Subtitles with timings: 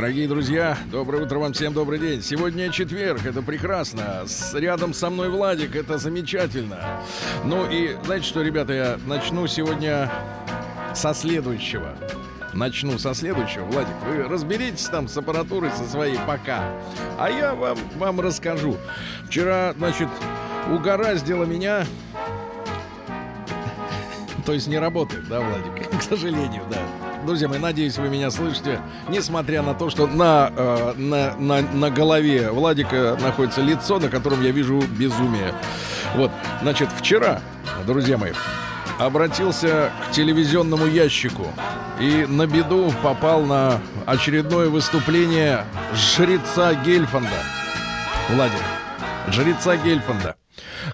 [0.00, 2.22] Дорогие друзья, доброе утро вам всем, добрый день.
[2.22, 4.22] Сегодня четверг, это прекрасно.
[4.26, 7.02] С, рядом со мной Владик, это замечательно.
[7.44, 10.10] Ну и знаете что, ребята, я начну сегодня
[10.94, 11.94] со следующего.
[12.54, 13.66] Начну со следующего.
[13.66, 16.72] Владик, вы разберитесь там с аппаратурой со своей пока.
[17.18, 18.78] А я вам, вам расскажу.
[19.26, 20.08] Вчера, значит,
[20.72, 21.84] угораздило меня...
[24.46, 25.90] То есть не работает, да, Владик?
[25.98, 27.09] К сожалению, да.
[27.24, 28.80] Друзья мои, надеюсь, вы меня слышите.
[29.08, 34.42] Несмотря на то, что на, э, на, на, на голове Владика находится лицо, на котором
[34.42, 35.54] я вижу безумие.
[36.16, 36.30] Вот,
[36.62, 37.40] значит, вчера,
[37.86, 38.32] друзья мои,
[38.98, 41.46] обратился к телевизионному ящику
[42.00, 47.28] и на беду попал на очередное выступление жреца Гельфанда.
[48.30, 48.62] Владик,
[49.28, 50.36] жреца Гельфанда,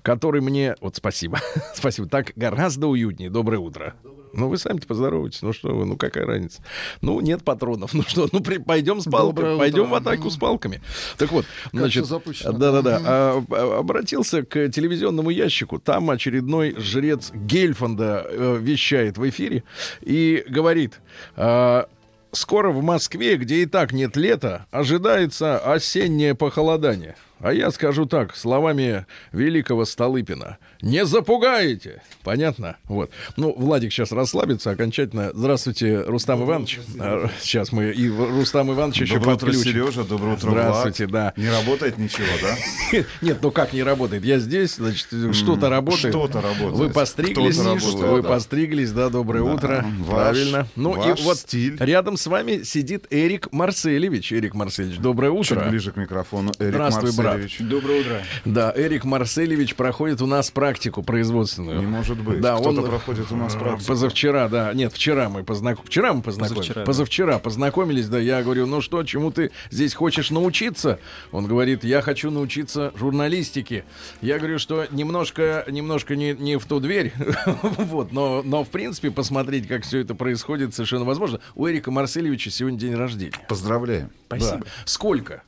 [0.02, 0.76] который мне...
[0.80, 1.40] Вот спасибо,
[1.74, 3.30] спасибо, так гораздо уютнее.
[3.30, 3.94] Доброе утро.
[4.36, 5.42] Ну, вы сами-то поздоровайтесь.
[5.42, 6.62] Ну что вы, ну какая разница?
[7.00, 7.94] Ну, нет патронов.
[7.96, 9.56] Ну что, ну при, пойдем с палками.
[9.56, 10.82] Пойдем в атаку с палками.
[11.16, 12.06] Так вот, значит,
[12.44, 13.00] да-да-да.
[13.02, 15.78] а, а, обратился к телевизионному ящику.
[15.78, 19.64] Там очередной жрец Гельфанда э, вещает в эфире
[20.02, 21.00] и говорит.
[21.36, 21.88] а,
[22.32, 27.16] Скоро в Москве, где и так нет лета, ожидается осеннее похолодание.
[27.38, 30.56] А я скажу так, словами великого Столыпина.
[30.80, 32.00] Не запугаете!
[32.24, 32.76] Понятно?
[32.84, 33.10] Вот.
[33.36, 35.30] Ну, Владик сейчас расслабится окончательно.
[35.34, 36.80] Здравствуйте, Рустам Иванович.
[36.98, 39.72] А, Сейчас мы и Рустам Иванович еще Доброе утро, подключим.
[39.72, 40.04] Сережа.
[40.04, 41.34] Доброе утро, Здравствуйте, Влад.
[41.36, 41.42] да.
[41.42, 43.04] Не работает ничего, да?
[43.20, 44.24] Нет, ну как не работает?
[44.24, 46.14] Я здесь, значит, что-то работает.
[46.14, 46.74] что-то работает.
[46.74, 48.28] Вы постриглись, работает, вы да.
[48.30, 49.84] постриглись, да, доброе Да, утро.
[50.00, 50.66] ваш- Правильно.
[50.74, 51.76] Ну ваш и вот стиль.
[51.80, 54.32] рядом с вами сидит Эрик Марселевич.
[54.32, 55.68] Эрик Марселевич, доброе Чуть утро.
[55.68, 56.52] ближе к микрофону.
[56.58, 57.40] Эрик Здравствуй, брат.
[57.40, 57.70] Марселевич.
[57.70, 58.22] Доброе утро.
[58.44, 61.80] Да, Эрик Марселевич проходит у нас практику производственную.
[61.80, 62.40] Не может быть.
[62.40, 63.88] Да, Кто-то он проходит у нас э, практику.
[63.88, 64.72] Позавчера, да.
[64.72, 65.90] Нет, вчера мы познакомились.
[65.90, 66.56] Вчера мы познакомились.
[66.56, 66.86] Позавчера, да.
[66.86, 68.18] Позавчера познакомились, да.
[68.18, 70.98] Я говорю, ну что, чему ты здесь хочешь научиться?
[71.32, 73.84] Он говорит, я хочу научиться журналистике.
[74.20, 77.12] Я говорю, что немножко, немножко не, не в ту дверь.
[77.62, 81.40] вот, но, но в принципе посмотреть, как все это происходит, совершенно возможно.
[81.54, 83.32] У Эрика Марселевича сегодня день рождения.
[83.48, 84.10] Поздравляем.
[84.26, 84.58] Спасибо.
[84.58, 84.70] Да.
[84.84, 85.42] Сколько?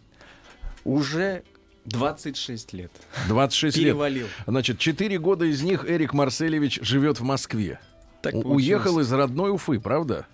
[0.85, 1.43] Уже
[1.89, 2.93] 26 лет.
[3.29, 3.85] 26 лет.
[3.87, 4.27] Перевалил.
[4.47, 7.81] Значит, 4 года из них Эрик Марселевич живет в Москве.
[8.23, 8.55] Так У-.
[8.55, 10.27] Уехал из родной Уфы, правда?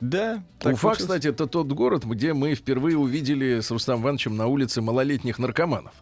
[0.00, 0.42] Да.
[0.58, 0.98] так Уфа, получилось.
[0.98, 5.92] кстати, это тот город, где мы впервые увидели с Рустам Ивановичем на улице малолетних наркоманов.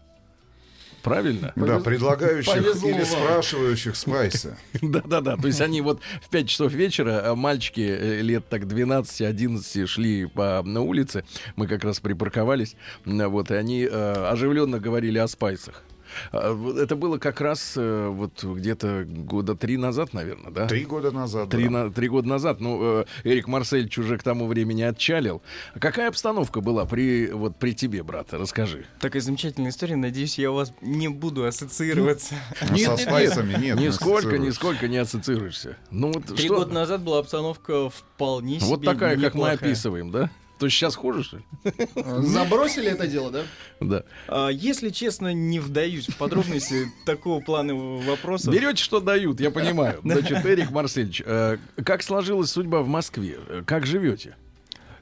[1.06, 1.52] Правильно?
[1.54, 3.06] Да, предлагающих повезло или вам.
[3.06, 4.58] спрашивающих спайса.
[4.82, 5.36] Да-да-да.
[5.36, 10.26] То есть они вот в 5 часов вечера, а мальчики э, лет так 12-11 шли
[10.26, 11.24] по на улице.
[11.54, 12.74] Мы как раз припарковались.
[13.04, 15.84] Вот, и они э, оживленно говорили о спайсах.
[16.32, 20.66] А, Это было как раз э, вот где-то года три назад, наверное, да?
[20.66, 21.50] Три года назад.
[21.50, 21.70] Три, да.
[21.70, 22.60] на- три года назад.
[22.60, 25.42] Ну, э, Эрик Марсельч уже к тому времени отчалил.
[25.74, 28.32] А Какая обстановка была при, вот, при тебе, брат?
[28.32, 28.86] Расскажи.
[29.00, 29.96] Такая замечательная история.
[29.96, 32.34] Надеюсь, я у вас не буду ассоциироваться.
[32.70, 33.78] Ну, Со спайсами нет.
[33.78, 35.76] не нисколько, нисколько не ассоциируешься.
[35.90, 40.30] Ну, вот Три года назад была обстановка вполне себе Вот такая, как мы описываем, да?
[40.58, 41.42] То сейчас хуже, что ли?
[42.22, 43.42] Забросили это дело, да?
[43.80, 44.04] Да.
[44.26, 48.50] А, Если честно, не вдаюсь в подробности такого плана вопроса.
[48.50, 50.00] Берете, что дают, я понимаю.
[50.02, 53.38] Значит, Эрик Марсельевич, э, как сложилась судьба в Москве?
[53.66, 54.36] Как живете?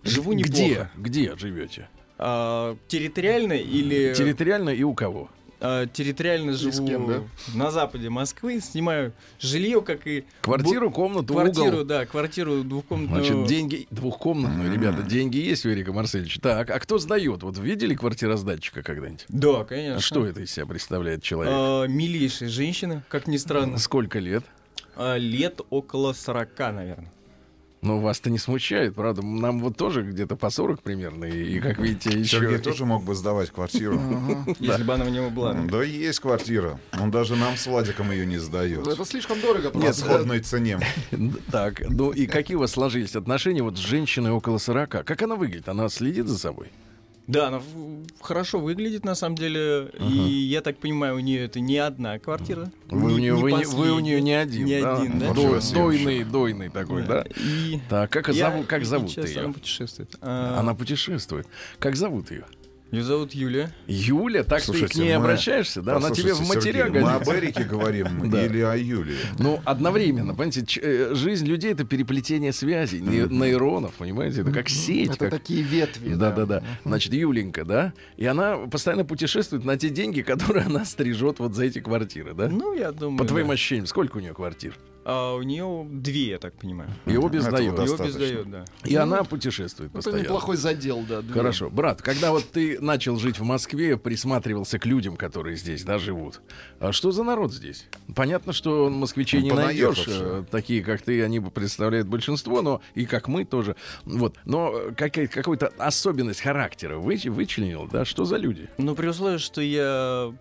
[0.03, 0.43] Живу Где?
[0.69, 0.91] неплохо.
[0.97, 1.89] Где живете?
[2.19, 4.13] А, территориально или...
[4.15, 5.31] Территориально и у кого?
[5.67, 7.23] А, территориально с живу кем, да?
[7.55, 10.25] на западе Москвы, снимаю жилье, как и...
[10.43, 11.85] Квартиру, комнату, Квартиру, угол?
[11.85, 13.25] да, квартиру двухкомнатную.
[13.25, 16.39] Значит, деньги двухкомнатную, ребята, деньги есть у Эрика Марсельевича.
[16.43, 17.43] Так, а кто сдает?
[17.43, 19.25] Вот видели квартиросдатчика когда-нибудь?
[19.31, 20.01] Да, конечно.
[20.03, 21.55] Что это из себя представляет человек?
[21.57, 23.79] А, милейшая женщина, как ни странно.
[23.79, 24.45] Сколько лет?
[24.97, 27.13] А, лет около 40, наверное.
[27.85, 29.21] Ну, вас-то не смущает, правда?
[29.21, 31.27] Нам вот тоже где-то по 40 примерно.
[31.27, 32.41] И, как видите, еще...
[32.41, 34.01] Сергей тоже мог бы сдавать квартиру.
[34.59, 35.53] Если бы она у него была.
[35.53, 36.81] Да есть квартира.
[36.99, 38.87] Он даже нам с Владиком ее не сдает.
[38.87, 39.71] Ну, Это слишком дорого.
[39.71, 40.81] По сходной цене.
[41.51, 45.05] Так, ну и какие у вас сложились отношения вот с женщиной около 40?
[45.05, 45.69] Как она выглядит?
[45.69, 46.71] Она следит за собой?
[47.27, 47.63] Да, она
[48.21, 49.91] хорошо выглядит на самом деле.
[49.99, 52.71] И я так понимаю, у нее это не одна квартира.
[52.91, 54.99] Вы, у Не- нее, не вы, не, вы у нее не один, Не да?
[54.99, 55.35] один, да?
[55.61, 55.75] Себе.
[55.75, 57.25] дойный, дойный такой, да?
[57.37, 59.41] И Так, как, я- зовут, как зовут ее?
[59.41, 60.15] Она путешествует.
[60.21, 61.47] А, Она путешествует.
[61.79, 62.45] Как зовут ее?
[62.95, 63.71] Ее зовут Юлия.
[63.87, 65.97] Юля, так ты Слушайте, к ней мы- обращаешься, да?
[65.97, 69.17] Она тебе в матеря Сергей, Мы об Эрике говорим или о Юлии?
[69.39, 75.11] Ну, одновременно, понимаете, э, жизнь людей это переплетение связей, ней- нейронов, понимаете, это как сеть.
[75.11, 76.15] Это как- такие ветви.
[76.15, 76.63] Да, да, да.
[76.85, 77.93] Значит, Юленька, да?
[78.17, 82.49] И она постоянно путешествует на те деньги, которые она стрижет вот за эти квартиры, да?
[82.49, 83.19] Ну, я думаю.
[83.19, 84.77] По твоим ощущениям, сколько у нее квартир?
[85.07, 86.91] А у нее две, я так понимаю.
[87.05, 87.73] И обе Этого сдает.
[87.75, 88.19] Его Достаточно.
[88.19, 88.65] бездает, да.
[88.85, 90.23] И она путешествует Это постоянно.
[90.23, 91.21] неплохой задел, да.
[91.21, 91.33] две.
[91.35, 95.99] Хорошо, брат, когда вот ты начал жить в Москве, присматривался к людям, которые здесь, да,
[95.99, 96.41] живут.
[96.81, 97.87] А что за народ здесь?
[98.17, 103.05] Понятно, что москвичей Ну, не найдешь, э, такие, как ты, они представляют большинство, но и
[103.05, 103.77] как мы тоже.
[104.07, 108.05] Вот, но э, какая- какую-то особенность характера вы, вычленил, да?
[108.07, 108.71] Что за люди?
[108.79, 110.33] Но при условии, что я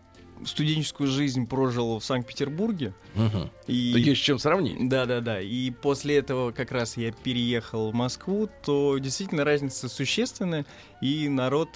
[0.45, 2.93] студенческую жизнь прожил в Санкт-Петербурге.
[3.15, 3.49] Угу.
[3.67, 3.73] И...
[3.73, 4.89] Есть с чем сравнить.
[4.89, 5.41] Да, да, да.
[5.41, 10.65] И после этого как раз я переехал в Москву, то действительно разница существенная,
[11.01, 11.69] и народ,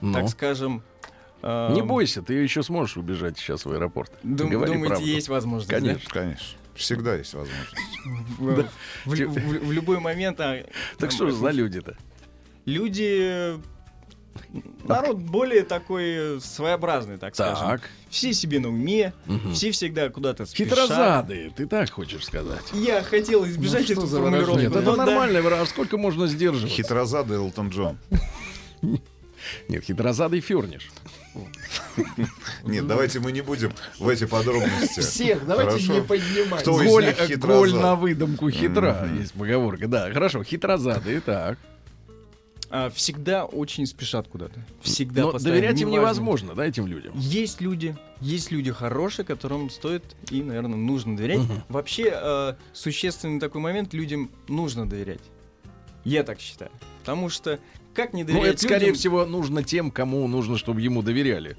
[0.00, 0.82] Ну, так скажем.
[1.42, 4.12] э, не бойся, ты еще сможешь убежать сейчас в аэропорт.
[4.22, 5.06] дум- Говори думаете, правду.
[5.06, 5.70] есть возможность?
[5.70, 5.76] да?
[5.78, 6.10] Конечно.
[6.10, 6.58] Конечно.
[6.74, 7.74] Всегда есть возможность.
[8.38, 8.66] В,
[9.04, 10.40] в лю- в- в любой момент.
[10.40, 10.64] а,
[10.98, 11.96] Так что же за люди-то?
[12.64, 13.54] Люди.
[14.84, 17.66] Народ более такой своеобразный, так, скажем.
[17.68, 17.82] Так.
[18.08, 19.54] Все себе на уме, Мгм.
[19.54, 20.70] все всегда куда-то спешат.
[20.78, 22.62] Хитрозадые, ты так хочешь сказать.
[22.72, 24.58] Я хотел избежать Ну, эту формулировку.
[24.58, 24.96] Нет, это да.
[24.96, 25.64] нормальный выражение.
[25.64, 26.74] А Сколько можно сдерживаться?
[26.76, 27.98] Хитрозадый Элтон Джон.
[29.68, 30.90] Нет, хитрозадый ферниш.
[32.64, 35.00] Нет, давайте мы не будем в эти подробности.
[35.00, 36.62] Всех, давайте не поднимать.
[36.62, 37.56] Кто из Голь, них э, хитрозад?
[37.58, 39.08] голь на выдумку хитра.
[39.18, 39.86] Есть поговорка.
[39.86, 41.58] Да, хорошо, хитрозадые, так.
[42.72, 44.64] А, всегда очень спешат куда-то.
[44.80, 46.00] Всегда Но доверять им неважно.
[46.20, 47.12] невозможно, да, этим людям.
[47.16, 51.40] Есть люди, есть люди хорошие, которым стоит и, наверное, нужно доверять.
[51.40, 51.64] Мгм.
[51.68, 55.20] Вообще, э, существенный такой момент, людям нужно доверять.
[56.04, 56.70] Я так считаю.
[57.00, 57.58] Потому что
[57.92, 61.56] как не Ну, доверять это, скорее людям- всего, нужно тем, кому нужно, чтобы ему доверяли.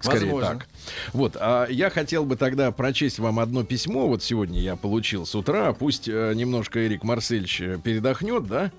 [0.00, 0.48] Скорее Возможно.
[0.58, 0.68] так.
[1.12, 4.06] Вот, а я хотел бы тогда прочесть вам одно письмо.
[4.06, 5.72] Вот сегодня я получил с утра.
[5.72, 8.70] Пусть э, немножко Эрик Марсельевич э, передохнет, да?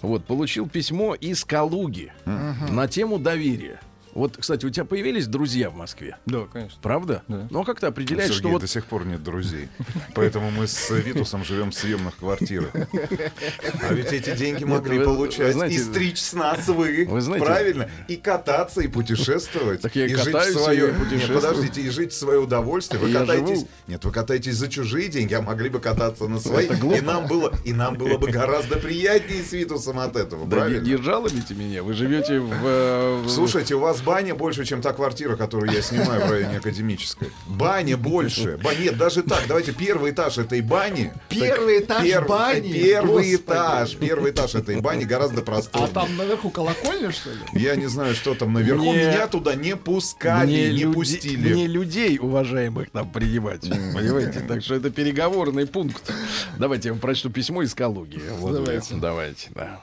[0.00, 3.80] Вот, получил письмо из Калуги на тему доверия.
[4.14, 6.18] Вот, кстати, у тебя появились друзья в Москве?
[6.26, 6.78] Да, конечно.
[6.82, 7.22] Правда?
[7.28, 7.46] Да.
[7.50, 9.68] Ну, а как ты У определяешь, что Сергея вот до сих пор нет друзей.
[10.14, 12.70] Поэтому мы с Витусом живем в съемных квартирах.
[12.74, 17.06] А ведь эти деньги могли вы- получать знаете- и стричь с нас вы.
[17.08, 17.88] Вы знаете- Правильно?
[18.08, 19.80] И кататься, и путешествовать.
[19.80, 20.90] Так я и и жить в свое...
[20.90, 21.34] и путешествую.
[21.34, 23.00] Нет, подождите, и жить в свое удовольствие.
[23.00, 23.48] Вы Я катаетесь...
[23.60, 23.68] живу.
[23.88, 26.66] Нет, вы катаетесь за чужие деньги, а могли бы кататься на свои.
[26.66, 26.96] Это глупо.
[26.96, 30.46] И нам было, и нам было бы гораздо приятнее с Витусом от этого.
[30.46, 30.84] Да не, Правильно?
[30.86, 31.82] не жалуете меня?
[31.82, 32.52] Вы живете в...
[32.62, 36.58] э, в- Слушайте, у вас баня больше, чем та квартира, которую я снимаю в районе
[36.58, 37.28] академической.
[37.46, 38.58] Баня больше.
[38.62, 39.44] Ба- Нет, даже так.
[39.48, 41.12] Давайте первый этаж этой бани.
[41.28, 42.72] Первый этаж Пер- бани.
[42.72, 43.36] Первый Господи.
[43.36, 43.96] этаж.
[43.96, 45.90] Первый этаж этой бани гораздо А просторнее.
[45.92, 47.38] там наверху колокольня, что ли?
[47.54, 48.82] Я не знаю, что там наверху.
[48.92, 51.52] Мне- Меня туда не пускали, не люди- пустили.
[51.52, 53.62] мне людей уважаемых там принимать.
[53.62, 54.40] Понимаете?
[54.46, 56.12] Так что это переговорный пункт.
[56.58, 58.20] Давайте я вам прочту письмо из Калуги.
[58.38, 58.94] Вот, Давайте.
[58.94, 59.80] Давайте, да.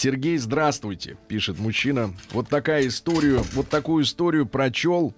[0.00, 2.12] Сергей, здравствуйте, пишет мужчина.
[2.32, 5.14] Вот такая историю, вот такую историю прочел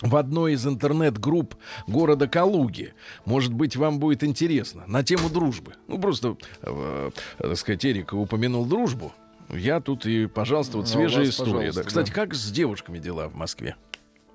[0.00, 1.54] в одной из интернет-групп
[1.86, 2.94] города Калуги.
[3.26, 4.84] Может быть, вам будет интересно.
[4.86, 5.74] На тему дружбы.
[5.86, 9.12] Ну, просто, э, так сказать, Эрик упомянул дружбу.
[9.50, 11.70] Я тут и, пожалуйста, вот Ну, свежая история.
[11.72, 11.82] да.
[11.82, 12.14] Кстати, да.
[12.14, 13.76] как с девушками дела в Москве?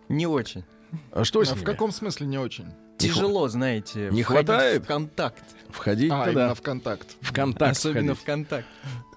[0.09, 0.63] Не очень.
[1.11, 1.61] А что с А ними?
[1.61, 2.67] в каком смысле не очень?
[2.99, 4.83] Тяжело, знаете, Не входить хватает?
[4.83, 5.43] в контакт.
[5.69, 7.07] Входить А, туда, именно в контакт.
[7.21, 8.21] в контакт Особенно входить.
[8.21, 8.67] в контакт.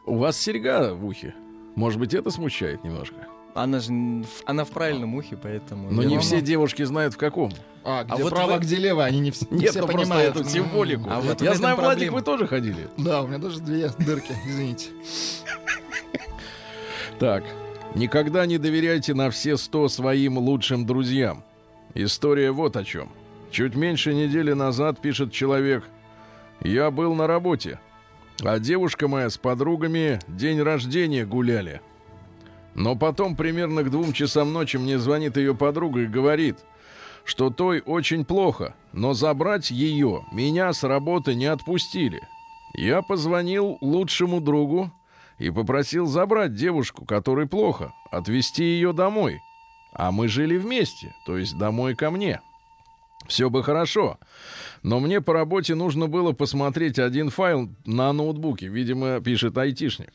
[0.06, 1.34] У вас серьга в ухе.
[1.76, 3.16] Может быть, это смущает немножко.
[3.54, 5.88] Она же в- она в правильном ухе, поэтому.
[5.90, 7.52] Но не думаю- все девушки знают в каком.
[7.84, 10.08] А, где вот право, вы- где лево, они не, вс- не Нет, все ну просто
[10.08, 10.36] понимают.
[10.36, 11.08] эту символику.
[11.10, 12.16] А вот в Я знаю, Владик, проблема.
[12.16, 12.88] вы тоже ходили.
[12.96, 14.88] Да, у меня даже две дырки, извините.
[17.18, 17.44] Так,
[17.94, 21.44] никогда не доверяйте на все сто своим лучшим друзьям.
[21.94, 23.08] История вот о чем.
[23.50, 25.84] Чуть меньше недели назад пишет человек.
[26.60, 27.78] Я был на работе,
[28.42, 31.80] а девушка моя с подругами день рождения гуляли.
[32.74, 36.58] Но потом примерно к двум часам ночи мне звонит ее подруга и говорит,
[37.24, 42.20] что той очень плохо, но забрать ее меня с работы не отпустили.
[42.74, 44.90] Я позвонил лучшему другу
[45.38, 49.40] и попросил забрать девушку, которой плохо, отвезти ее домой.
[49.92, 52.40] А мы жили вместе, то есть домой ко мне.
[53.26, 54.18] Все бы хорошо,
[54.82, 60.12] но мне по работе нужно было посмотреть один файл на ноутбуке, видимо, пишет айтишник.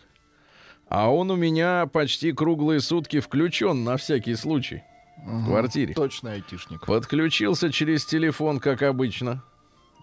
[0.89, 4.83] А он у меня почти круглые сутки включен на всякий случай
[5.23, 5.93] в квартире.
[5.93, 6.85] Точно айтишник.
[6.85, 9.43] Подключился через телефон, как обычно.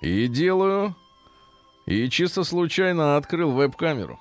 [0.00, 0.94] И делаю...
[1.86, 4.18] И чисто случайно открыл веб-камеру.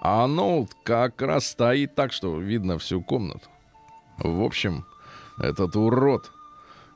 [0.00, 3.46] А оно вот как раз стоит так, что видно всю комнату.
[4.18, 4.86] В общем,
[5.38, 6.32] этот урод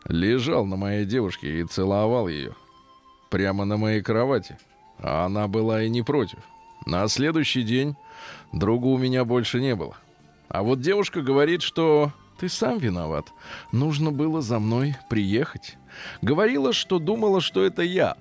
[0.09, 2.55] лежал на моей девушке и целовал ее.
[3.31, 4.59] Прямо на моей кровати.
[4.99, 6.39] А она была и не против.
[6.87, 7.97] На следующий день
[8.53, 9.97] друга у меня больше не было.
[10.49, 13.33] А вот девушка говорит, что ты сам виноват.
[13.71, 15.77] Нужно было за мной приехать.
[16.23, 18.17] Говорила, что думала, что это я.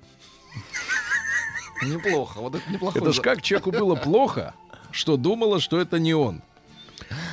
[1.82, 2.38] Неплохо.
[2.40, 2.98] Вот это неплохо.
[2.98, 4.54] Это ж как человеку было плохо,
[4.90, 6.42] что думала, что это не он.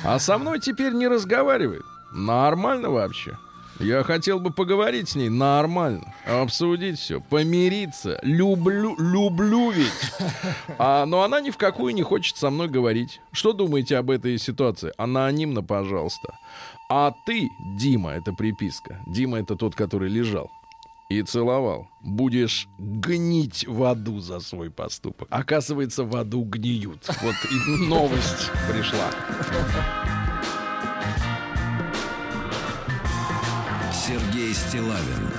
[0.04, 1.82] А со мной теперь не разговаривает.
[2.12, 3.36] Нормально вообще.
[3.78, 8.18] Я хотел бы поговорить с ней нормально, обсудить все, помириться.
[8.22, 9.92] Люблю, люблю ведь.
[10.78, 13.20] А, но она ни в какую не хочет со мной говорить.
[13.32, 14.92] Что думаете об этой ситуации?
[14.96, 16.38] Анонимно, пожалуйста.
[16.88, 19.00] А ты, Дима, это приписка.
[19.06, 20.50] Дима это тот, который лежал
[21.08, 21.88] и целовал.
[22.00, 25.28] Будешь гнить в аду за свой поступок.
[25.30, 27.08] Оказывается, в аду гниют.
[27.22, 29.10] Вот и новость пришла.
[34.76, 35.30] Стилавин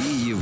[0.00, 0.40] и его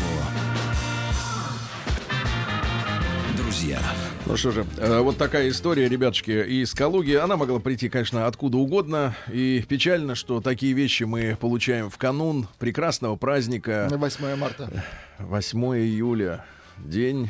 [3.37, 3.81] друзья.
[4.27, 7.15] Ну что же, э, вот такая история, ребятушки, из Калуги.
[7.15, 9.17] Она могла прийти, конечно, откуда угодно.
[9.33, 13.89] И печально, что такие вещи мы получаем в канун прекрасного праздника.
[13.91, 14.85] На 8 марта.
[15.19, 16.45] 8 июля.
[16.79, 17.29] День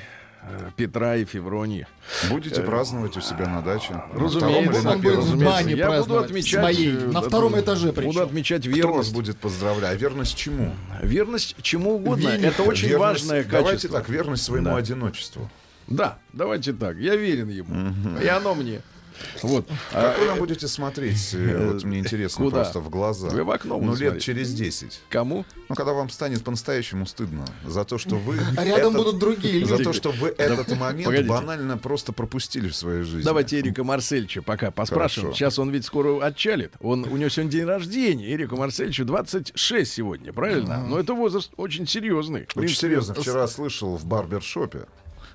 [0.77, 1.87] Петра и Февронии.
[2.31, 3.93] Будете праздновать у себя на даче?
[3.93, 6.61] На Разумеется, на он будет в бане Я буду отмечать...
[6.61, 8.23] своей, э, на втором этаже Буду причем.
[8.23, 9.13] отмечать Кто вас верность.
[9.15, 9.93] будет поздравлять?
[9.93, 10.75] А верность чему?
[11.03, 12.29] Верность чему угодно.
[12.31, 12.45] Веник.
[12.47, 13.99] Это очень Верность- важное Давайте качество.
[14.01, 14.77] так, верность своему Да.
[14.77, 15.51] одиночеству.
[15.87, 16.97] Да, давайте так.
[16.97, 17.93] Я верен ему.
[18.23, 18.81] И оно мне.
[19.43, 19.67] Вот.
[19.93, 21.31] А, Как вы нам будете смотреть?
[21.35, 22.57] э, Вот мне интересно Куда?
[22.59, 23.29] просто в глаза.
[23.29, 25.01] Вы в окно Ну, лет через 10.
[25.09, 25.45] Кому?
[25.69, 28.39] Ну, когда вам станет по-настоящему стыдно за то, что вы...
[28.57, 29.85] А рядом этот- будут другие За люди.
[29.85, 31.29] то, что вы этот момент погодите.
[31.29, 33.23] банально просто пропустили в своей жизни.
[33.23, 35.29] Давайте Эрика Марсельча пока поспрашиваем.
[35.33, 35.39] Хорошо.
[35.39, 36.73] Сейчас он ведь скоро отчалит.
[36.81, 38.35] Он, у него сегодня день рождения.
[38.35, 40.85] Эрику Марсельчу 26 сегодня, правильно?
[40.87, 42.47] Но это возраст очень серьезный.
[42.55, 43.15] Очень серьезно.
[43.15, 44.87] Вчера слышал в барбершопе,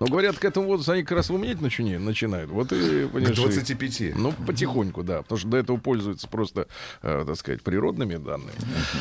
[0.00, 2.50] Ну, говорят, к этому возрасту они как раз умнеть начини- начинают.
[2.50, 4.12] Вот и, К понимаешь, и- 25.
[4.16, 5.22] Ну, потихоньку, да.
[5.22, 6.66] Потому что до этого пользуются просто,
[7.02, 8.52] э, так сказать, природными данными.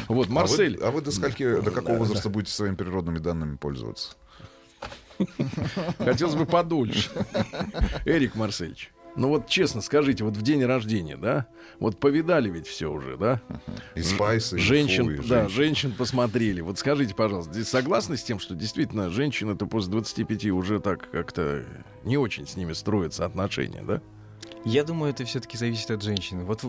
[0.07, 0.75] Вот, Марсель.
[0.77, 4.15] А вы, а вы до скольки, до какого возраста будете своими природными данными пользоваться?
[5.97, 7.09] Хотелось бы подольше.
[8.05, 8.92] Эрик Марсельевич.
[9.15, 11.47] Ну вот честно скажите, вот в день рождения, да?
[11.79, 13.41] Вот повидали ведь все уже, да?
[13.95, 15.55] И спайсы, и женщин, фу, и да, женщин.
[15.55, 16.61] женщин посмотрели.
[16.61, 21.63] Вот скажите, пожалуйста, здесь согласны с тем, что действительно женщины-то после 25 уже так как-то
[22.03, 24.01] не очень с ними строятся отношения, да?
[24.65, 26.43] Я думаю, это все-таки зависит от женщины.
[26.43, 26.63] Вот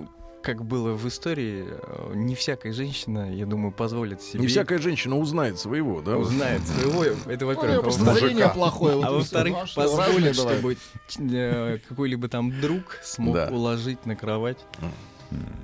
[0.45, 4.41] как было в истории, э, не всякая женщина, я думаю, позволит себе...
[4.41, 6.17] Не всякая женщина узнает своего, да?
[6.19, 7.03] узнает своего.
[7.05, 7.87] Это Ну, во-первых.
[7.87, 9.03] Во-вторых- зрение плохое.
[9.05, 10.77] А во-вторых, Ну, а позволит, чтобы
[11.19, 13.49] э, какой-либо там друг смог Да.
[13.51, 14.59] уложить на кровать.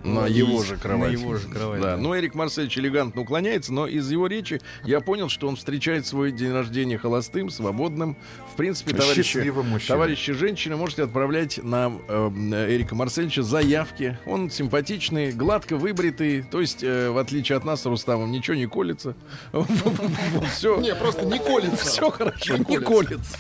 [0.03, 1.11] На И его же кровать.
[1.11, 1.81] На его же кровать.
[1.81, 1.97] Да, да.
[1.97, 6.33] ну Эрик Марсельевич элегантно уклоняется, но из его речи я понял, что он встречает свой
[6.33, 8.17] день рождения холостым, свободным.
[8.53, 9.53] В принципе, товарищи,
[9.87, 12.31] товарищи женщины, можете отправлять на э,
[12.71, 14.19] Эрика Марсельевича заявки.
[14.27, 18.67] Он симпатичный, гладко выбритый, то есть, э, в отличие от нас с Рустамом, ничего не
[18.67, 19.15] колется.
[20.53, 21.77] Все, Не, просто не колется.
[21.85, 23.39] все хорошо, не колется.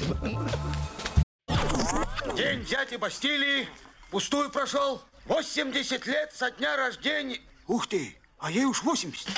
[2.36, 3.66] День дяди Бастилии
[4.10, 5.02] пустую прошел.
[5.30, 7.38] 80 лет со дня рождения.
[7.68, 9.28] Ух ты, а ей уж 80.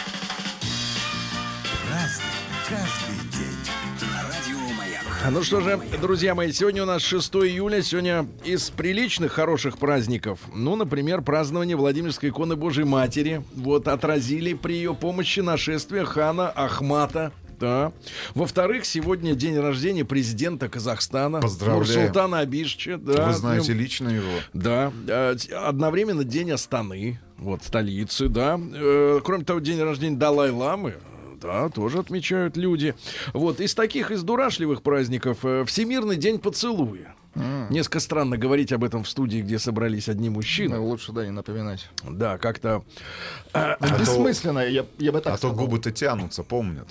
[1.90, 2.25] Разный,
[2.66, 3.22] каждый
[5.30, 7.80] ну что же, друзья мои, сегодня у нас 6 июля.
[7.80, 13.44] Сегодня из приличных, хороших праздников, ну, например, празднование Владимирской иконы Божьей Матери.
[13.54, 17.32] Вот отразили при ее помощи нашествие хана Ахмата
[17.62, 17.92] да.
[18.35, 21.40] Во-вторых, сегодня день рождения президента Казахстана.
[21.40, 21.78] Поздравляем.
[21.78, 22.99] Нурсултана Абишевича.
[22.99, 24.33] Да, Вы знаете лично его.
[24.52, 28.59] да, э, одновременно день Астаны, вот столицы, да.
[28.61, 30.95] Э, Кроме того, день рождения Далай-ламы,
[31.40, 32.97] да, тоже отмечают люди.
[33.33, 37.14] Вот из таких из дурашливых праздников э, Всемирный день поцелуя.
[37.71, 40.76] Несколько странно говорить об этом в студии, где собрались одни мужчины.
[40.76, 41.88] Ну, лучше, да, не напоминать.
[42.07, 42.83] Да, как-то
[43.99, 45.57] Бессмысленно, я, я бы так А то сказал.
[45.57, 46.88] губы-то тянутся, помнят.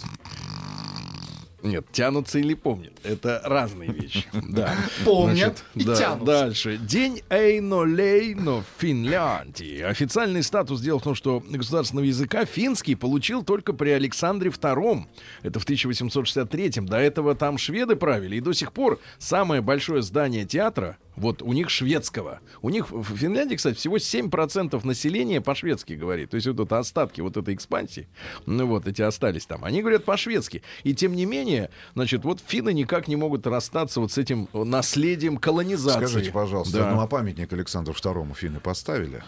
[1.64, 2.94] Нет, тянутся или помнят.
[3.04, 4.26] Это разные вещи.
[4.52, 4.76] Да.
[5.06, 6.26] Помнят и да, тянутся.
[6.26, 6.78] Дальше.
[6.78, 9.82] День Эйно Лейно в Финляндии.
[9.82, 10.82] Официальный статус.
[10.82, 15.06] Дело в том, что государственного языка финский получил только при Александре II.
[15.44, 16.86] Это в 1863-м.
[16.86, 18.38] До этого там шведы правили.
[18.38, 22.40] И до сих пор самое большое здание театра вот у них шведского.
[22.62, 26.32] У них в Финляндии, кстати, всего 7% населения по-шведски говорит.
[26.32, 28.08] То есть вот это остатки вот этой экспансии,
[28.46, 30.64] ну вот эти остались там, они говорят по-шведски.
[30.84, 35.38] И тем не менее, значит, вот финны никак не могут расстаться вот с этим наследием
[35.38, 36.06] колонизации.
[36.06, 36.92] Скажите, пожалуйста, Да.
[36.96, 39.24] ну а памятник Александру II финны поставили?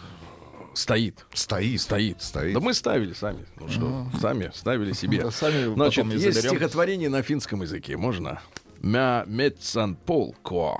[0.74, 1.24] Стоит.
[1.32, 1.80] Стоит.
[1.80, 2.20] Стоит.
[2.20, 2.54] Стоит.
[2.54, 3.46] Да мы ставили сами.
[3.60, 5.22] Ну что, сами ставили себе.
[5.22, 6.56] Да, сами Значит, есть заберем.
[6.56, 7.96] стихотворение на финском языке.
[7.96, 8.40] Можно?
[8.80, 10.78] Мя метсан полко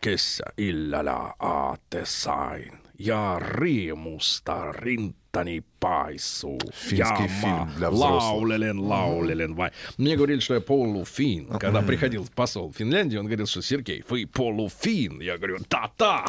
[0.00, 2.78] кульян кесä illalla aatesain.
[2.98, 6.58] Ja riemusta rintani paisuu.
[6.72, 8.22] Финский Я фильм для взрослых.
[8.22, 9.70] Лаулелен, лаулелен, вай.
[9.96, 11.46] Мне говорили, что я полуфин.
[11.46, 15.20] Когда приходил посол в Финляндию, он говорил, что Сергей, вы полуфин.
[15.22, 16.26] Я говорю, та-та.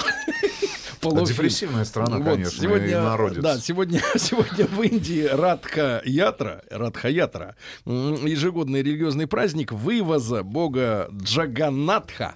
[1.02, 1.26] Полуфин.
[1.36, 3.44] депрессивная страна, Вот, конечно, сегодня, и народец.
[3.44, 11.10] Да, сегодня, сегодня в Индии Радха Ятра, Радха Ятра, м, ежегодный религиозный праздник вывоза бога
[11.12, 12.36] Джаганатха.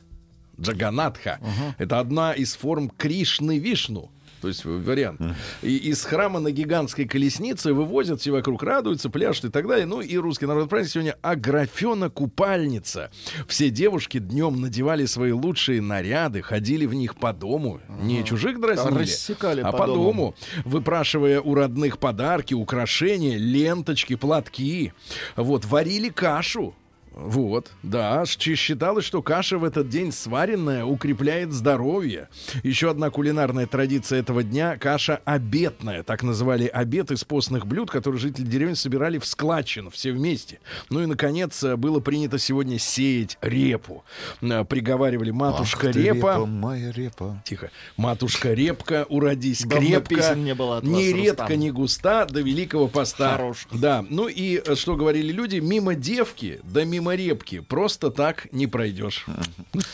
[0.60, 1.40] Джаганатха.
[1.78, 4.12] Это одна из форм Кришны Вишну.
[4.42, 5.20] То есть вариант.
[5.64, 9.88] И из храма на гигантской колеснице вывозят, все вокруг радуются, пляшут и так далее.
[9.88, 13.10] Ну и русский народный праздник сегодня Аграфена-купальница.
[13.48, 17.82] Все девушки днем надевали свои лучшие наряды, ходили в них по дому.
[18.02, 20.04] Не чужих дразнили, а по по, дому.
[20.04, 24.94] дому, выпрашивая у родных подарки, украшения, ленточки, платки.
[25.36, 26.76] Вот, варили кашу.
[27.16, 32.28] Вот, да, считалось, что каша в этот день сваренная укрепляет здоровье.
[32.62, 36.04] Еще одна кулинарная традиция этого дня– каша обетная.
[36.04, 40.60] Так называли обед из постных блюд, которые жители деревни собирали в складчину все вместе.
[40.90, 44.04] Ну и, наконец, э, было принято сегодня сеять репу.
[44.42, 46.46] Э, Приговаривали матушка Ах ты, репа.
[46.46, 47.42] моя репа.
[47.46, 47.72] Тихо.
[47.96, 52.90] Матушка репка, уродись Давно крепко, не было от вас, не редко, не густа, до великого
[52.90, 53.38] поста.
[53.38, 53.68] Хорош.
[53.72, 58.68] Да, ну и э, что говорили люди, мимо девки, да мимо репки, просто так не
[58.68, 59.26] пройдешь.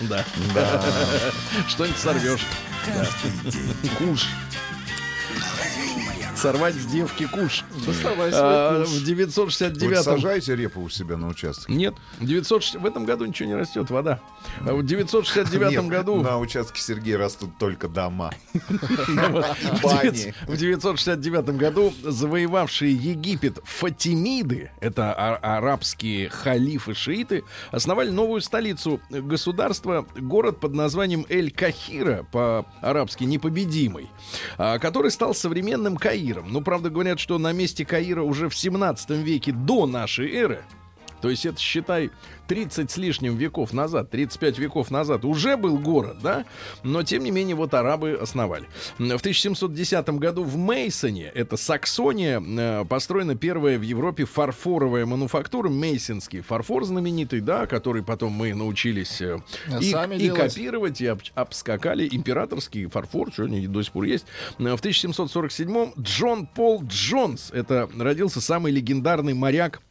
[0.02, 0.26] Да.
[1.68, 2.46] Что-нибудь сорвешь.
[3.98, 4.28] Куш.
[6.42, 7.64] Сорвать с девки куш.
[7.86, 8.90] Доставай свой А, куш.
[8.90, 11.72] В Вы 969 сажаете репу у себя на участке?
[11.72, 14.20] Нет, 906 в этом году ничего не растет, вода.
[14.66, 16.22] А в 969 Нет, году...
[16.22, 18.32] На участке Сергея растут только дома.
[18.54, 20.34] В Бани.
[20.48, 30.74] 969 году завоевавшие Египет Фатимиды, это а- арабские халифы-шииты, основали новую столицу государства, город под
[30.74, 34.10] названием Эль-Кахира, по-арабски непобедимый,
[34.58, 36.31] который стал современным Каиром.
[36.40, 40.64] Ну, правда, говорят, что на месте Каира уже в 17 веке до нашей эры
[41.22, 42.10] то есть это, считай,
[42.48, 46.46] 30 с лишним веков назад, 35 веков назад уже был город, да?
[46.84, 48.68] Но, тем не менее, вот арабы основали.
[48.98, 56.42] В 1710 году в Мейсоне, это Саксония, э, построена первая в Европе фарфоровая мануфактура, мейсонский
[56.42, 59.40] фарфор знаменитый, да, который потом мы научились э,
[59.80, 60.54] и, Сами и делать.
[60.54, 62.08] копировать, и об- обскакали.
[62.12, 64.26] Императорский фарфор, что они до сих пор есть.
[64.58, 69.82] В 1747 Джон Пол Джонс, это родился самый легендарный моряк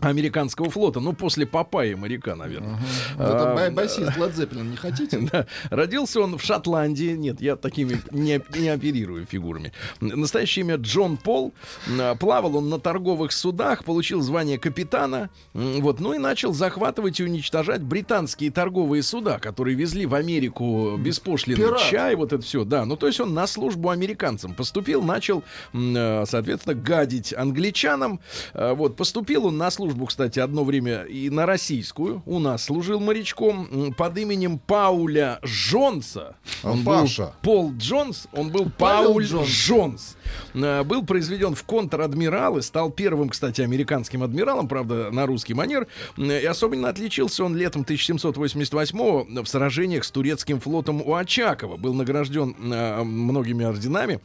[0.00, 2.78] американского флота, ну, после Папайи моряка, наверное.
[3.14, 5.18] Это А, бай- басист Led Zeppelin не хотите?
[5.32, 5.46] Да.
[5.70, 7.12] Родился он в Шотландии.
[7.16, 9.72] Нет, я такими не, не оперирую фигурами.
[10.00, 11.54] Настоящее имя Джон Пол.
[11.86, 15.30] М, Плавал он на торговых судах, получил звание капитана.
[15.52, 21.56] Вот, ну и начал захватывать и уничтожать британские торговые суда, которые везли в Америку беспошлиный
[21.62, 21.80] Пират.
[21.82, 22.64] чай, вот это все.
[22.64, 28.20] Да, ну то есть он на службу американцам поступил, начал, э, соответственно, гадить англичанам.
[28.52, 32.22] Э, Вот, поступил он на службу службу, кстати, одно время и на российскую.
[32.24, 36.36] У нас служил морячком под именем Пауля Джонса.
[36.62, 37.22] А, Он Паша.
[37.24, 39.48] был Пол Джонс, он был Павел Пауль Джонс.
[39.48, 40.16] Джонс.
[40.54, 45.86] Э, Был произведен в контр-адмиралы, стал первым, кстати, американским адмиралом, правда, на русский манер.
[46.16, 51.76] И особенно отличился он летом 1788 в сражениях с турецким флотом у Очакова.
[51.76, 54.20] Был награжден э, многими орденами.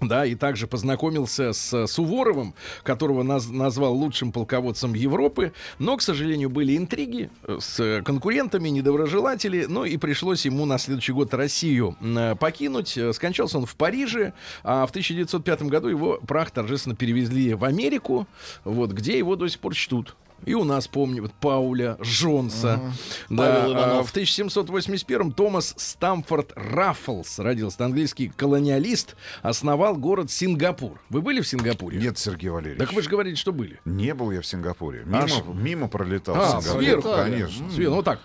[0.00, 5.52] Да, и также познакомился с Суворовым, которого наз- назвал лучшим полководцем Европы.
[5.78, 9.66] Но, к сожалению, были интриги э, с конкурентами, недоброжелатели.
[9.68, 12.96] Ну и пришлось ему на следующий год Россию э, покинуть.
[12.96, 14.32] Э, Скончался он в Париже,
[14.62, 18.26] а в 1905 году его прах торжественно перевезли в Америку,
[18.64, 20.16] вот, где его до сих пор чтут.
[20.46, 22.80] И у нас помнят Пауля Джонса.
[23.28, 24.08] Да, Павел а, Иванов.
[24.08, 31.00] в 1781 Томас Стамфорд Раффлс родился, английский колониалист, основал город Сингапур.
[31.10, 31.98] Вы были в Сингапуре?
[31.98, 32.78] Нет, Сергей Валерьевич.
[32.80, 33.80] Так вы же говорите, что были.
[33.84, 35.02] Не был я в Сингапуре.
[35.04, 36.82] Мимо, А мимо пролетал А, в Сингапур.
[36.82, 37.08] сверху.
[37.16, 37.70] Конечно.
[37.70, 38.20] Свет, ну вот так.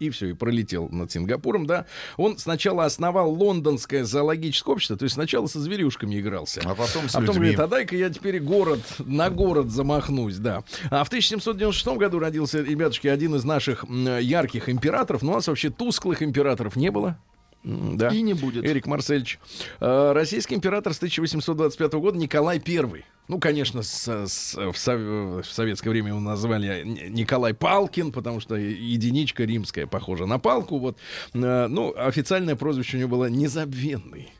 [0.00, 1.84] И все, и пролетел над Сингапуром, да.
[2.16, 6.62] Он сначала основал лондонское зоологическое общество, то есть сначала со зверюшками игрался.
[6.64, 7.52] А потом с А потом людьми.
[7.52, 10.64] говорит, а дай-ка я теперь город, на город замахнусь, да.
[10.90, 15.22] А в 1796 году родился, ребятушки, один из наших ярких императоров.
[15.22, 17.18] Но у нас вообще тусклых императоров не было.
[17.62, 18.08] Да.
[18.08, 18.64] И не будет.
[18.64, 19.38] Эрик Марсельевич.
[19.80, 23.04] Э, Российский император с 1825 года Николай I.
[23.28, 28.56] Ну, конечно, с- с- в, сов- в советское время его назвали Николай Палкин, потому что
[28.56, 30.78] единичка римская похожа на палку.
[30.78, 30.96] Вот.
[31.34, 34.32] Э, Ну, официальное прозвище у него было Незабвенный.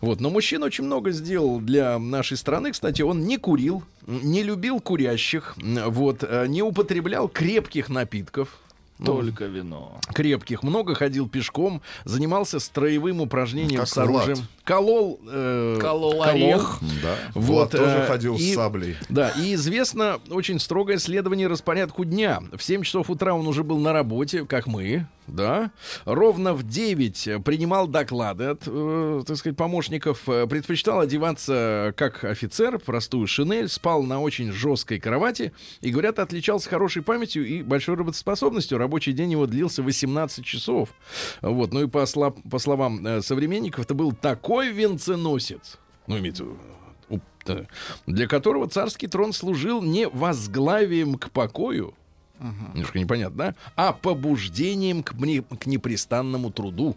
[0.00, 0.20] Вот.
[0.20, 2.72] Но мужчина очень много сделал для нашей страны.
[2.72, 8.58] Кстати, он не курил, не любил курящих, вот, э, не употреблял крепких напитков.
[9.00, 9.98] Ну, Только вино.
[10.14, 14.48] крепких, много ходил пешком, занимался строевым упражнением Как с оружием, Влад.
[14.64, 16.78] колол, э, Колол орех.
[17.02, 17.16] Да.
[17.34, 18.96] Вот, Вот, тоже э, ходил и- с саблей.
[19.08, 22.42] Да, и известно очень строгое следование распорядку дня.
[22.52, 25.70] В 7 часов утра он уже был на работе, как мы, да.
[26.04, 30.28] Ровно в 9 принимал доклады от, э, так сказать, помощников.
[30.28, 35.52] Э, Предпочитал одеваться как офицер, простую шинель, спал на очень жесткой кровати.
[35.80, 38.78] И, говорят, отличался хорошей памятью и большой работоспособностью.
[38.78, 40.90] Рабочий день его длился 18 часов.
[41.40, 41.72] Вот.
[41.72, 45.78] Ну и по, сла- по словам э, современников, это был такой венценосец.
[46.06, 46.58] Ну, имеется в виду,
[47.46, 47.66] да,
[48.06, 51.94] для которого царский трон служил не возглавием к покою,
[52.74, 56.96] немножко непонятно, да, а побуждением к, мне- к непрестанному труду.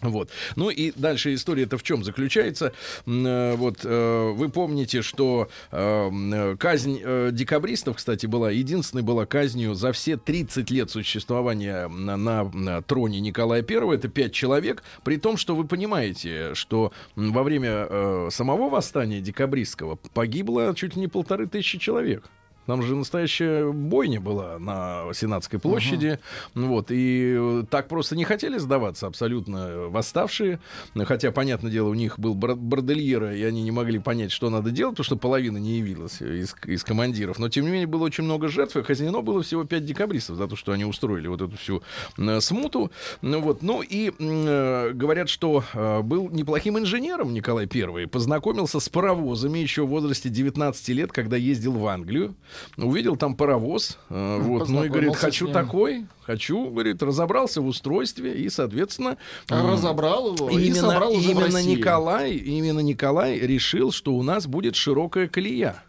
[0.00, 0.30] Вот.
[0.56, 2.72] Ну и дальше история это в чем заключается?
[3.06, 5.76] Э, Вот э, вы помните, что э,
[6.08, 6.98] м, э, казнь
[7.30, 13.62] декабристов, кстати, была единственной была казнью за все 30 лет существования на, на- троне Николая
[13.62, 13.94] I.
[13.94, 14.82] Это 5 человек.
[15.04, 21.06] При том, что вы понимаете, что во время самого восстания декабристского погибло чуть ли не
[21.06, 22.24] полторы тысячи человек.
[22.66, 26.18] Там же настоящая бойня была на Сенатской площади.
[26.54, 30.60] Ну Вот, и э, так просто не хотели сдаваться абсолютно э, восставшие.
[30.94, 34.70] Хотя, понятное дело, у них был бор- бордельера, и они не могли понять, что надо
[34.70, 37.38] делать, потому что половина не явилась из, из командиров.
[37.38, 40.46] Но, тем не менее, было очень много жертв, и казнено было всего 5 декабристов за
[40.46, 41.82] то, что они устроили вот эту всю
[42.16, 42.92] э, смуту.
[43.22, 43.62] Ну, вот.
[43.62, 48.06] ну и э, говорят, что э, был неплохим инженером Николай I.
[48.06, 52.36] Познакомился с паровозами еще в возрасте 19 лет, когда ездил в Англию.
[52.76, 53.98] Увидел там паровоз.
[54.08, 59.16] э, вот, ну и говорит, хочу такой, хочу, говорит, разобрался в устройстве и, соответственно...
[59.50, 61.76] м, Разобрал его и Именно, собрал уже в именно России.
[61.76, 65.82] Николай, именно Николай решил, что у нас будет широкая колея.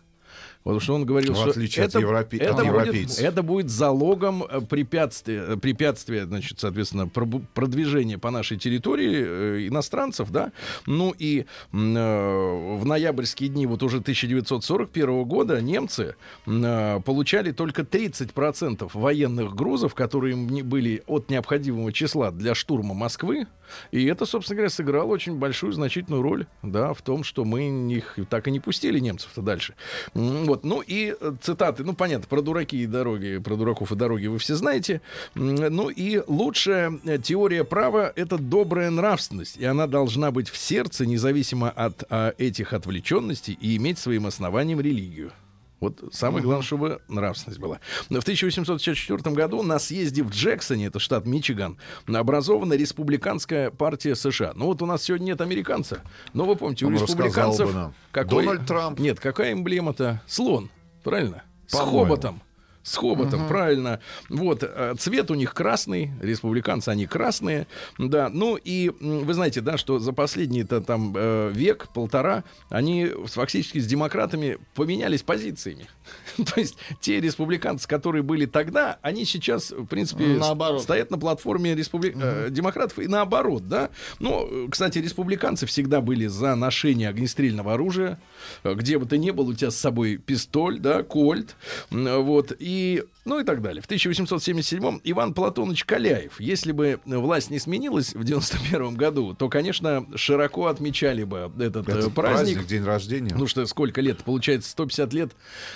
[0.63, 4.43] Потому что он говорил, В что от это, европе- это, от будет, это будет залогом
[4.43, 10.51] э, препятствия, э, препятствия, значит, соответственно, продвижения по нашей территории э, иностранцев, да.
[10.85, 18.89] Ну и э, в ноябрьские дни вот уже 1941 года немцы э, получали только 30%
[18.93, 23.47] военных грузов, которые им не были от необходимого числа для штурма Москвы.
[23.91, 28.17] И это, собственно говоря, сыграло очень большую, значительную роль, да, в том, что мы их
[28.29, 29.73] так и не пустили немцев-то дальше.
[30.53, 34.27] Вот, ну и э, цитаты, ну понятно, про дураки и дороги, про дураков и дороги
[34.27, 35.01] вы все знаете.
[35.33, 41.07] Ну и лучшая э, теория права— это добрая нравственность, и она должна быть в сердце,
[41.07, 45.31] независимо от а, этих отвлеченностей, и иметь своим основанием религию.
[45.83, 47.79] Вот самое главное, чтобы нравственность была.
[48.09, 54.53] В 1864 году на съезде в Джексоне, это штат Мичиган, образована республиканская партия США.
[54.55, 56.01] Ну вот у нас сегодня нет американца,
[56.33, 57.67] но вы помните, у Он рассказал республиканцев...
[57.67, 57.93] бы нам.
[58.11, 58.99] какой- Дональд Трамп.
[58.99, 60.21] Нет, какая эмблема-то?
[60.25, 60.69] Слон,
[61.03, 61.43] правильно?
[61.67, 61.99] С По-моему.
[62.03, 62.41] хоботом.
[62.83, 63.99] С хоботом, правильно.
[64.29, 67.65] Вот, э, цвет у них красный, республиканцы, они красные,
[67.97, 68.27] да.
[68.29, 73.87] Ну и вы знаете, да, что за последний-то там э, век, полтора, они фактически с
[73.87, 75.87] демократами поменялись позициями.
[76.37, 80.81] То есть те республиканцы, которые были тогда, они сейчас, в принципе, с- Наоборот.
[80.83, 83.91] стоят на платформе республи- э, демократов и наоборот, да.
[84.19, 88.19] Ну, кстати, республиканцы всегда были за ношение огнестрельного оружия,
[88.65, 91.55] где бы ты ни был, у тебя с собой пистоль, да, кольт,
[91.89, 92.72] вот, и,
[93.25, 93.81] ну и так далее.
[93.81, 100.05] В 1877-м Иван Платонович Каляев, если бы власть не сменилась в 91 году, то, конечно,
[100.15, 102.55] широко отмечали бы этот, э, Этот праздник.
[102.55, 103.35] праздник, день рождения.
[103.37, 104.23] Ну что, сколько лет?
[104.23, 105.31] Получается, 150 лет,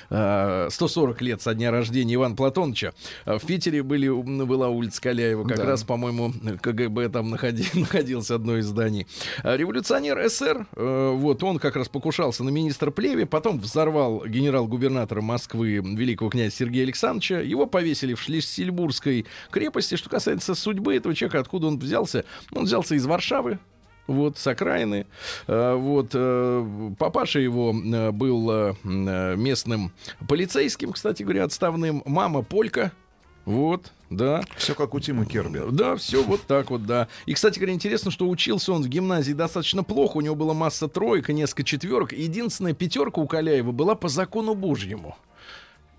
[0.09, 2.93] э, 140 лет со дня рождения Ивана Платоновича.
[3.25, 5.47] Э, В Питере были, была улица Каляева.
[5.47, 5.65] Как Да.
[5.65, 9.07] раз, по-моему, КГБ там находи- находился одно из зданий.
[9.43, 15.73] Революционер СССР, э, вот он как раз покушался на министра Плеве, потом взорвал генерал-губернатора Москвы
[15.77, 17.39] великого князя Сергея Александровича.
[17.41, 19.95] Его повесили в Шлиссельбургской крепости.
[19.95, 22.25] Что касается судьбы этого человека, откуда он взялся?
[22.51, 23.59] Он взялся из Варшавы,
[24.07, 25.05] вот, с окраины.
[25.47, 29.91] Э, Вот, э, папаша его э, был э, местным
[30.27, 32.01] полицейским, кстати говоря, отставным.
[32.05, 32.91] Мама полька.
[33.45, 34.41] Вот, да.
[34.57, 35.61] Все как у Тима Керби.
[35.71, 37.07] Да, все вот так вот, да.
[37.25, 40.17] И, кстати говоря, интересно, что учился он в гимназии достаточно плохо.
[40.17, 42.11] У него была масса троек несколько четверок.
[42.11, 45.17] Единственная пятерка у Каляева была по закону Божьему.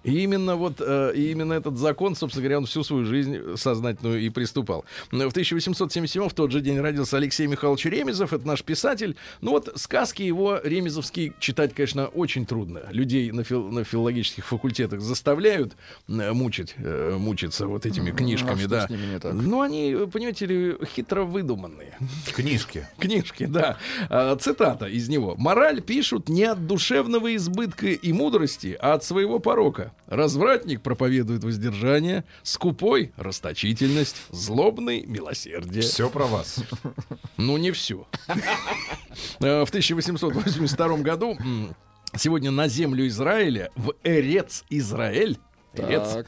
[0.05, 4.21] И именно вот э, и именно этот закон, собственно говоря, он всю свою жизнь сознательную
[4.21, 4.85] и приступал.
[5.11, 9.17] В 1877 в тот же день родился Алексей Михайлович Ремезов, это наш писатель.
[9.41, 12.83] Ну вот сказки его ремезовские читать, конечно, очень трудно.
[12.91, 15.77] Людей на, фил- на филологических факультетах заставляют
[16.09, 18.87] э, мучить, э, мучиться вот этими книжками, а что да.
[18.87, 19.35] с ними не так?
[19.35, 21.99] Ну они, понимаете ли, хитро выдуманные.
[22.35, 22.87] Книжки.
[22.99, 23.79] Книжки, да.
[24.09, 25.35] А, цитата из него.
[25.37, 29.88] «Мораль пишут не от душевного избытка и мудрости, а от своего порока.
[30.07, 35.83] Развратник проповедует воздержание, скупой— расточительность, злобный— милосердие».
[35.83, 36.61] Все про вас.
[37.37, 38.07] Ну, не все.
[39.40, 41.37] Э, В 1882 году
[42.16, 45.38] сегодня на землю Израиля, в Эрец Израиль,
[45.79, 46.27] Эрец, Так.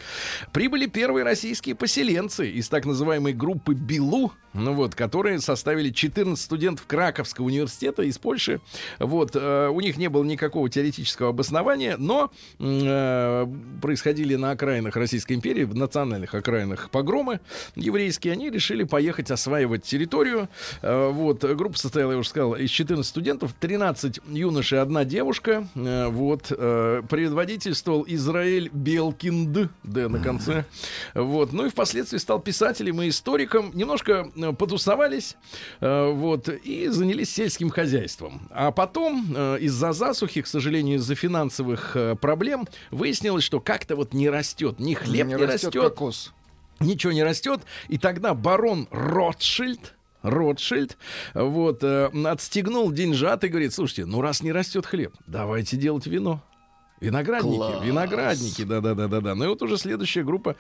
[0.53, 6.87] прибыли первые российские поселенцы из так называемой группы Билу, ну вот, которые составили 14 студентов
[6.87, 8.61] Краковского университета из Польши.
[8.99, 13.47] Вот, э, у них не было никакого теоретического обоснования, но э,
[13.81, 17.41] происходили на окраинах Российской империи, в национальных окраинах погромы
[17.77, 18.33] еврейские.
[18.33, 20.49] Они решили поехать осваивать территорию.
[20.83, 25.69] Э, вот, группа состояла, я уже сказал, из 14 студентов, 13 юношей, одна девушка.
[25.75, 28.71] Э, вот, э, предводительствовал Израиль
[29.47, 30.65] Белкинд, Д на конце.
[31.15, 33.71] Вот, ну и впоследствии стал писателем и историком.
[33.75, 35.37] Немножко э, потусовались,
[35.81, 38.49] э, вот, и занялись сельским хозяйством.
[38.51, 44.29] А потом э, из-за засухи, к сожалению, из-за финансовых проблем, выяснилось, что как-то вот не
[44.29, 46.33] растет, ни хлеб не, растет, кокос.
[46.81, 47.61] ничего не растет.
[47.89, 50.99] И тогда барон Ротшильд, Ротшильд,
[51.35, 56.43] вот, э, отстегнул деньжат и говорит, слушайте, ну раз не растет хлеб, давайте делать вино.
[57.01, 57.85] Виноградники, Класс.
[57.85, 59.35] виноградники, да-да-да-да-да.
[59.35, 60.57] Ну и вот уже следующая группа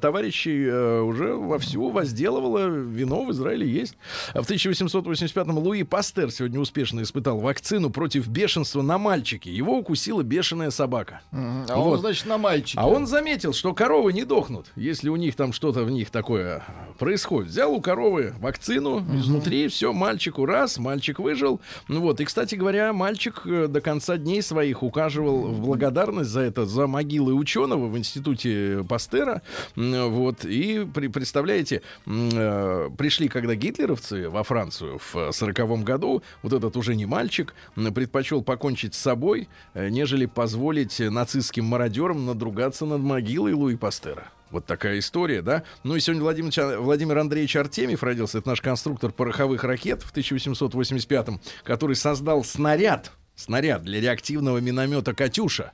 [0.00, 3.96] товарищей э, уже вовсю возделывала вино в Израиле есть.
[4.34, 9.50] В 1885-м Луи Пастер сегодня успешно испытал вакцину против бешенства на мальчике.
[9.52, 11.20] Его укусила бешеная собака.
[11.32, 11.94] А Вот.
[11.94, 12.78] он, значит, на мальчике.
[12.80, 16.62] А он заметил, что коровы не дохнут, если у них там что-то в них такое
[16.98, 17.50] происходит.
[17.50, 21.60] Взял у коровы вакцину, изнутри все, мальчику раз, мальчик выжил.
[21.88, 26.40] Ну вот, и, кстати говоря, мальчик э, до конца дней своих ухаживал в благодарность за
[26.40, 29.42] это, за могилой ученого в институте Пастера.
[29.76, 36.96] Вот, и представляете, э, пришли когда гитлеровцы во Францию в сороковом году, вот этот уже
[36.96, 43.76] не мальчик, предпочел покончить с собой, э, нежели позволить нацистским мародерам надругаться над могилой Луи
[43.76, 44.24] Пастера.
[44.50, 45.62] Вот такая история, да?
[45.84, 48.38] Ну и сегодня Владимир, Владимир Андреевич Артемьев родился.
[48.38, 55.72] Это наш конструктор пороховых ракет в 1885-м, который создал снаряд, снаряд для реактивного миномета «Катюша».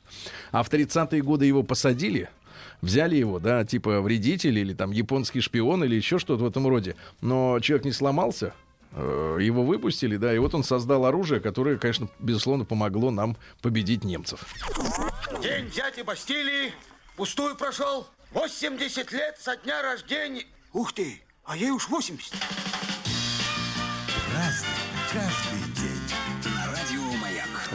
[0.53, 2.29] А в 30-е годы его посадили,
[2.81, 6.97] взяли его, да, типа вредитель или там японский шпион или еще что-то в этом роде.
[7.21, 8.55] Но человек не сломался,
[8.93, 14.05] э, его выпустили, да, и вот он создал оружие, которое, конечно, безусловно, помогло нам победить
[14.05, 14.47] немцев.
[15.43, 16.73] День дяди Бастилии
[17.17, 18.07] пустую прошел.
[18.33, 20.45] 80 лет со дня рождения.
[20.73, 22.35] Ух ты, а ей уж 80.
[24.35, 24.69] Разный,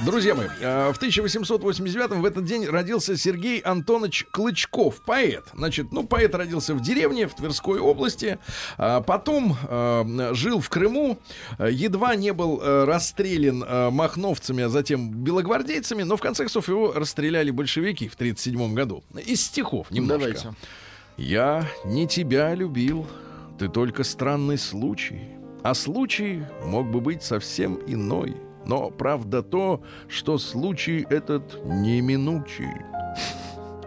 [0.05, 5.43] Друзья мои, э, в 1889 в этот день родился Сергей Антонович Клычков, поэт.
[5.53, 8.39] Значит, ну, поэт родился в деревне в Тверской области,
[8.77, 11.19] а потом э, жил в Крыму,
[11.59, 17.51] э, едва не был расстрелян махновцами, а затем белогвардейцами, но в конце концов его расстреляли
[17.51, 19.03] большевики в 1937 году.
[19.25, 20.19] Из стихов немножко.
[20.19, 20.53] Давайте.
[21.17, 23.07] Я не тебя любил,
[23.59, 25.21] ты только странный случай.
[25.63, 28.35] А случай мог бы быть совсем иной.
[28.65, 32.71] Но правда то, что случай этот неминучий.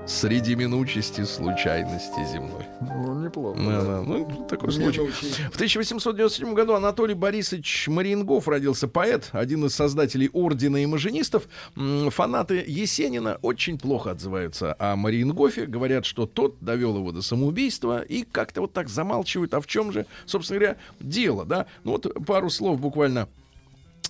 [0.06, 2.66] Среди минучести случайности земной.
[2.82, 3.58] Ну, неплохо.
[3.58, 5.00] Да, да, ну, такой случай.
[5.00, 11.48] В 1897 году Анатолий Борисович Мариенгов родился поэт, один из создателей ордена имажинистов.
[11.74, 18.24] Фанаты Есенина очень плохо отзываются о Мариенгофе, говорят, что тот довел его до самоубийства и
[18.24, 21.64] как-то вот так замалчивают, а в чем же, собственно говоря, дело, да?
[21.82, 23.26] Ну вот пару слов буквально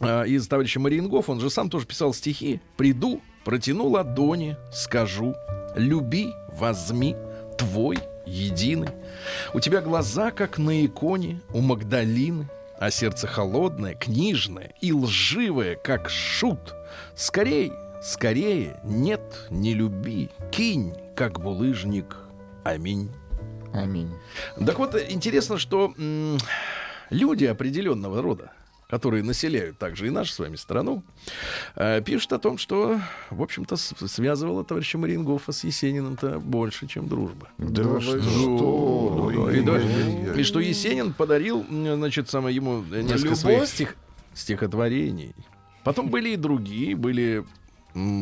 [0.00, 2.60] а, из товарища Мариенгоф, он же сам тоже писал стихи.
[2.76, 5.34] «Приду, протяну ладони, скажу,
[5.76, 7.16] люби, возьми,
[7.58, 8.90] твой единый.
[9.52, 16.08] У тебя глаза, как на иконе у Магдалины, а сердце холодное, книжное и лживое, как
[16.10, 16.74] шут.
[17.14, 22.16] Скорей, скорее, нет, не люби, кинь, как булыжник.
[22.64, 23.10] Аминь.
[23.72, 24.10] Аминь.
[24.64, 25.92] Так вот, интересно, что
[27.10, 28.52] люди определенного рода,
[28.94, 31.02] которые населяют также и нашу с вами страну,
[31.74, 37.48] э, пишут о том, что, в общем-то, связывало товарища Марингофа с Есениным-то больше, чем дружба.
[37.58, 38.22] Да вы что?
[38.22, 39.30] что?
[39.36, 39.80] Ой, И, да,
[40.38, 43.38] и что Есенин подарил, значит, самое ему несколько Любовь?
[43.38, 43.96] своих стих-
[44.32, 45.34] стихотворений.
[45.82, 47.44] Потом были и другие, были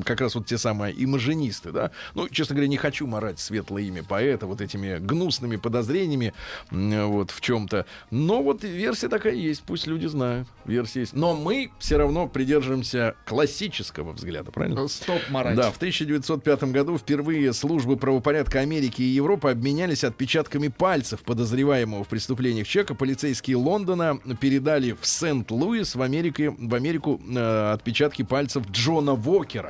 [0.04, 1.90] как раз вот те самые имажинисты, да.
[2.14, 6.34] Ну, честно говоря, не хочу марать светлое имя поэта вот этими гнусными подозрениями
[6.70, 7.86] вот в чем-то.
[8.10, 10.48] Но вот версия такая есть, пусть люди знают.
[10.64, 11.14] Версия есть.
[11.14, 14.86] Но мы все равно придерживаемся классического взгляда, правильно?
[14.88, 15.56] Стоп, марать.
[15.56, 22.08] Да, в 1905 году впервые службы правопорядка Америки и Европы обменялись отпечатками пальцев подозреваемого в
[22.08, 22.94] преступлениях человека.
[22.94, 29.61] Полицейские Лондона передали в Сент-Луис в Америке в Америку э, отпечатки пальцев Джона Вокера.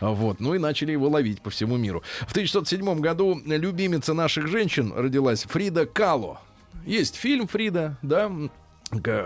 [0.00, 2.02] Вот, ну и начали его ловить по всему миру.
[2.26, 6.40] В 1907 году любимица наших женщин родилась Фрида Кало.
[6.86, 8.30] Есть фильм Фрида, да,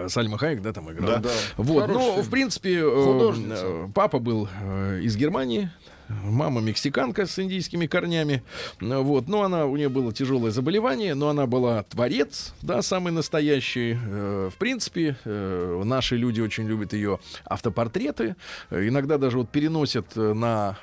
[0.09, 1.19] Сальма Хайек, да, там играла.
[1.19, 1.31] Да.
[1.57, 5.71] Вот, Хороший ну, в принципе, э, э, папа был э, из Германии,
[6.09, 8.43] мама мексиканка с индийскими корнями.
[8.81, 13.13] Ну, Вот, но она, у нее было тяжелое заболевание, но она была творец, да, самый
[13.13, 13.97] настоящий.
[14.01, 18.37] Э, В принципе, э, наши люди очень любят ее автопортреты.
[18.71, 20.79] Иногда даже вот переносят э, на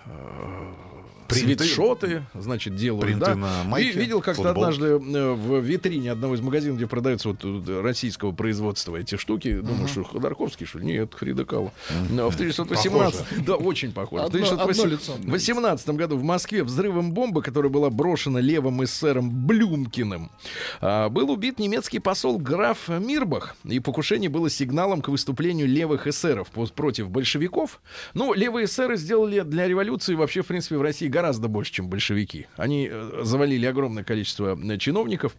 [1.31, 1.63] Принты.
[1.63, 3.35] свитшоты, значит, делают, Принты да.
[3.35, 8.31] на майке, Видел как-то однажды э, в витрине одного из магазинов, где продаются вот российского
[8.31, 9.59] производства эти штуки.
[9.59, 10.85] Думаю, что Ходорковский, что ли?
[10.85, 11.71] Нет, Фрида Кало.
[12.09, 13.45] Но в 1918...
[13.45, 14.23] Да, очень похоже.
[14.23, 15.31] В Одно- одно 1918 лицо.
[15.31, 20.31] 18 году в Москве взрывом бомбы, которая была брошена левым эсером Блюмкиным,
[20.79, 23.55] а, был убит немецкий посол граф Мирбах.
[23.63, 27.81] И покушение было сигналом к выступлению левых эсеров против большевиков.
[28.13, 32.47] Ну, левые эсеры сделали для революции вообще, в принципе, в России гораздо больше, чем большевики.
[32.57, 35.35] Они э, завалили огромное количество чиновников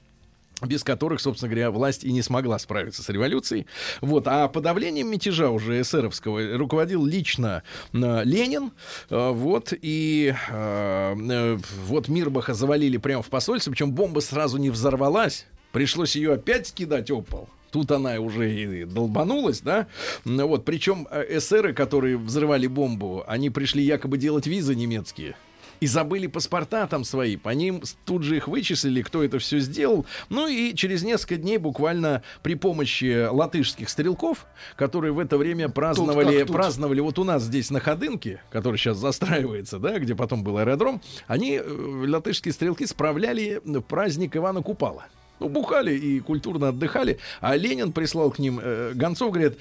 [0.67, 3.67] без которых, собственно говоря, власть и не смогла справиться с революцией.
[4.01, 4.29] Вот.
[4.29, 8.73] А подавлением мятежа уже эсеровского руководил лично э, Ленин.
[9.11, 9.73] Э, вот.
[9.81, 15.47] И э, э, вот Мирбаха завалили прямо в посольстве, причем бомба сразу не взорвалась.
[15.73, 17.49] Пришлось ее опять кидать о пол.
[17.71, 19.87] Тут она уже и долбанулась, да?
[20.27, 25.37] Вот, причем э, эсеры, которые взрывали бомбу, они пришли якобы делать визы немецкие.
[25.83, 27.37] И забыли паспорта там свои.
[27.37, 30.07] По ним тут же их вычислили, кто это все сделал.
[30.29, 36.39] Ну и через несколько дней буквально при помощи латышских стрелков, которые в это время праздновали,
[36.39, 36.57] как тут.
[36.57, 41.03] праздновали вот у нас здесь на Ходынке, который сейчас застраивается, да, где потом был аэродром,
[41.27, 45.07] они, э, латышские стрелки, справляли праздник Ивана Купала.
[45.43, 47.19] Ну, бухали и культурно отдыхали.
[47.41, 49.59] А Ленин прислал к ним э, гонцов, говорит,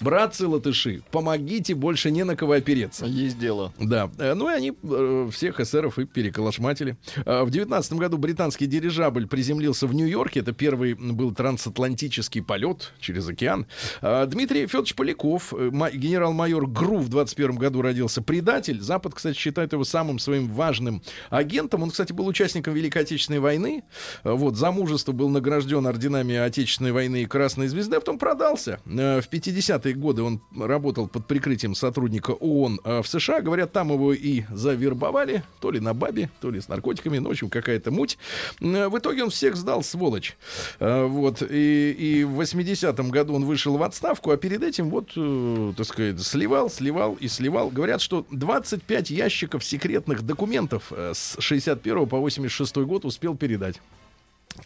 [0.00, 3.06] Братцы-латыши, помогите, больше не на кого опереться.
[3.06, 3.72] Есть дело.
[3.78, 4.10] Да.
[4.18, 6.96] Э, ну и они э, всех эсеров и переколошматили.
[7.24, 10.40] Э, в 19 году британский дирижабль приземлился в Нью-Йорке.
[10.40, 13.66] Это первый был трансатлантический полет через океан.
[14.02, 18.80] Дмитрий Федорович Поляков, генерал-майор ГРУ в 21 году родился предатель.
[18.80, 21.82] Запад, кстати, считает его самым своим важным агентом.
[21.82, 23.84] Он, кстати, был участником Великой Отечественной войны.
[24.24, 29.24] Вот, за мужество был награжден орденами Отечественной войны и Красной Звезды, а потом продался в
[29.28, 33.40] 50 70-е годы он работал под прикрытием сотрудника ООН а в США.
[33.40, 37.32] Говорят, там его и завербовали, то ли на бабе, то ли с наркотиками, ну, в
[37.32, 38.18] общем, какая-то муть.
[38.60, 40.36] Э, в итоге он всех сдал, сволочь.
[40.80, 45.12] Э, вот, и, и в 80-м году он вышел в отставку, а перед этим вот,
[45.16, 47.70] э, так сказать, сливал, сливал и сливал.
[47.70, 53.80] Говорят, что 25 ящиков секретных документов с 61 по 86 год успел передать.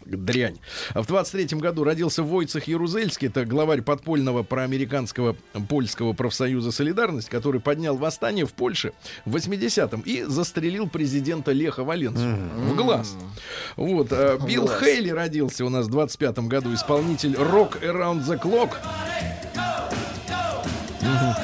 [0.04, 0.58] Дрянь.
[0.94, 5.36] В 23 году родился Войцех Ярузельский, это главарь подпольного проамериканского
[5.68, 8.92] польского профсоюза «Солидарность», который поднял восстание в Польше
[9.24, 13.16] в 80-м и застрелил президента Леха Валенцу в глаз.
[13.76, 14.08] Вот.
[14.12, 18.76] а Билл Хейли родился у нас в 25 году, исполнитель «Rock Around the Clock».
[21.00, 21.34] Мгм.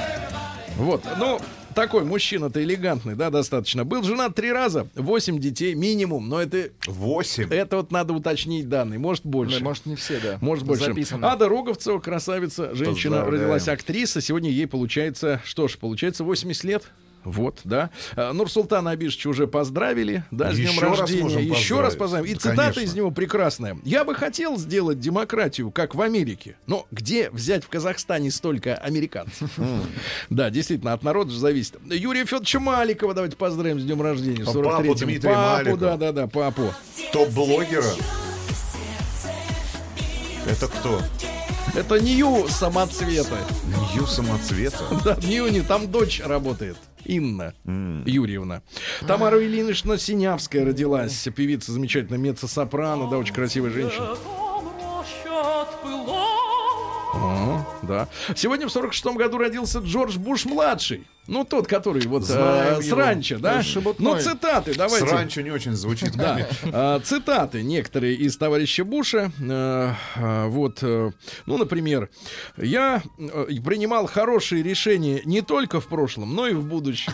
[0.76, 1.40] Вот, ну,
[1.74, 3.84] такой мужчина-то элегантный, да, достаточно.
[3.84, 7.48] Был женат три раза, восемь детей минимум, но это, Восемь.
[7.50, 9.58] это вот надо уточнить данные, может больше.
[9.58, 10.38] Ну, Может, не все, да.
[10.40, 10.84] Может больше.
[10.86, 11.30] Записано.
[11.32, 13.44] Ада Роговцева, красавица, женщина, Поздравляем.
[13.44, 14.20] родилась актриса.
[14.20, 16.84] Сегодня ей получается, что ж, получается 80 лет.
[17.24, 17.90] Вот, да.
[18.16, 21.22] А, Нурсултана Абишевича уже поздравили, да, с днем Еще раз рождения.
[21.22, 22.26] можем Еще раз поздравим.
[22.26, 22.80] И Да, цитата конечно.
[22.80, 23.78] из него прекрасная.
[23.84, 26.56] Я бы хотел сделать демократию, как в Америке.
[26.66, 29.50] Но где взять в Казахстане столько американцев?
[30.30, 31.76] Да, действительно, от народа же зависит.
[31.90, 34.42] Юрия Федоровича Маликова давайте поздравим с днем рождения.
[34.44, 34.64] 43-м.
[34.64, 35.76] папу Дмитрия Папу, Маликова.
[35.78, 36.74] да, да, да, папу.
[37.12, 37.84] Топ-блогера.
[40.46, 41.00] Это кто?
[41.76, 43.36] Это Нью самоцвета.
[43.94, 44.78] Нью самоцвета.
[45.04, 46.76] Да, в Ньюне там дочь работает.
[47.04, 47.52] Инна
[48.06, 48.62] Юрьевна.
[49.06, 51.28] Тамара Ильинична Синявская родилась.
[51.34, 54.16] Певица замечательная, меццо-сопрано, да, очень красивая женщина.
[57.16, 58.08] О, да.
[58.36, 61.04] Сегодня в 46-м году родился Джордж Буш-младший.
[61.26, 63.62] Ну, тот, который вот Знаем э, с ранчо, да?
[63.62, 64.12] Шебутной.
[64.12, 65.06] Ну, цитаты, давайте.
[65.06, 66.14] Сранчо не очень звучит.
[66.16, 69.32] Да, А, цитаты некоторые из товарища Буша.
[69.40, 71.12] Э, а, Вот, э,
[71.46, 72.10] ну, например,
[72.58, 77.12] я э, принимал хорошие решения не только в прошлом, но и в будущем.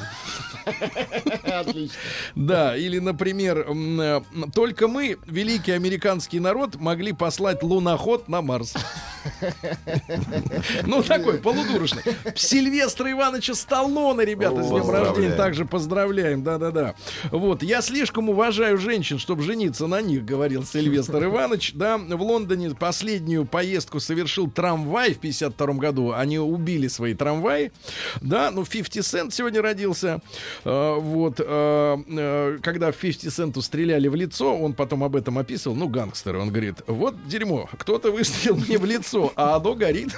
[1.45, 1.97] Отлично.
[2.35, 4.21] Да, или, например, э,
[4.53, 8.75] только мы, великий американский народ, могли послать луноход на Марс.
[10.85, 12.03] Ну, такой полудурочный.
[12.35, 16.43] Сильвестра Ивановича Сталлоне, ребята, с днем рождения также поздравляем.
[16.43, 16.95] Да-да-да.
[17.31, 21.73] Вот, я слишком уважаю женщин, чтобы жениться на них, говорил Сильвестр Иванович.
[21.75, 26.13] Да, в Лондоне последнюю поездку совершил трамвай в 52 году.
[26.13, 27.73] Они убили свои трамваи.
[28.21, 30.21] Да, ну, 50 Cent сегодня родился.
[30.65, 31.45] Э, Вот, э,
[32.09, 36.51] э, когда 50 Центу стреляли в лицо, он потом об этом описывал, ну, гангстер, он
[36.51, 40.11] говорит, вот дерьмо, кто-то выстрелил мне в лицо, а оно горит.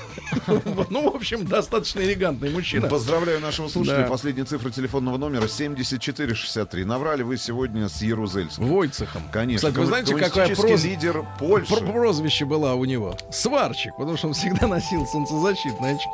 [0.90, 2.88] Ну, в общем, достаточно элегантный мужчина.
[2.88, 4.02] Поздравляю нашего слушателя.
[4.04, 4.08] Да.
[4.10, 6.84] Последняя цифра телефонного номера 7463.
[6.84, 8.66] Наврали вы сегодня с Ярузельским.
[8.66, 9.22] Войцехом.
[9.32, 9.68] Конечно.
[9.68, 11.74] Кстати, вы знаете, какая проз- лидер Польши.
[11.74, 13.16] про- прозвище была у него?
[13.32, 16.08] Сварщик, потому что он всегда носил солнцезащитные очки.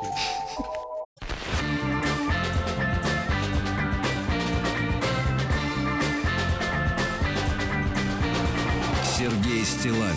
[9.05, 10.13] Сергей Стилавин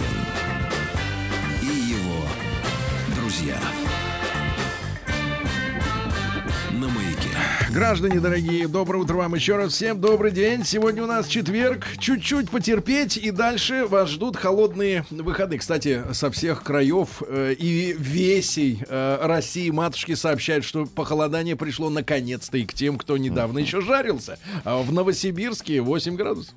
[7.71, 9.71] Граждане дорогие, доброе утро вам еще раз.
[9.71, 10.65] Всем добрый день.
[10.65, 11.87] Сегодня у нас четверг.
[11.99, 15.57] Чуть-чуть потерпеть, и дальше вас ждут холодные выходы.
[15.57, 22.57] Кстати, со всех краев э, и весей э, России матушки сообщают, что похолодание пришло наконец-то
[22.57, 24.37] и к тем, кто недавно еще жарился.
[24.65, 26.53] А в Новосибирске 8 градусов.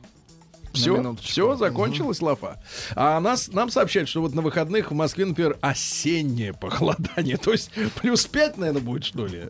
[0.73, 2.61] Все, все, закончилась лафа.
[2.97, 7.37] А нас, нам сообщают, что вот на выходных в Москве, например, осеннее похолодание.
[7.43, 9.45] То есть плюс 5, наверное, будет, что ли?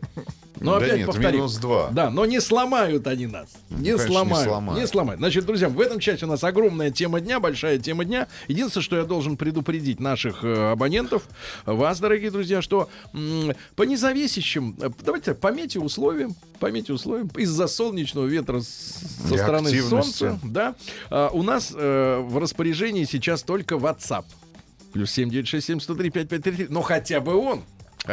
[0.59, 1.31] Но Да опять нет, повторю.
[1.37, 1.89] минус два.
[1.91, 3.49] Да, но не сломают они нас.
[3.69, 4.47] Не конечно, не сломают.
[4.47, 4.81] сломают.
[4.81, 5.19] Не сломают.
[5.19, 8.27] Значит, друзья, в этом чате у нас огромная тема дня, большая тема дня.
[8.47, 11.23] Единственное, что я должен предупредить наших э, абонентов,
[11.65, 17.67] вас, дорогие друзья, что м, по независящим, э, давайте так, по метеоусловиям, по метеоусловиям, из-за
[17.67, 20.75] солнечного ветра с- со стороны солнца, да,
[21.09, 24.25] а, у нас э, в распоряжении сейчас только WhatsApp.
[24.93, 27.63] Плюс 7967 но хотя бы он.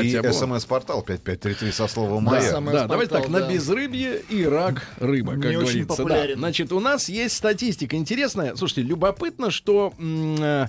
[0.00, 2.50] И Хотя смс-портал 5533 со словом Да, «Маяк».
[2.50, 3.52] самое да, давайте так, спортал, на да.
[3.52, 5.88] безрыбье и рак рыба, как Не очень говорится.
[5.88, 5.94] Да.
[5.96, 6.38] популярен.
[6.38, 8.56] Значит, у нас есть статистика интересная.
[8.56, 10.66] Слушайте, любопытно, что э,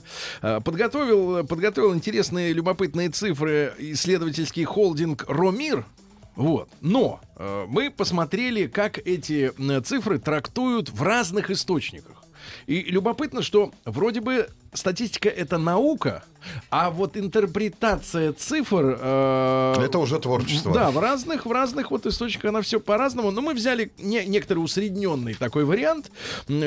[0.64, 5.86] подготовил, подготовил интересные, любопытные цифры исследовательский холдинг Ромир.
[6.36, 6.70] Вот.
[6.82, 9.52] Но э, мы посмотрели, как эти
[9.84, 12.23] цифры трактуют в разных источниках.
[12.68, 16.24] И любопытно, что вроде бы статистика это наука,
[16.70, 18.98] а вот интерпретация цифр...
[19.00, 20.74] э, Это уже творчество.
[20.74, 23.32] Да, в разных, в разных вот источниках она все по-разному.
[23.32, 26.12] Но мы взяли не, некоторый усредненный такой вариант,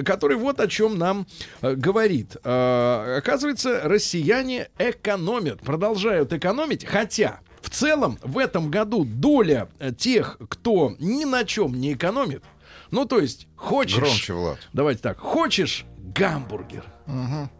[0.04, 1.26] который вот о чем нам
[1.60, 2.36] э, говорит.
[2.44, 10.38] Э, оказывается, россияне экономят, продолжают экономить, хотя в целом в этом году доля э, тех,
[10.48, 12.42] кто ни на чем не экономит,
[12.90, 13.96] ну то есть хочешь...
[13.98, 14.58] Громче, Влад.
[14.72, 15.18] Давайте так.
[15.18, 16.84] Хочешь гамбургер?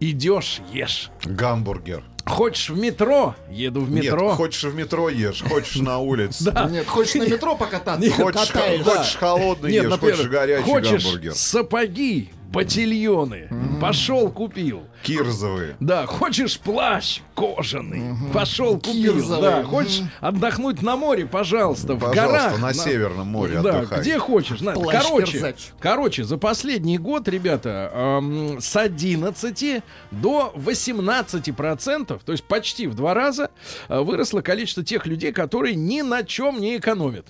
[0.01, 1.11] Идешь, ешь.
[1.25, 2.03] Гамбургер.
[2.27, 3.37] Хочешь в метро?
[3.51, 4.29] Еду в метро.
[4.31, 6.51] Нет, хочешь в метро ешь, хочешь на улице.
[6.51, 6.69] Да.
[6.69, 8.01] Нет, хочешь на метро покататься?
[8.05, 8.91] Нет, Хочешь, катаешься.
[8.91, 11.35] хочешь холодный Нет, ешь, например, хочешь горячий хочешь гамбургер.
[11.37, 13.49] сапоги, ботильоны,
[13.81, 14.83] пошел купил.
[15.03, 15.77] Кирзовые.
[15.81, 19.15] Да, хочешь плащ кожаный, пошел купил.
[19.15, 19.43] Кирзовый.
[19.43, 22.59] Да, хочешь отдохнуть на море, пожалуйста, в Пожалуйста, горах.
[22.61, 24.01] на Северном море Да, отдыхай.
[24.01, 24.61] где хочешь.
[24.61, 32.33] На- Плащ короче, короче, за последний год, ребята, эм, с 11 до 18 процентов, то
[32.33, 33.51] есть почти в два раза,
[33.89, 37.27] э, выросло количество тех людей, которые ни на чем не экономят.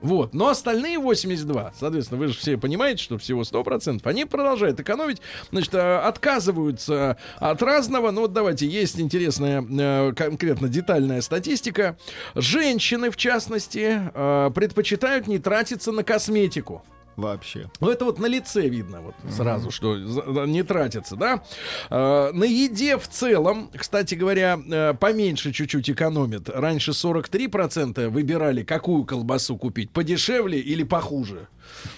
[0.00, 0.32] Вот.
[0.32, 5.20] Но остальные 82, соответственно, вы же все понимаете, что всего 100%, они продолжают экономить,
[5.50, 8.10] значит, э, отказываются от разного.
[8.10, 11.98] Ну вот давайте, есть интересная, э, конкретно детальная статистика.
[12.34, 16.84] Женщины, в частности, э, предпочитают не тратиться на косметику.
[17.18, 17.68] Вообще.
[17.80, 21.42] Ну, это вот на лице видно вот сразу, что за- за- не тратится, да?
[21.90, 26.48] Э, на еде в целом, кстати говоря, э, поменьше чуть-чуть экономят.
[26.48, 31.48] Раньше 43% выбирали, какую колбасу купить, подешевле или похуже.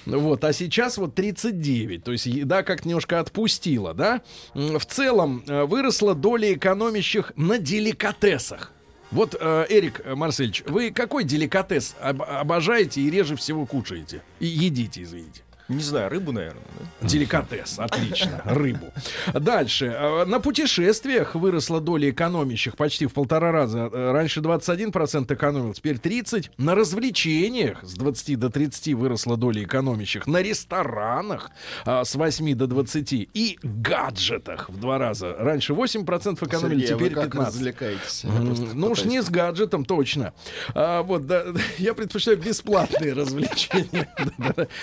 [0.07, 4.23] Вот, а сейчас вот 39, то есть еда как немножко отпустила, да?
[4.55, 8.73] В целом э, выросла доля экономящих на деликатесах.
[9.11, 14.23] Вот, э, Эрик Марсельевич, вы какой деликатес об- обожаете и реже всего кушаете?
[14.39, 15.43] И едите, извините.
[15.71, 16.63] Не знаю, рыбу, наверное,
[17.01, 17.07] да?
[17.09, 18.93] Деликатес, отлично, рыбу.
[19.33, 19.87] Дальше.
[19.87, 23.89] Э, На путешествиях выросла доля экономящих почти в полтора раза.
[23.93, 26.51] Э, Раньше 21% экономил, теперь 30%.
[26.59, 30.27] На развлечениях с 20 до 30 выросла доля экономящих.
[30.27, 31.51] На ресторанах
[31.87, 33.13] а, с 8 до 20.
[33.13, 35.35] И гаджетах в два раза.
[35.39, 37.47] Раньше 8% экономили, Сергей, а вы теперь как 15%.
[37.47, 38.25] развлекаетесь?
[38.25, 40.33] Я М, просто Ну уж не с гаджетом, точно.
[40.75, 41.45] А, вот, да,
[41.79, 44.09] я предпочитаю бесплатные развлечения.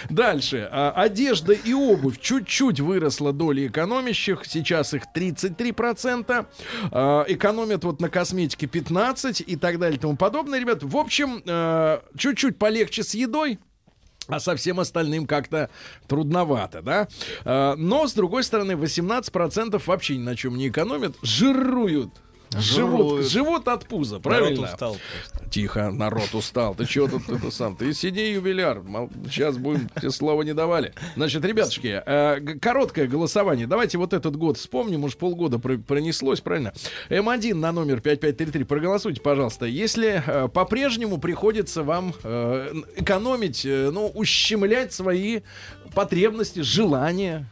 [0.09, 0.69] Дальше.
[0.79, 4.45] А, одежда и обувь чуть-чуть выросла доля экономящих.
[4.45, 6.45] Сейчас их 33%.
[6.91, 10.59] А, экономят вот на косметике 15% и так далее и тому подобное.
[10.59, 13.57] Ребят, в общем, э, чуть-чуть полегче с едой.
[14.27, 15.71] А со всем остальным как-то
[16.07, 17.07] трудновато, да?
[17.43, 22.11] А, Но, с другой стороны, 18% вообще ни на чем не экономят, жируют.
[22.55, 24.61] Живут, живут от пуза, правильно?
[24.61, 24.97] Народ устал
[25.31, 25.49] просто.
[25.49, 26.75] Тихо, народ устал.
[26.75, 27.75] Ты чего тут это сам?
[27.75, 28.81] Ты сиди, юбиляр.
[29.29, 30.93] Сейчас будем, тебе слова не давали.
[31.15, 33.67] Значит, ребятушки, э, короткое голосование.
[33.67, 35.03] Давайте вот этот год вспомним.
[35.03, 36.73] Уж полгода про- пронеслось, правильно?
[37.09, 38.63] М1 на номер 5533.
[38.63, 39.65] Проголосуйте, пожалуйста.
[39.65, 45.41] Если э, по-прежнему приходится вам э, экономить, ну, ущемлять свои
[45.93, 47.49] потребности, желания,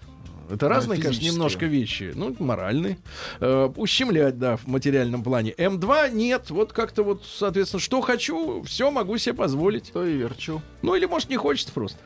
[0.49, 1.31] это разные, конечно, физические.
[1.33, 2.11] немножко вещи.
[2.15, 2.97] Ну, моральные.
[3.39, 5.51] Э, ущемлять, да, в материальном плане.
[5.57, 6.49] М2 нет.
[6.49, 9.91] Вот как-то вот, соответственно, что хочу, все могу себе позволить.
[9.93, 10.61] То и верчу.
[10.81, 11.99] Ну, или, может, не хочется просто.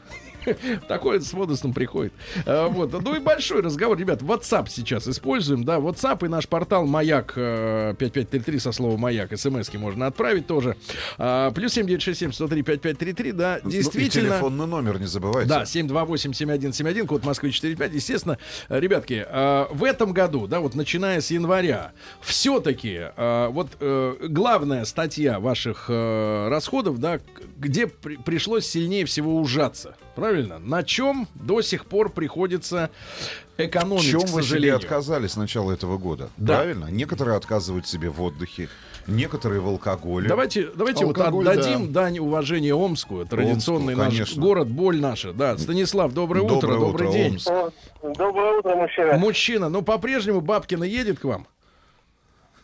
[0.87, 2.13] Такое с возрастом приходит.
[2.45, 2.91] А, Вот.
[2.91, 3.97] Ну и большой разговор.
[3.97, 5.63] Ребят, WhatsApp сейчас используем.
[5.63, 9.37] Да, WhatsApp и наш портал Маяк э, 5533 со словом Маяк.
[9.37, 10.75] СМСки можно отправить тоже.
[11.17, 13.31] А, Плюс 7967 103 5533.
[13.31, 14.29] Да, Ну, действительно.
[14.29, 15.49] телефонный номер не забывайте.
[15.49, 17.93] Да, 728-7171, код Москвы 45.
[17.93, 18.37] Естественно,
[18.69, 24.85] э, ребятки, э, в этом году, да, вот начиная с января, все-таки вот э, главная
[24.85, 27.19] статья ваших э, расходов, да,
[27.57, 29.95] где при- пришлось сильнее всего ужаться.
[30.19, 30.59] Правильно?
[30.59, 32.89] На чем до сих пор приходится
[33.57, 36.29] В экономить, чем к вы себе отказали с начала этого года?
[36.37, 36.57] Да.
[36.57, 36.85] Правильно?
[36.91, 38.69] Некоторые отказывают себе в отдыхе,
[39.07, 40.27] некоторые в алкоголе.
[40.27, 44.41] Давайте, давайте вот Алкоголь, отдадим дань уважения Омску, традиционный Омску, наш конечно.
[44.41, 45.33] город, боль наша.
[45.33, 47.33] Да, Станислав, доброе, утро, Доброе добрый утро, день.
[47.33, 47.51] Омск.
[48.17, 49.17] Доброе утро, мужчина.
[49.17, 51.47] Мужчина, ну по-прежнему Бабкина едет к вам?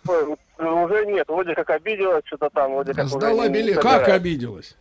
[0.08, 3.76] Ой, Уже нет, вроде как обиделась, что-то там, вроде как Сдала билет.
[3.78, 4.22] Как собирает.
[4.22, 4.76] обиделась?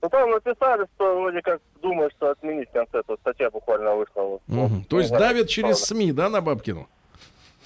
[0.00, 4.22] Ну там написали, что вроде как думают, что отменить в конце, тут статья буквально вышла.
[4.22, 4.40] Вот.
[4.46, 4.84] Мгм.
[4.84, 5.86] То Не есть знаю, давят через правда.
[5.86, 6.88] СМИ, да, на Бабкину?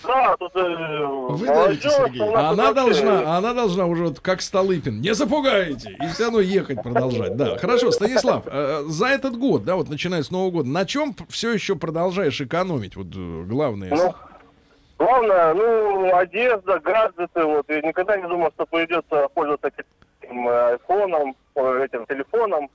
[0.05, 2.19] Да, тут э, Вы давите, Сергей.
[2.19, 6.41] тут Она вообще- должна, она должна уже вот как Столыпин, не запугайте, и все равно
[6.41, 7.37] ехать продолжать.
[7.37, 11.15] Да, хорошо, Станислав, э, за этот год, да, вот начиная с Нового года, на чем
[11.29, 12.97] все еще продолжаешь экономить?
[12.97, 13.91] Вот э, главное.
[13.91, 14.13] Ну,
[14.99, 19.71] главное, ну, одежда, гаджеты, вот, и никогда не думал, что придется пользоваться
[20.33, 22.71] этим э, айфоном, э, этим телефоном.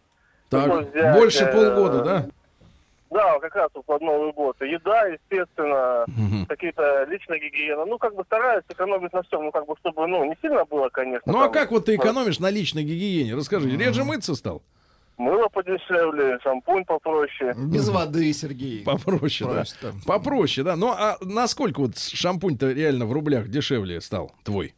[0.50, 2.26] так, взять, больше э, полгода, да?
[3.10, 4.58] Да, как раз вот под Новый год.
[4.62, 6.46] Еда, естественно, Мгм.
[6.46, 7.86] какие-то личная гигиена.
[7.86, 10.90] Ну, как бы стараюсь экономить на всем, ну, как бы, чтобы, ну, не сильно было,
[10.90, 11.32] конечно.
[11.32, 13.34] Ну а там, как вот ты экономишь на личной гигиене?
[13.36, 14.62] Расскажи, реже мыться стал?
[15.18, 17.56] Мыло подешевле, шампунь попроще.
[17.58, 18.84] Без воды, Сергей.
[18.84, 19.56] Попроще, да.
[19.56, 19.94] Просто.
[20.06, 20.76] Попроще, да.
[20.76, 24.76] Ну а насколько вот шампунь-то реально в рублях дешевле стал твой?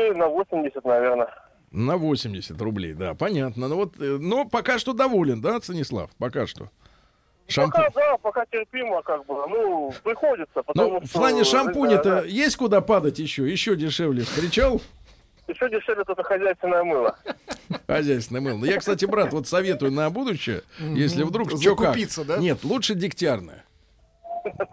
[0.00, 1.28] Ну, рублей на 80, наверное.
[1.70, 3.68] На 80 рублей, да, понятно.
[3.68, 6.10] Ну вот, э, но пока что доволен, да, Станислав?
[6.18, 6.70] Пока что.
[7.46, 7.84] Шампунь.
[7.84, 9.34] Пока, да, пока терпимо, как бы.
[9.48, 13.48] Ну, приходится, потому Ну, в плане шампуня-то да, есть куда падать еще?
[13.50, 14.80] Еще дешевле встречал
[15.48, 17.16] Еще дешевле только хозяйственное мыло.
[17.86, 18.58] хозяйственное мыло.
[18.58, 21.52] Ну, Я, кстати, брат, вот советую на будущее, если вдруг.
[21.52, 22.38] Закупиться, да?
[22.38, 23.64] Нет, лучше дегтярное.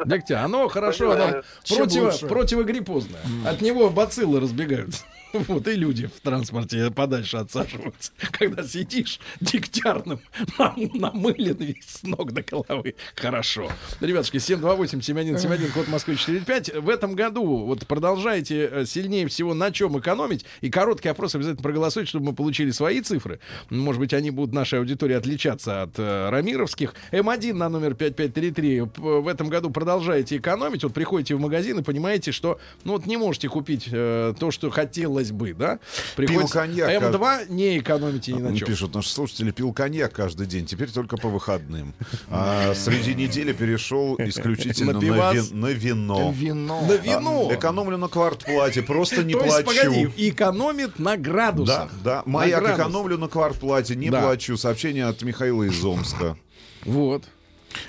[0.05, 3.21] Дегтя, оно хорошо, оно противо, противогриппозное.
[3.45, 5.03] От него бациллы разбегаются.
[5.47, 8.11] Вот и люди в транспорте подальше отсаживаются.
[8.31, 10.19] Когда сидишь дегтярным,
[10.59, 12.95] нам- намылен весь с ног до головы.
[13.15, 13.69] Хорошо.
[13.99, 16.75] Ребятушки, 728-7171, код Москвы 45.
[16.75, 20.45] В этом году вот продолжайте э, сильнее всего на чем экономить.
[20.61, 23.39] И короткий опрос обязательно проголосуйте, чтобы мы получили свои цифры.
[23.69, 26.93] Может быть, они будут нашей аудитории отличаться от э, рамировских.
[27.11, 28.81] М1 на номер 5533.
[28.85, 30.83] П- В этом году продолжаете экономить.
[30.83, 34.69] Вот приходите в магазин и понимаете, что ну вот не можете купить э, то, что
[34.69, 35.80] хотелось бы, да?
[36.15, 38.67] Приходится- коньяк, М2 не экономите ни на чем.
[38.67, 41.93] Пишут наши слушатели, пил коньяк каждый день, теперь только по выходным.
[42.30, 45.36] А среди недели перешел исключительно На на, пивас?
[45.36, 46.32] ви- на вино.
[46.36, 46.82] Вино.
[46.88, 47.47] На вино.
[47.51, 49.80] А, Экономлю на квартплате, просто не То есть, плачу.
[49.82, 51.91] погоди, экономит на Да, градусах.
[52.03, 52.23] да.
[52.25, 52.80] На Маяк градус.
[52.80, 54.21] экономлю на квартплате, не Да.
[54.21, 54.57] плачу.
[54.57, 56.38] Сообщение от Михаила из Омска.
[56.86, 57.23] Вот.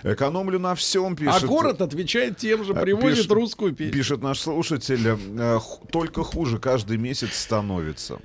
[0.03, 1.45] Экономлю на всем, пишет.
[1.45, 3.93] а город отвечает тем же, э, привозит пишет- русскую песню.
[3.93, 5.59] Пишет наш слушатель, э,
[5.91, 8.21] только хуже каждый месяц становится.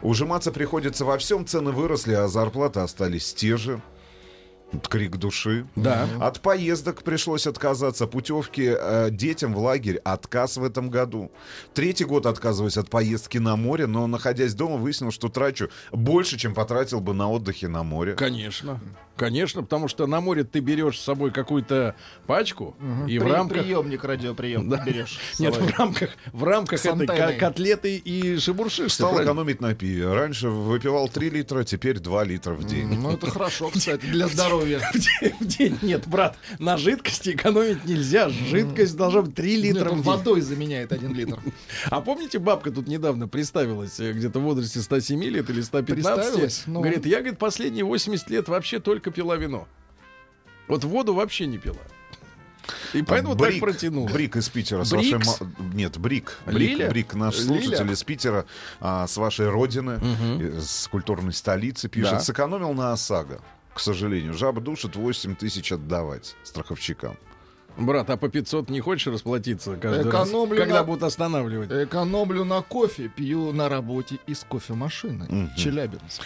[0.00, 3.80] Ужиматься приходится во всем, цены выросли, а зарплаты остались те же.
[4.88, 5.66] Крик души.
[5.76, 6.08] Да.
[6.20, 8.06] От поездок пришлось отказаться.
[8.06, 11.30] Путевки э, детям в лагерь отказ в этом году.
[11.74, 16.54] Третий год отказываюсь от поездки на море, но находясь дома выяснил, что трачу больше, чем
[16.54, 18.14] потратил бы на отдыхе на море.
[18.14, 18.80] Конечно.
[19.14, 21.94] Конечно, потому что на море ты берешь с собой какую-то
[22.26, 22.74] пачку
[23.06, 23.58] и в При- рамках...
[23.62, 24.82] Приемник радиоприем Да.
[24.84, 25.18] берешь.
[25.38, 28.94] Нет, в рамках, в рамках этой котлеты и шебуршишься.
[28.96, 29.30] Стал правильно?
[29.30, 30.12] экономить на пиве.
[30.12, 32.88] Раньше выпивал 3 литра, теперь 2 литра в день.
[32.98, 34.61] Ну, это хорошо, кстати, для здоровья.
[34.92, 35.78] В день, в день.
[35.82, 38.28] Нет, брат, на жидкости экономить нельзя.
[38.28, 41.38] Жидкость должна быть 3 Нет, литра он водой заменяет один литр.
[41.86, 46.14] А помните, бабка тут недавно представилась э, где-то в возрасте 107 лет или 115?
[46.14, 46.62] Представилась?
[46.66, 46.80] Ну.
[46.80, 49.66] Говорит, я, говорит, последние 80 лет вообще только пила вино.
[50.68, 51.76] Вот воду вообще не пила.
[52.92, 54.06] И поэтому так Брик, протянул.
[54.08, 54.84] Брик из Питера.
[54.84, 55.12] С Брикс?
[55.26, 56.38] вашей ма- Нет, Брик.
[56.46, 56.76] Лиля?
[56.76, 57.46] Брик, Брик, наш Лиля?
[57.46, 58.44] слушатель из Питера,
[58.80, 59.98] а, с вашей родины,
[60.60, 62.12] с культурной столицы, пишет.
[62.12, 62.20] Да.
[62.20, 63.40] Сэкономил на ОСАГО.
[63.74, 67.16] К сожалению, жаба душит 8 тысяч отдавать страховщикам.
[67.78, 71.70] Брат, а по 500 не хочешь расплатиться каждый Экономлю раз, когда на- будут останавливать?
[71.70, 75.24] Экономлю на кофе, пью на работе из кофемашины.
[75.28, 75.54] Мгм.
[75.56, 76.22] Челябинск.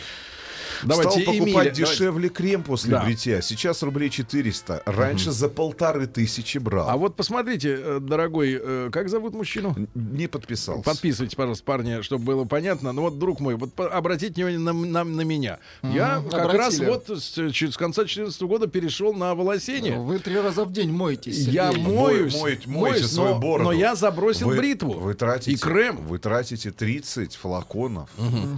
[0.83, 3.05] Давайте, Стал покупать Эмиля, дешевле крем после Да.
[3.05, 3.41] бритья.
[3.41, 4.83] Сейчас рублей 400.
[4.87, 6.89] Раньше за полторы тысячи брал.
[6.89, 9.75] А вот посмотрите, э, дорогой, э, как зовут мужчину?
[9.95, 10.83] Не подписался.
[10.83, 12.93] Подписывайтесь, пожалуйста, парни, чтобы было понятно.
[12.93, 15.59] Ну вот, друг мой, вот обратите внимание на, на- на меня.
[15.83, 16.87] Я Мгм, как раз обратили.
[16.87, 19.99] вот с, с конца 2014 года перешел на волосение.
[19.99, 21.85] Вы три раза в день моетесь, Я Сергей.
[21.87, 23.65] моюсь, Мой- мойте- моюсь, свою но, бороду.
[23.65, 25.97] но я забросил Вы- бритву Вы тратите, и крем.
[26.07, 28.09] Вы тратите 30 флаконов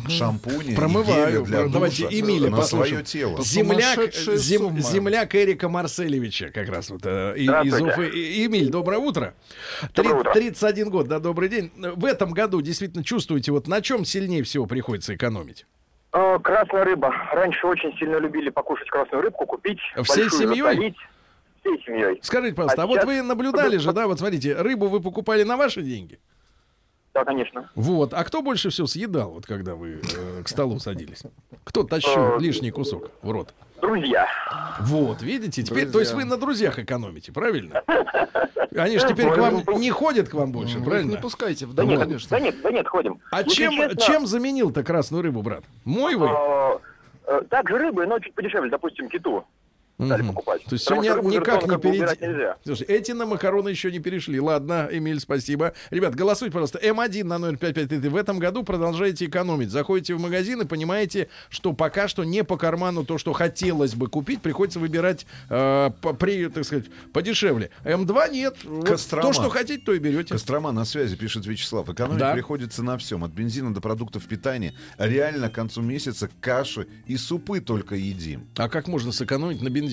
[0.09, 1.29] шампуня Промываю.
[1.29, 3.43] и геля для Про- давайте душа Эмиля на свое тело.
[3.43, 7.81] Земляк, зем- земляк Эрика Марселевича, как раз вот э, из.
[7.81, 8.09] Уфы.
[8.47, 9.35] Эмиль, доброе утро.
[9.95, 10.33] Доброе утро.
[10.33, 11.71] 31 год, да, добрый день.
[11.77, 15.67] В этом году действительно чувствуете, вот на чем сильнее всего приходится экономить?
[16.13, 17.13] Э, Красная рыба.
[17.33, 19.79] Раньше очень сильно любили покушать красную рыбку, купить.
[20.05, 20.61] Всей большую семьей?
[20.63, 20.97] засолить.
[21.61, 22.19] Всей семьей.
[22.23, 25.43] Скажите, пожалуйста, а, А вот сейчас- вы наблюдали же, да, вот смотрите, рыбу вы покупали
[25.43, 26.19] на ваши деньги?
[27.19, 27.69] Да, конечно.
[27.75, 28.14] Вот.
[28.14, 31.23] А кто больше всего съедал, вот когда вы э, к столу садились?
[31.64, 33.53] Кто тащил Э, лишний кусок в рот?
[33.81, 34.27] Друзья.
[34.81, 36.01] Вот, видите, теперь, то Друзья.
[36.01, 37.83] есть вы на друзьях экономите, правильно?
[38.77, 41.16] Они же теперь к вам не ходят к вам больше, их не правильно?
[41.21, 42.29] пускайте в Да дом, нет, конечно.
[42.31, 43.19] да нет, да нет, ходим.
[43.33, 45.64] А чем, чем заменил-то красную рыбу, брат?
[45.85, 46.27] Мой вы?
[46.29, 46.79] э,
[47.27, 49.45] э, Так же рыбы, но чуть подешевле, допустим, киту
[50.05, 50.28] стали Мгм.
[50.34, 50.64] покупать.
[50.64, 52.55] То есть Потому сегодня никак не перейти.
[52.64, 54.38] Слушай, эти на макароны еще не перешли.
[54.40, 55.72] Ладно, Эмиль, спасибо.
[55.90, 56.78] Ребят, голосуйте, пожалуйста.
[56.78, 58.09] М1 на 05533.
[58.09, 59.70] В этом году продолжаете экономить.
[59.70, 64.07] Заходите в магазин и понимаете, что пока что не по карману то, что хотелось бы
[64.07, 67.70] купить, приходится выбирать э, по, при, так сказать, подешевле.
[67.84, 68.57] М2 нет.
[68.64, 69.26] Вот Кострома.
[69.26, 70.34] то, что хотите, то и берете.
[70.34, 71.88] Кострома на связи, пишет Вячеслав.
[71.88, 72.34] Экономить Да.
[72.34, 73.24] приходится на всем.
[73.24, 74.74] От бензина до продуктов питания.
[74.96, 78.46] Реально к концу месяца каши и супы только едим.
[78.57, 79.88] А как можно сэкономить на бензине?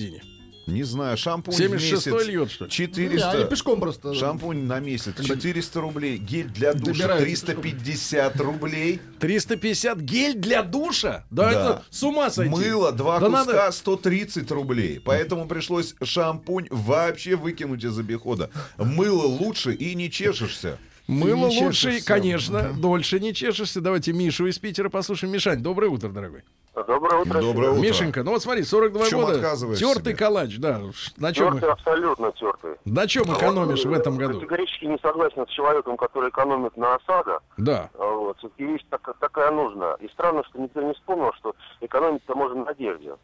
[0.66, 2.70] Не знаю, шампунь в 76 месяц льет, что ли?
[2.72, 3.16] 400.
[3.16, 4.14] Не, они пешком просто.
[4.14, 11.24] Шампунь на месяц 400 рублей, гель для душа Добираются 350 рублей, 350 гель для душа?
[11.30, 11.50] Да, Да.
[11.50, 12.50] это с ума сойти.
[12.50, 14.98] мыло два Да куска надо- 130 рублей.
[14.98, 18.50] Поэтому пришлось шампунь вообще выкинуть из обихода.
[18.76, 20.78] Мыло лучше и не чешешься.
[21.06, 22.06] Мыло лучше, чешешься.
[22.08, 23.80] конечно, дольше не чешешься.
[23.80, 25.32] Давайте Мишу из Питера послушаем.
[25.32, 26.42] Мишань, доброе утро, дорогой.
[26.76, 27.40] Доброе утро.
[27.40, 27.80] Доброе утро.
[27.80, 30.14] Мишенька, ну вот смотри, 42 В чем года, отказываешь тертый себе?
[30.16, 30.80] калач, да.
[31.16, 32.74] На чем, Тертый, абсолютно тертый.
[32.84, 34.34] на чем экономишь в этом году?
[34.40, 37.40] Категорически не согласен с человеком, который экономит на ОСАГО.
[37.56, 37.88] Да.
[37.98, 38.36] А Вот.
[38.38, 39.94] Все-таки вещь так- такая нужна.
[40.00, 43.14] И странно, что никто не вспомнил, что экономить-то можно на одежде.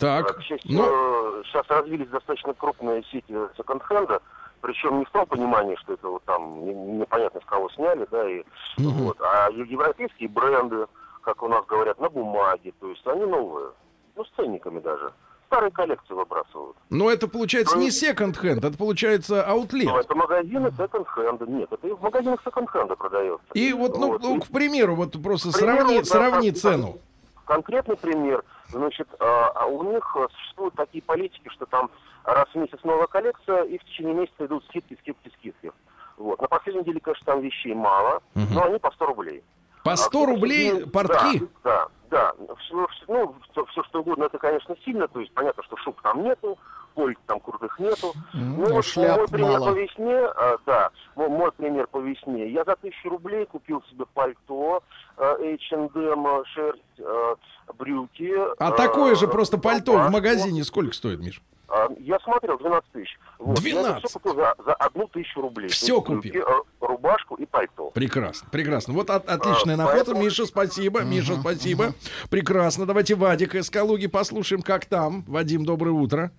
[0.00, 4.20] Так, К счастью, ну, сейчас развились достаточно крупные сети секонд-хенда,
[4.60, 8.28] причем не в том понимании, что это вот там не- непонятно с кого сняли, да,
[8.28, 8.42] и
[8.78, 10.86] вот, а европейские бренды,
[11.24, 13.70] как у нас говорят, на бумаге, то есть они новые,
[14.16, 15.12] ну, с ценниками даже.
[15.46, 16.76] Старые коллекции выбрасывают.
[16.90, 19.88] ну это получается не секонд-хенд, это получается Но аутлет.
[20.04, 21.46] это магазины секонд-хенда.
[21.46, 23.46] Нет, это и в магазинах секонд-хенда продается.
[23.54, 26.98] И вот, ну, ну, к примеру, вот просто К примеру, сравни, да, сравни как- цену.
[27.44, 28.42] Конкретный пример.
[28.70, 31.90] Значит, а, а у них а, существуют такие политики, что там
[32.24, 35.70] раз в месяц новая коллекция, и в течение месяца идут скидки, скидки, скидки.
[36.16, 36.40] Вот.
[36.40, 39.44] На последней неделе, конечно, там вещей мало, но они по 100 рублей.
[39.84, 41.42] По А 100 кто рублей портки?
[41.62, 42.54] Да, да, да.
[42.54, 45.06] Все, ну, все, что угодно, это, конечно, сильно.
[45.08, 46.58] То есть понятно, что шуб там нету,
[46.94, 48.14] польк там крутых нету.
[48.32, 49.72] Ну, а вот шляп мой пример мало.
[49.72, 52.48] по весне, а, да, мой, мой пример по весне.
[52.50, 54.82] Я за тысячу рублей купил себе пальто,
[55.18, 57.34] а, H&M, а, шерсть, а,
[57.76, 58.32] брюки.
[58.58, 61.42] А а, такое же просто пальто в магазине сколько стоит, Миш?
[61.76, 63.18] А, Я смотрел, 12 тысяч.
[63.38, 63.58] Вот.
[63.60, 64.04] Я 12?
[64.08, 65.68] все купил за, за одну тысячу рублей.
[65.68, 66.20] То есть купил?
[66.20, 67.90] брюки, а, Рубашку и пальто.
[67.90, 68.94] Прекрасно, прекрасно.
[68.94, 69.96] Вот от- отличная А, находка.
[70.04, 71.02] поэтому- Миша, спасибо.
[71.02, 71.92] Миша, спасибо.
[72.30, 72.86] Прекрасно.
[72.86, 75.24] Давайте Вадика из Калуги послушаем, как там.
[75.26, 76.30] Вадим, доброе утро.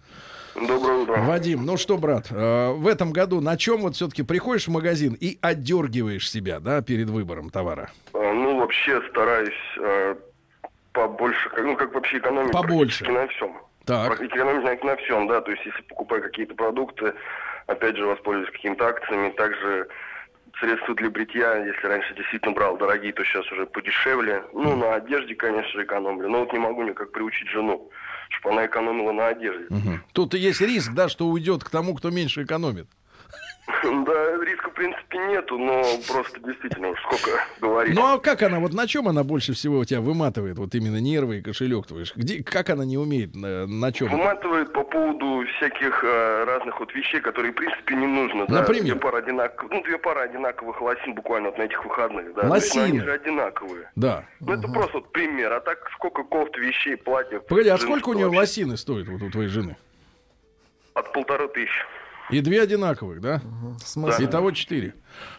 [0.55, 1.17] Доброе утро.
[1.17, 5.17] Вадим, ну что, брат, э, в этом году на чем вот все-таки приходишь в магазин
[5.19, 7.91] и отдергиваешь себя, да, перед выбором товара?
[8.13, 10.15] А, Ну, вообще стараюсь э,
[10.93, 13.03] побольше, ну, как вообще экономить Побольше.
[13.11, 13.57] на всем.
[13.85, 14.07] Так.
[14.07, 17.13] Практически экономить на, на всем, да, то есть если покупаю какие-то продукты,
[17.67, 19.87] опять же, воспользуюсь какими-то акциями, также
[20.59, 24.43] средства для бритья, если раньше действительно брал дорогие, то сейчас уже подешевле.
[24.53, 27.89] Ну, на одежде, конечно, экономлю, но вот не могу никак приучить жену,
[28.29, 29.67] чтобы она экономила на одежде.
[30.13, 32.87] Тут и есть риск, да, что уйдет к тому, кто меньше экономит.
[33.67, 37.95] Да, риска, в принципе, нету, но просто действительно уж сколько говорить.
[37.95, 41.01] Ну а как она, вот на чем она больше всего у тебя выматывает, вот именно
[41.01, 42.05] нервы и кошелек твой?
[42.15, 44.09] Где, как она не умеет, на, на чем?
[44.09, 48.45] Выматывает по поводу всяких э, разных вот вещей, которые, в принципе, не нужно.
[48.47, 48.61] Да?
[48.61, 48.83] Например?
[48.83, 49.65] Две пары, одинак...
[49.69, 52.35] ну, две пары одинаковых лосин буквально вот на этих выходных.
[52.35, 52.47] Да?
[52.47, 52.81] Лосины?
[52.81, 53.91] Есть, они же одинаковые.
[53.95, 54.25] Да.
[54.41, 55.51] Ну, это просто вот пример.
[55.53, 57.43] А так сколько кофт, вещей, платьев.
[57.45, 58.39] Погоди, а сколько у нее вообще?
[58.39, 59.75] лосины стоит вот у твоей жены?
[60.93, 61.81] От полторы тысячи.
[62.31, 63.41] И две одинаковых, да?
[63.83, 64.23] Смысл?
[64.23, 64.95] Итого четыре.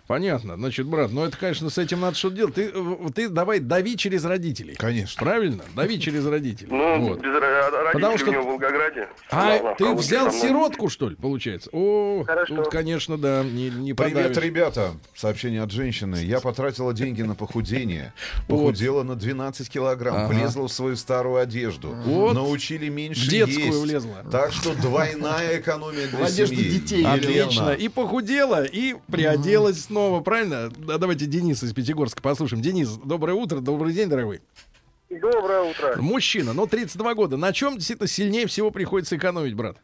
[0.07, 0.57] Понятно.
[0.57, 2.55] Значит, брат, ну это, конечно, с этим надо что-то делать.
[2.55, 2.73] Ты,
[3.15, 4.75] ты давай дави через родителей.
[4.77, 5.21] Конечно.
[5.21, 5.65] Правильно?
[5.75, 6.69] Дави через родителей.
[6.71, 7.19] Ну, Вот.
[7.21, 9.09] без ро- родителей Потому что- у него в Волгограде.
[9.31, 11.71] А ты взял сиротку, что ли, получается?
[11.73, 12.57] О, Хорошо.
[12.57, 14.37] тут, конечно, да, не, не Привет, подавишь.
[14.37, 14.93] ребята.
[15.15, 16.17] Сообщение от женщины.
[16.17, 18.13] Я потратила деньги на похудение.
[18.49, 20.17] Похудела на 12 килограмм.
[20.17, 20.27] Ага.
[20.35, 21.97] Влезла в свою старую одежду.
[22.05, 22.35] Вот.
[22.35, 23.79] Научили меньше В детскую есть.
[23.81, 24.25] влезла.
[24.31, 26.71] Так что двойная экономия для семьи.
[26.71, 27.05] детей.
[27.05, 27.71] Отлично.
[27.71, 30.69] И похудела, и приоделась снова, правильно?
[30.77, 32.63] Да, давайте Дениса из Пятигорска послушаем.
[32.63, 34.43] Денис, доброе утро, добрый день, дорогой.
[35.09, 35.95] Доброе утро.
[35.97, 37.39] Мужчина, но 32 года.
[37.39, 39.79] На чем действительно сильнее всего приходится экономить, брат?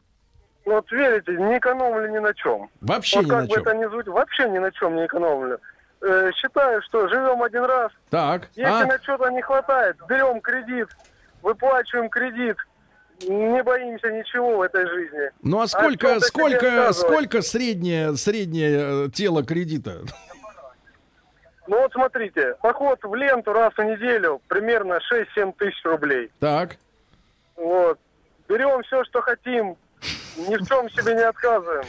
[0.67, 2.69] Вот верите, не экономлю ни на чем.
[2.83, 3.63] Вообще вот ни как на бы чем.
[3.63, 5.59] это ни звучит, вообще ни на чем не экономлю.
[6.03, 7.91] Э, считаю, что живем один раз.
[8.11, 8.85] Так, Если а?
[8.85, 10.89] на что-то не хватает, берем кредит,
[11.41, 12.59] выплачиваем кредит.
[13.21, 15.31] Не боимся ничего в этой жизни.
[15.43, 20.03] Ну а А сколько, себе сколько, сколько среднее, среднее э, тело кредита?
[21.69, 26.31] Ну вот смотрите, поход в ленту раз в неделю примерно 6-7 тысяч рублей.
[26.41, 26.77] Так.
[27.57, 27.99] Вот.
[28.49, 29.77] Берем все, что хотим,
[30.37, 31.85] ни в чем себе не отказываем.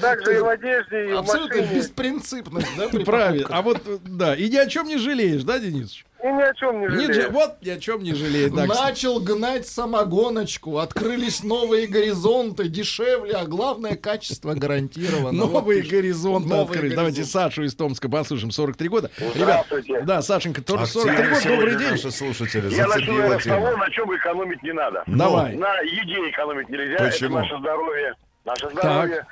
[0.00, 1.76] Также и в одежде, и в Абсолютно машине.
[1.80, 3.48] беспринципность, да, при Правильно.
[3.50, 6.04] А вот, э, да, и ни о чем не жалеешь, да, Денис?
[6.22, 7.10] И ни о чем не жалею.
[7.10, 8.54] дж- вот ни о чем не жалеет.
[8.54, 8.80] да, кстати.
[8.90, 15.32] Начал гнать самогоночку, открылись новые горизонты, дешевле, а главное качество гарантировано.
[15.32, 16.94] Новые Вот горизонты Новые открыли.
[16.94, 17.24] Давайте.
[17.24, 18.52] Сашу из Томска послушаем.
[18.52, 19.10] 43 года.
[19.34, 19.66] Ребят,
[20.04, 21.48] да, Сашенька, тоже 43 Активны года.
[21.56, 21.90] Добрый день.
[21.90, 22.74] наши слушатели.
[22.74, 25.02] Я начну с того, на чем экономить не надо.
[25.06, 25.56] Давай.
[25.56, 27.38] На еде экономить нельзя, Почему?
[27.38, 28.14] это наше здоровье.
[28.44, 29.26] Наше здоровье.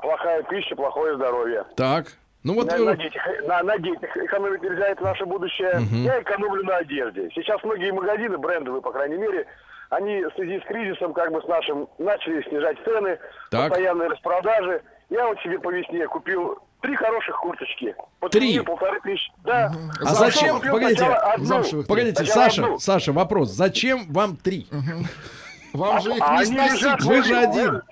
[0.00, 1.64] Плохая пища, плохое здоровье.
[1.76, 2.06] Так.
[2.44, 5.80] Ну вот, На, э, на детях, на, на детях экономить нельзя, это наше будущее.
[6.04, 7.30] Я экономлю на одежде.
[7.34, 9.46] Сейчас многие магазины, брендовые, по крайней мере,
[9.90, 13.18] они в связи с кризисом, как бы с нашим, начали снижать цены,
[13.50, 13.68] Так.
[13.68, 14.82] постоянные распродажи.
[15.10, 17.94] Я вот себе по весне купил три хороших курточки.
[18.18, 18.58] По Три?
[18.60, 19.30] полторы тысячи.
[19.44, 19.70] Да.
[20.00, 21.62] А зачем, Купил погодите, одну.
[21.86, 22.78] погодите, Сначала Саша, одну.
[22.78, 24.66] Саша, вопрос, зачем вам три?
[25.74, 26.82] Вам же их А не сносить.
[26.82, 27.82] лежат, Вы же один.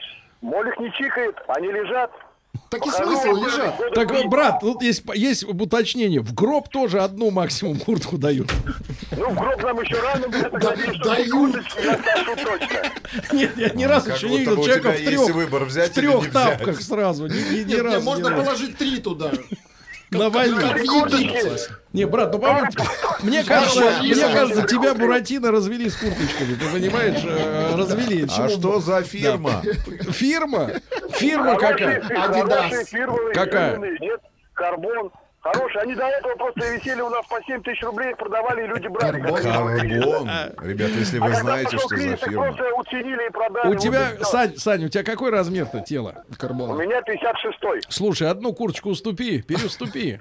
[0.43, 2.11] Молик не чикает, они лежат.
[2.71, 3.95] Так и смысл лежат.
[3.95, 6.21] Так, брат, тут есть, есть уточнение.
[6.21, 8.53] В гроб тоже одну максимум куртку дают.
[9.11, 11.57] Ну, в гроб нам еще рано, я так надеюсь, что дают.
[13.33, 16.81] Нет, я ни разу Как еще не видел человека в трех, выбор, в трех тапках
[16.81, 17.27] сразу.
[17.27, 19.33] Ни, ни- ни Нет, разу не, можно положить три туда.
[20.11, 20.59] На войне.
[20.61, 21.59] Как в Египте.
[21.93, 22.69] Не, брат, ну по-моему,
[23.23, 24.95] мне кажется, мне кажется, тебя.
[24.95, 26.55] Буратино развели с курточками.
[26.55, 28.27] Ты понимаешь, э, развели.
[28.37, 29.63] А что за фирма?
[30.11, 30.71] Фирма?
[31.13, 32.01] Фирма какая?
[32.03, 33.81] фирмовые, Какая?
[34.55, 35.11] карбон.
[35.43, 35.81] Хорошие.
[35.83, 39.21] Они до этого просто висели у нас по 7 тысяч рублей, продавали, и люди брали.
[39.23, 39.43] Карбон.
[39.43, 40.29] Карбон.
[40.63, 42.43] Ребята, если А вы знаете, что за фирма.
[42.45, 43.75] просто уценили и продали.
[43.75, 44.11] У тебя.
[44.23, 46.25] Сань, Сань, у тебя какой размер-то тела?
[46.31, 46.77] У Карбон.
[46.79, 47.81] меня 56-й.
[47.89, 50.21] Слушай, одну курточку уступи, переступи.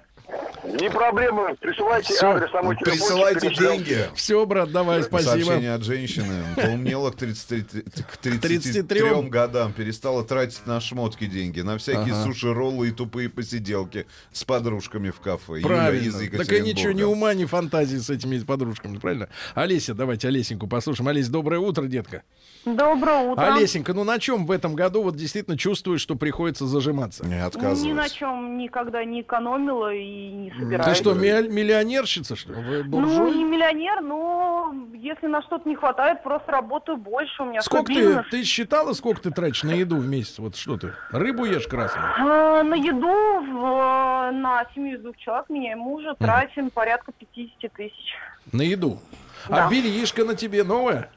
[0.63, 1.55] Не проблема.
[1.55, 2.31] Присылайте Всё.
[2.31, 4.09] адрес, мой телефончик Присылайте деньги.
[4.15, 5.29] Все, брат, давай, спасибо.
[5.31, 6.43] Сообщение от женщины.
[6.55, 9.73] Поумнела к 33, к 33 33 годам.
[9.73, 11.61] Перестала тратить на шмотки деньги.
[11.61, 12.23] На всякие Ага.
[12.25, 14.05] суши-роллы и тупые посиделки.
[14.31, 15.53] С подружками в кафе.
[15.59, 16.07] Юля Правильно.
[16.07, 19.29] из Так и ничего, ни ума, ни фантазии с этими подружками, правильно?
[19.55, 21.07] Олеся, давайте Олесеньку послушаем.
[21.09, 22.23] Олесь, доброе утро, детка.
[22.65, 23.53] Доброе утро.
[23.53, 27.25] Олесенька, ну на чем в этом году вот действительно чувствуешь, что приходится зажиматься?
[27.25, 28.11] Не Ни на отказываюсь.
[28.11, 30.97] чем никогда не экономила и не Ты собираюсь.
[30.97, 32.61] что, ми- миллионерщица, что ли?
[32.61, 37.43] Вы Ну, не миллионер, но если на что-то не хватает, просто работаю больше.
[37.43, 40.37] У меня Сколько ты, ты считала, сколько ты тратишь на еду в месяц?
[40.39, 40.93] Вот что ты?
[41.11, 42.05] Рыбу ешь красную?
[42.19, 47.71] А, на еду в- на семью из двух человек, меня и мужа, тратим порядка 50
[47.73, 48.13] тысяч.
[48.51, 48.99] На еду.
[49.47, 49.67] Да.
[49.67, 51.09] А бельишко на тебе новое?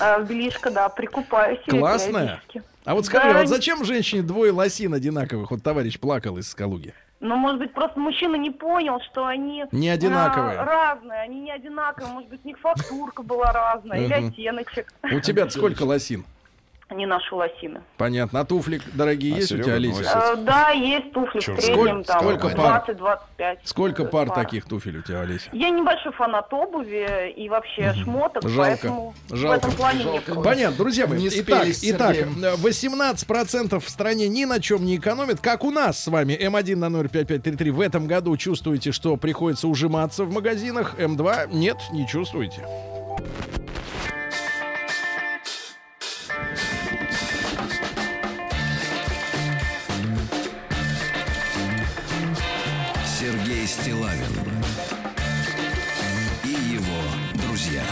[0.00, 2.62] А, Белишко, да, прикупаю себе периодически.
[2.84, 5.50] А вот скажи, Да, а вот зачем женщине двое лосин одинаковых?
[5.50, 6.94] Вот товарищ плакал из Калуги.
[7.20, 10.58] Ну, может быть, просто мужчина не понял, что они Не одинаковые.
[10.58, 12.12] а, разные, они не одинаковые.
[12.12, 14.92] Может быть, у них фактурка была разная или оттеночек.
[15.02, 16.24] У тебя сколько лосин?
[16.94, 17.82] Не наши лосины.
[17.98, 18.40] Понятно.
[18.40, 20.32] А туфли дорогие А есть у Серега тебя, Олеся?
[20.32, 22.84] Э, да, есть туфли Чё, в среднем, сколько- там сколько пар?
[22.88, 23.58] 20-25.
[23.64, 24.36] Сколько пар пар.
[24.44, 25.50] таких туфель у тебя, Олеся?
[25.52, 28.58] Я небольшой фанат обуви и вообще шмоток, Жалко.
[28.70, 29.54] поэтому Жалко.
[29.54, 30.42] в этом плане мне проще.
[30.42, 31.18] Понятно, друзья мои.
[31.18, 32.42] Не итак, итак, Сергеем.
[32.44, 36.32] э, 18% в стране ни на чем не экономят, как у нас с вами.
[36.40, 40.94] М1 на номер 5533 в этом году чувствуете, что приходится ужиматься в магазинах.
[40.98, 42.66] М2 нет, не чувствуете.
[53.88, 54.20] Стилавин
[56.44, 57.82] и его друзья.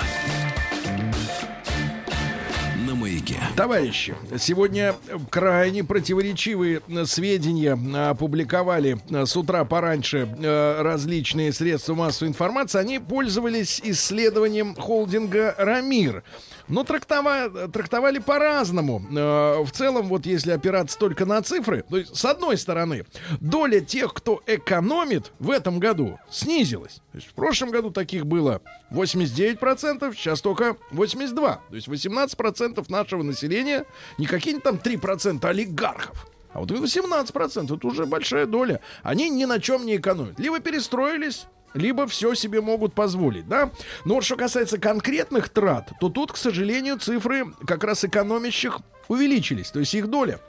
[2.87, 3.39] На маяке.
[3.57, 4.95] Товарищи, сегодня
[5.31, 7.79] крайне противоречивые сведения
[8.11, 12.79] опубликовали с утра пораньше э, различные средства массовой информации.
[12.79, 16.25] Они пользовались исследованием холдинга «Рамир».
[16.69, 19.01] Но трактова- трактовали по-разному.
[19.17, 23.07] Э, В целом, вот если опираться только на цифры, то есть, с одной стороны,
[23.41, 27.01] доля тех, кто экономит в этом году, снизилась.
[27.13, 28.61] То есть в прошлом году таких было
[28.91, 31.59] 89%, сейчас только 82%.
[31.69, 33.85] То есть 18% нашего населения,
[34.19, 36.27] не какие-нибудь там 3% олигархов.
[36.53, 38.81] А вот 18% это уже большая доля.
[39.03, 40.39] Они ни на чем не экономят.
[40.41, 43.71] Либо перестроились, либо все себе могут позволить, да?
[44.05, 49.71] Но вот что касается конкретных трат, то тут, к сожалению, цифры как раз экономящих увеличились.
[49.71, 50.41] То есть их доля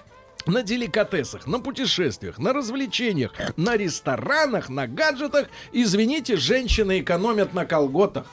[0.46, 5.48] на деликатесах, на путешествиях, на развлечениях, на ресторанах, на гаджетах.
[5.72, 8.28] Извините, женщины экономят на колготах.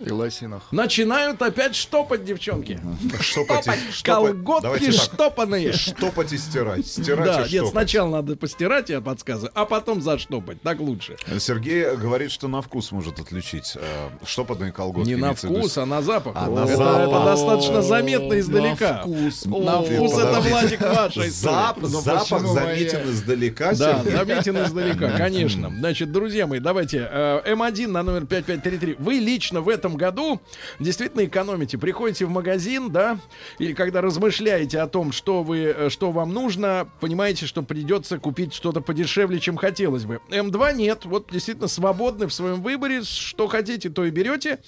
[0.00, 0.62] И лосинах.
[0.70, 2.80] Начинают опять штопать, девчонки.
[3.20, 3.66] Штопать.
[4.02, 5.72] Колготки штопанные.
[5.72, 6.86] Штопать и стирать.
[6.86, 10.62] Стирать Да, и нет, сначала надо постирать, я подсказываю, а потом заштопать.
[10.62, 11.16] Так лучше.
[11.38, 15.08] Сергей говорит, что на вкус может отличить э, штопанные колготки.
[15.08, 16.32] Не на вкус, а на запах.
[16.34, 18.92] А, это, достаточно заметно издалека.
[18.92, 19.44] На вкус.
[19.44, 20.40] На вкус это.
[20.40, 23.72] Владик, ваша Ну, запах почему заметен издалека.
[23.74, 25.70] Да, заметен издалека, конечно.
[25.70, 27.08] Значит, друзья мои, давайте.
[27.10, 28.96] э, М1 на номер 5533.
[28.98, 30.40] Вы лично в этом году
[30.78, 31.78] действительно экономите.
[31.78, 33.18] Приходите в магазин, да,
[33.58, 38.54] или когда размышляете о том, что, вы, э, что вам нужно, понимаете, что придется купить
[38.54, 40.20] что-то подешевле, чем хотелось бы.
[40.30, 41.04] М2 нет.
[41.04, 43.02] Вот действительно свободны в своем выборе.
[43.02, 44.58] Что хотите, то и берете.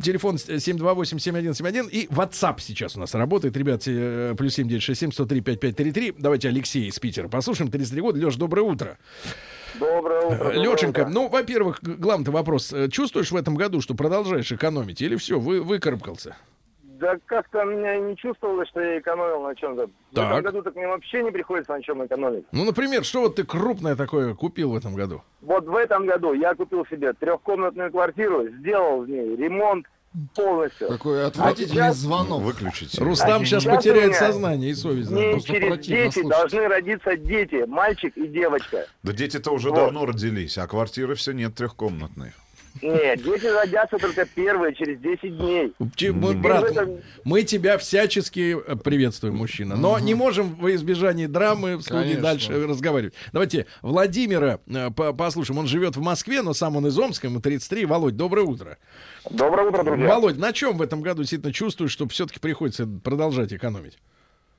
[0.00, 1.88] Телефон с- 728-7171.
[1.90, 3.56] И WhatsApp сейчас у нас работает.
[3.56, 6.14] Ребят, э, плюс 7967 103 5533.
[6.18, 7.70] Давайте Алексей из Питера послушаем.
[7.70, 8.18] 33 года.
[8.24, 8.98] Леш, доброе утро.
[9.80, 10.36] Доброе утро.
[10.38, 11.10] доброе Лешенька, утро.
[11.12, 12.72] ну, во-первых, главный вопрос.
[12.72, 15.00] Э, Чувствуешь в этом году, что продолжаешь экономить?
[15.02, 16.36] Или все, вы, выкарабкался?
[16.82, 19.86] Да как-то мне не чувствовалось, что я экономил на чем-то.
[19.86, 20.30] В Так.
[20.30, 22.46] этом году так мне вообще не приходится на чем экономить.
[22.52, 25.22] Ну, например, что вот ты крупное такое купил в этом году?
[25.42, 29.84] Вот в этом году я купил себе трехкомнатную квартиру, сделал в ней ремонт
[30.34, 30.88] полностью.
[30.88, 32.42] Какой А отвратительный сейчас звонок.
[32.42, 33.02] Выключите.
[33.02, 35.10] Рустам А сейчас сейчас потеряет меня сознание и совесть.
[35.10, 36.30] Мне просто через дети слушать.
[36.30, 38.86] должны родиться дети, мальчик и девочка.
[39.02, 39.76] Да дети-то уже Вот.
[39.76, 42.32] давно родились, а квартиры все нет трехкомнатные.
[42.82, 45.72] Нет, дети родятся только первые, через 10 дней.
[45.96, 49.76] Теперь брат, этом- мы тебя всячески э, приветствуем, мужчина.
[49.76, 52.22] Но не можем во избежание драмы в студии Конечно.
[52.22, 53.14] дальше разговаривать.
[53.32, 55.58] Давайте Владимира э, по- послушаем.
[55.58, 57.86] Он живет в Москве, но сам он из Омска, ему 33.
[57.86, 58.78] Володь, доброе утро.
[59.30, 60.06] Доброе утро, друзья.
[60.06, 63.98] Володь, на чем в этом году действительно чувствуешь, что все-таки приходится продолжать экономить?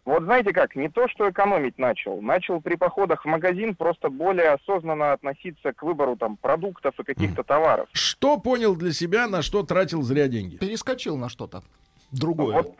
[0.08, 2.22] Вот знаете как, не то, что экономить начал.
[2.22, 7.43] Начал при походах в магазин просто более осознанно относиться к выбору там продуктов и каких-то
[7.43, 7.89] товаров.
[7.91, 10.55] Что понял для себя, на что тратил зря деньги?
[10.55, 11.62] Перескочил на что-то
[12.14, 12.55] другое.
[12.55, 12.78] Вот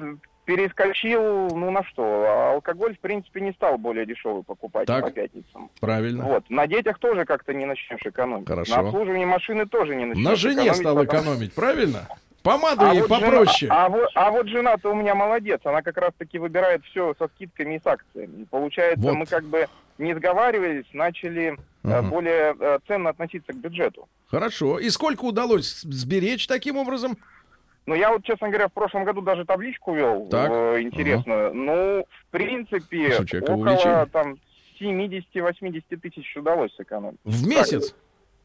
[0.48, 5.04] перескочил, ну на что, а алкоголь, в принципе, не стал более дешевый покупать Так.
[5.06, 5.70] по пятницам.
[5.80, 6.24] Правильно.
[6.24, 8.48] Вот, на детях тоже как-то не начнешь экономить.
[8.48, 8.76] Хорошо.
[8.76, 12.08] На обслуживании машины тоже не начнешь На жене экономить, стал потому- экономить, правильно?
[12.44, 13.72] Помаду А ей вот жена- попроще.
[13.72, 17.76] а, вот, а вот жена-то у меня молодец, она как раз-таки выбирает все со скидками
[17.76, 18.44] и с акциями.
[18.44, 19.16] И Получается, Вот.
[19.16, 19.68] мы как бы
[19.98, 22.04] не сговаривались, начали Ага.
[22.04, 24.08] более э, ценно относиться к бюджету.
[24.28, 24.80] Хорошо.
[24.80, 27.18] И сколько удалось сберечь таким образом?
[27.88, 30.52] Но я вот, честно говоря, в прошлом году даже табличку вел Так.
[30.52, 31.54] э, интересную.
[31.54, 34.06] Ну, в принципе, человека около увлечение?
[34.08, 34.38] там
[34.80, 37.18] 70-80 тысяч удалось сэкономить.
[37.24, 37.96] В месяц?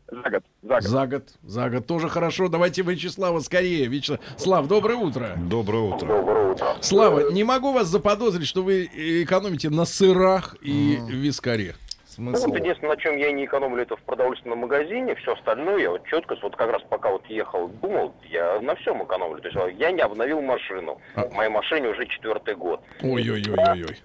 [0.09, 0.45] За год.
[0.63, 0.83] За год.
[0.83, 1.29] За год.
[1.43, 2.49] За год тоже хорошо.
[2.49, 3.89] Давайте Вячеслава скорее.
[3.89, 5.35] Вячеслав, доброе утро.
[5.37, 6.07] Доброе утро.
[6.07, 6.67] Доброе утро.
[6.81, 11.75] Слава, не могу вас заподозрить, что вы экономите на сырах и вискаре.
[12.13, 12.47] Смысл?
[12.47, 15.15] Ну, вот единственное, на чем я не экономлю, это в продовольственном магазине.
[15.15, 19.03] Все остальное я вот четко, вот как раз пока вот ехал, думал, я на всем
[19.03, 19.41] экономлю.
[19.41, 21.01] То есть э, я не обновил машину.
[21.15, 21.25] А.
[21.25, 22.83] В моей машине уже четвертый год.
[23.03, 23.97] Ой-ой-ой-ой-ой.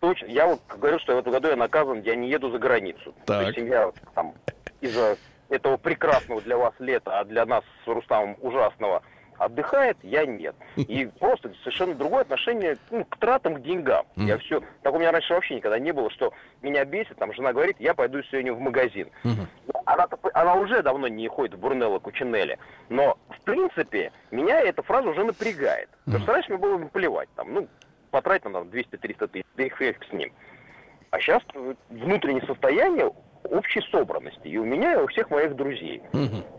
[0.00, 0.26] Точно.
[0.26, 3.14] Я вот говорю, что в этом году я наказан, я не еду за границу.
[3.26, 3.42] То Так.
[3.42, 4.32] есть семья там
[4.80, 5.18] из-за
[5.50, 9.02] этого прекрасного для вас лета, а для нас с Рустамом ужасного
[9.44, 10.54] отдыхает, я нет.
[10.76, 14.06] И просто совершенно другое отношение ну, к тратам, к деньгам.
[14.16, 14.62] Я все...
[14.82, 16.32] Так у меня раньше вообще никогда не было, что
[16.62, 19.08] меня бесит, там жена говорит, я пойду сегодня в магазин.
[19.84, 22.58] Она, она уже давно не ходит в Бурнелло Кучинелли.
[22.88, 25.88] Но, в принципе, меня эта фраза уже напрягает.
[26.04, 27.28] Потому что раньше мне было плевать.
[27.34, 27.68] Там, ну,
[28.10, 30.32] потратить на там, 200-300 тысяч, да и фиг с ним.
[31.10, 31.42] А сейчас
[31.90, 33.12] внутреннее состояние
[33.44, 34.46] общей собранности.
[34.48, 36.02] И у меня, и у всех моих друзей.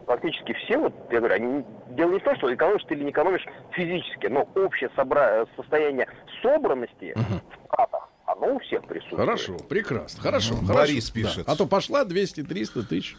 [0.08, 3.12] Фактически все, вот, я говорю, они, дело не в том, что экономишь ты или не
[3.12, 5.46] экономишь физически, но общее собра...
[5.56, 6.08] состояние
[6.42, 9.20] собранности в тратах, оно у всех присутствует.
[9.22, 10.22] Хорошо, прекрасно.
[10.22, 10.56] Хорошо.
[10.62, 11.14] Борис хорошо.
[11.14, 11.46] пишет.
[11.46, 11.54] Да.
[11.54, 13.16] А то пошла 200-300 тысяч.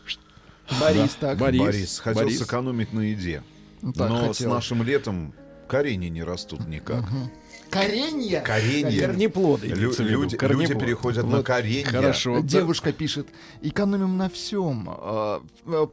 [0.80, 1.28] Борис, Да.
[1.28, 1.38] так.
[1.38, 1.60] Борис.
[1.60, 2.38] Борис, хотел Борис.
[2.38, 3.42] сэкономить на еде.
[3.82, 4.50] Ну, так но с хотел.
[4.54, 5.34] нашим летом
[5.68, 7.04] корени не растут никак.
[7.74, 8.40] Коренья?
[8.40, 9.06] Коренья.
[9.06, 9.66] Корнеплоды.
[9.68, 10.68] Лю- люди, корнеплод.
[10.70, 11.84] люди переходят на Вот, коренья.
[11.84, 12.40] Хорошо.
[12.40, 13.28] Девушка пишет,
[13.62, 14.88] экономим на всем.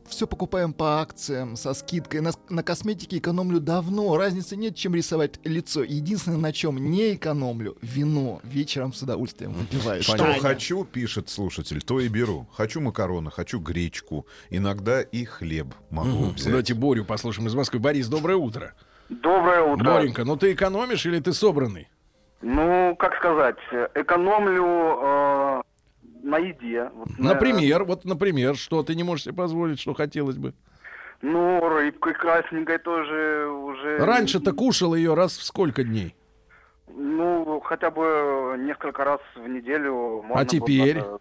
[0.07, 2.21] все покупаем по акциям, со скидкой.
[2.21, 4.15] На, на косметике экономлю давно.
[4.17, 5.84] Разницы нет, чем рисовать лицо.
[5.84, 8.39] Единственное, на чем не экономлю, вино.
[8.43, 10.03] Вечером с удовольствием выпиваю.
[10.03, 10.39] Что Таня.
[10.39, 12.47] хочу, пишет слушатель, то и беру.
[12.53, 14.25] Хочу макароны, хочу гречку.
[14.49, 16.34] Иногда и хлеб могу Мгм.
[16.34, 16.47] взять.
[16.47, 17.79] Давайте Борю послушаем из Москвы.
[17.79, 18.73] Борис, доброе утро.
[19.12, 19.84] Доброе утро.
[19.84, 21.89] Боренька, ну ты экономишь или ты собранный?
[22.41, 23.57] Ну, как сказать,
[23.93, 25.62] экономлю э,
[26.24, 26.89] на еде.
[26.95, 30.53] Вот на- Например, вот, например, что ты не можешь себе позволить, что хотелось бы?
[31.22, 33.97] Ну, рыбкой красненькой тоже уже...
[33.99, 36.16] Раньше-то кушал ее раз в сколько дней?
[36.88, 40.99] Ну, хотя бы несколько раз в неделю можно А теперь?
[41.01, 41.20] было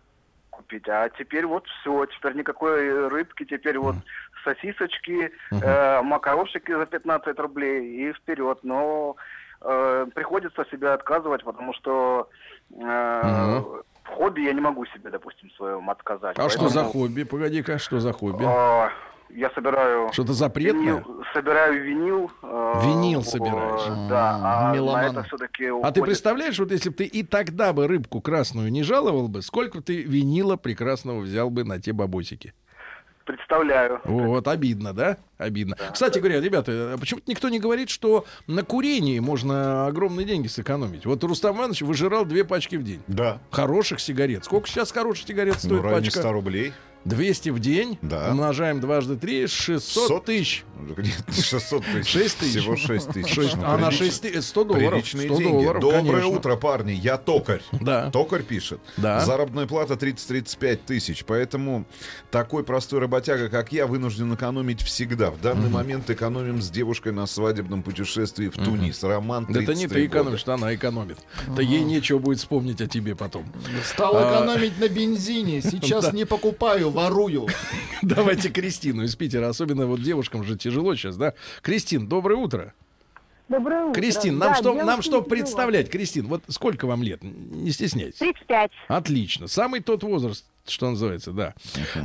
[0.49, 0.89] купить.
[0.89, 3.97] А теперь вот все, теперь никакой рыбки, теперь вот
[4.45, 8.59] сосисочки, э, макарошки за 15 рублей и вперед.
[8.63, 9.17] Но
[9.63, 12.29] э, приходится себе отказывать, потому что
[12.71, 13.63] э,
[14.05, 16.39] в хобби я не могу себе, допустим, своем отказать.
[16.39, 17.23] А что за Поэтому, хобби?
[17.25, 18.45] Погоди-ка, что за хобби?
[18.45, 18.89] э,
[19.31, 20.13] я собираю...
[20.13, 20.83] Что-то запретное?
[20.83, 22.31] винил- собираю винил.
[22.43, 24.09] э, Винил э, собираешь?
[24.09, 25.03] Да, а Меломан.
[25.03, 28.73] на это все-таки А ты представляешь, вот если бы ты и тогда бы рыбку красную
[28.73, 32.55] не жаловал бы, сколько ты винила прекрасного взял бы на те бабосики?
[33.37, 34.01] Представляю.
[34.05, 35.17] Вот, обидно, да?
[35.39, 35.77] Обидно.
[35.93, 41.07] Кстати говоря, ребята, почему-то никто не говорит, что на курении можно огромные деньги сэкономить.
[41.07, 43.03] Вот Рустам Иванович выжирал две пачки в день.
[43.07, 43.39] Да.
[43.51, 44.45] Хороших сигарет.
[44.45, 46.21] Сколько сейчас хороших сигарет Ну, стоит районе пачка?
[46.21, 46.73] 100 рублей.
[47.05, 48.29] 200 в день, Да.
[48.31, 50.65] умножаем дважды 3, 600 Сот- тысяч.
[50.97, 52.09] Нет, 600 тысяч.
[52.11, 52.61] 6 тысяч.
[52.61, 53.33] Всего 6 тысяч.
[53.35, 54.07] Шесть- Ну, а на прилично.
[54.07, 54.91] 6 тысяч 100 долларов.
[54.93, 55.53] Приличные 100 деньги.
[55.53, 56.29] долларов, Доброе конечно.
[56.29, 56.93] утро, парни.
[56.93, 57.63] Я токарь.
[57.73, 58.11] Да.
[58.11, 58.81] Токарь пишет.
[58.97, 59.21] Да.
[59.21, 61.25] Заработная плата 30-35 тысяч.
[61.27, 61.85] Поэтому
[62.31, 65.31] такой простой работяга, как я, вынужден экономить всегда.
[65.31, 69.03] В данный момент экономим с девушкой на свадебном путешествии в Тунис.
[69.03, 70.19] Роман Да это не 33 ты года.
[70.21, 71.19] экономишь, это она экономит.
[71.55, 73.45] Да ей нечего будет вспомнить о тебе потом.
[73.85, 74.31] Стал А.
[74.39, 75.61] экономить на бензине.
[75.61, 77.47] Сейчас не покупаю, ворую.
[78.03, 79.49] Давайте Кристину из Питера.
[79.49, 81.35] Особенно вот девушкам же тяжело сейчас, да?
[81.63, 82.75] Кристин, доброе утро.
[83.49, 84.01] Доброе утро.
[84.01, 85.23] Кристин, нам Да, что, нам что тяжело.
[85.25, 85.91] представлять?
[85.91, 87.21] Кристин, вот сколько вам лет?
[87.23, 88.19] Не стесняйтесь.
[88.19, 88.71] 35.
[88.87, 89.49] Отлично.
[89.49, 91.55] Самый тот возраст, что называется, да.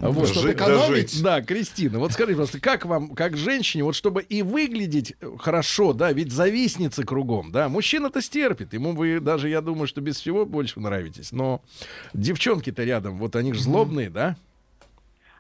[0.02, 0.28] Вот.
[0.30, 1.22] Чтобы экономить?
[1.22, 6.12] Да, Кристина, вот скажите просто, как вам, как женщине, вот чтобы и выглядеть хорошо, да,
[6.14, 10.80] ведь завистницы кругом, да, мужчина-то стерпит, ему вы даже, я думаю, что без всего больше
[10.80, 11.62] нравитесь, но
[12.16, 14.36] девчонки-то рядом, вот они же злобные, да?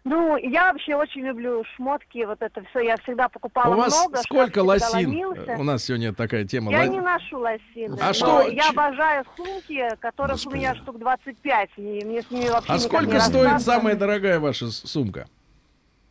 [0.07, 2.81] Ну, я вообще очень люблю шмотки, вот это все.
[2.81, 4.17] Я всегда покупала У вас много.
[4.21, 4.87] сколько лосин?
[4.93, 5.55] ломился.
[5.57, 6.71] У нас сегодня такая тема.
[6.71, 7.97] Я Ла- не ношу лосины.
[7.99, 11.69] А что- Я обожаю сумки, которых у меня штук 25.
[11.77, 13.65] И мне с ними вообще А сколько стоит расстаться.
[13.65, 15.27] самая дорогая ваша сумка?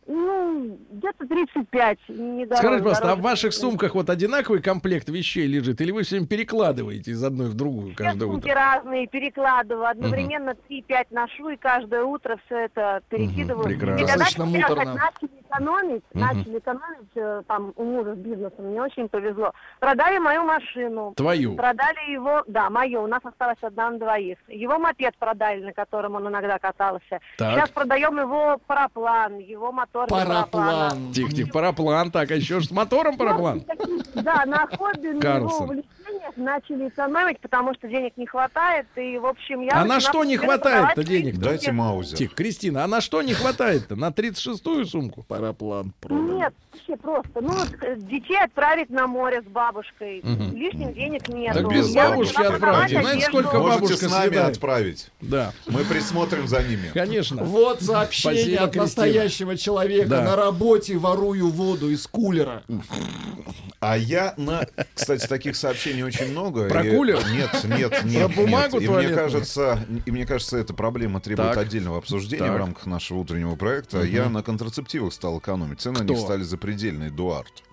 [0.07, 1.97] Ну, где-то 35.
[2.09, 6.03] Не дороже, Скажите, просто, а в ваших сумках вот одинаковый комплект вещей лежит, или вы
[6.03, 8.53] все время перекладываете из одной в другую Все каждое сумки утро?
[8.53, 9.87] разные, перекладываю.
[9.87, 13.63] Одновременно 3-5 ношу, и каждое утро все это перекидываю.
[13.65, 13.95] прекрасно.
[13.95, 14.93] И когда Достаточно муторно.
[14.93, 16.21] начали экономить, Мгм.
[16.21, 19.53] начали экономить э, там у мужа с бизнесом, мне очень повезло.
[19.79, 21.13] Продали мою машину.
[21.17, 21.55] Твою.
[21.55, 24.37] Продали его, да, мою, у нас осталась одна на двоих.
[24.49, 27.19] Его мопед продали, на котором он иногда катался.
[27.39, 27.55] Так.
[27.55, 31.13] Сейчас продаем его параплан, его мотор для параплана.
[31.13, 33.63] Тихо, тихо, параплан, так, а еще ж с мотором параплан?
[34.13, 39.25] Да, на хобби, на его увлечениях начали экономить, потому что денег не хватает, и, в
[39.25, 39.81] общем, я...
[39.81, 41.37] А на что не хватает-то денег?
[41.37, 42.17] Дайте маузер.
[42.17, 43.95] Тихо, Кристина, а на что не хватает-то?
[43.95, 45.23] На 36-ю сумку?
[45.23, 45.93] Параплан.
[46.09, 46.53] Нет,
[46.87, 47.41] вообще просто.
[47.41, 50.21] Ну, вот, э, детей отправить на море с бабушкой.
[50.23, 50.55] Мгм.
[50.55, 51.53] Лишних денег нет.
[51.53, 53.01] Так без бабушки отправьте.
[53.01, 54.51] Знаете, сколько Можете бабушка с нами съедает?
[54.55, 55.11] отправить.
[55.21, 55.53] Да.
[55.67, 56.89] Мы присмотрим за ними.
[56.93, 57.43] Конечно.
[57.43, 58.83] Вот сообщение Спасибо, от Кристина.
[58.83, 60.09] настоящего человека.
[60.09, 60.21] Да.
[60.23, 62.63] На работе ворую воду из кулера.
[63.79, 64.65] А я на...
[64.95, 66.67] Кстати, таких сообщений очень много.
[66.69, 67.19] Про и- кулер?
[67.31, 68.33] Нет, нет, нет.
[68.33, 68.89] Про бумагу нет.
[68.89, 71.57] И мне кажется, и мне кажется, эта проблема требует Так.
[71.57, 72.53] отдельного обсуждения Так.
[72.53, 73.97] в рамках нашего утреннего проекта.
[73.97, 74.07] Мгм.
[74.07, 75.81] Я на контрацептивах стал экономить.
[75.81, 76.13] Цены на Кто?
[76.13, 76.43] них стали
[76.75, 77.63] запредельные, Эдуард.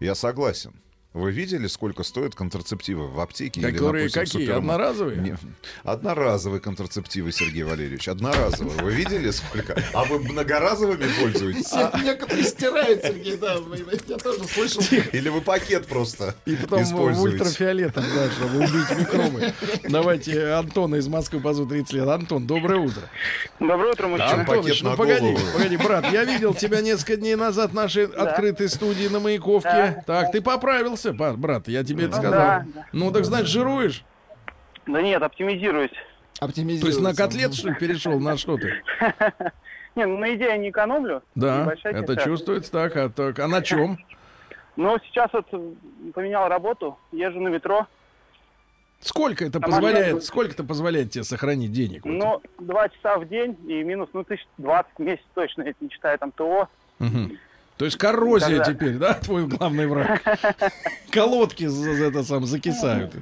[0.00, 0.74] Я согласен.
[1.14, 3.60] Вы видели, сколько стоят контрацептивы в аптеке?
[3.60, 4.46] или, Которые допустим, в какие?
[4.46, 4.58] супермаркете?
[4.58, 5.20] Одноразовые?
[5.20, 5.36] Не-
[5.84, 8.08] Одноразовые контрацептивы, Сергей Валерьевич.
[8.08, 8.76] Одноразовые.
[8.82, 9.80] Вы видели сколько?
[9.92, 11.66] А вы многоразовыми пользуетесь?
[11.66, 13.54] Все некоторые стирают, Сергей, да,
[14.08, 14.82] я тоже слышал.
[15.12, 19.52] Или вы пакет просто И потом в ультрафиолетом, да, чтобы убить микробы.
[19.88, 22.08] Давайте Антона из Москвы позову 30 лет.
[22.08, 23.02] Антон, доброе утро.
[23.60, 24.32] Доброе утро, мужчина.
[24.40, 28.68] Антоныч, ну на погоди, погоди, брат, я видел тебя несколько дней назад в нашей открытой
[28.68, 30.02] студии на Маяковке.
[30.08, 32.32] Так, ты поправился, па- брат, я тебе это Ну сказал.
[32.40, 32.86] да, да.
[32.92, 34.04] Ну, так значит, жируешь?
[34.86, 35.92] Да нет, оптимизируюсь.
[36.40, 36.46] То
[36.86, 38.18] есть на котлет, что ли, перешел?
[38.20, 38.82] На что ты?
[39.94, 41.22] Не, ну на идее не экономлю.
[41.36, 42.96] Да, это чувствуется так.
[42.96, 43.98] А, так, а на чем?
[44.76, 45.48] Но сейчас вот
[46.14, 47.86] поменял работу, езжу на метро.
[49.00, 52.04] Сколько это позволяет, сколько это позволяет тебе сохранить денег?
[52.04, 55.90] Ну, два часа в день и минус, ну, тысяч двадцать в месяц точно, это не
[55.90, 56.68] считая там ТО.
[57.76, 60.22] То есть коррозия теперь, да, твой главный враг?
[61.10, 63.14] Колодки это сам закисают.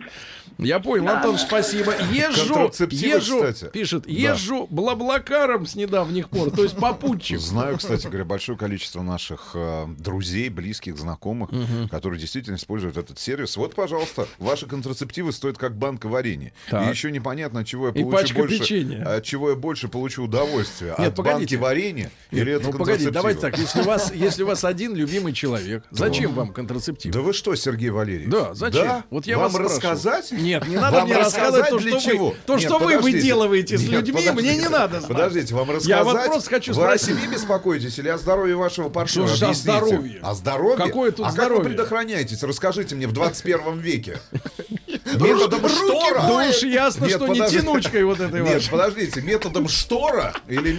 [0.58, 1.94] Я понял, Антон, спасибо.
[2.12, 3.70] Езжу, езжу, кстати.
[3.72, 4.10] пишет, Да.
[4.12, 7.38] езжу блаблакаром с недавних пор, то есть попутчик.
[7.40, 11.50] Знаю, кстати говоря, большое количество наших э, друзей, близких, знакомых,
[11.90, 13.56] которые действительно используют этот сервис.
[13.56, 16.52] Вот, пожалуйста, ваши контрацептивы стоят как банка варенья.
[16.70, 16.86] Так.
[16.86, 19.16] И еще непонятно, от чего я И получу больше, печенья.
[19.16, 20.94] от чего я больше получу удовольствие.
[20.98, 21.56] Нет, от погодите.
[21.56, 24.94] банки варенья или от ну погоди, давайте так, если у вас, если у вас один
[24.94, 27.12] любимый человек, зачем вам контрацептив?
[27.12, 28.30] Да вы что, Сергей Валерьевич?
[28.30, 28.82] Да, зачем?
[28.84, 29.04] Да?
[29.10, 30.32] Вот я Вам рассказать?
[30.42, 32.28] Нет, не надо Вам мне рассказывать то, для что чего?
[32.30, 35.08] вы, то, Нет, что вы выделываете с людьми, мне не надо знать.
[35.08, 35.88] Подождите, вам рассказать?
[35.88, 39.28] Я вот просто хочу Вы о себе беспокоитесь или о здоровье вашего партнера?
[39.28, 40.20] Что о здоровье?
[40.22, 40.76] О здоровье?
[40.76, 41.56] Какое тут а здоровье?
[41.56, 42.42] как вы предохраняетесь?
[42.42, 44.18] Расскажите мне в 21 веке.
[44.88, 46.22] Методом руки штора?
[46.26, 50.78] Да уж ясно, что не тянучкой вот этой Нет, подождите, методом штора или...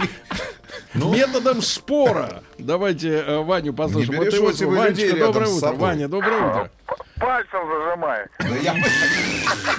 [0.94, 2.42] Ну, Методом спора.
[2.58, 4.12] Давайте э, Ваню послушаем.
[4.12, 5.72] Не Вот ты бережете вот, вы людей Ванечка, доброе утро.
[5.72, 6.70] Ваня, доброе утро.
[7.24, 8.26] Пальцем зажимай.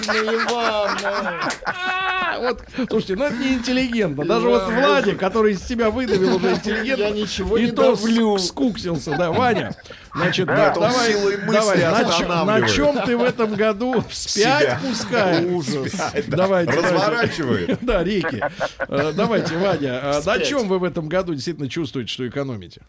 [0.06, 2.40] Ну вам, ну.
[2.40, 4.24] Вот, слушайте, ну это не интеллигентно.
[4.24, 7.96] Даже вот Владик, который из себя выдавил уже интеллигентно, Я ничего и не то
[8.38, 9.74] скуксился, да, Ваня.
[10.14, 11.14] Значит, Да, давай,
[11.46, 11.78] давай,
[12.26, 14.80] на, на чем ты в этом году вспять Себя.
[14.82, 15.44] пускаешь?
[15.46, 15.92] Ужас.
[16.26, 17.78] Давайте, Разворачивает.
[17.78, 17.78] давайте.
[17.86, 18.42] Да, реки.
[18.88, 22.82] Э, Давайте, Ваня, а на чем вы в этом году действительно чувствуете, что экономите?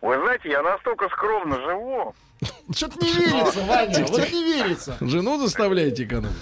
[0.00, 2.14] Вы знаете, я настолько скромно живу.
[2.74, 4.96] Что-то не верится, Ваня, вот не верится.
[5.00, 6.36] Жену заставляете экономить?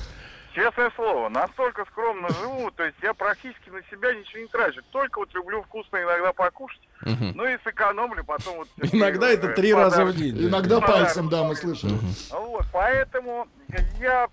[0.55, 4.81] Честное слово, настолько скромно живу, то есть я практически на себя ничего не трачу.
[4.91, 8.69] Только вот люблю вкусно иногда покушать, ну и сэкономлю потом вот...
[8.93, 10.35] Иногда это три раза в день.
[10.35, 10.49] да.
[10.49, 11.93] Иногда пальцем, да, мы слышали.
[12.31, 13.47] Вот, поэтому
[14.01, 14.29] я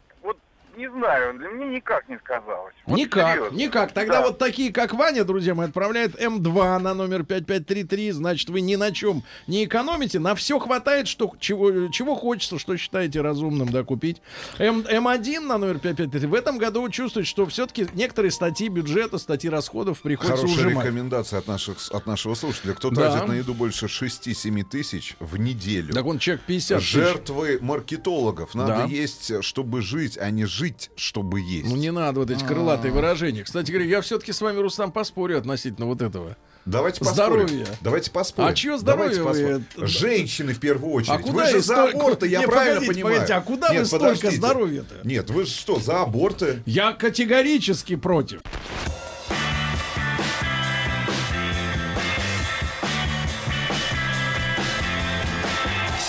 [0.77, 2.73] не знаю, для меня никак не сказалось.
[2.85, 3.55] Вот Никак, серьезно.
[3.55, 3.91] никак.
[3.91, 4.27] Тогда Да.
[4.27, 8.11] вот такие, как Ваня, друзья мои, отправляют М2 на номер 5533.
[8.11, 10.19] Значит, вы ни на чем не экономите.
[10.19, 14.21] На все хватает, что, чего, чего хочется, что считаете разумным, да, купить.
[14.59, 16.27] М, М1 на номер 5533.
[16.27, 20.85] В этом году вы чувствуете, что все-таки некоторые статьи бюджета, статьи расходов приходится Хорошая ужимать.
[20.85, 22.73] рекомендация от, наших, от нашего слушателя.
[22.73, 23.11] Кто Да.
[23.11, 25.93] тратит на еду больше 6-7 тысяч в неделю?
[25.93, 26.91] Так он человек 50 тысяч.
[26.91, 28.55] Жертвы маркетологов.
[28.55, 28.85] Надо Да.
[28.85, 30.62] есть, чтобы жить, а не жить,
[30.95, 31.67] чтобы есть.
[31.69, 33.43] Ну не надо вот эти крылатые выражения.
[33.43, 36.37] Кстати говоря, я все-таки с вами, Рустам, поспорю относительно вот этого.
[36.65, 37.47] Давайте поспорим.
[37.47, 37.67] Здоровье.
[37.81, 38.47] Давайте поспорим.
[38.49, 39.87] А чье здоровье Давайте вы-.
[39.87, 41.09] Женщины в первую очередь.
[41.15, 43.15] А куда вы же за столько- аборты, я Не, правильно погодите, понимаю.
[43.15, 44.35] погодите, а куда вы Нет, столько подождите.
[44.37, 44.95] здоровья-то?
[45.07, 46.63] Нет, вы что, за аборты?
[46.65, 48.39] Я категорически против.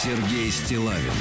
[0.03, 1.13] Сергей Стилавин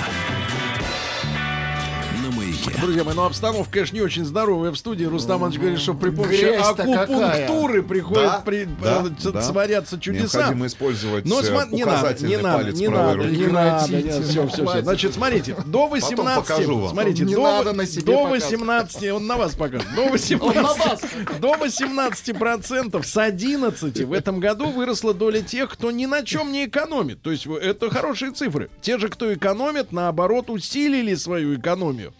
[0.00, 0.37] Thank you.
[2.68, 2.80] Маяке.
[2.82, 5.04] Друзья мои, ну обстановка, конечно, не очень здоровая в студии.
[5.04, 9.42] Рустам Иванович говорит, что при помощи Грязь-то акупунктуры приходят, Да, при, да, э, да.
[9.42, 10.38] творятся чудеса.
[10.38, 13.36] Необходимо использовать Но э, сма- не надо, не надо, палец не правой надо, руки.
[13.40, 14.62] не надо, Прекратите, все, все, все.
[14.64, 14.84] хватит.
[14.84, 16.90] Значит, смотрите, до 18, покажу вам.
[16.90, 18.42] смотрите, Не до, надо на себе до показывать.
[18.42, 21.00] 18, он на вас покажет, до Он на 18, вас.
[21.40, 26.52] до 18 процентов с 11 в этом году выросла доля тех, кто ни на чем
[26.52, 27.22] не экономит.
[27.22, 28.70] То есть э, это хорошие цифры.
[28.80, 32.12] Те же, кто экономит, наоборот, усилили свою экономию.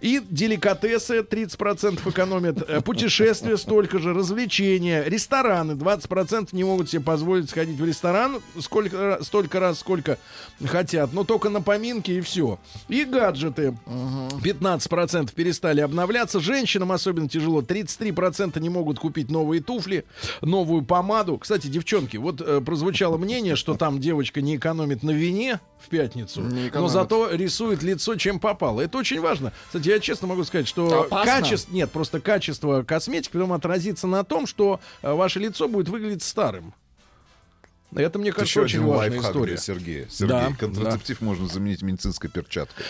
[0.00, 7.50] И деликатесы 30% экономят, э, путешествия столько же, развлечения, рестораны 20% не могут себе позволить
[7.50, 10.18] сходить в ресторан сколько, столько раз, сколько
[10.64, 12.58] хотят, но только на поминки и все.
[12.88, 16.40] И гаджеты 15% перестали обновляться.
[16.40, 17.62] Женщинам особенно тяжело.
[17.62, 20.04] 33% не могут купить новые туфли,
[20.42, 21.38] новую помаду.
[21.38, 26.42] Кстати, девчонки, вот э, прозвучало мнение, что там девочка не экономит на вине в пятницу,
[26.74, 28.80] но зато рисует лицо, чем попало.
[28.80, 29.52] Это очень важно.
[29.76, 31.32] Кстати, я честно могу сказать, что Опасно?
[31.32, 36.22] качество, нет, просто качество косметики потом отразится на том, что э, ваше лицо будет выглядеть
[36.22, 36.72] старым.
[37.94, 39.52] Это, мне кажется, Еще очень один важная лайфхак история.
[39.52, 40.06] для Сергея.
[40.10, 42.84] Сергей, Да, контрацептив можно заменить медицинской перчаткой.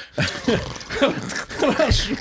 [1.58, 2.14] Хорошо,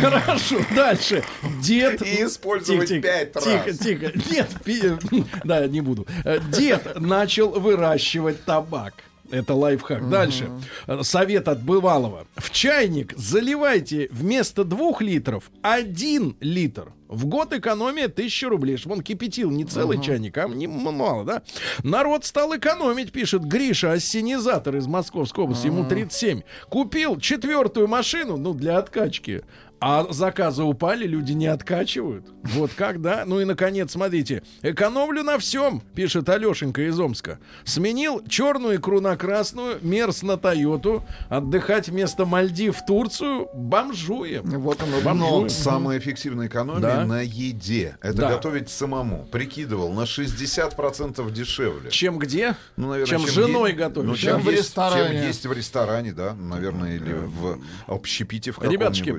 [0.00, 0.56] хорошо.
[0.74, 1.24] Дальше.
[1.60, 2.02] Дед...
[2.02, 3.78] И использовать пять тихо, раз.
[3.78, 4.48] Тихо, тихо.
[4.64, 6.06] Нет, да, не буду.
[6.24, 8.94] Э, Дед начал выращивать табак.
[9.30, 10.08] Это лайфхак.
[10.08, 10.50] Дальше.
[10.86, 12.26] Э, Совет от бывалого.
[12.36, 16.92] В чайник заливайте вместо двух литров один литр.
[17.08, 18.76] В год экономия 1000 рублей.
[18.76, 21.42] Чтоб Он кипятил не целый чайник, а не мало, да?
[21.82, 25.66] Народ стал экономить, пишет Гриша, ассенизатор из Московской области.
[25.66, 26.42] Ему 37.
[26.68, 29.42] Купил четвертую машину, ну, для откачки.
[29.86, 32.24] А заказы упали, люди не откачивают.
[32.42, 33.24] Вот как, да?
[33.26, 34.42] Ну и, наконец, смотрите.
[34.62, 37.38] Экономлю на всем, пишет Алешенька из Омска.
[37.64, 44.44] Сменил черную икру на красную, мерз на Тойоту, отдыхать вместо Мальдив в Турцию, бомжуем.
[44.44, 45.40] Вот оно, Бомжуем.
[45.42, 45.48] дно.
[45.50, 47.04] Самая эффективная экономия Да.
[47.04, 47.98] на еде.
[48.00, 48.28] Это Да.
[48.30, 49.26] готовить самому.
[49.30, 51.90] Прикидывал, на 60% дешевле.
[51.90, 52.56] Чем где?
[52.78, 54.08] Ну, наверное, чем женой е- готовишь.
[54.08, 55.18] Ну, Чем чем, в есть, ресторане.
[55.18, 59.18] чем есть в ресторане, да, наверное, или в общепите в Ребяточки,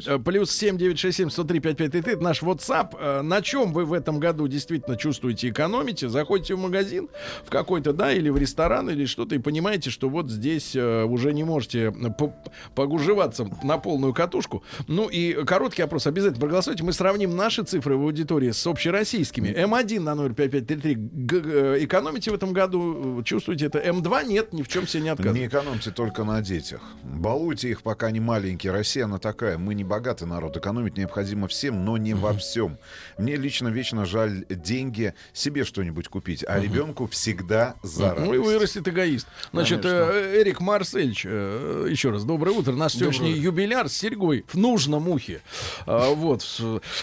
[0.59, 0.75] каком-нибудь.
[0.75, 2.95] э, плюс 7967 103 5533 это наш WhatsApp.
[2.99, 6.09] Э, На чем вы в этом году действительно чувствуете экономите?
[6.09, 7.09] Заходите в магазин
[7.45, 11.33] в какой-то, да, или в ресторан, или что-то, и понимаете, что вот здесь э, уже
[11.33, 12.33] не можете по-
[12.75, 14.63] погужеваться на полную катушку.
[14.87, 16.07] Ну и короткий опрос.
[16.07, 16.83] Обязательно проголосуйте.
[16.83, 19.49] Мы сравним наши цифры в аудитории с общероссийскими.
[19.49, 23.19] М1 на 05533 г- г- экономите в этом году?
[23.19, 23.79] э, Чувствуете это?
[23.79, 25.39] М2 нет, ни в чем себе не отказывает.
[25.41, 26.81] Не экономьте только на детях.
[27.03, 28.71] Балуйте их, пока они маленькие.
[28.71, 29.57] Россия, она такая.
[29.57, 30.44] Мы не богатый народ.
[30.45, 30.57] Наоборот.
[30.57, 32.77] Экономить необходимо всем, но не во всем.
[33.17, 38.87] Мне лично вечно жаль деньги себе что-нибудь купить, а ребенку всегда за Ну и вырастет
[38.87, 39.27] эгоист.
[39.51, 40.09] Значит, Конечно.
[40.13, 42.73] э, Эрик Марсельч, э, еще раз, доброе утро.
[42.73, 45.41] Наш сегодняшний юбиляр с серьгой в нужном ухе.
[45.85, 46.45] А, вот.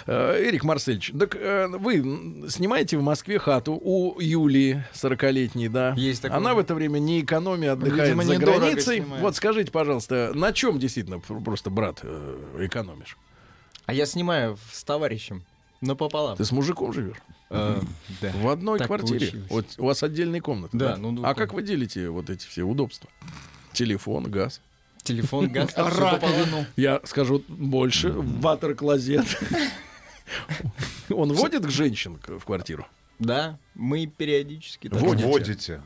[0.07, 5.95] э, Эрик Марсельч, так э, вы снимаете в Москве хату у Юлии, 40-летней, да?
[5.97, 6.39] Есть такое.
[6.39, 8.97] Она в это время не экономия, отдыхает Видимо, за недорого границей.
[8.99, 9.23] снимает.
[9.23, 13.17] Вот скажите, пожалуйста, на чем действительно пр- просто, брат, э, экономишь?
[13.87, 15.43] А я снимаю с товарищем
[15.81, 16.37] напополам.
[16.37, 17.17] Ты с мужиком живешь?
[17.51, 17.81] Э,
[18.21, 18.33] да.
[18.35, 19.19] В одной Так квартире.
[19.19, 19.51] получилось.
[19.51, 20.77] Вот у вас отдельные комнаты.
[20.77, 23.11] Да, ну, ну, а как вы делите вот эти все удобства?
[23.73, 24.61] Телефон, газ.
[25.03, 25.73] Телефон, газ.
[25.75, 26.15] пополам.
[26.15, 26.67] Раковину.
[26.77, 28.13] Я скажу больше.
[28.13, 29.27] Ватер-клозет.
[31.11, 32.87] Он водит к женщин в квартиру?
[33.23, 34.89] Да, мы периодически...
[34.89, 35.83] так Водите.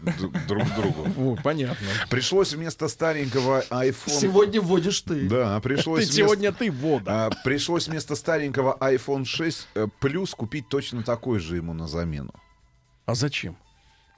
[0.49, 1.07] Друг другу.
[1.19, 1.87] О, понятно.
[2.09, 4.21] Пришлось вместо старенького iPhone...
[4.21, 5.29] Сегодня вводишь ты.
[5.29, 7.27] Да, Ты пришлось вместо- сегодня ты вода.
[7.27, 12.33] А, пришлось вместо старенького iPhone 6 э, плюс купить точно такой же ему на замену.
[13.05, 13.57] А зачем?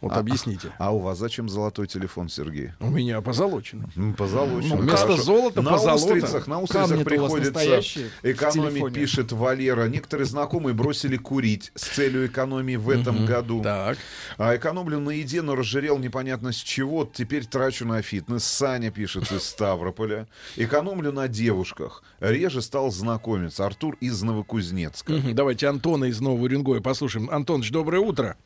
[0.00, 0.72] Вот А- объясните.
[0.78, 2.70] А у вас зачем золотой телефон, Сергей?
[2.78, 3.90] У меня позолочено.
[3.96, 4.76] Ну, позолочено.
[4.76, 5.22] Ну, вместо Хорошо.
[5.22, 6.04] золота на позолота.
[6.04, 7.80] устрицах, на устрицах приходится
[8.22, 9.88] экономить, пишет Валера.
[9.88, 13.60] Некоторые знакомые бросили курить с целью экономии в этом году.
[13.62, 13.98] Так.
[14.36, 17.04] А экономлю на еде, но разжирел непонятно с чего.
[17.12, 18.44] Теперь трачу на фитнес.
[18.44, 20.28] Саня пишет из Ставрополя.
[20.56, 22.04] Экономлю на девушках.
[22.20, 23.66] Реже стал знакомиться.
[23.66, 25.12] Артур из Новокузнецка.
[25.12, 27.28] Мгм, Давайте Антона из Нового Уренгоя послушаем.
[27.30, 28.36] Антоныч, доброе утро.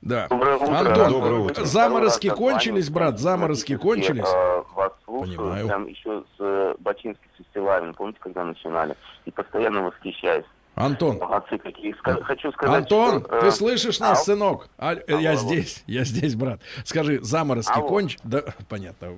[0.00, 0.28] Да.
[0.28, 0.78] Доброе утро.
[0.78, 1.64] Антон, Доброе утро.
[1.64, 3.18] заморозки Второй раз кончились, брат?
[3.18, 4.24] Заморозки кончились?
[4.28, 5.66] Э, Вас слушаю, Понимаю.
[5.66, 8.94] прям еще с э, Бачинских фестивалей, помните, когда начинали?
[9.24, 10.44] И постоянно восхищаюсь.
[10.78, 11.92] Антон, Молодцы какие.
[12.00, 14.24] Ска- Хочу сказать, Антон, что, э, ты слышишь нас, ау.
[14.24, 14.68] сынок?
[14.78, 15.38] А, э, я алло.
[15.40, 16.60] здесь, я здесь, брат.
[16.84, 17.88] Скажи, заморозки Алло.
[17.88, 18.16] конч...
[18.22, 19.14] Да, понятно.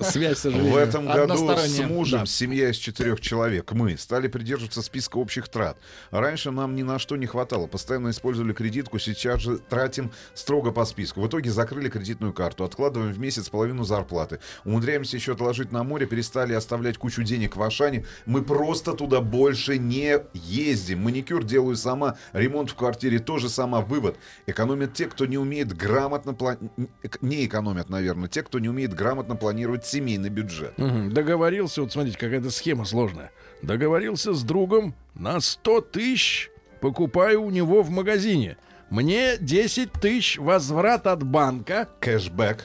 [0.00, 0.72] Связь, сожалению.
[0.74, 2.26] В этом году с мужем, Да.
[2.26, 5.78] семья из четырех человек, мы стали придерживаться списка общих трат.
[6.10, 7.66] Раньше нам ни на что не хватало.
[7.66, 11.22] Постоянно использовали кредитку, сейчас же тратим строго по списку.
[11.22, 14.40] В итоге закрыли кредитную карту, откладываем в месяц половину зарплаты.
[14.66, 18.04] Умудряемся еще отложить на море, перестали оставлять кучу денег в Ашане.
[18.26, 20.81] Мы просто туда больше не ездим.
[20.90, 23.80] Маникюр делаю сама, ремонт в квартире тоже сама.
[23.80, 24.16] Вывод.
[24.46, 26.72] Экономят те, кто не умеет грамотно планировать.
[27.20, 30.76] Не экономят, наверное, те, кто не умеет грамотно планировать семейный бюджет.
[30.78, 31.12] Мгм.
[31.12, 33.30] Договорился, вот смотрите, какая-то схема сложная.
[33.62, 36.50] Договорился с другом на 100 тысяч,
[36.80, 38.56] покупаю у него в магазине.
[38.90, 42.58] Мне 10 тысяч возврат от банка, Кэшбэк.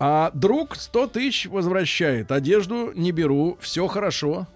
[0.00, 2.32] а друг 100 тысяч возвращает.
[2.32, 4.48] Одежду не беру, все хорошо.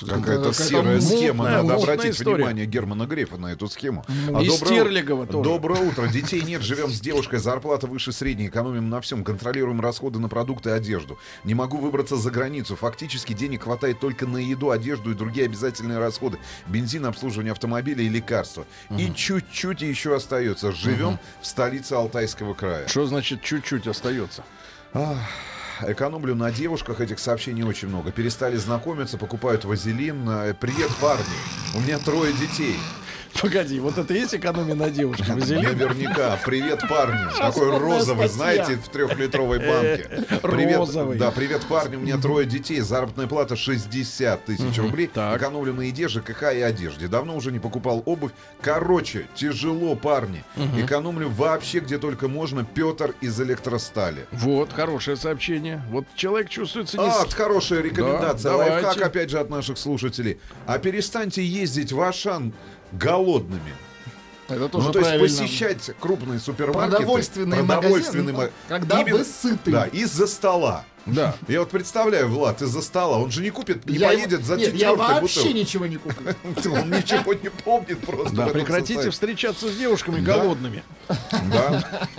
[0.00, 1.44] Какая-то серая мутная, схема.
[1.44, 2.36] Надо мутная обратить история.
[2.36, 4.04] внимание Германа Грефа на эту схему.
[4.08, 5.48] И доброе- Стерлигова тоже.
[5.48, 6.06] Доброе утро.
[6.08, 10.70] Детей нет, живем с девушкой, зарплата выше средней, экономим на всем, контролируем расходы на продукты
[10.70, 11.18] и одежду.
[11.44, 12.74] Не могу выбраться за границу.
[12.76, 16.38] Фактически денег хватает только на еду, одежду и другие обязательные расходы.
[16.66, 18.64] Бензин, обслуживание автомобиля и лекарства.
[18.90, 20.72] И чуть-чуть еще остается.
[20.72, 22.88] Живем в столице Алтайского края.
[22.88, 24.42] Что значит чуть-чуть остается?
[24.94, 25.16] Ах,
[25.86, 28.12] Экономлю на девушках, этих сообщений очень много.
[28.12, 30.28] Перестали знакомиться, покупают вазелин.
[30.28, 31.24] Э, Привет, парни.
[31.74, 32.76] У меня трое детей.
[33.40, 35.32] Погоди, вот это есть экономия на девушке?
[35.32, 35.64] Вазелин?
[35.64, 36.38] Наверняка.
[36.44, 37.18] Привет, парни.
[37.38, 40.08] Такой розовый, знаете, в трехлитровой банке.
[40.42, 41.18] Привет, Розовый.
[41.18, 41.96] Да, привет, парни.
[41.96, 42.80] У меня трое детей.
[42.80, 45.08] Заработная плата 60 тысяч рублей.
[45.12, 45.36] так.
[45.40, 47.08] Экономлю на еде, ЖКХ и одежде.
[47.08, 48.32] Давно уже не покупал обувь.
[48.60, 50.44] Короче, тяжело, парни.
[50.76, 52.64] Экономлю вообще где только можно.
[52.64, 54.26] Петр из электростали.
[54.30, 55.82] Вот, хорошее сообщение.
[55.90, 57.06] Вот человек чувствуется не...
[57.06, 58.52] А, хорошая рекомендация.
[58.52, 59.04] Да, Лайфхак, давайте.
[59.04, 60.38] опять же, от наших слушателей.
[60.66, 62.52] А перестаньте ездить в Ашан
[62.92, 63.74] голодными.
[64.48, 65.28] Это тоже ну, то есть правильно.
[65.28, 66.96] посещать крупные супермаркеты.
[66.96, 69.70] Продовольственные продовольственные магазины, ма- когда вы сыты.
[69.70, 70.84] Да, из-за стола.
[71.06, 71.34] Да.
[71.48, 73.18] Я вот представляю, Влад, из-за стола.
[73.18, 75.52] Он же не купит, не Я поедет его- за Нет, я вообще бутылкой.
[75.60, 76.34] ничего не куплю.
[76.72, 78.34] Он ничего не помнит просто.
[78.36, 79.10] Да, прекратите состоянии.
[79.10, 80.36] встречаться с девушками Да.
[80.38, 80.82] голодными.
[81.52, 81.84] Да.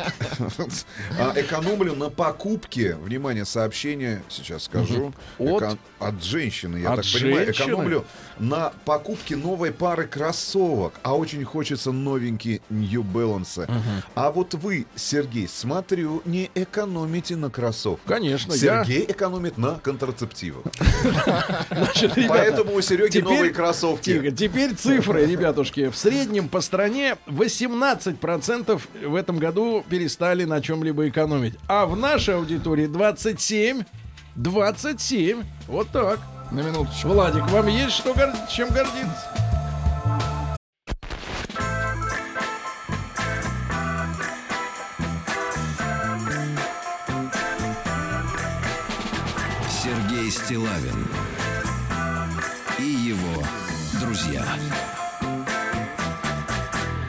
[1.19, 2.95] А, экономлю на покупке.
[2.95, 5.14] Внимание, сообщение, сейчас скажу.
[5.38, 5.61] От?
[5.64, 7.45] Эко- От женщины, я От так понимаю.
[7.45, 7.65] женщины?
[7.65, 8.05] Экономлю
[8.39, 10.93] на покупке новой пары кроссовок.
[11.03, 13.69] А очень хочется новенькие New Balance.
[14.15, 18.05] А вот вы, Сергей, смотрю, не экономите на кроссовках.
[18.05, 20.63] Конечно, я- Сергей экономит на контрацептивах.
[22.27, 24.31] Поэтому у Сереги новые кроссовки.
[24.31, 25.89] Теперь цифры, ребятушки.
[25.89, 31.55] В среднем по стране 18% в этом году перестали на чем-либо экономить.
[31.67, 33.83] А в нашей аудитории 27.
[34.35, 35.43] 27.
[35.67, 36.19] Вот так.
[36.51, 37.09] На минуточку.
[37.09, 38.13] Владик, вам есть что
[38.49, 39.43] чем гордиться?
[50.53, 51.07] Стилавин
[52.77, 53.43] и его
[53.99, 54.45] Друзья.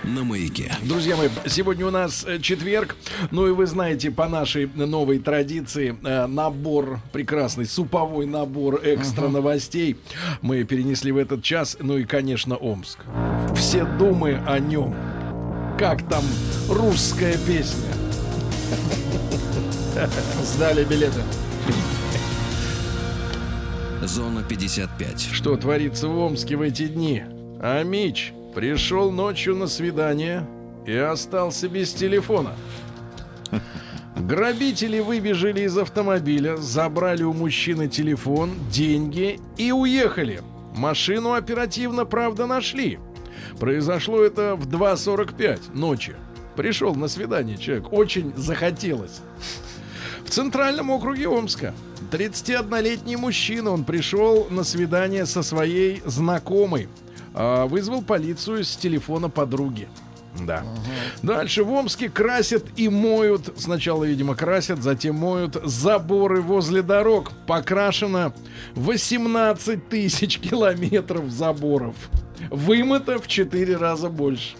[0.02, 0.72] На маяке.
[0.82, 2.96] Друзья мои, сегодня у нас э, четверг.
[3.30, 9.98] Ну и вы знаете, по нашей новой традиции, э, набор, прекрасный суповой набор экстра новостей
[10.40, 11.76] мы перенесли в этот час.
[11.80, 13.00] Ну и, конечно, Омск.
[13.54, 14.96] Все думы о нем.
[15.78, 16.24] Как там
[16.70, 17.92] русская песня?
[20.42, 21.20] Сдали билеты.
[24.06, 25.28] Зона 55.
[25.32, 27.22] Что творится в Омске в эти дни?
[27.60, 30.46] А Мич пришел ночью на свидание
[30.86, 32.54] и остался без телефона.
[34.16, 40.42] Грабители выбежали из автомобиля, забрали у мужчины телефон, деньги и уехали.
[40.76, 42.98] Машину оперативно, правда, нашли.
[43.58, 46.14] Произошло это в 2.45 ночи.
[46.56, 49.20] Пришел на свидание человек, очень захотелось.
[50.24, 51.74] В центральном округе Омска
[52.14, 56.88] 31-летний мужчина, он пришел на свидание со своей знакомой.
[57.34, 59.88] А, Вызвал полицию с телефона подруги.
[60.46, 60.62] Да.
[61.22, 63.52] Дальше в Омске красят и моют.
[63.56, 67.32] Сначала, видимо, красят, затем моют заборы возле дорог.
[67.48, 68.32] Покрашено
[68.76, 71.96] 18 тысяч километров заборов.
[72.50, 74.54] Вымыто в 4 раза больше.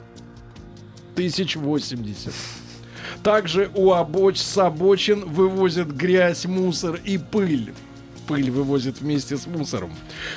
[1.15, 2.33] 1080.
[3.23, 7.73] Также у обоч с обочин вывозят грязь, мусор и пыль.
[8.27, 9.93] Пыль вывозят вместе с мусором.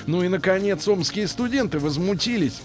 [0.06, 2.62] Ну и, наконец, омские студенты возмутились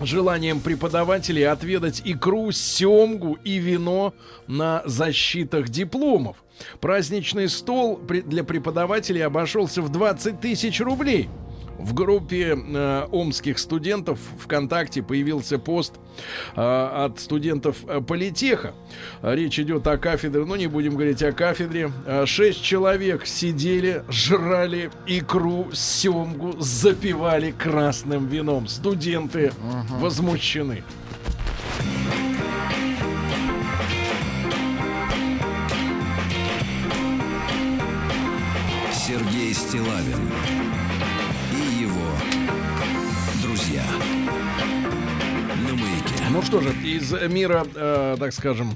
[0.00, 4.14] желанием преподавателей отведать икру, семгу и вино
[4.46, 6.36] на защитах дипломов.
[6.80, 11.28] Праздничный стол для преподавателей обошелся в 20 тысяч рублей.
[11.78, 15.94] В группе э, омских студентов ВКонтакте появился пост
[16.56, 18.74] э, от студентов э, политеха.
[19.22, 21.92] Речь идет о кафедре, ну не будем говорить о кафедре.
[22.04, 28.66] Э, Шесть человек сидели, жрали икру, семгу, запивали красным вином.
[28.66, 29.52] Студенты
[30.00, 30.82] возмущены.
[38.92, 40.57] Сергей Стилавин
[46.38, 48.70] Ну что же, из мира, э, так скажем,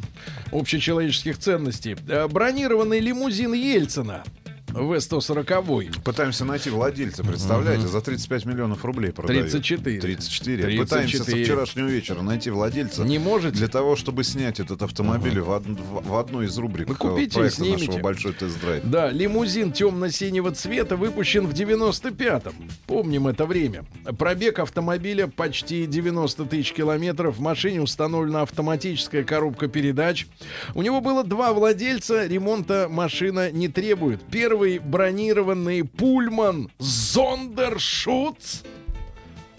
[0.51, 1.97] общечеловеческих ценностей.
[2.09, 4.25] Э, бронированный лимузин Ельцина
[4.73, 6.01] В-140.
[6.03, 9.51] Пытаемся найти владельца, представляете, за 35 миллионов рублей продают.
[9.51, 10.01] 34.
[10.01, 10.63] 34.
[10.63, 10.79] 34.
[10.85, 13.03] Пытаемся со вчерашнего вечера найти владельца.
[13.05, 13.57] Не можете?
[13.59, 17.31] Для того, чтобы снять этот автомобиль в, од- в- одну из рубрик Вы э, купите
[17.31, 17.87] и проекта снимите.
[17.87, 18.83] нашего «Большой тест-драйв».
[18.85, 22.55] Да, лимузин темно-синего цвета выпущен в 95-м.
[22.87, 23.85] Помним это время.
[24.19, 27.37] Пробег автомобиля почти 90 тысяч километров.
[27.37, 30.27] В машине установлена автоматическая коробка передач.
[30.75, 32.27] У него было два владельца.
[32.27, 34.23] Ремонта машина не требует.
[34.31, 38.63] Первый бронированный Пульман Зондершутц.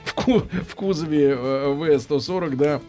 [0.05, 2.81] В, ку- в кузове э, В-140, да.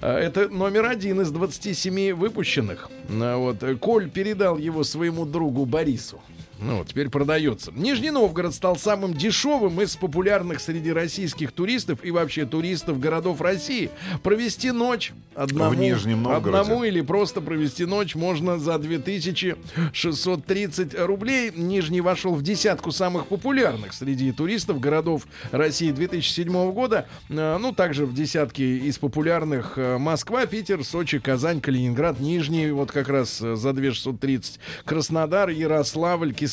[0.00, 2.88] Э, Это номер один из 27 выпущенных.
[3.10, 3.62] А Вот.
[3.62, 6.18] э, Коль передал его своему другу Борису.
[6.64, 7.72] Ну, вот, теперь продается.
[7.74, 13.90] Нижний Новгород стал самым дешевым из популярных среди российских туристов и вообще туристов городов России.
[14.22, 16.58] Провести ночь одному, В Нижнем Новгороде.
[16.60, 21.50] одному или просто провести ночь можно за 2630 рублей.
[21.54, 27.06] Нижний вошел в десятку самых популярных среди туристов городов России 2007 года.
[27.28, 32.92] Э, Ну, также в десятке из популярных э, Москва, Питер, Сочи, Казань, Калининград, Нижний, вот
[32.92, 36.51] как раз э, за 2630, Краснодар, Ярославль, Кисловодск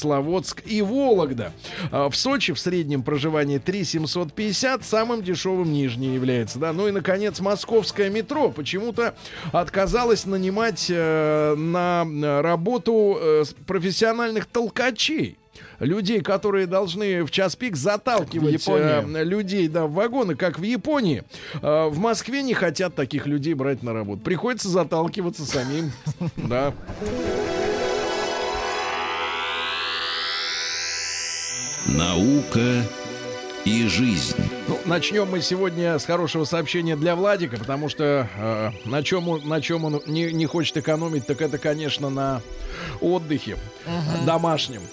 [0.65, 1.53] и Вологда.
[1.91, 6.73] А В Сочи в среднем проживание 3750, самым дешевым Нижний является, да.
[6.73, 9.15] Ну и, наконец, московское метро почему-то
[9.51, 15.37] отказалось нанимать э, на э, работу э, профессиональных толкачей.
[15.79, 21.23] Людей, которые должны в час пик заталкивать э, людей да, в вагоны, как в Японии.
[21.61, 24.21] Э, в Москве не хотят таких людей брать на работу.
[24.21, 25.91] Приходится заталкиваться самим.
[26.35, 26.73] Да.
[31.85, 32.85] Наука
[33.65, 34.35] и жизнь.
[34.67, 39.47] Ну, начнем мы сегодня с хорошего сообщения для Владика, потому что э, на, чем он,
[39.47, 42.41] на чем он не, не хочет экономить, так это, конечно, на
[43.01, 43.57] отдыхе
[44.25, 44.81] домашнем.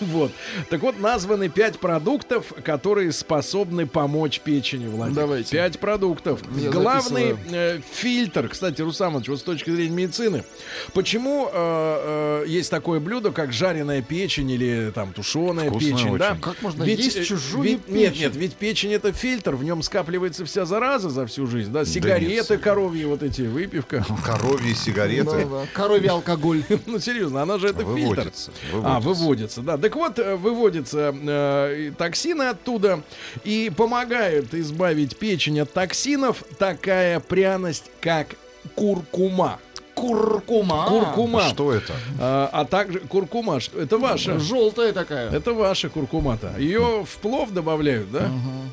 [0.00, 0.30] Вот.
[0.70, 5.16] Так вот, названы пять продуктов, которые способны помочь печени, Владик.
[5.16, 5.50] Давайте.
[5.50, 6.40] Пять продуктов.
[6.56, 10.44] Я Главный э, фильтр, кстати, Руслан Иванович, вот с точки зрения медицины,
[10.92, 16.36] почему э, э, есть такое блюдо, как жареная печень или там тушеная Вкусная печень, да?
[16.40, 18.22] Как можно Ведь, есть чужую ведь- Нет, печень?
[18.22, 22.58] нет, ведь печень это фильтр, в нем скапливается вся зараза за всю жизнь, да, сигареты
[22.58, 24.04] коровьи, вот эти, выпивка.
[24.24, 25.24] Коровьи сигареты.
[25.24, 25.66] Да, да.
[25.72, 26.62] Коровий алкоголь.
[26.86, 27.92] Ну, серьезно, она же это фильтр.
[28.22, 29.08] Выводится, А, выводится.
[29.22, 29.76] выводится, да.
[29.78, 33.02] Так вот, э, выводятся э, токсины оттуда,
[33.44, 38.28] и помогает избавить печень от токсинов такая пряность, как
[38.74, 39.58] куркума.
[40.02, 40.86] Куркума.
[40.88, 41.42] Куркума.
[41.42, 41.92] Что это?
[42.18, 44.36] А, а также куркума, что это ваша.
[44.40, 45.30] Желтая такая.
[45.30, 46.54] Это ваша куркума-то.
[46.58, 48.28] Ее в плов добавляют, да?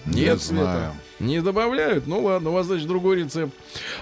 [0.08, 0.92] Не Нет, знаю.
[1.20, 2.08] Не добавляют?
[2.08, 3.54] Ну ладно, у вас, значит, другой рецепт.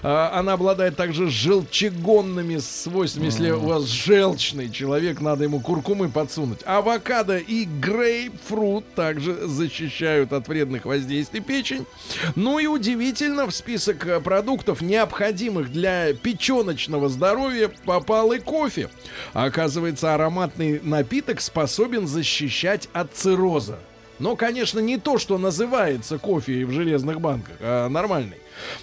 [0.03, 3.26] А, она обладает также желчегонными свойствами.
[3.26, 6.60] Если у вас желчный человек, надо ему куркумы подсунуть.
[6.65, 11.88] Авокадо и грейпфрут также защищают от вредных воздействий печень.
[12.35, 18.89] Ну и удивительно, в список э, продуктов, необходимых для печеночного здоровья, попал и кофе.
[19.34, 23.80] Оказывается, ароматный напиток способен защищать от цирроза.
[24.19, 28.38] Но, конечно, не то, что называется кофе в железных банках, а нормальный.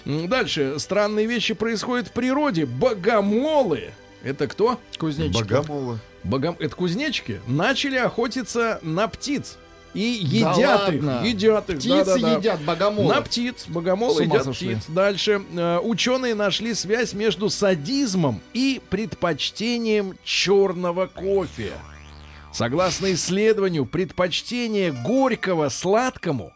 [0.05, 0.75] Дальше.
[0.79, 2.65] Странные вещи происходят в природе.
[2.65, 3.91] Богомолы.
[4.23, 4.79] Это кто?
[4.97, 5.41] Кузнечики.
[5.43, 5.99] Богомолы.
[6.23, 6.55] Богом...
[6.59, 7.41] Это кузнечики.
[7.47, 9.57] Начали охотиться на птиц.
[9.93, 11.21] И Да едят ладно?
[11.23, 11.33] их.
[11.33, 11.77] Едят их.
[11.77, 12.37] Птицы да-да-да.
[12.37, 13.15] едят богомолов.
[13.15, 13.65] На птиц.
[13.67, 14.75] Богомолы едят сошли.
[14.75, 14.85] птиц.
[14.89, 15.41] Дальше.
[15.55, 21.71] Э, ученые нашли связь между садизмом и предпочтением черного кофе.
[22.55, 26.53] Согласно исследованию, предпочтение горького сладкому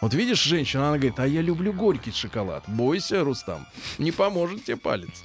[0.00, 2.62] вот видишь, женщина, она говорит, а я люблю горький шоколад.
[2.68, 3.66] Бойся, Рустам,
[3.98, 5.24] не поможет тебе палец.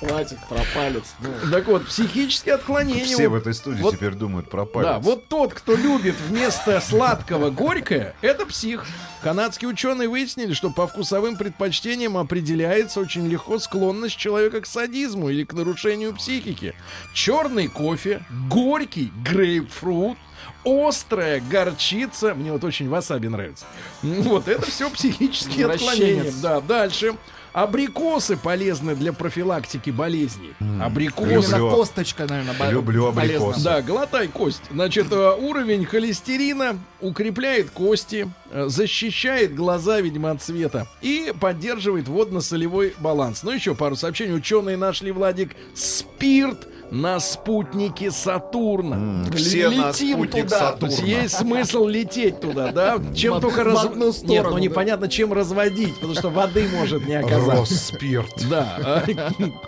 [0.00, 1.14] Хватит про палец.
[1.20, 3.04] Ну, Так вот, психические отклонения.
[3.04, 4.88] Все в этой студии вот- теперь думают про палец.
[4.88, 8.84] Да, вот тот, кто любит вместо сладкого горькое, это псих.
[9.22, 15.44] Канадские ученые выяснили, что по вкусовым предпочтениям определяется очень легко склонность человека к садизму или
[15.44, 16.74] к нарушению психики.
[17.14, 20.18] Черный кофе, горький грейпфрут,
[20.64, 22.34] острая горчица.
[22.34, 23.64] Мне вот очень васаби нравится.
[24.02, 26.32] Вот это все психические отклонения.
[26.42, 27.14] Да, дальше.
[27.54, 30.54] Абрикосы полезны для профилактики болезней.
[30.82, 31.52] Абрикосы.
[31.52, 31.70] Люблю.
[31.70, 33.36] косточка, наверное, бо- Люблю полезна.
[33.46, 33.64] абрикосы.
[33.64, 34.62] Да, глотай кость.
[34.72, 42.94] Значит, э, уровень холестерина укрепляет кости, э, защищает глаза, видимо, от света и поддерживает водно-солевой
[42.98, 43.44] баланс.
[43.44, 44.34] Ну, еще пару сообщений.
[44.34, 48.94] Ученые нашли, Владик, спирт на спутнике Сатурна.
[48.96, 50.72] М, Все на Летим спутник туда.
[50.72, 51.22] То есть Сатурна.
[51.22, 52.98] есть смысл лететь туда, да?
[53.14, 53.88] Чем только раз...
[54.22, 57.74] Нет, ну непонятно, чем разводить, потому что воды может не оказаться.
[57.74, 58.48] Росспирт.
[58.48, 59.02] Да, а,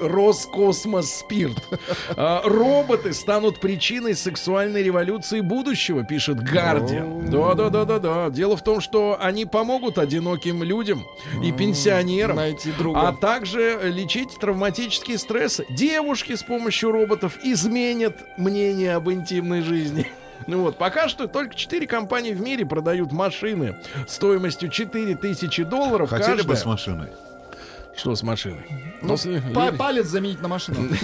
[0.01, 1.57] Роскосмос спирт.
[2.16, 7.28] А, Роботы станут причиной сексуальной революции будущего, пишет Гардиан.
[7.28, 8.31] Да, да, да, да, да.
[8.31, 11.05] Дело в том, что они помогут одиноким людям
[11.43, 12.36] и пенсионерам.
[12.36, 13.09] Найти друга.
[13.09, 15.66] А также лечить травматические стрессы.
[15.70, 20.10] Девушки с помощью роботов изменят мнение об интимной жизни.
[20.47, 26.32] Ну вот, пока что только 4 компании в мире продают машины стоимостью 4000 долларов Хотели
[26.32, 26.56] бы каждая.
[26.56, 27.09] с машиной?
[27.97, 28.66] Что с машиной?
[29.01, 29.16] Ну,
[29.55, 30.89] па- палец заменить на машину.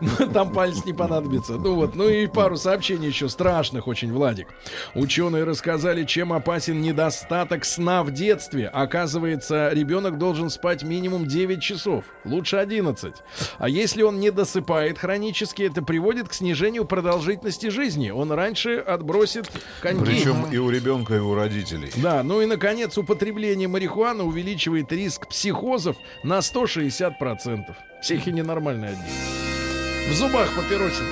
[0.00, 1.54] Ну, Там палец не понадобится.
[1.54, 4.48] Ну вот, ну и пару сообщений еще страшных очень, Владик.
[4.94, 8.68] Ученые рассказали, чем опасен недостаток сна в детстве.
[8.68, 13.14] Оказывается, ребенок должен спать минимум 9 часов, лучше 11.
[13.58, 18.10] А если он не досыпает хронически, это приводит к снижению продолжительности жизни.
[18.10, 19.50] Он раньше отбросит
[19.80, 20.04] коньки.
[20.04, 21.90] Причем и у ребенка, и у родителей.
[21.96, 27.74] Да, ну и, наконец, употребление марихуаны увеличивает риск психозов на 160%.
[28.00, 30.10] Психи ненормальные одни.
[30.10, 31.06] В зубах папиросин.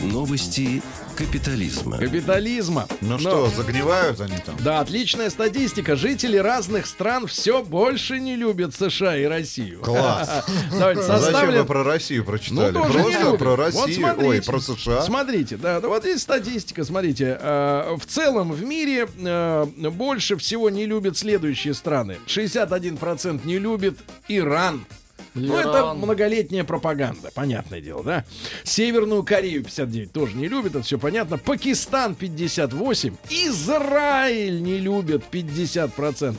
[0.00, 0.82] Новости
[1.16, 1.98] капитализма.
[1.98, 2.86] Капитализма.
[3.00, 4.56] Ну Но- что, загнивают они там?
[4.62, 5.96] Да, отличная статистика.
[5.96, 9.80] Жители разных стран все больше не любят США и Россию.
[9.80, 10.44] Класс.
[10.72, 11.58] Давайте Зачем составлен...
[11.60, 12.72] вы про Россию прочитали?
[12.72, 14.28] Ну, Просто про Вот Россию, смотрите.
[14.28, 15.02] ой, про США.
[15.02, 17.38] Смотрите, да, да, вот есть статистика, смотрите.
[17.40, 22.18] э, в целом в мире э, больше всего не любят следующие страны.
[22.26, 23.98] 61% не любит
[24.28, 24.84] Иран.
[25.34, 28.24] Ну, это многолетняя пропаганда, понятное дело, да?
[28.64, 31.38] Северную Корею 59 тоже не любит, это все понятно.
[31.38, 33.16] Пакистан 58.
[33.30, 36.36] Израиль не любит 50%.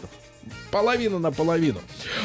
[0.72, 1.80] Половина на половину.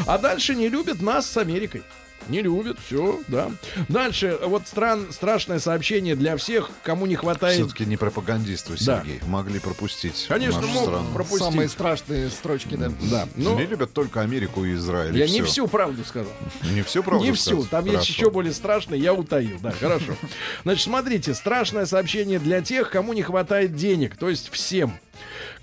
[0.06, 1.82] А дальше не любят нас с Америкой.
[2.28, 3.50] Не любят, все, да.
[3.88, 7.56] Дальше, вот стран, страшное сообщение для всех, кому не хватает...
[7.58, 9.00] Все-таки не пропагандист вы, Да.
[9.00, 9.20] Сергей.
[9.26, 11.12] Могли пропустить Конечно, нашу могут страну.
[11.14, 11.44] пропустить.
[11.48, 12.90] Самые страшные строчки, да.
[13.10, 15.16] Да, ну, Они любят только Америку и Израиль.
[15.16, 15.46] и я не всё.
[15.46, 16.32] всю правду сказал.
[16.72, 17.70] Не всю правду не всю, сказать?
[17.70, 18.12] там есть Хорошо.
[18.12, 20.14] еще более страшное, я утаил, да, хорошо.
[20.64, 24.98] Значит, смотрите, страшное сообщение для тех, кому не хватает денег, то есть всем.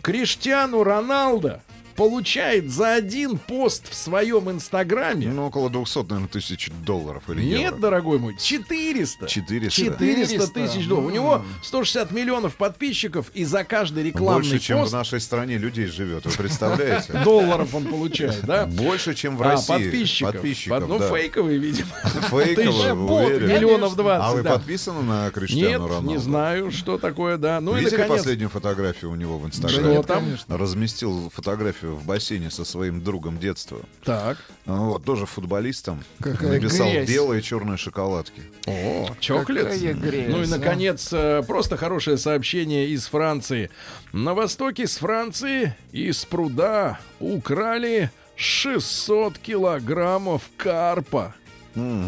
[0.01, 1.61] Криштиану Роналдо
[1.95, 5.27] получает за один пост в своем инстаграме.
[5.27, 7.77] Ну, около 200, наверное, тысяч долларов или Нет, евро.
[7.77, 9.27] дорогой мой, 400.
[9.27, 9.75] 400.
[9.81, 11.07] 400 тысяч долларов.
[11.11, 15.57] У него 160 миллионов подписчиков, и за каждый рекламный Больше, чем пост в нашей стране
[15.57, 17.13] людей живет, вы представляете?
[17.23, 18.65] долларов он получает, да?
[18.65, 19.67] Больше, чем в А, России.
[19.73, 20.33] подписчиков.
[20.33, 21.09] Подписчиков, ну, да.
[21.09, 21.87] фейковые, видимо.
[22.29, 23.53] Фейковые, уверены?
[23.53, 24.23] Миллионов 20.
[24.25, 26.07] А вы подписаны на Нет, Криштиану Роналду?
[26.09, 27.59] не знаю, что такое, да.
[27.61, 30.03] Ну Видели последнюю фотографию у него в Что Инстаграме?
[30.03, 30.23] там?
[30.47, 33.79] Разместил фотографию в бассейне со своим другом детства.
[34.03, 34.37] Так.
[34.65, 36.03] Ну Вот, тоже футболистом.
[36.19, 37.09] Какая Написал грязь.
[37.09, 38.41] белые и черные шоколадки.
[38.67, 39.63] О, чоклет.
[39.65, 40.47] Какая грязь, Ну и, а.
[40.47, 43.69] наконец, э, просто хорошее сообщение из Франции.
[44.13, 51.33] На востоке с Франции из пруда украли 600 килограммов карпа.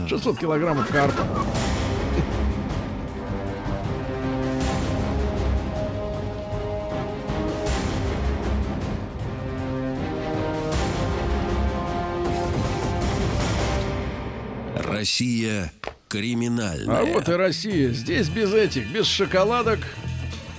[0.08, 1.26] 600 килограммов карпа.
[15.08, 15.72] Россия
[16.10, 17.00] криминальная.
[17.00, 17.92] А вот и Россия.
[17.92, 19.80] Здесь без этих, без шоколадок,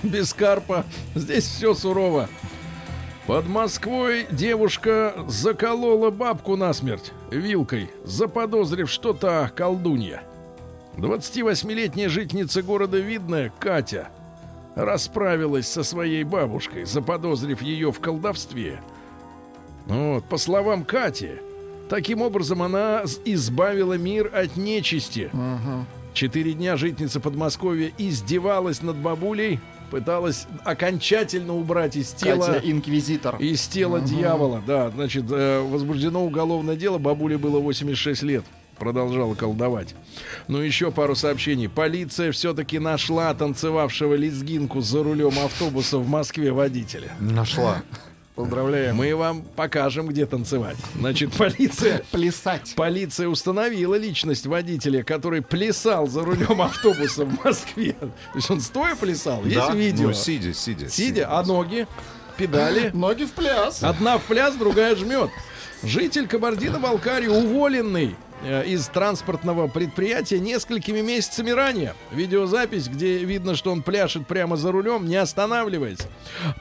[0.01, 0.87] без карпа.
[1.13, 2.27] Здесь все сурово.
[3.27, 10.23] Под Москвой девушка заколола бабку насмерть вилкой, заподозрив, что та колдунья.
[10.97, 14.09] 28-летняя жительница города Видное, Катя,
[14.73, 18.81] расправилась со своей бабушкой, заподозрив ее в колдовстве.
[19.85, 21.33] Вот, по словам Кати,
[21.89, 25.29] таким образом она избавила мир от нечисти.
[26.13, 29.59] Четыре дня жительница Подмосковья издевалась над бабулей,
[29.91, 32.45] пыталась окончательно убрать из тела...
[32.45, 33.35] Катя инквизитор.
[33.37, 34.05] Из тела Мгм.
[34.05, 34.89] дьявола, да.
[34.89, 36.97] Значит, э, возбуждено уголовное дело.
[36.97, 38.43] Бабуле было 86 лет.
[38.77, 39.93] Продолжала колдовать.
[40.47, 41.67] Ну, еще пару сообщений.
[41.69, 47.11] Полиция все-таки нашла танцевавшего лезгинку за рулем автобуса в Москве водителя.
[47.19, 47.81] Нашла.
[48.39, 48.95] Поздравляем.
[48.95, 50.77] Мы вам покажем, где танцевать.
[50.95, 52.05] Значит, полиция...
[52.11, 52.71] Плясать.
[52.77, 57.91] Полиция установила личность водителя, который плясал за рулем автобуса в Москве.
[57.91, 59.43] То есть он стоя плясал?
[59.43, 59.73] Есть Да?
[59.73, 60.07] видео?
[60.07, 60.87] Ну, сидя, сидя.
[60.87, 61.85] Сидя, а ноги?
[62.37, 62.91] Педали?
[62.93, 63.83] Ноги в пляс.
[63.83, 65.29] Одна в пляс, другая жмет.
[65.83, 71.93] Житель Кабардино-Балкарии, уволенный из транспортного предприятия несколькими месяцами ранее.
[72.11, 76.07] Видеозапись, где видно, что он пляшет прямо за рулем, не останавливается.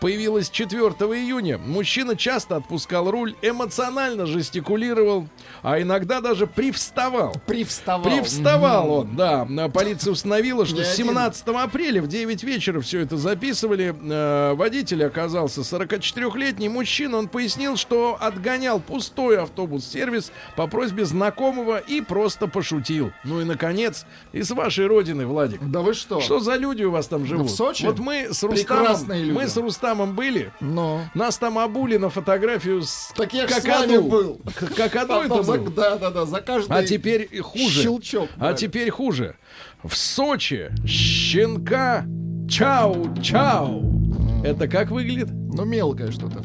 [0.00, 1.58] Появилась 4 июня.
[1.58, 5.28] Мужчина часто отпускал руль, эмоционально жестикулировал,
[5.62, 7.34] а иногда даже привставал.
[7.46, 8.04] Привставал.
[8.04, 9.46] Привставал он, да.
[9.72, 11.06] Полиция установила, что Не с один.
[11.06, 13.94] 17 апреля в 9 вечера все это записывали.
[14.02, 17.18] Э, Водитель оказался 44-летний мужчина.
[17.18, 23.12] Он пояснил, что отгонял пустой автобус-сервис по просьбе знакомого и просто пошутил.
[23.24, 25.60] Ну и, наконец, из вашей родины, Владик.
[25.62, 26.20] Да вы что?
[26.20, 27.48] Что за люди у вас там живут?
[27.48, 27.84] в Сочи?
[27.84, 29.30] Вот мы с Рустамом, люди.
[29.32, 30.50] мы с Рустамом были.
[30.60, 31.02] Но.
[31.14, 34.40] Нас там обули на фотографию с Так я ж с вами был.
[34.54, 35.70] К- Какаду Там- это был?
[35.72, 37.82] Да, да, да, за каждый А теперь хуже.
[37.82, 38.28] щелчок.
[38.36, 38.54] А да.
[38.54, 39.36] теперь хуже.
[39.84, 42.04] В Сочи щенка
[42.48, 44.42] чау-чау.
[44.44, 45.28] Это как выглядит?
[45.30, 46.42] Ну, мелкое что-то.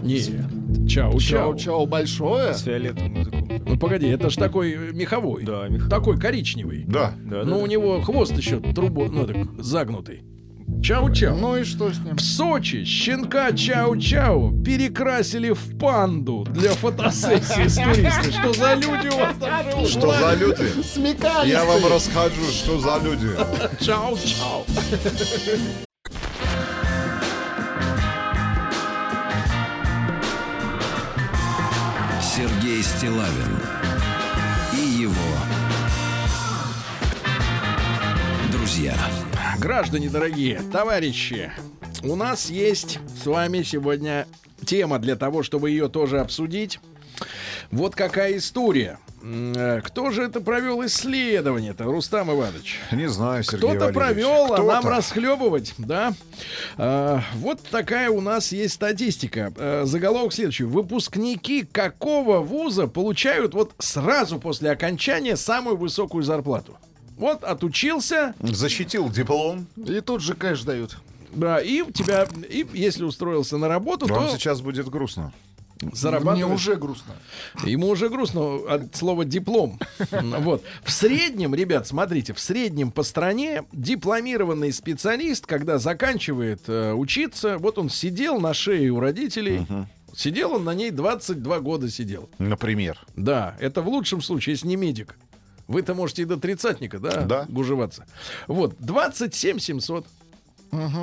[0.78, 1.56] Не, чау-чау.
[1.56, 2.54] Чау-чау большое.
[2.54, 3.48] С фиолетовым языком.
[3.66, 5.44] Ну погоди, это ж такой э, меховой.
[5.44, 5.90] Да, меховой.
[5.90, 6.84] Такой коричневый.
[6.88, 7.14] Да.
[7.24, 10.24] Да, Но да, у него хвост еще трубу, ну так, загнутый.
[10.82, 11.38] Чау-чау.
[11.40, 12.16] Ну и что с ним?
[12.16, 18.32] В Сочи щенка Чау-Чау перекрасили в панду для фотосессии с туристами.
[18.32, 19.90] Что за люди у вас там живут?
[19.90, 20.84] Что за люди?
[20.84, 21.50] Смекалистый.
[21.52, 23.28] Я вам расскажу, что за люди.
[23.80, 24.66] Чау-Чау.
[32.84, 33.60] Стилавин
[34.74, 35.14] и его
[38.52, 38.94] друзья.
[39.58, 41.50] Граждане дорогие, товарищи,
[42.04, 44.28] у нас есть с вами сегодня
[44.66, 46.82] тема для того, чтобы ее тоже обсудить.
[47.72, 49.00] Вот какая история.
[49.26, 52.80] Э, Кто же это провел исследование-то, Рустам Иванович?
[52.92, 53.96] Не знаю, Сергей Кто-то Валерьевич.
[53.96, 56.14] провел, а нам расхлебывать, да?
[56.78, 59.54] А, вот такая у нас есть статистика.
[59.56, 60.66] А, заголовок следующий.
[60.66, 66.78] Выпускники какого вуза получают вот сразу после окончания самую высокую зарплату?
[67.16, 69.68] Вот отучился, Защитил диплом.
[69.78, 70.98] И тут же кэш дают.
[71.32, 75.32] да, и у тебя, и если устроился на работу, Вам то сейчас будет грустно.
[75.94, 76.46] Зарабатываешь.
[76.46, 77.14] Мне уже грустно.
[77.64, 79.80] Ему уже грустно от слова диплом.
[80.44, 80.64] Вот.
[80.84, 87.78] В среднем, ребят, смотрите, в среднем по стране дипломированный специалист, когда заканчивает э, учиться, вот
[87.78, 89.66] он сидел на шее у родителей,
[90.16, 92.30] сидел он на ней 22 года сидел.
[92.40, 93.00] Например.
[93.16, 95.16] Да, это в лучшем случае, если не медик.
[95.68, 97.46] Вы-то можете и до тридцатника, да, Да.
[97.48, 98.06] гужеваться.
[98.48, 100.06] Вот, 27 700.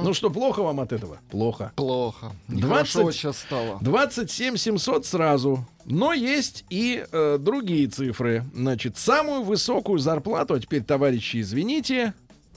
[0.03, 1.19] Ну что, плохо вам от этого?
[1.31, 1.73] Плохо.
[1.77, 2.33] Плохо.
[2.49, 3.79] 20 Нехорошо сейчас стало.
[3.81, 5.67] 27 700 сразу.
[5.85, 8.45] Но есть и э, другие цифры.
[8.55, 12.15] Значит, самую высокую зарплату, а теперь, товарищи, извините,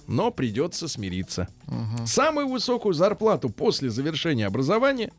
[0.08, 1.48] но придется смириться.
[2.06, 5.12] Самую высокую зарплату после завершения образования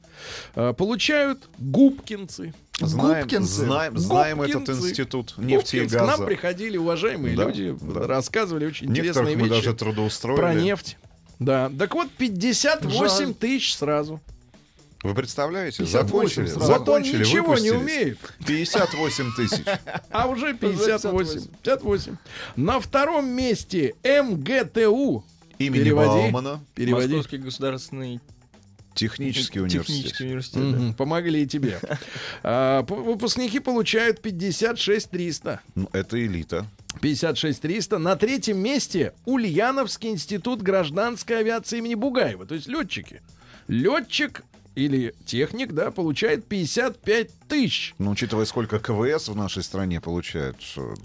[0.55, 2.53] э, получают губкинцы.
[2.81, 3.65] Знаем, Губкинцы.
[3.67, 4.89] знаем, знаем этот Губкинцы.
[4.91, 5.97] институт нефти и Губкинцы.
[5.97, 6.25] К нам газа.
[6.27, 8.07] приходили уважаемые Да, люди, да.
[8.09, 10.41] рассказывали очень Некоторых интересные мы вещи даже трудоустроили.
[10.41, 10.99] про нефть.
[11.39, 12.91] Да, так вот 58
[13.27, 13.35] Жаль.
[13.35, 14.21] тысяч сразу.
[15.03, 15.79] Вы представляете?
[15.85, 16.59] 58 Закончили, сразу.
[16.61, 18.19] Вот он закончили, ничего не умеет.
[18.47, 19.65] 58 тысяч.
[20.11, 21.41] А уже 58.
[21.63, 22.17] 58.
[22.57, 25.25] На втором месте МГТУ.
[25.59, 26.09] Имени Переводи.
[26.09, 26.61] Баумана.
[26.75, 27.09] Переводи.
[27.09, 28.21] Московский государственный
[28.95, 29.87] Технический университет.
[29.87, 30.63] технический университет.
[30.73, 30.79] да.
[30.79, 31.81] Мгм, Помогли и тебе.
[32.43, 35.61] А, выпускники получают 56 300.
[35.75, 36.67] Ну, это элита.
[37.05, 37.99] 56 300.
[37.99, 42.47] На третьем месте Ульяновский институт гражданской авиации имени Бугаева.
[42.47, 43.21] То есть летчики.
[43.69, 44.43] Летчик
[44.75, 47.95] или техник, да, получает 55 тысяч.
[47.99, 50.57] Ну, учитывая, сколько КВС в нашей стране получают,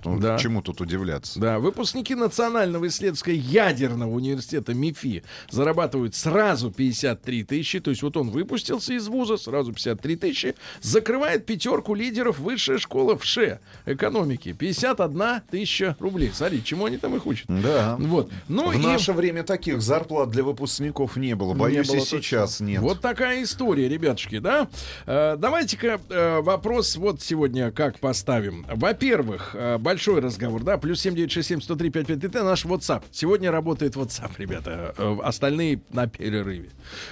[0.04, 0.38] ну, Да.
[0.38, 1.40] чему тут удивляться?
[1.40, 7.80] Да, выпускники Национального исследовательского ядерного университета МИФИ зарабатывают сразу 53 тысячи.
[7.80, 10.56] То есть вот он выпустился из вуза, сразу 53 тысячи.
[10.82, 14.54] Закрывает пятерку лидеров высшая школа ВШЭ экономики.
[14.54, 16.32] 51 тысяча рублей.
[16.34, 17.46] Смотри, чему они там их учат.
[17.48, 17.98] Да.
[18.00, 18.32] Вот.
[18.48, 18.78] Ну в и...
[18.78, 21.54] наше время таких зарплат для выпускников не было.
[21.54, 22.82] Боюсь, Не было и сейчас нет.
[22.82, 24.68] Вот такая история, ребятушки, да?
[25.06, 28.66] Э, давайте-ка э, вопрос вот сегодня как поставим.
[28.74, 33.04] Во-первых, э, большой разговор, да, плюс 7967 103 55 это наш WhatsApp.
[33.12, 34.94] Сегодня работает WhatsApp, ребята.
[34.98, 36.70] Э, остальные на перерыве.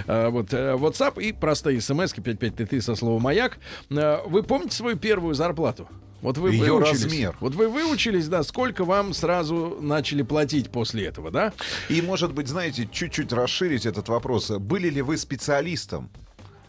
[0.08, 3.60] Э, вот э, WhatsApp и простые смс 5533 со словом «Маяк».
[3.90, 5.88] Э, вы помните свою первую зарплату?
[6.22, 7.04] Вот вы Её выучились.
[7.04, 7.38] размер.
[7.42, 11.54] Вот вы выучились, да, сколько вам сразу начали платить после этого, да?
[11.90, 14.50] И, может быть, знаете, чуть-чуть расширить этот вопрос.
[14.50, 16.10] Были ли вы специалистом?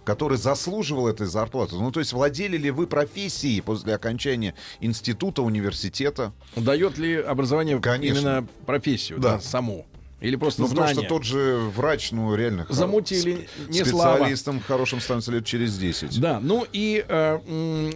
[0.09, 1.75] Который заслуживал этой зарплаты?
[1.75, 6.33] Ну, то есть владели ли вы профессией после окончания института, университета?
[6.57, 8.19] Дает ли образование Конечно.
[8.19, 9.35] именно профессию, Да.
[9.35, 9.85] да, саму?
[10.21, 11.01] Или просто Ну, потому знания?
[11.07, 12.67] что тот же врач, ну, реально...
[12.69, 13.85] Замутили сп- не.
[13.85, 16.19] Специалистом хорошим становится лет через 10.
[16.21, 17.93] Да, ну и э, м,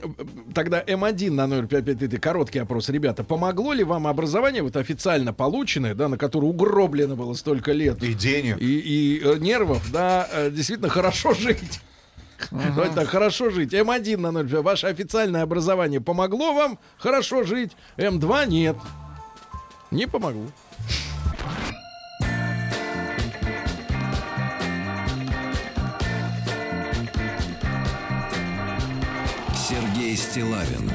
[0.55, 2.91] тогда М1 на номер 5533, короткий опрос.
[2.91, 8.01] Ребята, помогло ли вам образование, вот официально полученное, да, на которое угроблено было столько лет?
[8.05, 8.57] И денег.
[8.61, 11.81] И, и, э, нервов, да, э, действительно хорошо жить.
[12.51, 13.73] Давайте так, хорошо жить.
[13.73, 14.63] М1 на 0.
[14.63, 17.73] Ваше официальное образование помогло вам хорошо жить?
[17.97, 18.77] М2 нет.
[19.91, 20.47] Не помогло.
[29.55, 30.91] Сергей Стилавин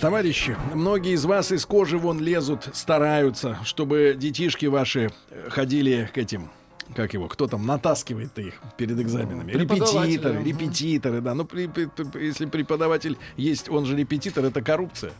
[0.00, 5.10] Товарищи, многие из вас из кожи вон лезут, стараются, чтобы детишки ваши
[5.48, 6.50] ходили к этим
[6.94, 9.52] как его, кто там натаскивает их перед экзаменами?
[9.52, 11.34] Репетиторы, репетиторы, да.
[11.34, 11.88] Ну, при- при-
[12.24, 15.12] если преподаватель есть, он же репетитор, это коррупция.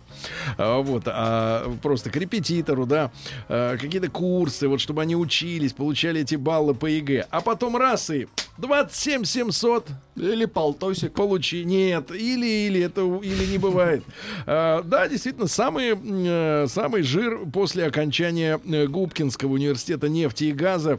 [0.57, 3.11] А, вот, а просто к репетитору, да,
[3.49, 7.27] а, какие-то курсы, вот, чтобы они учились, получали эти баллы по ЕГЭ.
[7.31, 8.27] А потом раз и
[8.59, 9.87] 27 700
[10.17, 11.13] Или полтосик.
[11.13, 11.65] получи.
[11.65, 14.03] Нет, или, или это или не бывает.
[14.47, 20.99] А, да, действительно, самый, э, самый жир после окончания э, Губкинского университета нефти и газа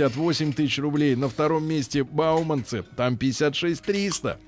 [0.00, 1.14] 58 тысяч рублей.
[1.14, 4.38] На втором месте Бауманцы, там 56 300.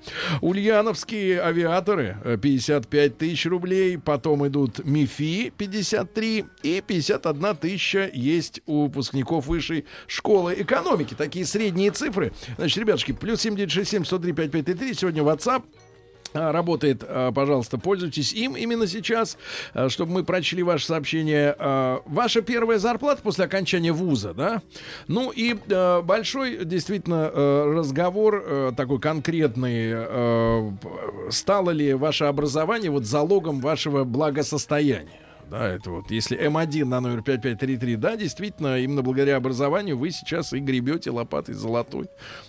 [0.41, 3.99] Ульяновские авиаторы э, 55 тысяч рублей.
[3.99, 11.13] Потом идут МИФИ 53 и 51 тысяча есть у выпускников высшей школы экономики.
[11.15, 12.33] Такие средние цифры.
[12.57, 14.93] Значит, ребятушки, плюс 7967 103 5533.
[14.95, 15.63] Сегодня WhatsApp.
[16.33, 19.37] А, Работает, а, пожалуйста, пользуйтесь им именно сейчас,
[19.73, 21.55] а, чтобы мы прочли ваше сообщение.
[22.05, 24.61] Ваша первая зарплата после окончания вуза, да?
[25.07, 25.55] Ну и
[26.03, 30.77] большой, действительно, разговор такой конкретный.
[31.31, 35.23] Стало ли ваше образование вот залогом вашего благосостояния?
[35.49, 40.53] Да, это вот, если М1 на номер 5533, да, действительно, именно благодаря образованию вы сейчас
[40.53, 42.07] и гребете лопатой золотой.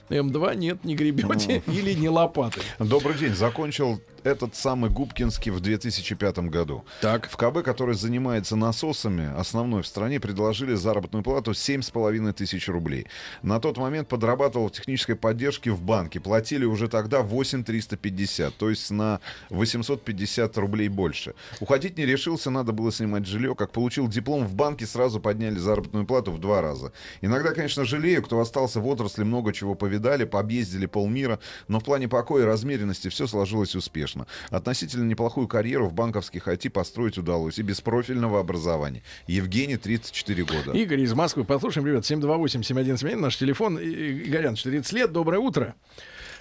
[0.08, 2.62] М2 нет, не гребете или не лопатой.
[2.78, 3.34] Добрый день.
[3.34, 6.84] Закончил этот самый Губкинский в 2005 году.
[7.00, 7.28] Так.
[7.28, 13.06] В КБ, который занимается насосами, основной в стране, предложили заработную плату 7,5 тысяч рублей.
[13.42, 16.20] На тот момент подрабатывал в технической поддержке в банке.
[16.20, 19.20] Платили уже тогда 8 350, то есть на
[19.50, 21.34] 850 рублей больше.
[21.60, 23.54] Уходить не решился, надо было снимать жилье.
[23.54, 26.92] Как получил диплом в банке, сразу подняли заработную плату в два раза.
[27.20, 31.38] Иногда, конечно, жалею, кто остался в отрасли, много чего повидали, пообъездили полмира,
[31.68, 34.26] но в плане покоя и размеренности все сложилось успешно.
[34.50, 39.02] Относительно неплохую карьеру в банковских IT построить удалось и без профильного образования.
[39.26, 40.72] Евгений, 34 года.
[40.72, 41.44] Игорь из Москвы.
[41.44, 43.78] Послушаем, ребят, 728-7171, наш телефон.
[43.78, 45.74] И- Игорян, 30 лет, доброе утро.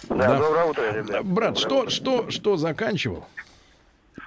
[0.08, 1.24] Да, доброе утро, ребят.
[1.24, 1.90] Брат, Доброе что, утро.
[1.90, 3.24] что, что заканчивал?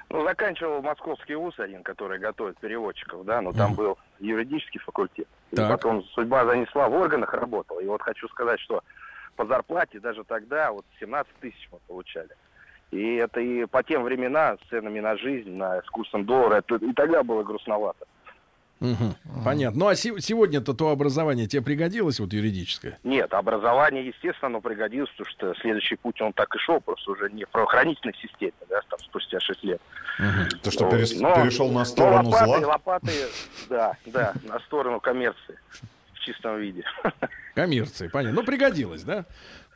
[0.09, 5.27] Ну, заканчивал московский вуз один, который готовит переводчиков, да, но там был юридический факультет.
[5.51, 5.69] И Так.
[5.69, 7.79] потом судьба занесла, в органах работал.
[7.79, 8.81] И вот хочу сказать, что
[9.37, 12.29] по зарплате даже тогда вот 17 тысяч мы получали.
[12.91, 16.75] И это и по тем времена с ценами на жизнь, на, с курсом доллара, это
[16.75, 18.05] и тогда было грустновато.
[18.79, 19.15] Мгм.
[19.43, 19.79] Понятно.
[19.79, 22.99] Ну а се- сегодня-то то образование тебе пригодилось, вот юридическое?
[23.03, 27.29] Нет, образование, естественно, оно пригодилось, потому что следующий путь, он так и шел, просто уже
[27.31, 29.81] не в правоохранительной системе, да, там, спустя 6 лет.
[30.61, 30.93] Ты что, Вот.
[30.93, 32.67] перес- Но- перешел на но сторону лопаты, зла?
[32.67, 33.11] Лопаты,
[33.69, 35.57] да, да, на сторону коммерции
[36.27, 36.83] чистом виде.
[37.55, 38.41] Коммерции, понятно.
[38.41, 39.25] Ну, пригодилось, да?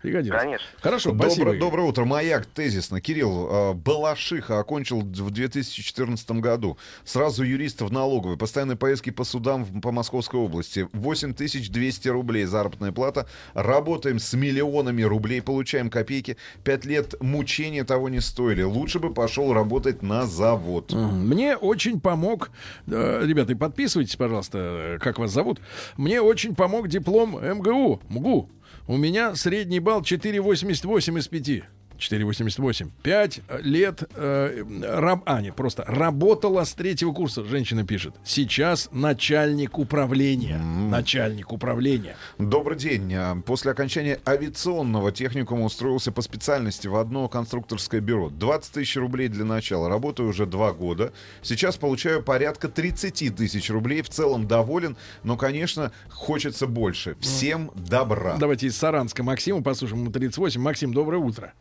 [0.01, 0.41] Пригодилось.
[0.41, 0.65] Конечно.
[0.81, 1.55] Хорошо, Добро- спасибо.
[1.57, 2.05] Доброе утро.
[2.05, 3.01] Маяк, тезисно.
[3.01, 6.77] Кирилл, э, Балашиха окончил в 2014 году.
[7.03, 8.37] Сразу юрист в налоговой.
[8.37, 10.87] Постоянные поездки по судам в- по Московской области.
[10.93, 13.27] 8200 рублей заработная плата.
[13.53, 16.37] Работаем с миллионами рублей, получаем копейки.
[16.63, 18.63] Пять лет мучения того не стоили.
[18.63, 20.93] Лучше бы пошел работать на завод.
[20.93, 22.51] Мне очень помог,
[22.87, 24.57] э, ребята, и подписывайтесь, пожалуйста,
[24.95, 25.59] э, как вас зовут.
[25.97, 28.49] Мне очень помог диплом МГУ, МГУ.
[28.91, 31.63] У меня средний балл 4,88 из 5.
[32.01, 32.89] 4,88.
[33.03, 38.15] Пять лет, э, раб, а, нет, просто работала с третьего курса, женщина пишет.
[38.25, 40.57] Сейчас начальник управления.
[40.57, 42.15] Начальник управления.
[42.39, 43.13] Добрый день.
[43.13, 48.29] А, После окончания авиационного техникума устроился по специальности в одно конструкторское бюро.
[48.29, 49.89] 20 тысяч рублей для начала.
[49.89, 51.13] Работаю уже два года.
[51.41, 54.01] Сейчас получаю порядка 30 тысяч рублей.
[54.01, 57.15] В целом доволен, но, конечно, хочется больше.
[57.19, 58.37] Всем добра.
[58.37, 60.61] Давайте из Саранска Максиму послушаем, ему 38.
[60.61, 61.53] Максим, доброе утро.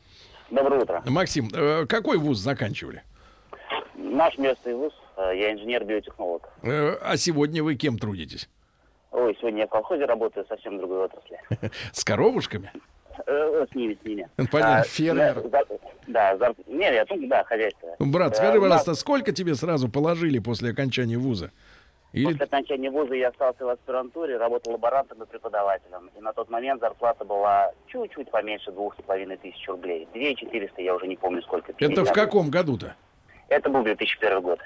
[0.51, 1.03] Доброе утро.
[1.07, 3.03] Максим, э, какой вуз заканчивали?
[3.95, 6.49] Наш местный вуз, э, я инженер-биотехнолог.
[6.63, 8.49] Э, а сегодня вы кем трудитесь?
[9.13, 11.39] Ой, сегодня я в колхозе работаю, совсем другой отрасли.
[11.93, 12.73] С коровушками?
[13.27, 14.29] С ними, с ними.
[14.51, 14.79] Понятно.
[14.81, 15.43] А, Фермер.
[15.49, 17.95] да, за- Да, зар- не, я тут, да, хозяйство.
[17.99, 21.51] Брат, скажи, пожалуйста, сколько тебе сразу положили после окончания вуза?
[22.13, 26.11] Или После окончания вуза я остался в аспирантуре, работал лаборантом и преподавателем.
[26.17, 30.09] И на тот момент зарплата была чуть-чуть поменьше двух с половиной тысяч рублей.
[30.13, 31.73] Две четыреста, я уже не помню сколько.
[31.79, 32.97] это в каком году-то?
[33.49, 34.61] Это был 2001 год.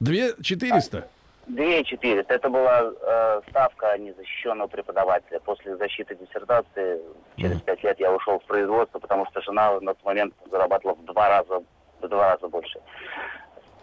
[0.00, 1.08] Две четыреста?
[1.46, 2.34] Две четыреста.
[2.34, 5.40] Это была э, ставка незащищенного преподавателя.
[5.40, 7.00] После защиты диссертации
[7.38, 11.04] через пять лет я ушел в производство, потому что жена на тот момент зарабатывала в
[11.06, 11.62] два раза,
[12.02, 12.78] в два раза больше.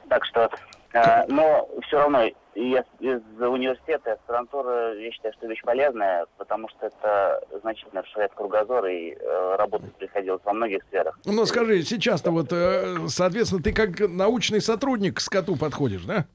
[0.10, 0.52] Так что,
[0.94, 6.26] э, но все равно и из, из университета, из аспирантуры, я считаю, что вещь полезная,
[6.38, 11.20] потому что это значительно расширяет кругозор и э, работать приходилось во многих сферах.
[11.26, 16.26] Ну, скажи, сейчас-то вот, э, соответственно, ты как научный сотрудник к скоту подходишь, да?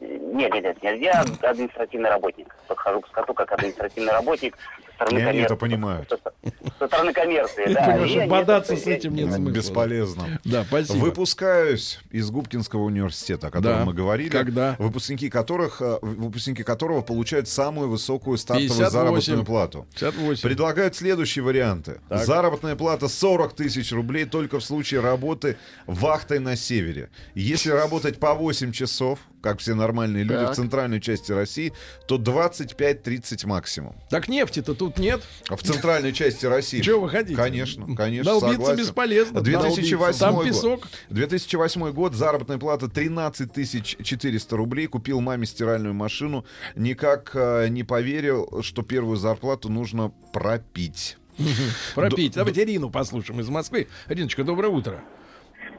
[0.00, 2.54] Нет, нет, нет, нет, я административный работник.
[2.68, 4.56] Подхожу к скоту как административный работник
[5.06, 6.12] стороны, они это понимают.
[6.78, 7.68] со стороны коммерции.
[7.68, 7.96] Я да.
[7.96, 9.52] понимаю, бодаться с этим нет смысла.
[9.52, 10.40] Бесполезно.
[10.44, 10.96] Да, спасибо.
[10.98, 14.30] Выпускаюсь из Губкинского университета, о котором мы говорили.
[14.30, 14.76] Когда?
[14.78, 18.90] Выпускники которых, э, выпускники которого получают самую высокую стартовую 58.
[18.90, 19.86] заработную плату.
[19.94, 20.42] 58.
[20.42, 22.00] Предлагают следующие варианты.
[22.10, 25.56] Заработная плата 40 тысяч рублей только в случае работы
[25.86, 27.10] вахтой на севере.
[27.34, 30.52] Если работать по 8 часов, как все нормальные люди Так.
[30.52, 31.72] в центральной части России,
[32.06, 33.96] то 25-30 максимум.
[34.10, 35.22] Так нефти-то тут нет.
[35.48, 36.80] А в центральной части России.
[36.80, 37.36] Чего вы хотите?
[37.36, 38.82] Конечно, конечно, Долбиться согласен.
[38.82, 39.40] бесполезно.
[39.40, 40.46] 2008 Там год.
[40.46, 40.88] песок.
[41.10, 44.86] 2008 год, заработная плата 13 тысяч 400 рублей.
[44.86, 46.44] Купил маме стиральную машину.
[46.74, 51.16] Никак э, не поверил, что первую зарплату нужно пропить.
[51.94, 52.34] Пропить.
[52.34, 53.86] Давайте Ирину послушаем из Москвы.
[54.08, 55.04] Риночка, доброе утро.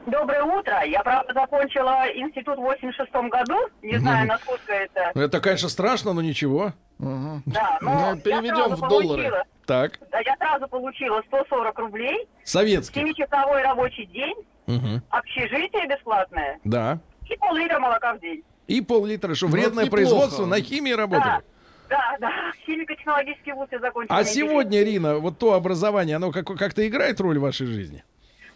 [0.06, 0.82] Доброе утро.
[0.84, 3.56] Я, правда, закончила институт в 86 году.
[3.82, 5.12] Не знаю, насколько это...
[5.14, 6.72] Это, конечно, страшно, но ничего.
[6.98, 9.22] Да, но Ну, я переведем сразу в доллары.
[9.22, 13.00] получила- Так, Да, я сразу получила 140 рублей, советский.
[13.00, 14.34] семичасовой рабочий день,
[14.66, 15.02] Мгм.
[15.10, 16.98] общежитие бесплатное Да.
[17.28, 18.42] и пол-литра молока в день.
[18.66, 19.90] И пол-литра, что Ну, вредное неплохо.
[19.90, 21.42] производство на химии работали.
[21.88, 22.30] Да, да,
[22.66, 24.16] химико-технологический вуз я закончила.
[24.18, 28.04] А сегодня, Ирина, вот то образование, оно как- как-то играет роль в вашей жизни?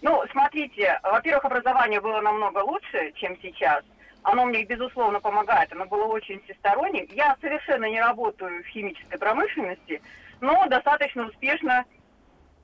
[0.04, 3.82] Ну, смотрите, во-первых, образование было намного лучше, чем сейчас.
[4.22, 5.72] Оно мне, безусловно, помогает.
[5.72, 7.08] Оно было очень всесторонним.
[7.12, 10.02] Я совершенно не работаю в химической промышленности,
[10.42, 11.86] но достаточно успешно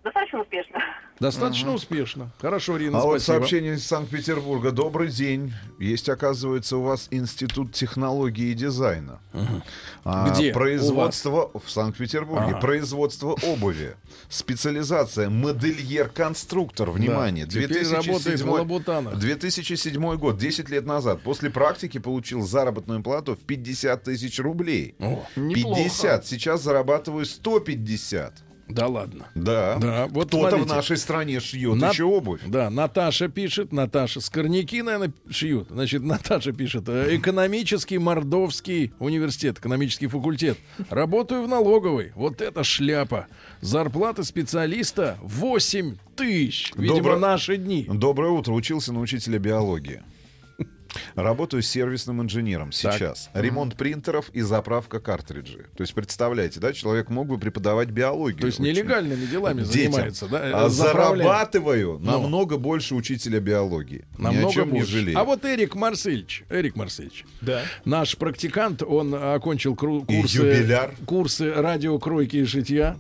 [0.03, 0.79] Достаточно успешно.
[1.21, 2.31] Достаточно успешно.
[2.39, 3.41] Хорошо, Рина, А вот спасибо.
[3.41, 4.71] сообщение из Санкт-Петербурга.
[4.71, 5.53] Добрый день.
[5.79, 9.21] Есть, оказывается, у вас Институт технологии и дизайна.
[10.03, 10.55] А, Где?
[10.55, 12.53] Производство в Санкт-Петербурге.
[12.53, 12.61] Ага.
[12.61, 13.97] Производство обуви.
[14.31, 16.91] Специализация модельер-конструктор.
[16.91, 17.45] Внимание.
[17.45, 19.19] Да, теперь работает в Лабутанах.
[19.19, 21.21] 2007 год, 10 лет назад.
[21.21, 24.95] После практики получил заработную плату в 50 тысяч рублей.
[24.99, 26.27] О, 50.
[26.27, 28.43] Сейчас зарабатываю 150.
[28.73, 29.29] Да ладно.
[29.35, 29.77] Да.
[29.81, 32.41] Да, вот Кто-то в нашей стране шьет На- еще обувь.
[32.47, 35.69] Да, Наташа пишет, Наташа, скорняки, наверное, шьют.
[35.71, 40.59] Значит, Наташа пишет, э, экономический Мордовский университет, экономический факультет.
[40.89, 42.13] Работаю в налоговой.
[42.15, 43.27] Вот это шляпа.
[43.61, 46.73] Зарплата специалиста 8 тысяч.
[46.77, 47.87] Видимо, Добро- наши дни.
[47.93, 48.53] Доброе утро.
[48.53, 50.03] Учился на учителя биологии.
[51.15, 53.31] Работаю сервисным инженером сейчас.
[53.35, 55.63] Ремонт принтеров и заправка картриджей.
[55.77, 58.41] То есть, представляете, да, человек мог бы преподавать биологию.
[58.41, 58.73] То есть Очень.
[58.73, 59.93] нелегальными делами Детям.
[59.93, 60.39] занимается, да?
[60.49, 61.19] э, А заправляет.
[61.23, 62.11] зарабатываю Ну.
[62.13, 64.05] намного больше учителя биологии.
[64.19, 64.87] Ни Намного о чем больше.
[64.87, 65.19] не жалею.
[65.19, 67.63] А вот Эрик Марсельевич, Эрик Марсельевич, Да.
[67.85, 72.97] наш практикант, он окончил кру- курсы, курсы радиокройки и шитья,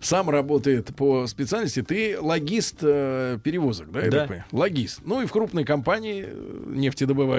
[0.00, 1.82] сам работает по специальности.
[1.82, 4.02] Ты логист э, перевозок, да?
[4.02, 4.26] я Да.
[4.26, 4.44] так?
[4.52, 5.00] Логист.
[5.04, 6.62] Ну и в крупной компании э,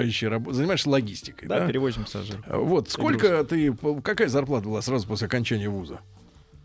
[0.04, 1.60] нефтедобывающей раб- занимаешься логистикой, да?
[1.60, 2.44] Да, перевозим пассажиров.
[2.48, 6.00] Вот сколько ты, какая зарплата была сразу после окончания вуза?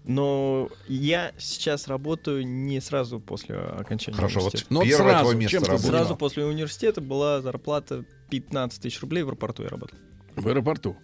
[0.04, 4.74] Но я сейчас работаю не сразу после окончания Хорошо, университета.
[4.74, 5.88] Ну, вот первое сразу, твое место работы.
[5.88, 9.98] Сразу после университета была зарплата 15 тысяч рублей в аэропорту я работал.
[10.36, 10.98] В аэропорту.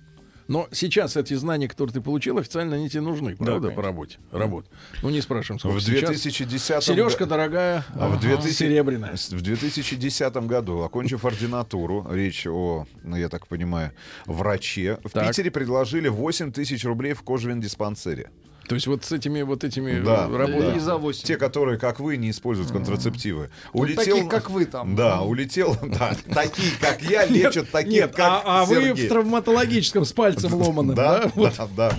[0.47, 3.81] Но сейчас эти знания, которые ты получил, официально они тебе нужны, правда, по конечно.
[3.83, 4.17] работе?
[4.31, 4.65] Работ.
[5.03, 6.09] Ну, не спрашиваем, сколько В сейчас.
[6.09, 9.15] 2010 Сережка дорогая, А в 2000 серебряная.
[9.15, 13.91] В 2010 году, окончив ординатуру, речь о, ну, я так понимаю,
[14.25, 15.27] враче, в Так.
[15.27, 18.29] Питере предложили 8 тысяч рублей в кожевен-диспансере.
[18.68, 20.77] То есть вот с этими вот этими Да, э, работами.
[20.77, 21.23] И за 8.
[21.26, 23.49] Те, которые, как вы, не используют контрацептивы.
[23.73, 24.95] Вот таких, как вы там.
[24.95, 30.06] Да, улетел, да, такие, как я, лечат таких, Нет, как а, а вы в травматологическом
[30.06, 31.31] с пальцем ломаным, да?
[31.35, 31.91] Да, да, да.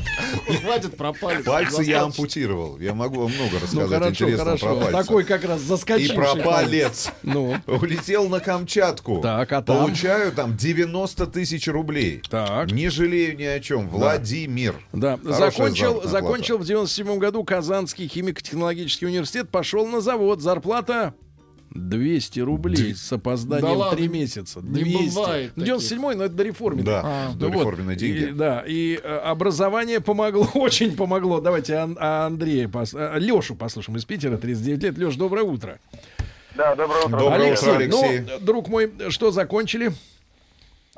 [0.62, 1.44] Хватит про палец.
[1.44, 2.78] Пальцы я ампутировал.
[2.78, 4.66] Я могу вам много Ну рассказать хорошо, интересного хорошо.
[4.66, 4.92] про пальцы.
[4.92, 7.12] Такой как раз И заскочивший про палец.
[7.22, 9.20] Ну, Улетел на Камчатку.
[9.20, 9.78] Так, а там?
[9.78, 12.22] Получаю там 90 тысяч рублей.
[12.30, 12.70] так.
[12.70, 13.88] Не жалею ни о чем.
[13.88, 14.74] Владимир.
[14.92, 15.70] Да, Хорошая
[16.04, 21.14] закончил, закончил в 97 году Казанский химико-технологический университет, пошел на завод, зарплата
[21.70, 24.60] 200 рублей с опозданием Да ладно, 3 месяца.
[24.60, 25.14] не 200.
[25.14, 26.82] бывает Ну, 97 но это до реформы.
[26.82, 28.30] Да, А, до Ну вот, реформенной деньги.
[28.30, 31.40] И, да, и э, образование помогло, очень помогло.
[31.40, 32.94] Давайте а Андрея, пос...
[32.94, 34.98] Лешу послушаем из Питера, 39 лет.
[34.98, 35.78] Леш, доброе утро.
[36.56, 37.18] Да, доброе утро.
[37.18, 38.20] Доброе Алексей, утро, Алексей.
[38.20, 39.92] ну, друг мой, что закончили?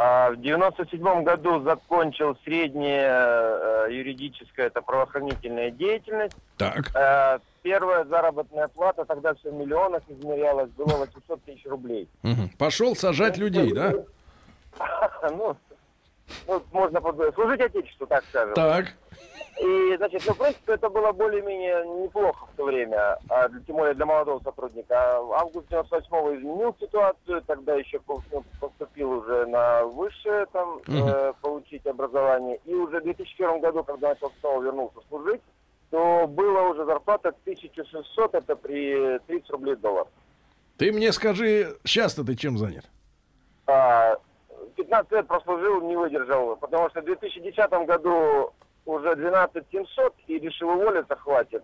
[0.03, 6.35] А, в 97 году закончил средняя э, юридическая, это правоохранительная деятельность.
[6.57, 6.91] Так.
[6.97, 12.09] Э, первая заработная плата, тогда все в миллионах измерялась, было 800 тысяч рублей.
[12.57, 13.93] Пошел сажать людей, да?
[15.31, 15.55] ну,
[16.49, 17.03] ну, можно
[17.35, 18.55] служить Отечеству, так скажем.
[18.55, 18.95] Так.
[19.61, 23.77] И, значит, ну, в принципе, это было более-менее неплохо в то время, а, для- тем
[23.77, 24.95] более для молодого сотрудника.
[25.19, 31.87] А Август 98-го изменил ситуацию, тогда еще ну, поступил уже на высшее, там, э, получить
[31.87, 32.59] образование.
[32.65, 35.43] И уже в 2001 году, когда начал снова вернулся служить,
[35.91, 40.07] то была уже зарплата 1600, это при 30 рублей доллар.
[40.79, 42.85] Ты мне скажи, сейчас-то ты чем занят?
[43.67, 44.17] А,
[44.77, 48.53] 15 лет прослужил, не выдержал, потому что в 2010 году
[48.87, 51.63] уже 12 700 и решил уволиться, хватит.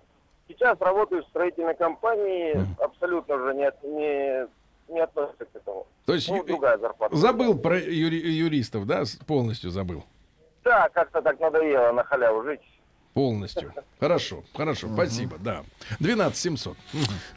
[0.48, 4.46] Сейчас работаю в строительной компании, абсолютно уже не, не,
[4.94, 5.86] не относится к этому.
[6.04, 7.16] То есть Ну, ю- другая зарплата.
[7.16, 9.02] забыл про юри- юристов, да?
[9.26, 10.04] Полностью забыл.
[10.62, 12.60] Да, как-то так надоело на халяву жить.
[13.16, 13.72] Полностью.
[13.98, 15.64] Хорошо, хорошо, спасибо, да.
[16.00, 16.76] 12 700.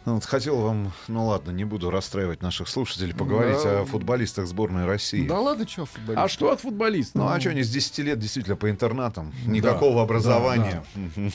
[0.06, 3.80] Ну, вот хотел вам, ну ладно, не буду расстраивать наших слушателей, поговорить Да.
[3.84, 5.26] о футболистах сборной России.
[5.26, 6.22] Да ладно, что футболист?
[6.22, 7.18] А что от футболиста?
[7.18, 9.34] Ну, а что, они с 10 лет действительно по интернатам?
[9.46, 10.84] Никакого образования.
[10.96, 11.32] Мгм.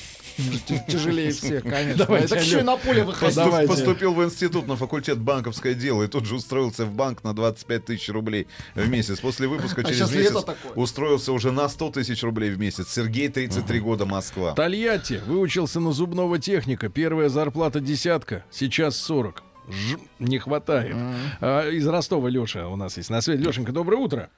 [0.67, 2.05] Т- Тяжелее всех, конечно.
[2.05, 3.67] Давайте, Это еще и на поле Давайте.
[3.73, 7.83] Поступил в институт на факультет банковское дело и тут же устроился в банк на 25
[7.87, 9.21] тысяч рублей в месяц.
[9.21, 10.37] После выпуска А через месяц
[10.75, 12.93] устроился уже на 100 тысяч рублей в месяц.
[12.93, 14.34] Сергей, 33 года, Москва.
[14.57, 16.89] Тольятти выучился на зубного техника.
[16.89, 19.43] Первая зарплата десятка, сейчас 40.
[19.69, 20.95] Ж- не хватает.
[21.41, 23.43] А, из Ростова Леша у нас есть на связи.
[23.43, 24.29] Лешенька, доброе утро.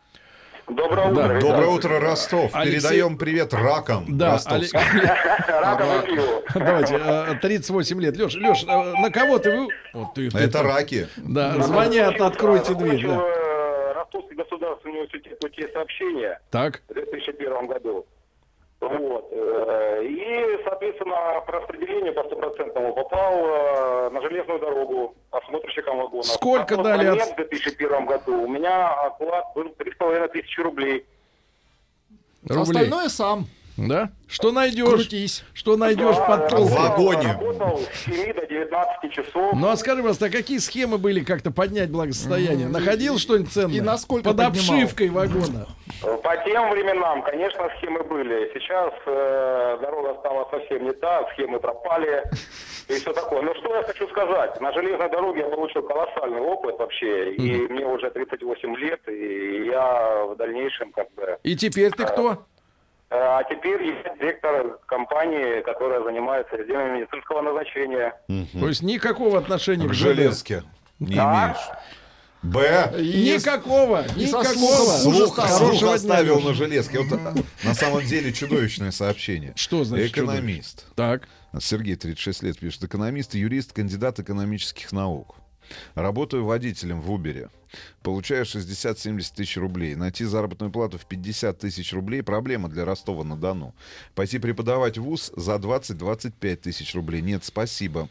[0.69, 1.25] Доброе Да.
[1.27, 1.41] утро.
[1.41, 2.51] Доброе утро, Ростов.
[2.55, 4.05] Алексей- Передаем привет ракам.
[4.19, 4.81] Да, ростовским.
[6.55, 8.17] Давайте, а, 38 лет.
[8.17, 9.69] Леш, Леш, а, на кого ты вы...
[9.95, 11.09] Вот ты, ты- Это раки.
[11.17, 13.07] Да, звонят, откройте дверь.
[13.07, 13.15] Да.
[13.23, 16.83] э, Ростовский государственный университет путей сообщения Так.
[16.89, 18.07] в 2001 году.
[18.89, 19.29] Вот.
[19.33, 26.27] э, И, соответственно, по распределению по стопроцентному попал э, на железную дорогу осмотрщиком вагонов.
[26.27, 31.07] Сколько На дали от- момент, в 2001 году у меня оклад был 3,5 тысячи рублей.
[32.49, 32.63] Рублей.
[32.63, 33.47] Остальное сам.
[33.77, 34.11] Да?
[34.27, 34.89] Что найдешь?
[34.89, 35.45] Крутись.
[35.53, 37.27] Что найдешь Да, под работал- толкой?
[37.33, 39.53] Работал с 7 до 19 часов.
[39.55, 42.69] Ну а скажи, пожалуйста, а какие схемы были как-то поднять благосостояние?
[42.69, 43.77] Находил что-нибудь ценное?
[43.77, 44.53] и насколько Под поднимал?
[44.83, 45.67] обшивкой вагона.
[46.23, 48.51] По тем временам, конечно, схемы были.
[48.55, 52.23] Сейчас э, дорога стала совсем не та, схемы пропали
[52.89, 53.43] и все такое.
[53.43, 54.61] Но что я хочу сказать?
[54.61, 57.35] На железной дороге я получил колоссальный опыт вообще.
[57.35, 61.39] И мне уже 38 лет, и я в дальнейшем как бы...
[61.43, 62.39] И теперь ты кто?
[63.11, 68.15] Э, А теперь я директор компании, которая занимается изделиями медицинского назначения.
[68.53, 70.63] То есть никакого отношения К к железке
[70.99, 71.55] не Да.
[71.55, 71.79] имеешь.
[72.43, 72.93] Б.
[72.99, 74.99] Никакого, И никакого.
[74.99, 77.01] Слух, слух оставил на железке.
[77.01, 77.35] Вот, а,
[77.65, 79.53] на самом деле чудовищное сообщение.
[79.57, 80.87] Что значит Экономист.
[80.95, 81.29] Так.
[81.59, 82.85] Сергей, 36 лет, пишет.
[82.85, 85.35] Экономист, юрист, кандидат экономических наук.
[85.95, 87.49] Работаю водителем в Убере.
[88.07, 89.97] Получаю 60-70 тысяч рублей.
[89.97, 93.75] Найти заработную плату в 50 тысяч рублей– проблема для Ростова-на-Дону.
[94.15, 97.21] Пойти преподавать в ВУЗ за 20-25 тысяч рублей.
[97.21, 98.09] Нет, спасибо.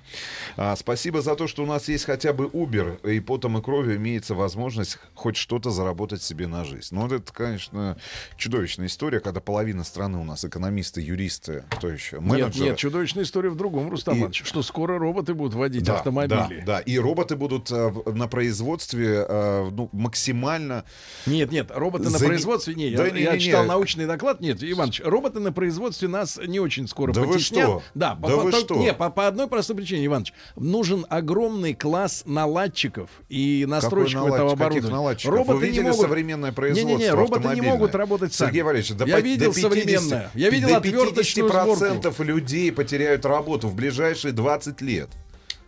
[0.58, 3.96] А, спасибо за то, что у нас есть хотя бы Uber, и потом и кровью
[3.96, 6.94] имеется возможность хоть что-то заработать себе на жизнь.
[6.94, 7.96] Ну, вот это, конечно,
[8.36, 12.18] чудовищная история, когда половина страны у нас экономисты, юристы, кто еще?
[12.18, 12.66] Нет, Менеджеры.
[12.66, 16.36] нет, чудовищная история в другом, Рустам И- что скоро роботы будут водить Да, автомобили.
[16.66, 20.86] Да, да, и роботы будут э, на производстве э, ну, максимально...
[21.26, 23.44] Нет, нет, роботы на За- производстве, не, я, Да не, я не, не.
[23.44, 27.64] читал научный доклад, нет, Иванович, роботы на производстве нас не очень скоро Да вы потеснят.
[27.68, 27.84] что?
[27.94, 28.76] Да, Да вы по, что?
[28.76, 34.58] Не, по, по одной простой причине, Иванович, нужен огромный класс наладчиков и настройщиков этого наладчик?
[34.58, 34.94] Каких оборудования.
[34.96, 35.34] наладчиков?
[35.36, 36.02] Роботы Вы не видели могут...
[36.02, 38.48] современное производство Не-не-не, роботы не могут работать сами.
[38.50, 40.32] Сергей Валерьевич, до, я по- видел до 50, современное.
[40.36, 41.84] Я видел до отверточную сборку.
[41.86, 45.10] 50% людей потеряют работу в ближайшие 20 лет.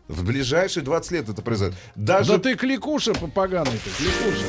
[0.07, 1.77] В ближайшие 20 лет это произойдет.
[1.95, 4.45] Даже Да ты кликуша по- поганый ты, кликуша.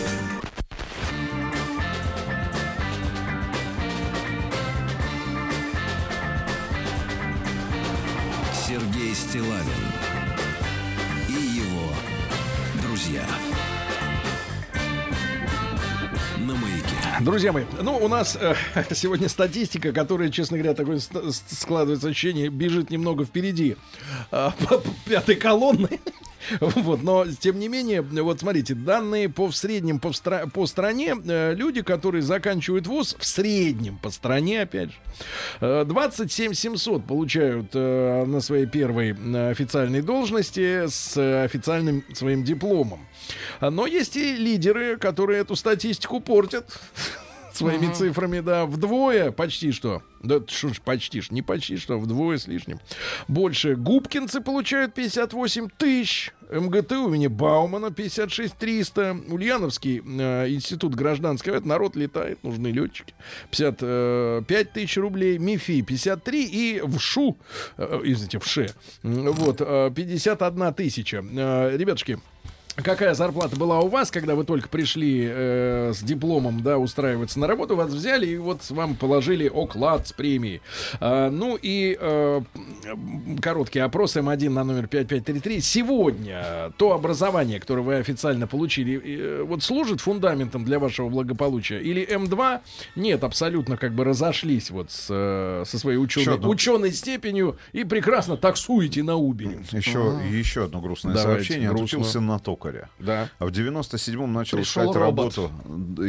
[17.20, 18.54] Друзья мои, ну, у нас э,
[18.94, 21.00] сегодня статистика, которая, честно говоря, такое
[21.50, 23.76] складывается ощущение, бежит немного впереди
[24.30, 24.50] э,
[25.04, 26.00] пятой колонны.
[26.60, 31.14] Вот, но тем не менее, вот смотрите, данные по в среднем по, стра- по стране
[31.24, 34.96] э, люди, которые заканчивают вуз в среднем по стране, опять же,
[35.60, 42.44] э, 27 700 получают э, на своей первой э, официальной должности с э, официальным своим
[42.44, 43.06] дипломом.
[43.60, 46.78] Но есть и лидеры, которые эту статистику портят
[47.58, 50.02] своими цифрами, да, вдвое почти что.
[50.22, 52.80] Да что ж, почти что, не почти что, а вдвое с лишним.
[53.28, 61.68] Больше губкинцы получают 58 тысяч, МГТУ имени Баумана 56 300, Ульяновский э, институт гражданской авиации,
[61.68, 63.14] народ летает, нужны летчики,
[63.50, 67.36] 55 тысяч рублей, МИФИ 53 и ВШУ,
[67.76, 68.70] э, извините, ВШЕ,
[69.04, 71.24] м, вот, э, 51 тысяча.
[71.32, 72.18] Э, ребятушки,
[72.82, 77.48] Какая зарплата была у вас, когда вы только пришли э, с дипломом, да, устраиваться на
[77.48, 80.62] работу, вас взяли и вот вам положили оклад с премией.
[81.00, 82.40] А, ну и э,
[83.40, 85.60] короткий опрос М1 на номер 5533.
[85.60, 91.80] Сегодня то образование, которое вы официально получили, э, вот служит фундаментом для вашего благополучия?
[91.80, 92.60] Или М2
[92.94, 98.36] нет, абсолютно как бы разошлись вот с, э, со своей ученой, ученой степенью и прекрасно
[98.36, 99.58] таксуете на Убере?
[99.72, 101.70] еще, еще одно грустное Давайте, сообщение.
[101.70, 101.84] грустно.
[101.98, 102.38] Отучился на
[102.68, 102.88] токаря.
[102.98, 103.28] Да.
[103.38, 105.36] А в 97-м начал Пришел искать робот.
[105.36, 105.50] работу,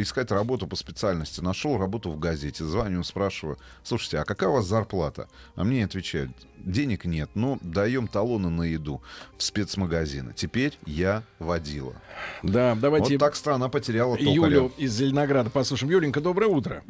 [0.00, 1.40] искать работу по специальности.
[1.40, 2.64] Нашел работу в газете.
[2.64, 5.28] Звоню, спрашиваю, слушайте, а какая у вас зарплата?
[5.56, 9.02] А мне отвечают, денег нет, но даем талоны на еду
[9.36, 10.32] в спецмагазины.
[10.34, 11.94] Теперь я водила.
[12.42, 14.32] Да, давайте Вот так страна потеряла токаря.
[14.32, 15.90] Юлю из Зеленограда послушаем.
[15.92, 16.82] Юленька, доброе утро.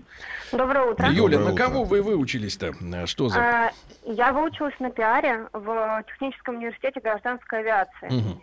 [0.53, 1.07] Доброе утро.
[1.09, 1.65] Юля, Доброе на утро.
[1.65, 2.75] кого вы выучились-то?
[3.07, 3.39] Что за...
[3.39, 3.71] А,
[4.05, 8.09] Я выучилась на пиаре в Техническом университете гражданской авиации.
[8.11, 8.43] Мгм.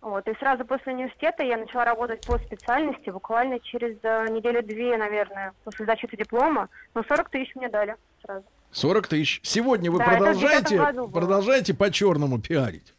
[0.00, 5.52] Вот, и сразу после университета я начала работать по специальности, буквально через э, недели-две, наверное,
[5.64, 6.68] после защиты диплома.
[6.94, 8.44] Ну, 40 тысяч мне дали сразу.
[8.70, 9.40] 40 тысяч.
[9.42, 11.20] Сегодня вы Да, продолжаете, 10 году было.
[11.20, 12.94] продолжаете по-черному пиарить?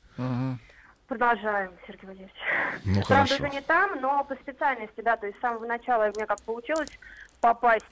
[1.08, 2.34] Продолжаем, Сергей Валерьевич.
[2.86, 3.36] Ну, Правда, хорошо.
[3.36, 6.42] уже не там, но по специальности, да, то есть с самого начала у меня как
[6.44, 6.90] получилось
[7.42, 7.86] попасть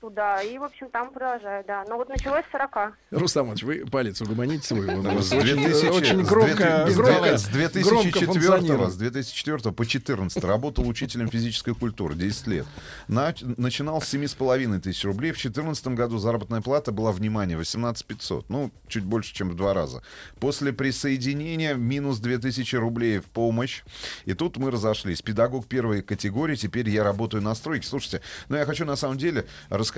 [0.00, 1.84] туда, и, в общем, там продолжаю, да.
[1.88, 2.94] Но вот началось с 40.
[3.10, 4.86] Рустам вы палец угомоните свой.
[4.96, 8.92] Ну, С очень, 2000 очень с громко, 2000 громко, с громко 2004, функционирует.
[8.92, 12.66] с 2004 по 14 работал учителем физической культуры 10 лет.
[13.08, 15.32] На- начинал с 7,5 тысяч рублей.
[15.32, 18.48] В 2014 году заработная плата была, внимание, 18 500.
[18.48, 20.02] Ну, чуть больше, чем в два раза.
[20.38, 23.82] После присоединения минус 2000 рублей в помощь.
[24.24, 25.20] И тут мы разошлись.
[25.22, 27.86] Педагог первой категории, теперь я работаю на стройке.
[27.86, 29.89] Слушайте, ну я хочу на самом деле рассказать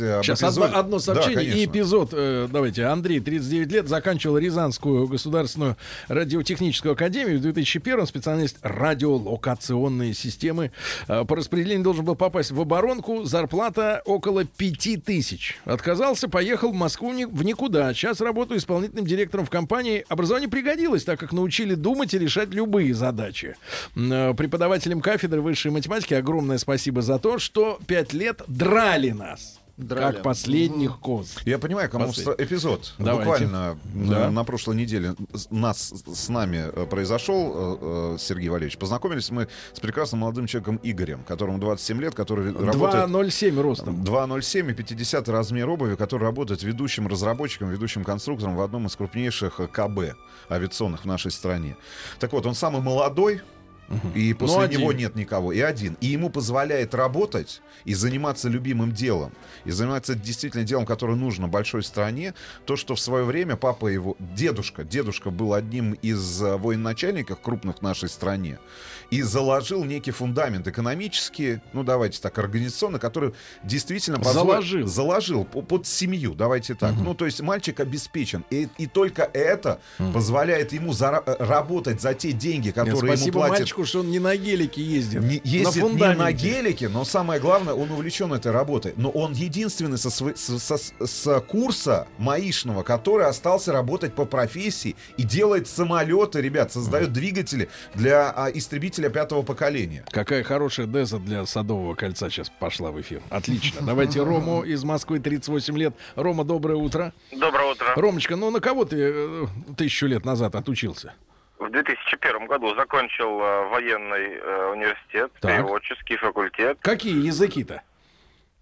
[0.00, 1.70] э, об Сейчас одно, эпизоде- одно Да, сообщение и конечно.
[1.72, 2.08] эпизод.
[2.12, 2.84] э, давайте.
[2.84, 5.76] Андрей, 39 лет, заканчивал Рязанскую государственную
[6.08, 7.38] радиотехническую академию.
[7.38, 10.70] В 2001 специалист радиолокационные системы.
[11.08, 13.24] Э, по распределению должен был попасть в оборонку.
[13.24, 15.56] Зарплата около 5 тысяч.
[15.64, 17.92] Отказался, поехал в Москву в никуда.
[17.94, 20.04] Сейчас работаю исполнительным директором в компании.
[20.08, 23.56] Образование пригодилось, так как научили думать и решать любые задачи.
[23.96, 29.60] Э, Преподавателям кафедры высшей математики огромное спасибо за то, что 5 лет драли нас.
[29.76, 30.14] Драли.
[30.14, 31.34] Как последних коз.
[31.44, 32.94] Я понимаю, кому Послед- эпизод.
[32.96, 33.44] Давайте.
[33.46, 34.26] Буквально Да.
[34.28, 37.52] э, на прошлой неделе с- нас с нами э, произошел
[38.14, 38.78] э, Сергей Валерьевич.
[38.78, 44.04] Познакомились мы с прекрасным молодым человеком Игорем, которому 27 лет, который работает 2,07 ростом.
[44.04, 49.56] 2,07 и 50 размер обуви, который работает ведущим разработчиком, ведущим конструктором в одном из крупнейших
[49.72, 50.14] КБ
[50.48, 51.76] авиационных в нашей стране.
[52.20, 53.40] Так вот, он самый молодой,
[54.14, 54.80] и после Ну, один.
[54.80, 55.52] него нет никого.
[55.52, 55.96] И один.
[56.00, 59.32] И ему позволяет работать и заниматься любимым делом.
[59.64, 62.34] И заниматься действительно делом, которое нужно большой стране.
[62.64, 67.78] То, что в свое время папа его, дедушка, дедушка был одним из э, военачальников крупных
[67.78, 68.58] в нашей стране.
[69.14, 73.32] И заложил некий фундамент экономический, ну давайте так, организационно, который
[73.62, 74.86] действительно позволил- Заложил.
[74.88, 76.94] заложил по- под семью, давайте так.
[76.96, 78.44] Ну, то есть мальчик обеспечен.
[78.50, 79.78] И, и только это
[80.12, 84.10] позволяет ему э, работать за те деньги, Нет, которые ему спасибо платят мальчику, что он
[84.10, 85.20] не на гелике ездит.
[85.20, 86.22] не, на ездит не фундаменте.
[86.22, 88.94] на гелике, но самое главное, он увлечен этой работой.
[88.96, 94.96] Но он единственный со, сво- со- со- с курса маишного, который остался работать по профессии
[95.16, 98.50] и делает самолеты, ребят, создает двигатели для а,
[99.04, 100.04] истребителя пятого поколения.
[100.10, 103.20] Какая хорошая деза для Садового кольца сейчас пошла в эфир.
[103.30, 103.80] Отлично.
[103.82, 105.94] Давайте Рому из Москвы, 38 лет.
[106.16, 107.12] Рома, доброе утро.
[107.32, 107.92] Доброе утро.
[107.96, 111.14] Ромочка, ну на кого ты э, тысячу лет назад отучился?
[111.58, 115.52] В 2001 году закончил э, военный э, университет, Так.
[115.52, 117.82] переводческий факультет, Какие языки-то?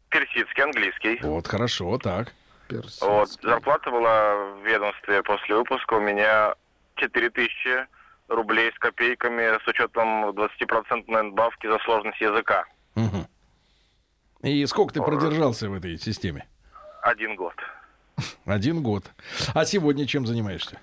[0.09, 1.19] персидский, английский.
[1.23, 2.35] Вот, хорошо, так.
[3.01, 6.55] Вот, зарплата была в ведомстве после выпуска у меня
[6.97, 7.87] 4000
[8.29, 12.65] рублей с копейками с учетом 20% надбавки за сложность языка.
[12.95, 13.27] Мгм.
[14.43, 16.47] И сколько ты продержался в этой системе?
[17.03, 17.55] Один год.
[18.45, 19.05] Один год.
[19.55, 20.79] А сегодня чем занимаешься?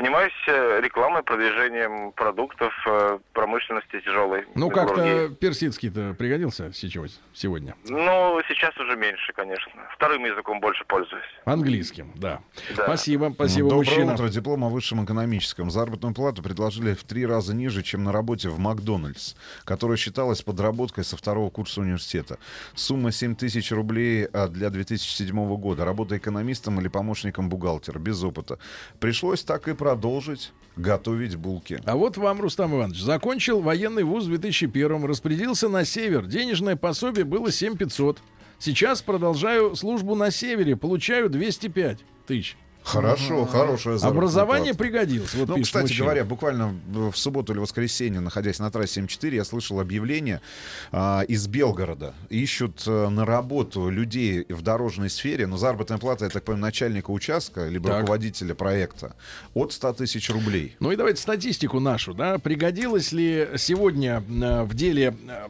[0.00, 4.46] Занимаюсь э, рекламой, продвижением продуктов э, промышленности тяжелой.
[4.54, 7.74] Ну, как-то персидский-то пригодился сейчас, сегодня?
[7.84, 9.70] Ну, сейчас уже меньше, конечно.
[9.94, 11.22] Вторым языком больше пользуюсь.
[11.44, 12.40] Английским, да.
[12.74, 12.84] Да.
[12.84, 14.14] Спасибо, спасибо, Доброе мужчина.
[14.14, 14.28] утро.
[14.30, 15.70] Диплом о высшем экономическом.
[15.70, 21.04] Заработную плату предложили в три раза ниже, чем на работе в Макдональдс, которая считалась подработкой
[21.04, 22.38] со второго курса университета.
[22.74, 25.84] Сумма 7 тысяч рублей а, для 2007 года.
[25.84, 28.58] Работа экономистом или помощником бухгалтера, без опыта.
[28.98, 31.80] Пришлось так и продолжить готовить булки.
[31.84, 36.26] А вот вам, Рустам Иванович, закончил военный вуз в 2001 распределился на север.
[36.26, 38.22] Денежное пособие было 7500.
[38.60, 42.56] Сейчас продолжаю службу на севере, получаю 205 тысяч.
[42.82, 44.78] Хорошо, хорошая заработная Образование плата.
[44.78, 45.34] пригодилось.
[45.34, 46.04] Вот ну, кстати мужчина.
[46.04, 50.40] говоря, буквально в субботу или воскресенье, находясь на трассе М4, я слышал объявление
[50.90, 52.14] а, из Белгорода.
[52.30, 57.10] Ищут а, на работу людей в дорожной сфере, но заработная плата, я так понимаю, начальника
[57.10, 58.00] участка, либо Так.
[58.00, 59.14] руководителя проекта,
[59.54, 60.76] от 100 тысяч рублей.
[60.80, 65.48] Ну и давайте статистику нашу, да, пригодилось ли сегодня э, в деле э,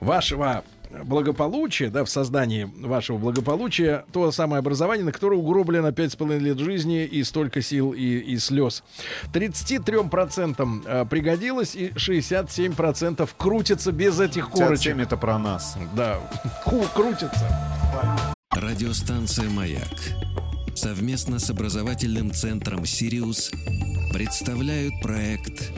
[0.00, 0.64] вашего
[1.04, 7.04] благополучия, да, в создании вашего благополучия, то самое образование, на которое угроблено 5,5 лет жизни
[7.04, 8.82] и столько сил и, и слез.
[9.32, 14.94] 33% э, пригодилось и 67% крутится без этих корочек.
[14.94, 15.76] 57 это про нас.
[15.94, 16.18] Да,
[16.64, 17.46] ку- крутится.
[18.50, 19.98] Радиостанция «Маяк»
[20.74, 23.50] совместно с образовательным центром «Сириус»
[24.12, 25.72] представляют проект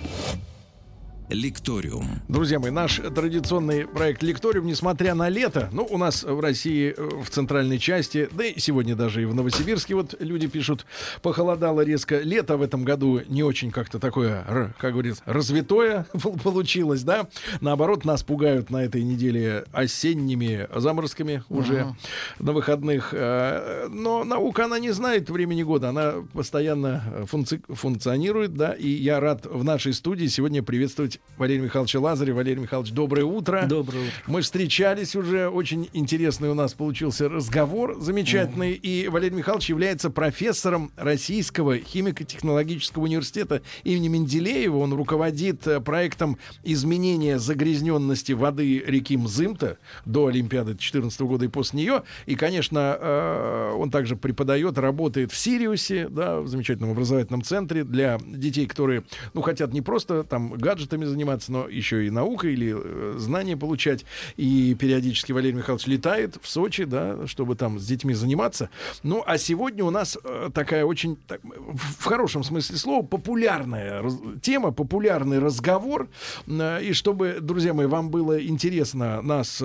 [1.30, 2.20] «Лекториум».
[2.28, 7.22] Друзья мои, наш традиционный проект «Лекториум», несмотря на лето, ну, у нас в России, э,
[7.22, 10.84] в центральной части, да и сегодня даже и в Новосибирске, вот люди пишут,
[11.22, 12.18] похолодало резко.
[12.20, 17.26] Лето в этом году не очень как-то такое, как говорится, развитое пол- получилось, да?
[17.62, 21.96] Наоборот, нас пугают на этой неделе осенними заморозками уже Мгм.
[22.38, 23.10] на выходных.
[23.12, 29.20] Э, Но наука, она не знает времени года, она постоянно функци- функционирует, да, и я
[29.20, 32.36] рад в нашей студии сегодня приветствовать приветствовать Валерия Михайловича Лазарева.
[32.36, 33.66] Валерий Михайлович, доброе утро.
[33.66, 34.12] Доброе утро.
[34.26, 38.72] Мы встречались уже, очень интересный у нас получился разговор, замечательный.
[38.74, 44.76] И Валерий Михайлович является профессором Российского химико-технологического университета имени Менделеева.
[44.76, 51.80] Он руководит э, проектом изменения загрязненности воды реки Мзымта до Олимпиады 2014 года и после
[51.80, 52.02] нее.
[52.26, 58.18] И, конечно, э, он также преподает, работает в Сириусе, да, в замечательном образовательном центре для
[58.24, 63.14] детей, которые, ну, хотят не просто там гаджетами заниматься, но еще и наукой или э,
[63.18, 64.04] знания получать.
[64.36, 68.70] И периодически Валерий Михайлович летает в Сочи, да, чтобы там с детьми заниматься.
[69.02, 74.04] Ну, а сегодня у нас э, такая очень, так, в хорошем смысле слова, популярная
[74.42, 76.08] тема, популярный разговор.
[76.46, 79.62] Э, И чтобы, друзья мои, вам было интересно нас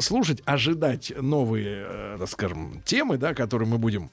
[0.00, 4.10] слушать, ожидать новые, так скажем, темы, да, которые мы будем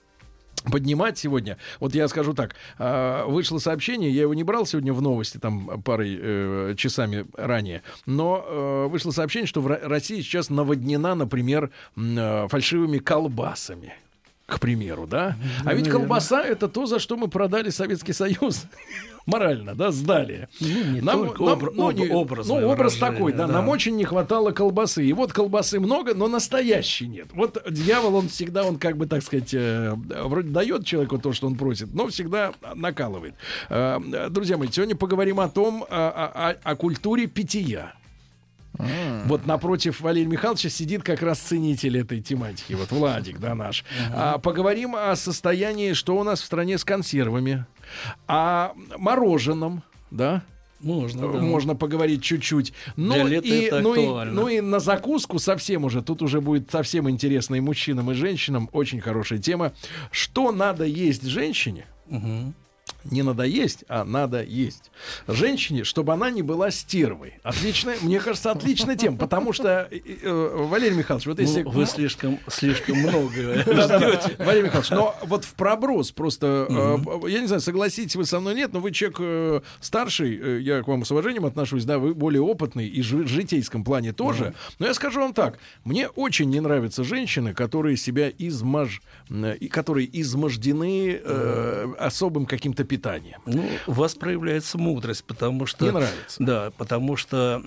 [0.71, 1.57] поднимать сегодня.
[1.79, 5.81] Вот я скажу так, а, вышло сообщение, я его не брал сегодня в новости, там
[5.81, 11.71] парой э, часами ранее, но э, вышло сообщение, что в Ро- России сейчас наводнена, например,
[11.95, 13.93] э, фальшивыми колбасами.
[14.45, 15.37] К примеру, да?
[15.63, 15.91] А ведь наверное.
[15.91, 18.65] колбаса это то, за что мы продали Советский Союз.
[19.29, 20.47] Морально, да, сдали.
[20.59, 22.07] Ну, не только, обра- ну, об- не-
[22.47, 23.53] ну, образ выражение, такой, да, да.
[23.53, 25.05] нам очень не хватало колбасы.
[25.05, 27.27] И вот колбасы много, но настоящей нет.
[27.33, 29.93] Вот дьявол, он всегда, он как бы, так сказать, э,
[30.23, 33.35] вроде дает человеку то, что он просит, но всегда накалывает.
[33.69, 33.99] Э,
[34.29, 36.09] друзья мои, сегодня поговорим о том, о,
[36.53, 37.93] о- о культуре питья.
[39.25, 42.73] Вот напротив Валерия Михайловича сидит как раз ценитель этой тематики.
[42.73, 43.83] Вот Владик, да, наш.
[44.13, 47.65] А, поговорим о состоянии, что у нас в стране с консервами,
[48.27, 50.43] о мороженом, да?
[50.79, 51.39] Можно, да.
[51.39, 52.73] Можно поговорить чуть-чуть.
[52.95, 56.01] Ну, Для лета и, это ну, и, ну и на закуску совсем уже.
[56.01, 58.69] Тут уже будет совсем интересно и мужчинам, и женщинам.
[58.71, 59.73] Очень хорошая тема.
[60.09, 61.85] Что надо есть женщине?
[63.05, 64.91] Не надо есть, а надо есть.
[65.27, 67.35] Женщине, чтобы она не была стервой.
[67.43, 71.63] Отличная, мне кажется, отличная тема, потому что, э, э, Валерий Михайлович, вот Ну, если...
[71.63, 74.35] вы слишком, слишком много ждете.
[74.39, 78.55] Валерий Михайлович, но вот в проброс просто, э, я не знаю, согласитесь вы со мной,
[78.55, 82.13] нет, но вы человек э, старший, э, я к вам с уважением отношусь, да, вы
[82.13, 84.53] более опытный и в житейском плане тоже.
[84.77, 89.01] Но я скажу вам так, мне очень не нравятся женщины, которые себя измаж...
[89.29, 93.39] э, и которые измождены э, особым каким-то питанием.
[93.45, 95.85] Ну, у вас проявляется мудрость, потому что...
[95.85, 96.43] Не нравится.
[96.43, 97.61] Да, потому что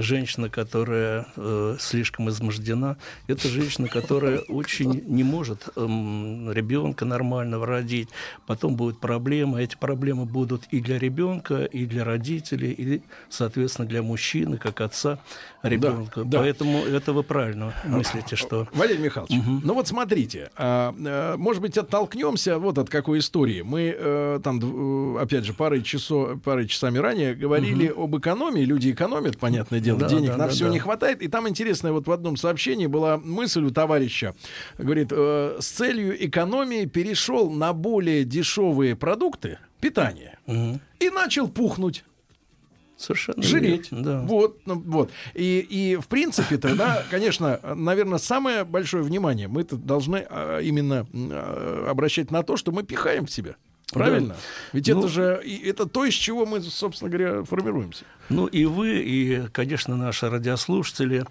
[0.00, 2.96] женщина, которая э, слишком измождена,
[3.28, 8.08] это женщина, которая очень не может ребенка нормального родить.
[8.46, 9.62] Потом будут проблемы.
[9.62, 15.18] Эти проблемы будут и для ребенка, и для родителей, и, соответственно, для мужчины, как отца
[15.62, 16.24] ребенка.
[16.24, 16.38] да.
[16.38, 18.68] Поэтому это вы правильно мыслите, что...
[18.72, 23.62] Валерий Михайлович, ну вот смотрите, а, а, может быть, оттолкнемся вот от какой истории.
[23.62, 28.62] Мы э, там, э, опять же, парой, часов, парой часами ранее говорили об экономии.
[28.62, 30.70] Люди экономят, понятное дело, Да, денег да, на да, все да.
[30.70, 31.22] не хватает.
[31.22, 34.34] И там интересная вот в одном сообщении была мысль у товарища.
[34.78, 42.04] Говорит, э, с целью экономии перешел на более дешевые продукты питания и начал пухнуть.
[42.96, 43.90] Совершенно Жреть.
[43.90, 44.20] верно, да.
[44.22, 45.10] Вот, ну, вот.
[45.34, 51.88] И, и в принципе-то, да, конечно, наверное, самое большое внимание мы-то должны а, именно а,
[51.90, 53.56] обращать на то, что мы пихаем в себя.
[53.92, 54.28] Правильно?
[54.34, 54.36] Да.
[54.72, 55.22] Ведь Ну, это же
[55.64, 58.04] это то, из чего мы, собственно говоря, формируемся.
[58.28, 61.24] Ну и вы, и, конечно, наши радиослушатели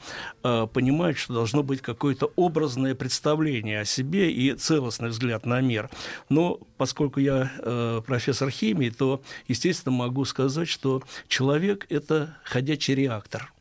[0.43, 5.89] э, понимают, что должно быть какое-то образное представление о себе и целостный взгляд на мир.
[6.29, 13.51] Но поскольку я э, профессор химии, то, естественно, могу сказать, что человек– это ходячий реактор.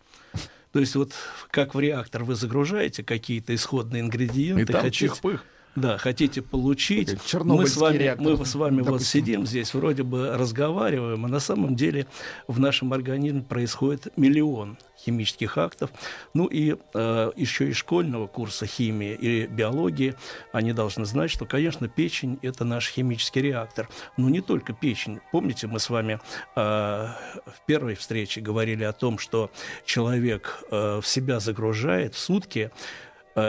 [0.73, 1.13] То есть вот
[1.51, 5.45] как в реактор вы загружаете какие-то исходные ингредиенты, И там хотите- чих-пых.
[5.77, 7.17] Да, хотите получить.
[7.35, 9.21] Мы с вами, реактор, мы с вами вот допустим.
[9.21, 12.07] сидим здесь, вроде бы разговариваем, а на самом деле
[12.49, 15.91] в нашем организме происходит миллион химических актов.
[16.35, 20.15] Ну и э, еще из школьного курса химии и биологии
[20.53, 23.89] они должны знать, что, конечно, печень– это наш химический реактор.
[24.17, 25.21] Но не только печень.
[25.33, 26.21] Помните, мы с вами
[26.57, 29.51] э, в первой встрече говорили о том, что
[29.85, 32.71] человек э, в себя загружает в сутки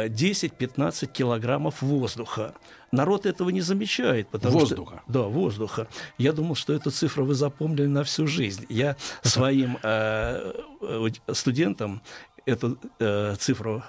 [0.08, 2.54] 10-15 килограммов воздуха.
[2.92, 4.28] Народ этого не замечает.
[4.28, 5.02] Потому Воздуха.
[5.04, 5.88] Что, да, воздуха.
[6.18, 8.66] Я думал, что эту цифру вы запомнили на всю жизнь.
[8.70, 12.02] Я своим э, э, студентам
[12.46, 13.84] эту э, цифру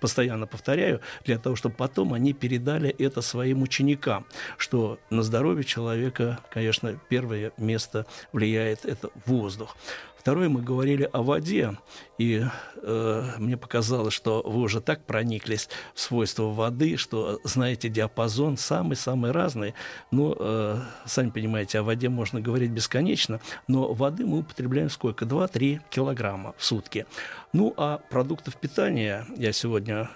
[0.00, 4.26] постоянно повторяю, для того, чтобы потом они передали это своим ученикам,
[4.58, 9.76] что на здоровье человека, конечно, первое место влияет это воздух.
[10.22, 11.76] Второе, мы говорили о воде,
[12.16, 12.44] и
[12.76, 19.32] э, мне показалось, что вы уже так прониклись в свойства воды, что знаете диапазон самый-самый
[19.32, 19.74] разный.
[20.12, 25.24] Ну, э, сами понимаете, о воде можно говорить бесконечно, но воды мы употребляем сколько?
[25.24, 27.04] 2-3 килограмма в сутки.
[27.52, 30.08] Ну, а продуктов питания я сегодня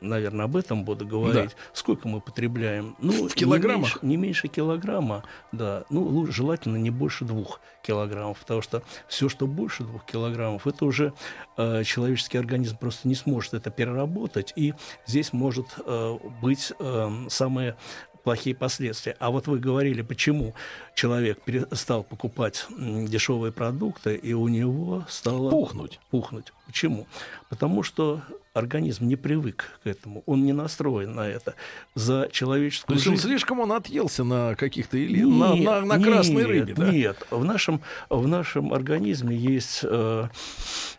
[0.00, 1.50] наверное, об этом буду говорить.
[1.50, 1.56] Да.
[1.72, 2.96] Сколько мы потребляем?
[3.00, 4.02] Ну, В килограммах?
[4.02, 5.84] Не меньше, не меньше килограмма, да.
[5.90, 11.12] Ну, желательно не больше двух килограммов, потому что все, что больше двух килограммов, это уже
[11.56, 14.74] э, человеческий организм просто не сможет это переработать, и
[15.06, 17.76] здесь может э, быть э, самое
[18.22, 19.16] плохие последствия.
[19.18, 20.54] А вот вы говорили, почему
[20.94, 25.50] человек перестал покупать дешевые продукты, и у него стало...
[25.50, 26.00] Пухнуть.
[26.10, 26.52] Пухнуть.
[26.66, 27.06] Почему?
[27.48, 28.22] Потому что
[28.54, 31.54] организм не привык к этому, он не настроен на это.
[31.94, 33.26] За То человеческую есть он жизнь...
[33.28, 36.90] слишком он отъелся на каких-то или на, на, на красной нет, рыбе, да?
[36.90, 37.80] Нет, в нашем,
[38.10, 40.28] в нашем организме есть, э,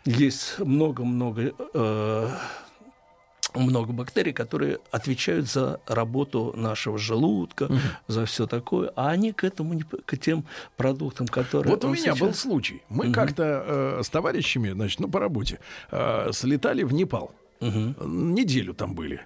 [0.04, 2.30] есть много-много э,
[3.54, 7.68] много бактерий, которые отвечают за работу нашего желудка,
[8.08, 10.44] за все такое, а они к этому не, к тем
[10.76, 12.82] продуктам, которые Вот у меня сейчас- был случай.
[12.88, 13.12] Мы Мгм.
[13.14, 13.42] как-то
[13.98, 15.58] э, с товарищами, значит, ну, по работе,
[15.90, 17.32] э, слетали в Непал.
[17.60, 19.20] Неделю там были.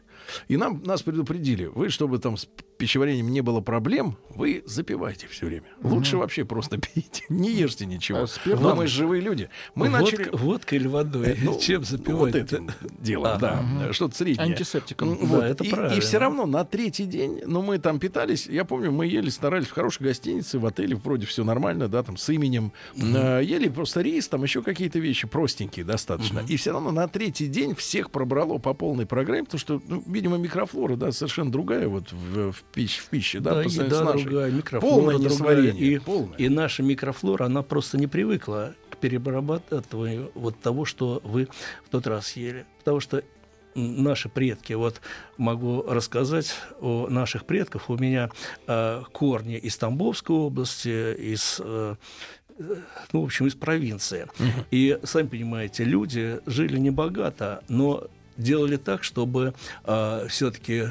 [0.49, 2.47] И нам, нас предупредили, вы, чтобы там с
[2.79, 5.65] пищеварением не было проблем, вы запивайте все время.
[5.83, 8.21] Лучше вообще просто пейте, не ешьте ничего.
[8.21, 8.27] А?
[8.47, 9.49] Но мы живые люди.
[9.75, 10.37] Мы Водка- начали...
[10.37, 11.27] водкой или водой?
[11.31, 12.35] Э, ну, Чем Вот запивать?
[12.37, 13.93] этим делом, А, да.
[13.93, 14.47] Что-то среднее.
[14.53, 15.11] Антисептиком.
[15.13, 15.45] М, Да, вот.
[15.45, 15.95] это и, правильно.
[15.97, 19.67] И все равно на третий день, ну, мы там питались, я помню, мы ели, старались
[19.67, 22.73] в хорошей гостинице, в отеле, вроде все нормально, да, там, с именем.
[22.97, 26.45] Э, ели просто рис, там еще какие-то вещи простенькие достаточно.
[26.49, 30.37] И все равно на третий день всех пробрало по полной программе, потому что, ну, видимо,
[30.37, 34.05] микрофлора, да, совершенно другая вот в, в, пищ- в пище, да, Да, по сравнению с
[34.05, 34.25] нашей.
[34.25, 35.71] другая, микрофлора Полное другая.
[35.73, 36.37] И, полное.
[36.37, 41.49] и наша микрофлора, она просто не привыкла к перерабатыванию вот того, что вы
[41.87, 42.67] в тот раз ели.
[42.81, 43.23] Потому что
[43.75, 45.01] наши предки, вот
[45.37, 47.91] могу рассказать о наших предках.
[47.91, 48.31] У меня
[48.67, 51.95] э, корни из Тамбовской области, из э,
[53.13, 54.27] ну, в общем, из провинции.
[54.73, 58.09] И, сами понимаете, люди жили небогато, но
[58.39, 59.53] делали так, чтобы
[60.29, 60.87] все-таки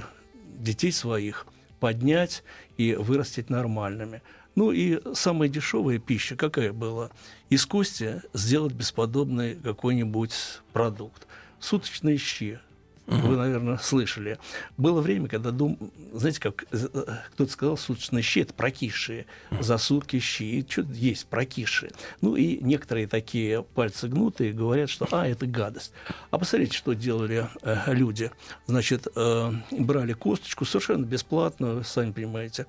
[0.59, 1.47] детей своих
[1.79, 2.43] поднять
[2.77, 4.21] и вырастить нормальными.
[4.55, 7.11] Ну и самая дешевая пища какая была?
[7.49, 10.33] Из кости сделать бесподобный какой-нибудь
[10.73, 11.27] продукт.
[11.59, 12.59] Суточные щи.
[13.07, 14.37] Вы, наверное, слышали.
[14.75, 15.77] Было время, когда дум...
[16.13, 16.87] знаете, как э,
[17.31, 19.25] кто-то сказал, суточные щи это прокисшие.
[19.61, 20.65] За сутки щи.
[20.69, 21.91] Что-то есть прокисшие.
[22.19, 25.93] Ну и некоторые такие пальцы гнутые говорят, что а, это гадость.
[26.31, 28.29] А посмотрите, что делали э, люди.
[28.65, 32.65] Значит, э, брали косточку совершенно бесплатно, вы сами понимаете,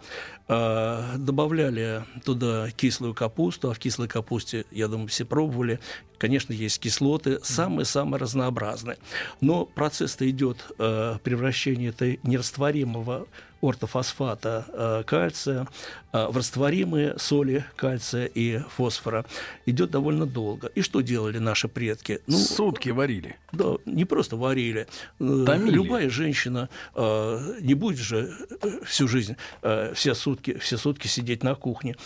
[0.47, 5.81] э, добавляли туда кислую капусту, а в кислой капусте, я думаю, все пробовали,
[6.19, 8.99] Конечно, есть кислоты, самые-самые разнообразные.
[9.41, 13.27] Но процесс-то идет э, превращение этой нерастворимого
[13.61, 15.67] ортофосфата э, кальция
[16.13, 19.25] э, в растворимые соли кальция и фосфора
[19.67, 20.69] идет довольно долго.
[20.75, 22.21] И что делали наши предки?
[22.27, 23.37] Ну, Сутки варили.
[23.53, 24.87] Да, не просто варили.
[25.19, 25.75] Э, Томили.
[25.75, 28.33] Любая женщина э, не будет же
[28.63, 31.97] э, всю жизнь, э, все, сутки, все сутки сидеть на кухне.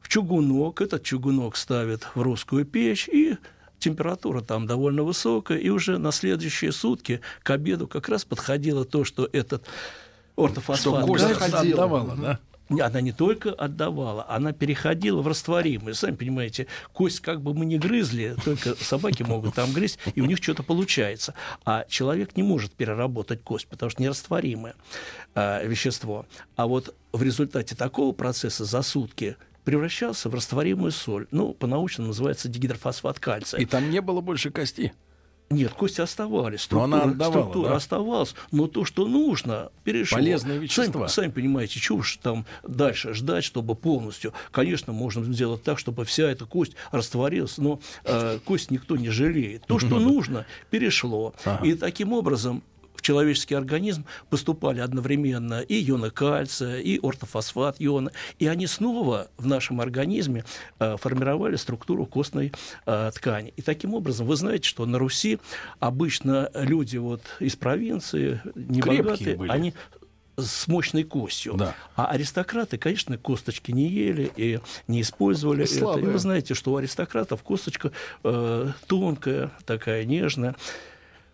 [0.00, 3.36] В чугунок, этот чугунок ставят в русскую печь и
[3.78, 9.04] температура там довольно высокая, и уже на следующие сутки к обеду как раз подходило то,
[9.04, 9.64] что этот
[10.36, 11.04] ортофосфат...
[11.04, 12.38] Что кальция- отдавала, да?
[12.68, 15.94] не, Она не только отдавала, она переходила в растворимые.
[15.94, 20.26] Сами понимаете, кость как бы мы не грызли, только собаки могут там грызть, и у
[20.26, 21.34] них что-то получается.
[21.64, 24.74] А человек не может переработать кость, потому что нерастворимое
[25.34, 26.26] а, вещество.
[26.56, 29.36] А вот в результате такого процесса за сутки
[29.68, 31.26] превращался в растворимую соль.
[31.30, 33.60] Ну, по-научному называется дигидрофосфат кальция.
[33.60, 34.94] И там не было больше кости.
[35.50, 36.66] Нет, кости оставались.
[36.70, 37.76] Но она Структура, отдавала, структура да?
[37.76, 40.16] оставалась, но то, что нужно, перешло.
[40.16, 41.06] Полезные вещества.
[41.06, 44.32] Сами, сами понимаете, чего уж там дальше ждать, чтобы полностью.
[44.52, 49.66] Конечно, можно сделать так, чтобы вся эта кость растворилась, но э, кость никто не жалеет.
[49.66, 51.34] То, что нужно, перешло.
[51.62, 52.62] И таким образом
[52.98, 58.10] в человеческий организм поступали одновременно и ионы кальция, и ортофосфат ионы,
[58.40, 60.44] и они снова в нашем организме
[60.80, 62.52] э, формировали структуру костной
[62.86, 63.54] э, ткани.
[63.56, 65.38] И таким образом, вы знаете, что на Руси
[65.78, 69.50] обычно люди вот из провинции, небогатые, были.
[69.50, 69.74] они
[70.36, 71.54] с мощной костью.
[71.54, 71.76] Да.
[71.94, 74.58] А аристократы, конечно, косточки не ели и
[74.88, 75.72] не использовали это.
[75.72, 76.10] И Слабые.
[76.10, 77.92] вы знаете, что у аристократов косточка
[78.24, 80.56] э, тонкая, такая нежная.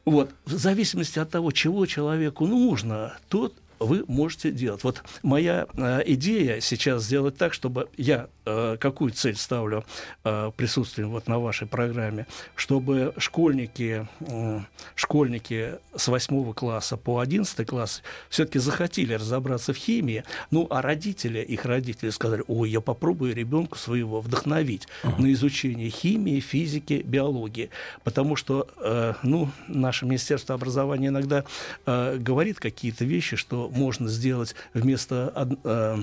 [0.05, 4.85] Вот, в зависимости от того, чего человеку нужно, тот вы можете делать.
[4.85, 9.85] Вот моя э, идея сейчас сделать так, чтобы я э, какую цель ставлю
[10.25, 14.61] э, присутствием вот на вашей программе, чтобы школьники, э,
[14.95, 21.41] школьники с 8 класса по 11 класс все-таки захотели разобраться в химии, ну а родители,
[21.41, 25.21] их родители сказали, ой, я попробую ребенку своего вдохновить uh-huh.
[25.21, 27.71] на изучение химии, физики, биологии,
[28.03, 31.45] потому что, э, ну, наше Министерство образования иногда
[31.87, 35.97] э, говорит какие-то вещи, что можно сделать вместо э,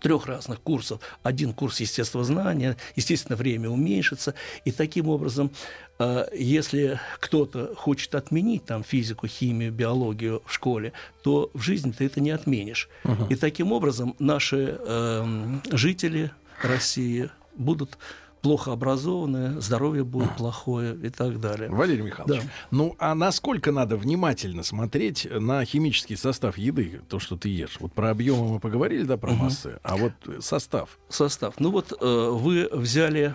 [0.00, 1.00] трех разных курсов.
[1.22, 4.34] Один курс естествознания, естественно, время уменьшится.
[4.64, 5.50] И таким образом,
[5.98, 10.92] э, если кто-то хочет отменить там физику, химию, биологию в школе,
[11.22, 12.88] то в жизни ты это не отменишь.
[13.04, 13.28] Uh-huh.
[13.30, 16.30] И таким образом наши э, жители
[16.62, 17.98] России будут
[18.42, 21.70] плохо образованные, здоровье будет плохое и так далее.
[21.70, 22.48] Валерий Михайлович, да.
[22.70, 27.76] ну а насколько надо внимательно смотреть на химический состав еды, то, что ты ешь?
[27.80, 29.44] Вот про объемы мы поговорили, да, про угу.
[29.44, 30.98] массы, а вот состав?
[31.08, 31.54] Состав.
[31.58, 33.34] Ну вот э, вы взяли,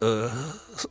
[0.00, 0.28] э,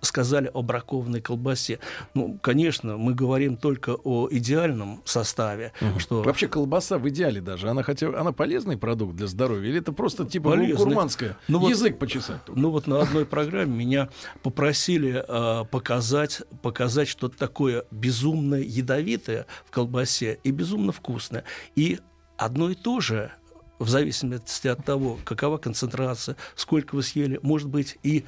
[0.01, 1.79] сказали о бракованной колбасе.
[2.13, 5.73] Ну, конечно, мы говорим только о идеальном составе.
[5.81, 5.99] Угу.
[5.99, 6.23] Что...
[6.23, 10.25] Вообще колбаса в идеале даже, она хотя она полезный продукт для здоровья или это просто
[10.25, 10.85] типа полезный.
[10.85, 11.37] гурманская?
[11.47, 12.43] Ну, Язык вот, почесать?
[12.45, 12.59] Только?
[12.59, 14.09] Ну вот на одной программе меня
[14.43, 21.43] попросили э, показать, показать что-то такое безумно ядовитое в колбасе и безумно вкусное.
[21.75, 21.99] И
[22.37, 23.31] одно и то же
[23.79, 28.25] в зависимости от того, какова концентрация, сколько вы съели, может быть и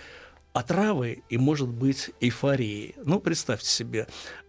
[0.53, 2.95] отравой, и может быть эйфорией.
[3.03, 4.07] Ну, представьте себе,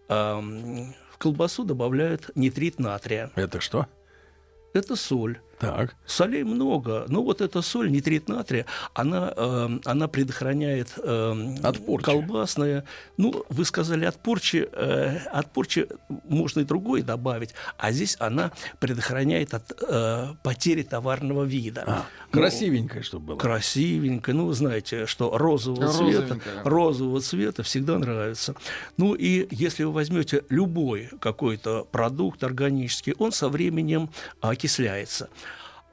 [0.09, 3.31] э, в колбасу добавляют нитрит натрия.
[3.35, 3.87] Это что?
[4.73, 5.39] Это соль.
[5.61, 5.95] Так.
[6.07, 7.05] Солей много.
[7.07, 8.65] Но вот эта соль, нитрит натрия,
[8.95, 12.05] она, э, она предохраняет э, от порчи.
[12.05, 12.83] колбасное.
[13.17, 14.67] Ну, вы сказали от порчи.
[14.71, 15.87] Э, от порчи
[16.27, 17.53] можно и другой добавить.
[17.77, 21.83] А здесь она предохраняет от э, потери товарного вида.
[21.85, 23.37] А, ну, красивенькая, чтобы было.
[23.37, 24.33] Красивенькая.
[24.33, 28.55] Ну, вы знаете, что розового цвета, розового цвета всегда нравится.
[28.97, 34.09] Ну, и если вы возьмете любой какой-то продукт органический, он со временем
[34.41, 35.29] окисляется.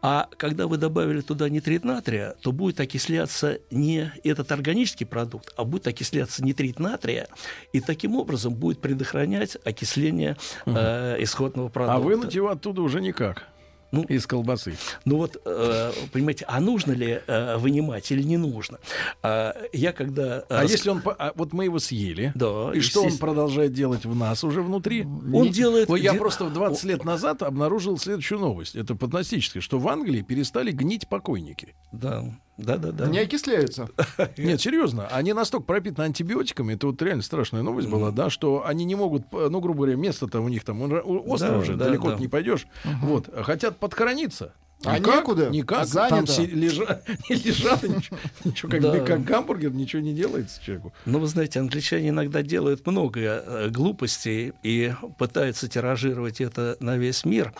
[0.00, 5.64] А когда вы добавили туда нитрит натрия, то будет окисляться не этот органический продукт, а
[5.64, 7.26] будет окисляться нитрит натрия,
[7.72, 11.96] и таким образом будет предохранять окисление э, исходного продукта.
[11.96, 13.48] А вынуть его оттуда уже никак.
[13.90, 14.74] Ну, из колбасы.
[15.04, 18.78] Ну вот, э, понимаете, а нужно ли э, вынимать или не нужно?
[19.22, 20.44] А, я когда...
[20.48, 20.70] А рас...
[20.70, 21.02] если он...
[21.04, 22.32] А, вот мы его съели.
[22.34, 22.70] Да.
[22.74, 25.04] И что он продолжает делать в нас уже внутри?
[25.04, 25.50] Он не...
[25.50, 25.88] делает...
[25.98, 28.76] Я просто в 20 лет назад обнаружил следующую новость.
[28.76, 31.74] Это фантастическое, что в Англии перестали гнить покойники.
[31.92, 32.24] Да.
[32.58, 33.06] Да, да, да.
[33.06, 33.88] Не окисляются.
[34.36, 38.84] Нет, серьезно, они настолько пропитаны антибиотиками, это вот реально страшная новость была, да, что они
[38.84, 42.66] не могут, ну, грубо говоря, место-то у них там остров же, далеко не пойдешь.
[43.00, 44.52] Вот, хотят подхорониться.
[44.84, 45.48] А никак, некуда?
[45.50, 45.86] Никак.
[45.86, 46.16] Занято.
[46.16, 49.00] Там си- лежа, не лежат, ничего, ничего как, да.
[49.00, 50.92] как гамбургер, ничего не делается человеку.
[51.04, 57.24] Ну, вы знаете, англичане иногда делают много э, глупостей и пытаются тиражировать это на весь
[57.24, 57.52] мир.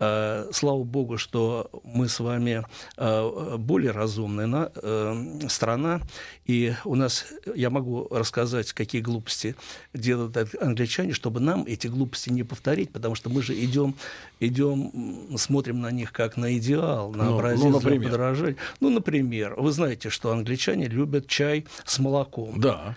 [0.00, 2.64] Э, слава богу, что мы с вами
[2.96, 6.00] э, более разумная на, э, страна,
[6.44, 9.54] и у нас, я могу рассказать, какие глупости
[9.92, 13.94] делают англичане, чтобы нам эти глупости не повторить, потому что мы же идем,
[14.40, 14.90] идем
[15.36, 18.00] смотрим на них как на идеал, на ну, образец ну, например.
[18.00, 18.56] для подражания.
[18.80, 22.60] Ну, например, вы знаете, что англичане любят чай с молоком.
[22.60, 22.96] Да.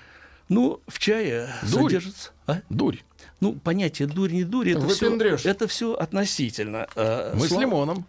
[0.49, 1.83] Ну, в чае дурь.
[1.83, 2.31] содержится...
[2.45, 2.61] А?
[2.69, 2.97] Дурь.
[3.41, 6.87] Ну, понятие дурь, не дурь, это все, это все относительно.
[6.95, 7.59] А, Мы Слав...
[7.59, 8.05] с лимоном.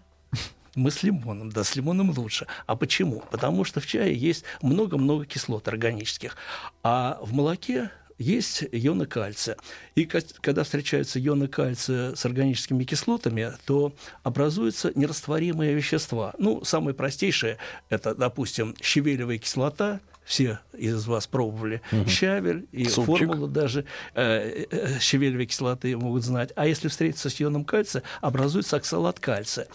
[0.75, 2.47] Мы с лимоном, да, с лимоном лучше.
[2.67, 3.25] А почему?
[3.33, 6.37] Потому что в чае есть много-много кислот органических,
[6.85, 9.57] а в молоке есть ионы кальция.
[9.95, 13.93] И когда встречаются ионы кальция с органическими кислотами, то
[14.23, 16.35] образуются нерастворимые вещества.
[16.39, 17.59] Ну, самое простейшее–
[17.89, 22.07] это, допустим, щавелевая кислота, все из вас пробовали угу.
[22.07, 23.29] щавель и Супчик.
[23.29, 26.53] формулу даже э, э, щавелевой кислоты могут знать.
[26.55, 29.69] А если встретиться с ионом кальция, образуется оксалат кальция.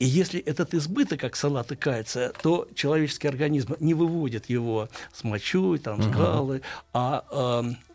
[0.00, 6.02] И если этот избыток оксалата кальция, то человеческий организм не выводит его с мочой, там,
[6.02, 6.64] с галы, угу.
[6.92, 7.89] а э,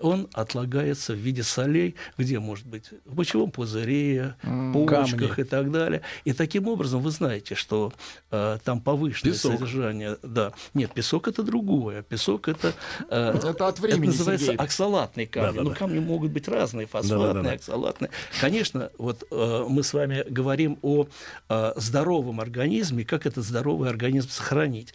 [0.00, 5.40] он отлагается в виде солей, где может быть в мочевом пузыре, mm, почках камни.
[5.40, 6.02] и так далее.
[6.24, 7.92] И таким образом вы знаете, что
[8.30, 9.52] э, там повышенное песок.
[9.52, 10.16] содержание.
[10.22, 10.52] Да.
[10.74, 12.02] Нет, песок это другое.
[12.02, 12.74] Песок это,
[13.10, 14.08] э, это от времени.
[14.08, 14.64] Это называется Сергей.
[14.64, 15.56] оксалатный камни.
[15.56, 17.52] Да, да, ну, камни могут быть разные, фосфатные, да, да, да.
[17.52, 18.10] оксалатные.
[18.40, 21.06] Конечно, вот э, мы с вами говорим о
[21.48, 24.94] э, здоровом организме, как этот здоровый организм сохранить.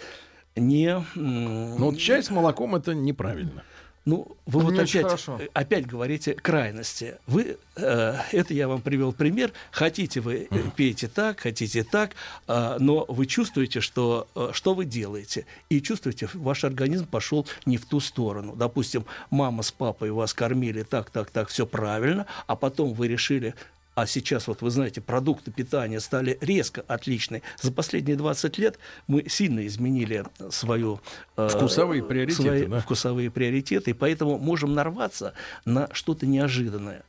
[0.56, 3.64] Не, Но вот чай с молоком это неправильно.
[4.05, 5.38] Ну, вы Это вот опять, хорошо.
[5.39, 7.15] э, опять говорите крайности.
[7.25, 9.53] Вы, э, это я вам привел пример.
[9.71, 12.11] Хотите вы э, пейте так, хотите так,
[12.47, 17.77] а, но вы чувствуете, что э, что вы делаете, и чувствуете, ваш организм пошел не
[17.77, 18.55] в ту сторону.
[18.57, 23.55] Допустим, мама с папой вас кормили так, так, так, все правильно, а потом вы решили
[23.95, 27.41] а сейчас, вот вы знаете, продукты питания стали резко отличны.
[27.61, 30.99] За последние 20 лет мы сильно изменили свою...
[31.38, 32.80] э, Вкусовые приоритеты, свои да.
[32.80, 35.34] вкусовые приоритеты, и поэтому можем нарваться
[35.65, 37.03] на что-то неожиданное.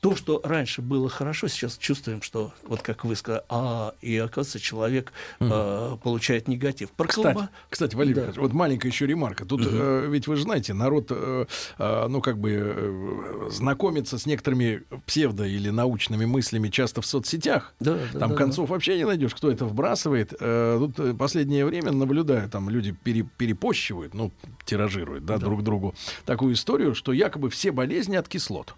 [0.00, 4.58] То, что раньше было хорошо, сейчас чувствуем, что, вот как вы сказали, а, и оказывается,
[4.58, 6.90] человек э, получает негатив.
[6.92, 8.20] Про Кстати, колба- кстати, Валерий Да.
[8.22, 9.44] Михайлович, вот маленькая еще ремарка.
[9.44, 11.44] Тут э, ведь вы же знаете, народ, э,
[11.78, 17.74] э, ну как бы э, знакомится с некоторыми псевдо или научными мыслями часто в соцсетях.
[17.78, 20.32] Да, да, там да, концов вообще не найдешь, кто это вбрасывает.
[20.40, 24.32] Э, тут э, последнее время наблюдаю, там люди пере- перепощивают, ну
[24.64, 25.94] тиражируют, да, друг другу
[26.24, 28.74] такую историю, что якобы все болезни от кислот.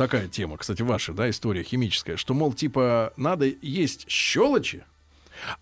[0.00, 4.82] Такая тема, кстати, ваша, да, история химическая, что, мол, типа, надо есть щелочи,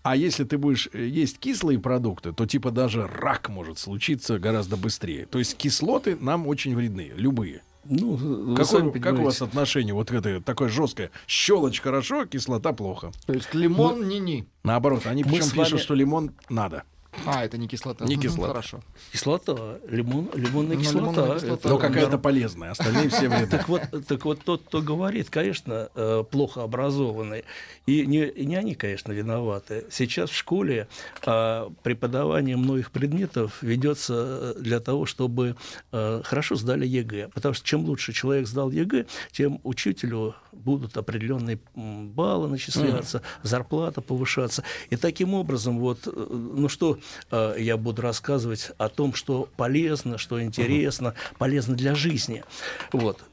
[0.01, 4.77] а если ты будешь э, есть кислые продукты, то типа даже рак может случиться гораздо
[4.77, 5.25] быстрее.
[5.25, 7.63] То есть кислоты нам очень вредны, любые.
[7.83, 11.11] Ну, Какое- как у вас отношение вот к этой такое жесткое?
[11.27, 13.11] Щелочь хорошо, кислота плохо.
[13.25, 14.45] То есть лимон не-не.
[14.63, 16.83] Наоборот, они причем с пишут, вами- что лимон надо.
[17.25, 18.05] А, это не кислота.
[18.05, 18.49] Не кислота.
[18.49, 18.79] Хорошо.
[19.11, 20.99] Кислота, лимон, лимонная Ну, кислота.
[21.11, 21.53] лимонная кислота.
[21.55, 23.47] это Но какая-то полезная, остальные все вредны.
[23.47, 27.45] Так вот, так вот тот, кто говорит, конечно, э, плохо образованный,
[27.87, 29.85] и не, не они, конечно, виноваты.
[29.89, 30.87] Сейчас в школе
[31.25, 35.55] э, преподавание многих предметов ведется для того, чтобы
[35.91, 37.29] э, хорошо сдали ЕГЭ.
[37.33, 44.63] Потому что чем лучше человек сдал ЕГЭ, тем учителю будут определенные баллы начисляться, зарплата повышаться.
[44.89, 46.98] И таким образом, вот, э, ну что
[47.31, 52.43] э, я буду рассказывать о том, что полезно, что интересно, полезно для жизни.
[52.91, 53.23] Вот.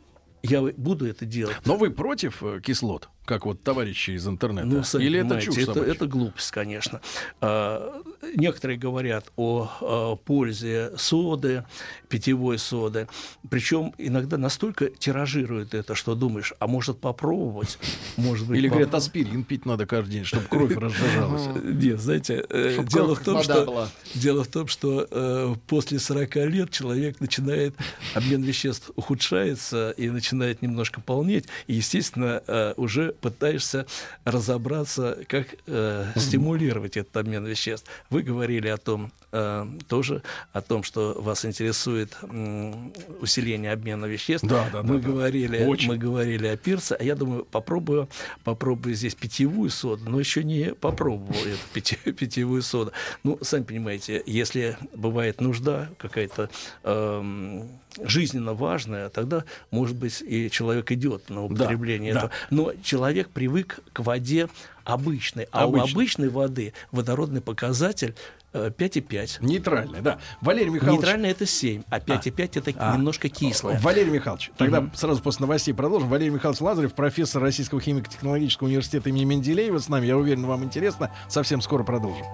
[0.43, 1.57] Я буду это делать.
[1.65, 4.67] Но вы против э, кислот, как вот товарищи из интернета?
[4.67, 5.93] Ну, сами Или это чушь это, собачья?
[5.93, 7.01] это глупость, конечно.
[7.41, 8.03] А,
[8.35, 11.65] некоторые говорят о, а, пользе соды,
[12.09, 13.09] питьевой соды.
[13.51, 17.79] Причем иногда настолько тиражируют это, что думаешь, а может попробовать?
[18.17, 21.47] Может быть, Или говорят, аспирин пить надо каждый день, чтобы кровь разжижалась.
[21.63, 27.21] Нет, знаете, э, дело в, том, что, дело в том, что после 40 лет человек
[27.21, 27.75] начинает,
[28.15, 33.87] обмен веществ ухудшается и начинает немножко полнеть, и, естественно, э, уже пытаешься
[34.25, 37.89] разобраться, как э, стимулировать этот обмен веществ.
[38.11, 40.23] Вы говорили о том, э, тоже
[40.53, 44.47] о том, что вас интересует м, усиление обмена веществ.
[44.47, 45.09] Да, да, мы да, да.
[45.09, 45.89] говорили, Очень.
[45.89, 48.09] мы говорили о пирсе, а я думаю, попробую,
[48.45, 52.93] попробую здесь питьевую соду, но еще не попробовал эту питье- питьевую соду.
[53.25, 56.51] Ну, сами понимаете, если бывает нужда какая-то
[56.85, 57.69] эм,
[58.03, 62.19] жизненно важная, тогда, может быть, и человек идет на употребление да.
[62.19, 62.33] этого.
[62.51, 64.49] Но человек привык к воде
[64.85, 65.81] обычной, а Обычной.
[65.81, 68.15] у обычной воды водородный показатель
[68.53, 69.39] э, 5,5.
[69.41, 70.19] Нейтральная, да.
[70.41, 71.01] Валерий Михайлович...
[71.01, 72.95] Нейтральная это 7, а 5,5 это А.
[72.95, 73.81] немножко кислое.
[73.81, 76.09] Валерий Михайлович, тогда сразу после новостей продолжим.
[76.09, 80.07] Валерий Михайлович Лазарев, профессор Российского химико-технологического университета имени Менделеева с нами.
[80.07, 81.11] Я уверен, вам интересно.
[81.29, 82.25] Совсем скоро продолжим.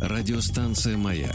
[0.00, 1.34] Радиостанция «Маяк»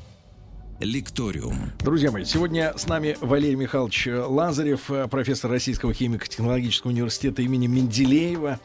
[0.81, 1.71] «Лекториум».
[1.79, 8.59] Друзья мои, сегодня с нами Валерий Михайлович Лазарев, э, профессор Российского химико-технологического университета имени Менделеева.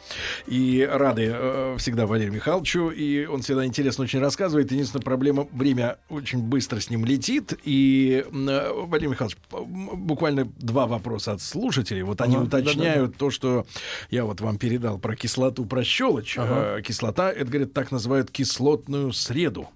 [0.47, 2.88] И рады э, всегда Валерию Михайловичу.
[2.88, 4.72] И он всегда интересно очень рассказывает.
[4.72, 7.52] Единственная проблема, время очень быстро с ним летит.
[7.64, 12.02] И, э, Валерий Михайлович, буквально два вопроса от слушателей.
[12.02, 13.66] Вот они Ага, уточняют то, что
[14.10, 16.38] я вот вам передал про кислоту, про щелочь.
[16.38, 16.78] Ага.
[16.78, 19.68] Э, Кислота, это, говорят, так называют кислотную среду.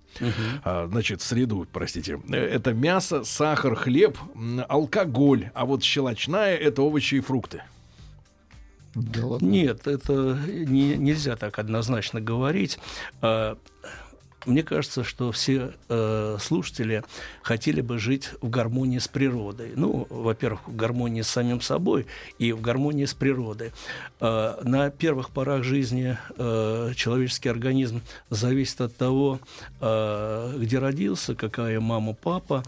[0.65, 2.21] А, значит, среду, простите.
[2.31, 4.19] Это мясо, сахар, хлеб,
[4.69, 5.51] алкоголь.
[5.55, 7.63] А вот щелочная— это овощи и фрукты.
[8.95, 9.47] Да ладно.
[9.47, 12.79] Нет, это не- нельзя так однозначно говорить.
[13.23, 13.57] А,
[14.47, 17.05] Мне кажется, что все э, слушатели
[17.43, 19.73] хотели бы жить в гармонии с природой.
[19.77, 22.07] Ну, во-первых, в гармонии с самим собой
[22.39, 23.73] и в гармонии с природой.
[24.19, 28.01] А, на первых порах жизни э, человеческий организм
[28.31, 29.41] зависит от того,
[29.81, 32.63] э, где родился, какая мама, папа.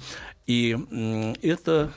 [0.46, 1.90] И м, это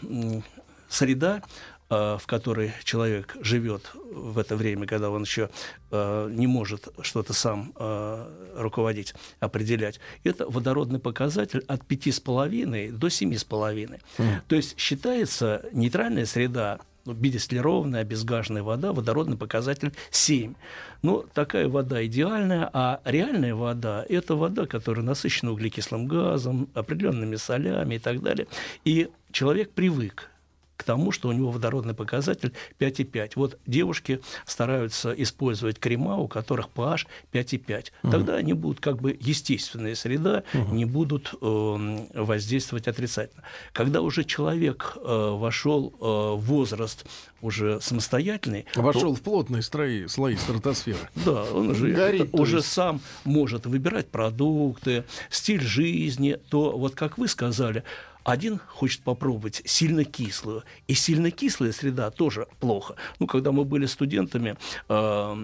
[0.87, 5.49] среда, э, в которой человек живет в это время, когда он еще
[5.91, 14.01] э, не может что-то сам э, руководить, определять, это водородный показатель от 5,5 до 7,5.
[14.47, 20.55] То есть считается нейтральная среда ну, бидистилированная, обезгаженная вода, водородный показатель 7.
[21.03, 27.95] Ну, такая вода идеальная, а реальная вода– это вода, которая насыщена углекислым газом, определенными солями
[27.95, 28.47] и так далее.
[28.85, 30.31] И человек привык
[30.77, 33.31] к тому, что у него водородный показатель 5,5.
[33.35, 37.91] Вот девушки стараются использовать крема, у которых pH 5,5.
[38.03, 38.11] Угу.
[38.11, 40.73] Тогда они будут как бы естественная среда, угу.
[40.73, 43.43] не будут э, воздействовать отрицательно.
[43.73, 47.05] Когда уже человек э, вошел э, в возраст
[47.41, 48.65] уже самостоятельный...
[48.75, 49.19] Вошел то...
[49.19, 51.09] в плотные слои, слои стратосферы.
[51.25, 57.27] Да, он уже, Горит, уже сам может выбирать продукты, стиль жизни, то вот как вы
[57.27, 57.83] сказали,
[58.25, 62.95] один хочет попробовать сильно кислую, и сильно кислая среда тоже плохо.
[63.19, 64.57] Ну, когда мы были студентами,
[64.89, 65.35] э,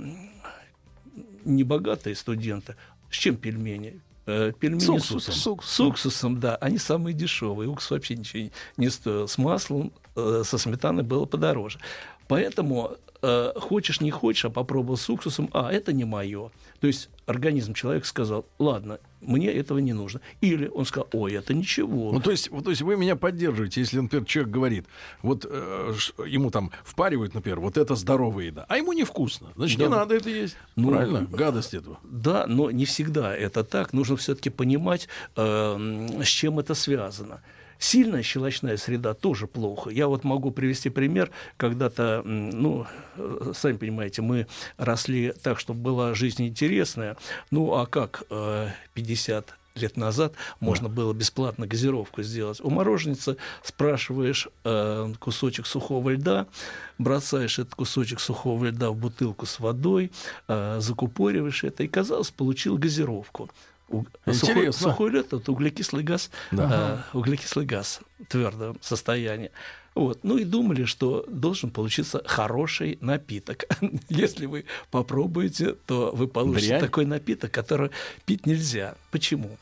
[1.46, 2.76] небогатые студенты,
[3.12, 4.02] с чем пельмени?
[4.26, 5.34] Э, пельмени с уксусом.
[5.34, 5.86] С, уксусом.
[5.86, 7.70] с уксусом, да, они самые дешевые.
[7.70, 9.28] Уксус вообще ничего не стоил.
[9.28, 11.80] С маслом, э, со сметаной было подороже.
[12.28, 16.52] Поэтому э, хочешь не хочешь, а попробовал с уксусом, а это не мое.
[16.80, 20.22] То есть организм человека сказал, ладно, мне этого не нужно.
[20.42, 22.12] Или он сказал, ой, это ничего.
[22.12, 24.86] Ну, то есть, то есть вы меня поддерживаете, если, например, человек говорит,
[25.22, 25.94] вот э,
[26.26, 29.50] ему там впаривают, например, вот это здоровая еда, а ему невкусно.
[29.56, 29.86] Значит, да.
[29.86, 30.58] не надо это есть.
[30.76, 31.28] Ну, Правильно?
[31.32, 32.00] Гадость этого.
[32.04, 33.94] Да, но не всегда это так.
[33.94, 37.42] Нужно все-таки понимать, э, с чем это связано.
[37.82, 39.90] Сильная щелочная среда тоже плохо.
[39.90, 41.32] Я вот могу привести пример.
[41.58, 42.86] Когда-то, ну,
[43.18, 44.46] э, сами понимаете, мы
[44.78, 47.18] росли так, чтобы была жизнь интересная.
[47.50, 48.22] Ну, а как
[48.94, 50.94] 50 э, лет назад можно да.
[50.94, 52.62] было бесплатно газировку сделать.
[52.62, 56.46] У мороженицы спрашиваешь э, кусочек сухого льда,
[57.00, 60.12] бросаешь этот кусочек сухого льда в бутылку с водой,
[60.48, 63.50] э, закупориваешь это, и, казалось, получил газировку.
[64.32, 67.04] Сухой, сухой лед это углекислый газ, да.
[67.14, 69.52] э, углекислый газ в твердом состоянии.
[69.94, 70.20] Вот.
[70.24, 73.66] Ну и думали, что должен получиться хороший напиток.
[74.10, 76.82] Если вы попробуете, то вы получите Дрянь.
[76.82, 77.92] такой напиток, который
[78.26, 78.96] пить нельзя.
[79.12, 79.58] Почему?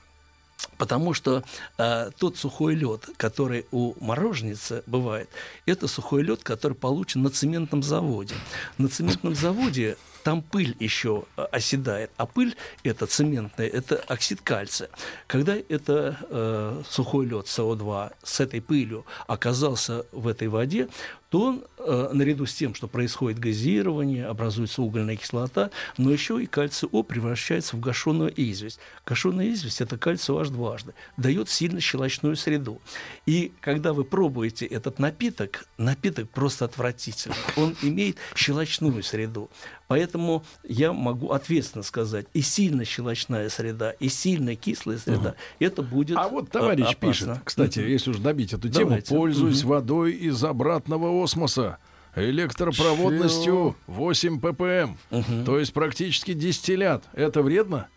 [0.78, 1.44] Потому что
[1.78, 5.30] э, тот сухой лед, который у мороженицы бывает,
[5.66, 8.36] это сухой лед, который получен на цементном заводе.
[8.78, 14.90] На цементном заводе там пыль еще э, оседает, а пыль это цементная, это оксид кальция.
[15.28, 20.88] Когда это э, сухой лед СО2 с этой пылью оказался в этой воде,
[21.30, 26.48] то он, э, наряду с тем, что происходит газирование, образуется угольная кислота, но еще и
[26.48, 28.80] кальций О превращается в гашеную известь.
[29.06, 32.82] Гашеная известь– это кальций OH дважды, дает сильно щелочную среду.
[33.26, 37.38] И когда вы пробуете этот напиток, напиток просто отвратительный.
[37.56, 39.50] Он имеет щелочную среду.
[39.90, 45.38] Поэтому я могу ответственно сказать, и сильно щелочная среда, и сильно кислая среда, угу.
[45.60, 47.08] это будет А вот товарищ опасно.
[47.08, 49.08] пишет, кстати, если уж добить эту Давайте.
[49.08, 49.70] тему, пользуюсь угу.
[49.74, 51.78] водой из обратного осмоса
[52.16, 55.46] электропроводностью 8 ppm, угу.
[55.46, 57.04] то есть практически дистиллят.
[57.14, 57.88] Это вредно?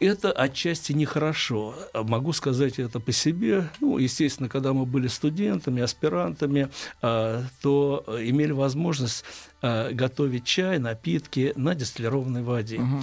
[0.00, 1.74] Это отчасти нехорошо.
[1.92, 3.68] Могу сказать это по себе.
[3.80, 6.70] Ну, естественно, когда мы были студентами, аспирантами,
[7.02, 9.24] а, то имели возможность
[9.60, 12.78] а, готовить чай, напитки на дистиллированной воде.
[12.78, 13.00] Угу.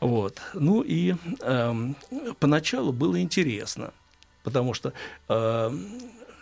[0.00, 0.40] Вот.
[0.54, 1.74] Ну и э,
[2.38, 3.92] поначалу было интересно,
[4.44, 4.92] потому что
[5.28, 5.70] э,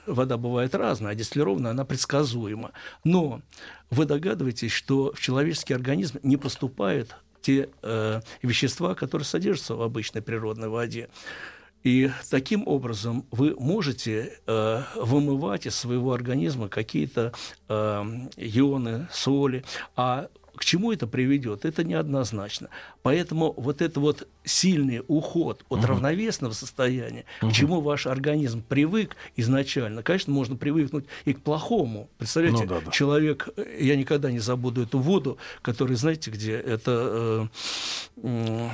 [0.07, 2.73] вода бывает разная, а дистиллированная она предсказуема.
[3.05, 3.43] Но
[3.91, 10.23] вы догадываетесь, что в человеческий организм не поступают те э, вещества, которые содержатся в обычной
[10.23, 11.11] природной воде.
[11.83, 17.35] И таким образом вы можете э, вымывать из своего организма какие-то
[17.69, 17.75] э,
[18.37, 22.69] ионы, соли, а к чему это приведет, это неоднозначно.
[23.03, 25.87] Поэтому вот это вот сильный уход от угу.
[25.87, 27.51] равновесного состояния, угу.
[27.51, 32.09] к чему ваш организм привык изначально, конечно, можно привыкнуть и к плохому.
[32.19, 32.91] Представляете, ну, да, да.
[32.91, 37.49] человек, я никогда не забуду эту воду, которая, знаете, где это...
[38.17, 38.69] Э, э,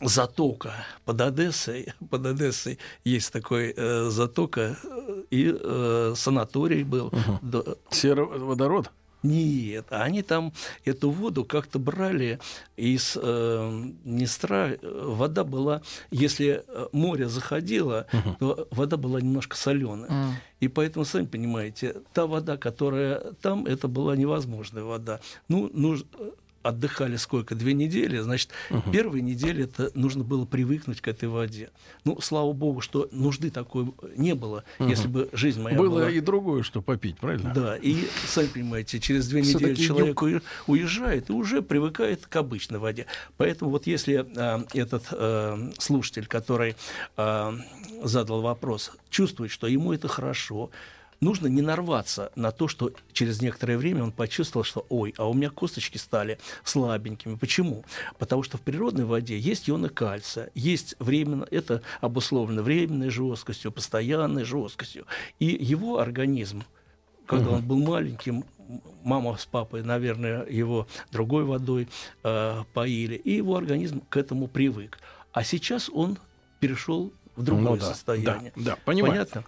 [0.00, 0.72] затока
[1.04, 1.92] под Одессой.
[2.10, 7.06] Под Одессой есть такой э, затока, э, и э, санаторий был.
[7.08, 7.38] Угу.
[7.42, 7.62] Да.
[7.90, 8.90] Сероводород?
[9.22, 10.52] Нет, они там
[10.84, 12.38] эту воду как-то брали
[12.76, 14.70] из э, Днестра.
[14.82, 18.06] Вода была, если э, море заходило,
[18.38, 20.40] то вода была немножко соленая.
[20.60, 25.20] И поэтому, сами понимаете, та вода, которая там, это была невозможная вода.
[25.48, 26.06] Ну, нужно
[26.62, 27.54] отдыхали сколько?
[27.54, 28.18] Две недели.
[28.18, 28.90] Значит, угу.
[28.90, 31.70] первые недели это нужно было привыкнуть к этой воде.
[32.04, 34.88] Ну, слава богу, что нужды такой не было, угу.
[34.88, 36.10] если бы жизнь моя было была...
[36.10, 37.52] и другое, что попить, правильно?
[37.54, 40.42] Да, и, сами понимаете, через две недели человек юг.
[40.66, 43.06] уезжает и уже привыкает к обычной воде.
[43.36, 46.76] Поэтому вот если а, этот а, слушатель, который
[47.16, 47.54] а,
[48.02, 50.70] задал вопрос, чувствует, что ему это хорошо,
[51.20, 55.34] нужно не нарваться на то, что через некоторое время он почувствовал, что ой, а у
[55.34, 57.36] меня косточки стали слабенькими.
[57.36, 57.84] Почему?
[58.18, 64.44] Потому что в природной воде есть ионы кальция, есть временно, это обусловлено временной жесткостью, постоянной
[64.44, 65.06] жесткостью.
[65.38, 66.64] И его организм,
[67.26, 68.44] когда он был маленьким,
[69.02, 71.88] мама с папой, наверное, его другой водой
[72.22, 74.98] э, поили, и его организм к этому привык.
[75.32, 76.18] А сейчас он
[76.60, 78.52] перешел в другое Ну да, состояние.
[78.56, 79.12] Да, да, понимаю.
[79.12, 79.44] Понятно?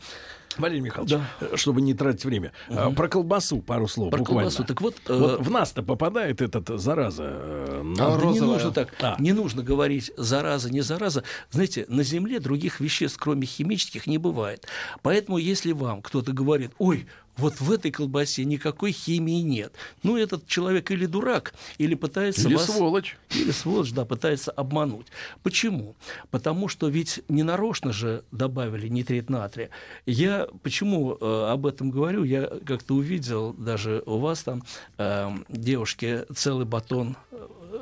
[0.59, 4.51] Валерий Михайлович, э, чтобы не тратить время, а, про колбасу пару слов Про буквально.
[4.51, 4.65] колбасу.
[4.65, 8.95] Так вот, э, вот в нас-то попадает этот зараза э, А, да не нужно так.
[9.01, 9.17] А.
[9.19, 11.23] Не нужно говорить зараза, не зараза.
[11.51, 14.67] Знаете, на Земле других веществ, кроме химических, не бывает.
[15.03, 19.75] Поэтому, если вам кто-то говорит, ой, вот в этой колбасе никакой химии нет.
[20.03, 22.67] Ну, этот человек или дурак, или пытается Или вас...
[22.67, 23.17] сволочь.
[23.35, 25.07] Или сволочь, да, пытается обмануть.
[25.43, 25.95] Почему?
[26.31, 29.71] Потому что ведь не нарочно же добавили нитрит натрия.
[30.07, 32.25] Я почему э, об этом говорю?
[32.25, 34.63] Я как-то увидел даже у вас там
[34.99, 37.17] э, девушки целый батон.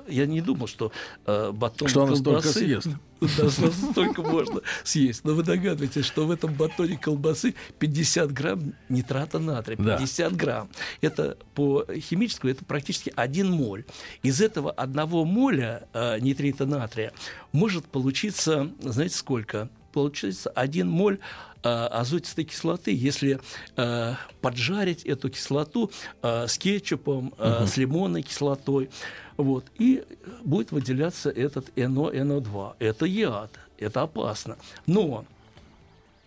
[0.09, 0.93] Я не думал, что
[1.27, 2.89] э, батон Что колбасы- съест.
[3.21, 5.25] Да, столько можно съесть.
[5.25, 9.77] Но вы догадываетесь, что в этом батоне колбасы 50 грамм нитрата натрия.
[9.77, 9.99] Да.
[9.99, 10.71] 50 грамм.
[11.03, 13.85] Это по химическому, это практически 1 моль.
[14.23, 17.13] Из этого одного моля э, нитрита натрия
[17.53, 19.69] может получиться, знаете, сколько?
[19.93, 21.19] Получится 1 моль
[21.63, 23.41] э, азотистой кислоты, если
[23.77, 25.91] э, поджарить эту кислоту
[26.23, 27.67] э, с кетчупом, э, Мгм.
[27.67, 28.91] с лимонной кислотой,
[29.37, 30.05] вот, и
[30.45, 32.75] будет выделяться этот НО, НО2.
[32.79, 34.57] Это яд, это опасно.
[34.87, 35.25] Но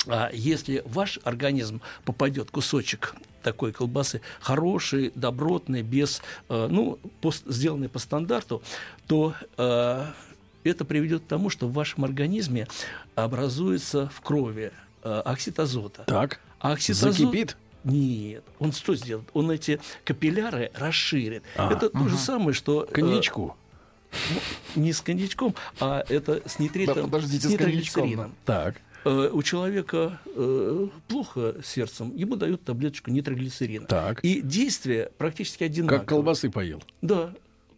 [0.07, 7.31] а если в ваш организм попадет кусочек такой колбасы хороший, добротный, без, э, ну, по,
[7.45, 8.61] сделанный по стандарту,
[9.07, 10.05] то э,
[10.69, 12.67] это приведет к тому, что в вашем организме
[13.15, 14.71] образуется в крови
[15.03, 16.03] э, оксид азота.
[16.05, 16.39] Так.
[16.59, 17.57] А оксид азота- Закипит?
[17.83, 18.43] Нет.
[18.59, 19.27] Он что сделает?
[19.33, 21.43] Он эти капилляры расширит.
[21.57, 22.83] А, это то же самое, что...
[22.89, 23.57] э, Коньячку.
[24.75, 28.35] ну, не с коньячком, а это с нитритом, Да, подождите, с с коньячком, нитроглицерином.
[28.45, 28.75] Так.
[29.03, 33.85] Э, У человека э, плохо сердцем, ему дают таблеточку нитроглицерина.
[33.85, 34.21] Так.
[34.23, 35.99] И действие практически одинаковое.
[35.99, 36.81] Как колбасы поел.
[37.01, 37.33] Да.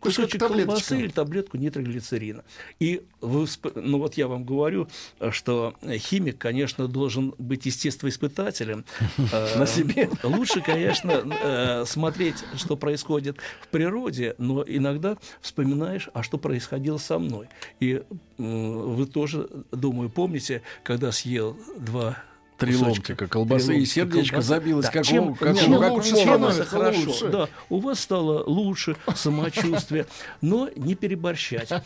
[0.09, 0.65] Кусочек таблеточка.
[0.65, 2.43] колбасы или таблетку нитроглицерина.
[2.79, 4.87] И вы, ну вот я вам говорю,
[5.31, 8.85] что химик, конечно, должен быть естествоиспытателем.
[9.55, 10.09] На себе.
[10.23, 11.11] Лучше, конечно,
[11.43, 17.47] э, смотреть, что происходит в природе, но иногда вспоминаешь, а что происходило со мной.
[17.79, 18.03] И
[18.37, 22.17] вы тоже, думаю, помните, когда съел два
[22.57, 24.47] Три кусочка, ломтика колбасы, три и сердечко колбасы.
[24.47, 27.27] забилось, Да, как чем, у- как чем у- как у лучше становится Лучше, хорошо, лучше.
[27.29, 30.05] да, у вас стало лучше самочувствие,
[30.41, 31.69] но не переборщать.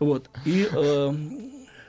[0.00, 0.28] Вот.
[0.44, 1.14] И э,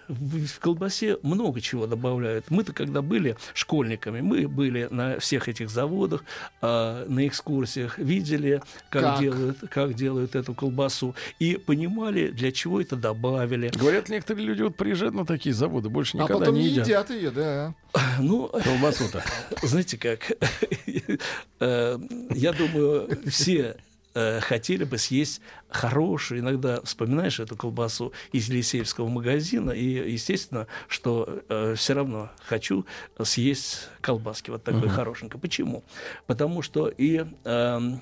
[0.07, 2.45] в колбасе много чего добавляют.
[2.49, 6.23] Мы-то, когда были школьниками, мы были на всех этих заводах,
[6.61, 9.19] э, на экскурсиях, видели, как, Как?
[9.19, 13.71] Делают, как делают эту колбасу, и понимали, для чего это добавили.
[13.75, 16.87] Говорят, некоторые люди вот приезжают на такие заводы, больше А никогда потом не не едят.
[16.87, 17.73] едят ее, да.
[18.19, 19.23] Ну, Колбасу-то.
[19.63, 20.31] знаете как,
[21.59, 21.97] э,
[22.31, 23.77] я думаю, все
[24.15, 31.43] э, хотели бы съесть хорошую, иногда вспоминаешь эту колбасу из Елисеевского магазина, и естественно, что
[31.75, 32.85] все равно хочу
[33.21, 34.89] съесть колбаски вот такой Мгм.
[34.89, 35.39] хорошенькой.
[35.39, 35.83] Почему?
[36.27, 38.01] Потому что и эм,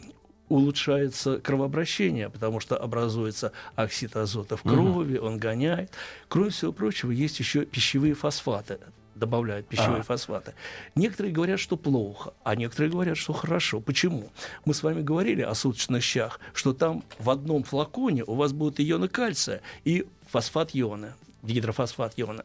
[0.49, 5.91] улучшается кровообращение, потому что образуется оксид азота в крови, он гоняет.
[6.27, 8.77] Кроме всего прочего, есть еще пищевые фосфаты
[9.15, 10.03] добавляют пищевые А.
[10.03, 10.53] фосфаты.
[10.95, 13.79] Некоторые говорят, что плохо, а некоторые говорят, что хорошо.
[13.79, 14.29] Почему?
[14.65, 18.79] Мы с вами говорили о суточных щах, что там в одном флаконе у вас будут
[18.79, 22.43] ионы кальция и фосфат иона гидрофосфат иона.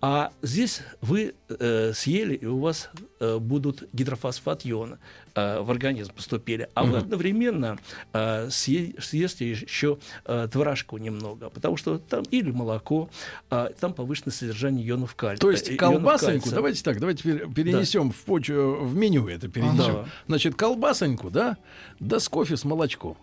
[0.00, 2.90] А здесь вы э, съели, и у вас
[3.20, 4.98] э, будут гидрофосфат иона
[5.38, 6.68] э, в организм поступили.
[6.74, 6.98] А вы Мгм.
[6.98, 7.78] одновременно
[8.12, 13.08] э, съе- съешьте еще э, творожку немного, потому что там или молоко,
[13.50, 15.40] а там повышенное содержание ионов кальция.
[15.40, 19.94] То есть э, колбасоньку, давайте так, давайте пере- перенесем в почву, в меню это перенесем.
[19.94, 20.04] Да.
[20.26, 21.56] Значит, колбасоньку, да,
[22.00, 23.16] да с кофе с молочком.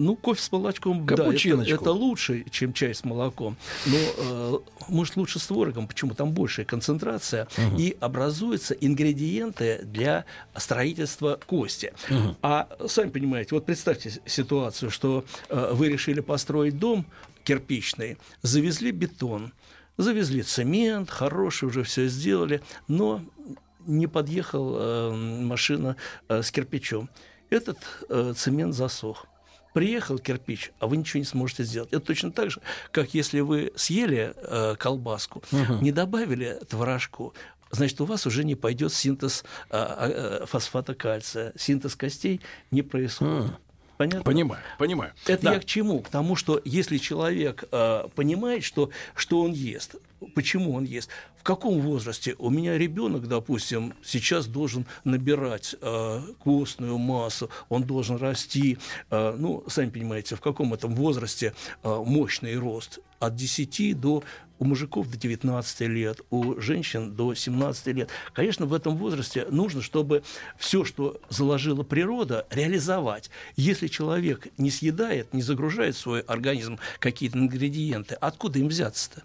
[0.00, 3.58] Ну, кофе с молочком, да, это, это лучше, чем чай с молоком.
[3.84, 5.86] Но, э, может, лучше с творогом.
[5.86, 6.14] Почему?
[6.14, 7.48] Там большая концентрация.
[7.58, 7.76] Мгм.
[7.76, 10.24] И образуются ингредиенты для
[10.56, 11.92] строительства кости.
[12.08, 12.34] Мгм.
[12.40, 17.04] А сами понимаете, вот представьте ситуацию, что э, вы решили построить дом
[17.44, 19.52] кирпичный, завезли бетон,
[19.98, 23.20] завезли цемент, хороший, уже все сделали, но
[23.86, 25.96] не подъехал э, машина
[26.30, 27.10] э, с кирпичом.
[27.50, 27.76] Этот
[28.08, 29.26] э, цемент засох.
[29.72, 31.90] Приехал кирпич, а вы ничего не сможете сделать.
[31.92, 35.82] Это точно так же, как если вы съели э, колбаску, Мгм.
[35.82, 37.34] не добавили творожку,
[37.70, 42.40] значит, у вас уже не пойдет синтез а, а, фосфата кальция, синтез костей
[42.70, 43.52] не происходит.
[43.96, 44.22] Понятно?
[44.22, 45.12] Понимаю, понимаю.
[45.26, 45.52] Это Да.
[45.54, 46.00] я к чему?
[46.00, 49.96] К тому, что если человек э, понимает, что, что он ест,
[50.34, 56.98] почему он ест, в каком возрасте у меня ребенок, допустим, сейчас должен набирать э, костную
[56.98, 58.78] массу, он должен расти,
[59.10, 64.22] э, ну, сами понимаете, в каком этом возрасте э, мощный рост от 10 до
[64.58, 68.10] у мужиков до 19 лет, у женщин до 17 лет.
[68.34, 70.22] Конечно, в этом возрасте нужно, чтобы
[70.58, 73.30] все, что заложила природа, реализовать.
[73.56, 79.22] Если человек не съедает, не загружает в свой организм какие-то ингредиенты, откуда им взяться-то?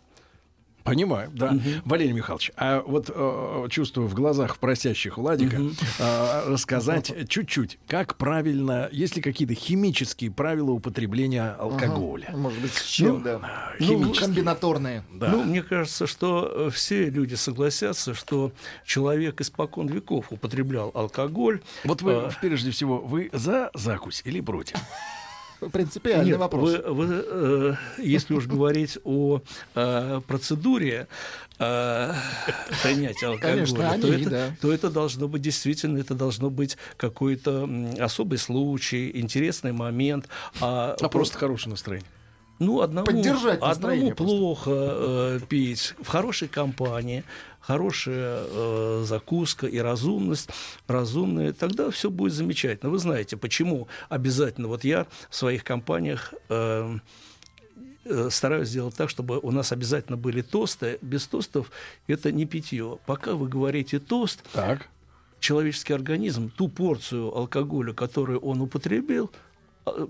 [0.86, 1.58] Понимаю, да.
[1.84, 5.58] Валерий Михайлович, а вот э, чувствую в глазах просящих Владика
[6.00, 12.28] э, рассказать чуть-чуть, как правильно, есть ли какие-то химические правила употребления алкоголя?
[12.30, 13.42] Ага, Может быть, с чем, Ну, да.
[13.80, 14.28] химические.
[14.28, 15.04] комбинаторные.
[15.12, 15.30] Да.
[15.32, 18.52] Ну, мне кажется, что э, все люди согласятся, что
[18.86, 21.62] человек испокон веков употреблял алкоголь.
[21.84, 24.78] Вот вы, Э, прежде всего, вы за закусь или против?
[25.72, 26.72] Принципиальный Нет, вопрос.
[26.72, 29.42] Вы, вы, э, если уж говорить о
[29.76, 31.08] э, процедуре
[31.60, 32.14] э,
[32.84, 34.56] принятия алкоголя, Конечно, о то, это, да.
[34.62, 37.70] то это должно быть действительно, это должно быть какой-то
[38.00, 40.28] особый случай, интересный момент.
[40.62, 42.08] А, А просто хорошее настроение.
[42.60, 47.24] ну, одному, Поддержать одному плохо э, пить в хорошей компании,
[47.66, 50.50] хорошая э, закуска и разумность,
[50.88, 52.92] разумная, тогда все будет замечательно.
[52.92, 56.98] Вы знаете, почему обязательно, вот я в своих компаниях э,
[58.06, 61.00] э, стараюсь сделать так, чтобы у нас обязательно были тосты.
[61.02, 61.72] Без тостов
[62.08, 63.00] это не питье.
[63.08, 64.88] Пока вы говорите тост, Так.
[65.40, 69.32] человеческий организм ту порцию алкоголя, которую он употребил,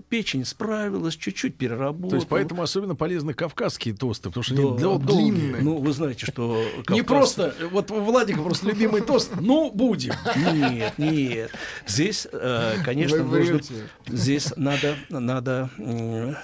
[0.08, 2.10] печень справилась, чуть-чуть переработала.
[2.10, 5.56] То есть поэтому особенно полезны кавказские тосты, потому что Да, они дол- долгие.
[5.60, 6.62] Ну, вы знаете, что...
[6.88, 10.14] Не Кавказ- просто, вот у Владика просто любимый тост, ну, будем.
[10.34, 11.50] Нет, нет.
[11.86, 13.60] Здесь, э, конечно, нужно...
[14.06, 14.96] Здесь надо...
[15.10, 16.34] надо э,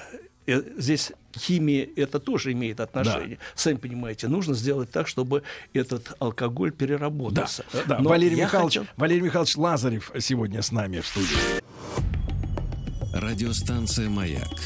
[0.77, 3.39] здесь химия это тоже имеет отношение.
[3.55, 7.65] Сами понимаете, нужно сделать так, чтобы этот алкоголь Да, переработался.
[7.87, 7.99] да.
[8.01, 11.63] Но Валерий Михайлович, хотел- Валерий Михайлович Лазарев сегодня с нами в студии.
[13.23, 14.59] Радиостанция «Маяк»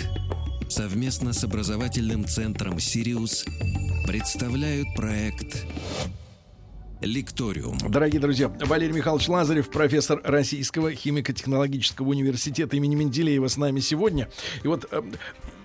[0.70, 3.44] совместно с образовательным центром «Сириус»
[4.06, 5.66] представляют проект
[7.02, 7.76] «Лекториум».
[7.90, 14.30] Дорогие друзья, Валерий Михайлович Лазарев, профессор Российского химико-технологического университета имени Менделеева с нами сегодня.
[14.64, 15.02] И вот э,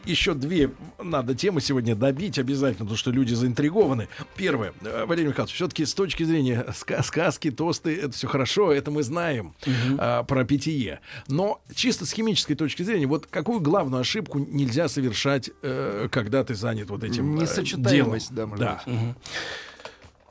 [0.05, 0.71] еще две
[1.01, 4.07] надо темы сегодня добить обязательно, потому что люди заинтригованы.
[4.35, 8.91] Первое, э, Валерий Михайлович, все-таки с точки зрения ска- сказки, тосты, это все хорошо, это
[8.91, 9.53] мы знаем
[9.97, 10.99] а, про питье.
[11.27, 16.55] Но чисто с химической точки зрения, вот какую главную ошибку нельзя совершать, э, когда ты
[16.55, 17.35] занят вот этим э, делом?
[17.35, 18.81] Несочетаемость, да, может Да.
[18.85, 19.15] Мгм.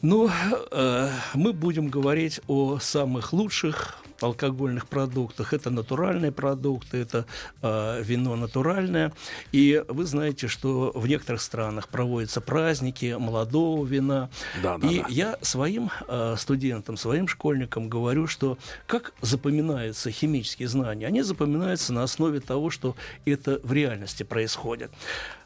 [0.02, 0.30] Ну,
[0.70, 5.52] э, мы будем говорить о самых лучших алкогольных продуктах.
[5.52, 7.26] Это натуральные продукты, это
[7.62, 9.12] э, вино натуральное.
[9.52, 14.30] И вы знаете, что в некоторых странах проводятся праздники молодого вина.
[14.62, 15.06] Да, да, И да.
[15.08, 21.06] я своим э, студентам, своим школьникам говорю, что как запоминаются химические знания?
[21.06, 24.90] Они запоминаются на основе того, что это в реальности происходит.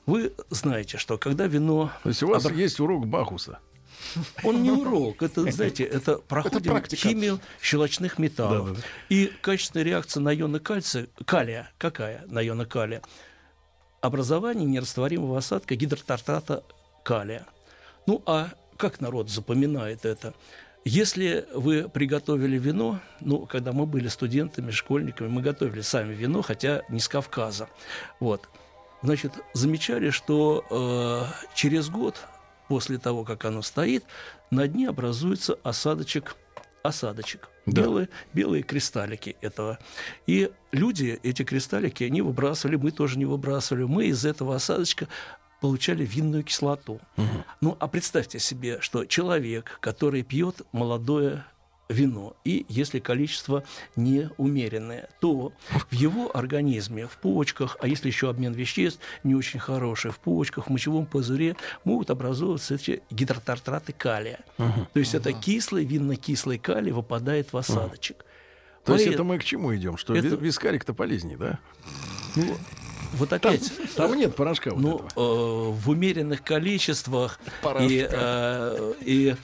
[0.07, 1.91] Вы знаете, что когда вино...
[2.03, 3.59] То есть у вас обра- есть урок Бахуса.
[4.43, 7.09] Он не урок, это, знаете, это проходим практика.
[7.09, 8.69] химию щелочных металлов.
[8.69, 8.87] Да-да-да.
[9.09, 13.03] И качественная реакция на ионы кальция, калия, какая на ионы калия?
[14.01, 16.63] Образование нерастворимого осадка гидротартата
[17.03, 17.47] калия.
[18.07, 20.35] Ну, а как народ запоминает это?
[20.85, 26.83] Если вы приготовили вино, ну, когда мы были студентами, школьниками, мы готовили сами вино, хотя
[26.91, 27.69] не с Кавказа.
[28.21, 28.47] Вот.
[29.03, 32.17] Значит, замечали, что э, через год
[32.69, 34.05] после того, как оно стоит,
[34.51, 36.37] на дне образуется осадочек,
[36.83, 37.49] осадочек.
[37.67, 37.83] Да.
[37.83, 39.79] Белые, белые кристаллики этого.
[40.27, 43.85] И люди эти кристаллики не выбрасывали, мы тоже не выбрасывали.
[43.85, 45.09] Мы из этого осадочка
[45.61, 47.01] получали винную кислоту.
[47.63, 51.47] Ну, а представьте себе, что человек, который пьет молодое
[51.95, 53.63] вино, и если количество
[53.97, 55.53] неумеренное, то
[55.91, 60.67] в его организме, в почках, а если еще обмен веществ не очень хороший, в почках,
[60.67, 64.41] в мочевом пузыре могут образовываться эти гидротартраты калия.
[64.59, 68.25] То есть это кислый, винно-кислый калий выпадает в осадочек.
[68.85, 69.97] То есть Поэт- это мы к чему идем?
[69.97, 71.59] Что Это- ви- вискарик-то полезнее, да?
[72.37, 72.55] ну,
[73.15, 73.73] вот опять...
[73.97, 75.11] Там, там нет порошка вот ну, этого.
[75.17, 77.87] э, в умеренных количествах Порошка.
[77.87, 79.37] и, э, и,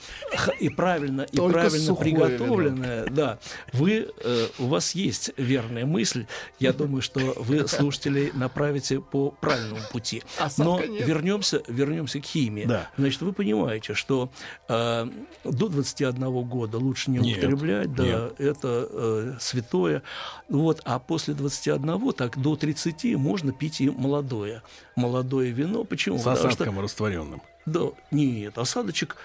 [0.59, 3.39] и правильно, и Только правильно приготовленное, да,
[3.73, 6.25] вы, э, у вас есть верная мысль.
[6.59, 10.23] Я думаю, что вы слушателей направите по правильному пути.
[10.37, 12.65] Осадка Но вернемся, вернемся к химии.
[12.65, 12.89] Да.
[12.97, 14.31] Значит, вы понимаете, что
[14.67, 15.07] э,
[15.43, 18.39] до 21 года лучше не Нет, употреблять, да, нет.
[18.39, 20.03] это э, святое.
[20.49, 24.63] Вот, а после 21, так до 30 можно пить и молодое.
[24.95, 25.83] Молодое вино.
[25.83, 26.17] Почему?
[26.17, 27.41] С Потому что- осадком растворенным.
[27.67, 29.15] да, нет, осадочек,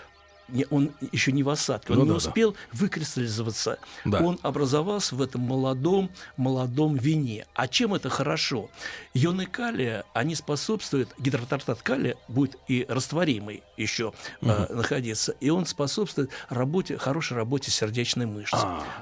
[0.49, 2.19] не, он еще не в осадке, он Ну не да, да.
[2.29, 3.79] успел выкристаллизоваться.
[4.05, 4.21] Да.
[4.21, 7.47] Он образовался в этом молодом, молодом вине.
[7.55, 8.69] А чем это хорошо?
[9.15, 16.31] Ионы калия, они способствуют, гидротартат калия будет и растворимый еще э, находиться, и он способствует
[16.49, 18.57] работе, хорошей работе сердечной мышцы.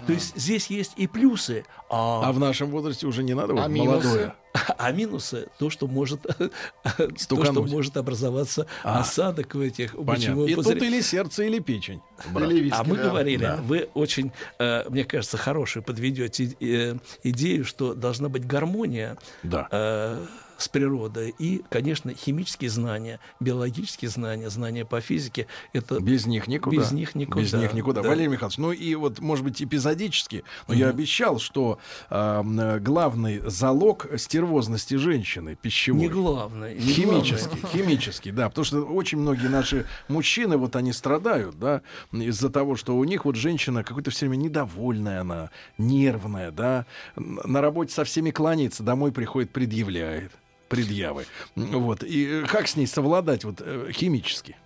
[0.06, 3.68] То есть здесь есть и плюсы, А в нашем возрасте уже не надо вот А
[3.68, 4.32] минусы?
[4.78, 6.23] а минусы то, что может,
[7.28, 9.00] то, что может образоваться А.
[9.00, 10.44] осадок в этих Понятно.
[10.44, 10.86] И тут пузыре.
[10.86, 12.00] или сердце, или печень.
[12.33, 12.50] брат.
[12.50, 13.02] Или виски, А мы да.
[13.05, 13.57] говорили, Да.
[13.57, 19.66] вы очень, э, мне кажется, хорошую подведете э, идею, что должна быть гармония Да.
[19.70, 20.24] э,
[20.58, 25.47] с природой и, конечно, химические знания, биологические знания, знания по физике.
[25.73, 26.76] Это Без них никуда.
[26.76, 27.41] Без них никуда.
[27.41, 28.02] Без них никуда.
[28.02, 28.08] Да.
[28.08, 31.78] Валерий Михайлович, ну и вот, может быть, эпизодически, но я обещал, что
[32.10, 36.00] э, главный залог стервозности женщины пищевой.
[36.00, 36.74] не главное.
[36.74, 37.70] не Химический, главное.
[37.70, 42.97] химический, да, потому что очень многие наши мужчины, вот они страдают, да, из-за того, что
[42.97, 48.31] у них вот женщина какой-то все время недовольная она, нервная, да, на работе со всеми
[48.31, 50.33] кланяется, домой приходит, предъявляет
[50.68, 51.26] предъявы.
[51.56, 52.02] Вот.
[52.02, 54.56] И э, как с ней совладать вот э, химически?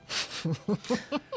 [0.45, 0.55] Ну,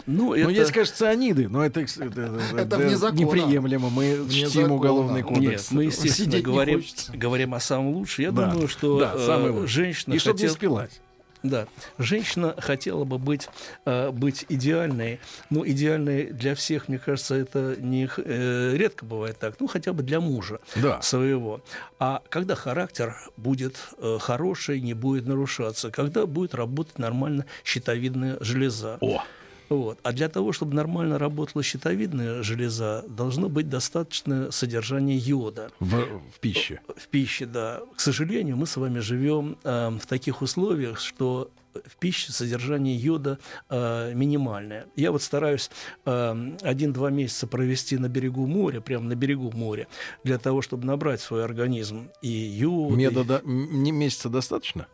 [0.06, 0.50] Ну, это...
[0.50, 3.90] есть, конечно, цианиды, но это, это, это- Это неприемлемо.
[3.90, 4.74] Мы Вне чтим закона.
[4.74, 5.42] уголовный кодекс.
[5.44, 7.12] Нет, мы, естественно, Сидеть не говорим, хочется.
[7.14, 8.24] говорим о самом лучшем.
[8.26, 8.52] Я Да.
[8.52, 11.02] думаю, что Да, э, женщина И чтобы не хотела- спилась.
[11.44, 13.50] Да, женщина хотела бы быть,
[13.86, 15.20] э, быть идеальной.
[15.50, 19.56] Ну, идеальной для всех, мне кажется, это не э, редко бывает так.
[19.60, 21.02] Ну, хотя бы для мужа Да.
[21.02, 21.62] своего.
[22.00, 28.98] А когда характер будет э, хороший, не будет нарушаться, когда будет работать нормально щитовидная железа.
[29.02, 29.24] О,
[29.72, 30.00] Вот.
[30.04, 35.96] А для того, чтобы нормально работала щитовидная железа, должно быть достаточное содержание йода в,
[36.36, 36.82] в пище.
[36.98, 37.82] в пище, да.
[37.96, 43.40] К сожалению, мы с вами живем э, в таких условиях, что в пище содержание йода
[43.70, 44.88] э, минимальное.
[44.98, 45.72] Я вот стараюсь
[46.06, 49.88] э, один-два месяца провести на берегу моря, прямо на берегу моря,
[50.26, 52.92] для того, чтобы набрать свой организм и йод.
[52.92, 54.88] и- Меда до- не месяца достаточно?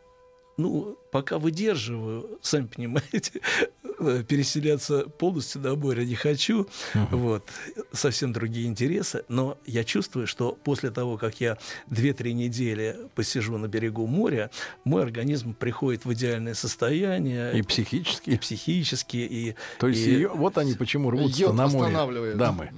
[0.57, 3.41] Ну, пока выдерживаю, сами понимаете,
[3.99, 6.67] э, переселяться полностью на море не хочу.
[7.11, 7.47] Вот.
[7.91, 9.23] Совсем другие интересы.
[9.29, 11.57] Но я чувствую, что после того, как я
[11.89, 14.49] 2-3 недели посижу на берегу моря,
[14.83, 17.57] мой организм приходит в идеальное состояние.
[17.57, 18.31] И психически.
[18.31, 19.55] И психически, и...
[19.79, 21.93] То есть и её- вот они почему рвутся Йод на море.
[22.35, 22.71] Дамы.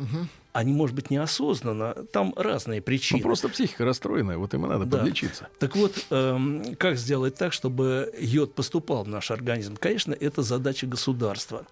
[0.52, 1.94] Они, может быть, неосознанно.
[2.12, 3.22] Там разные Ну, причины.
[3.22, 4.98] просто психика расстроенная, вот им и надо Да.
[5.00, 5.48] подлечиться.
[5.60, 9.78] Так вот, эм, как сделать так, чтобы йод поступал в наш организм?
[9.78, 11.66] Конечно, это задача государства.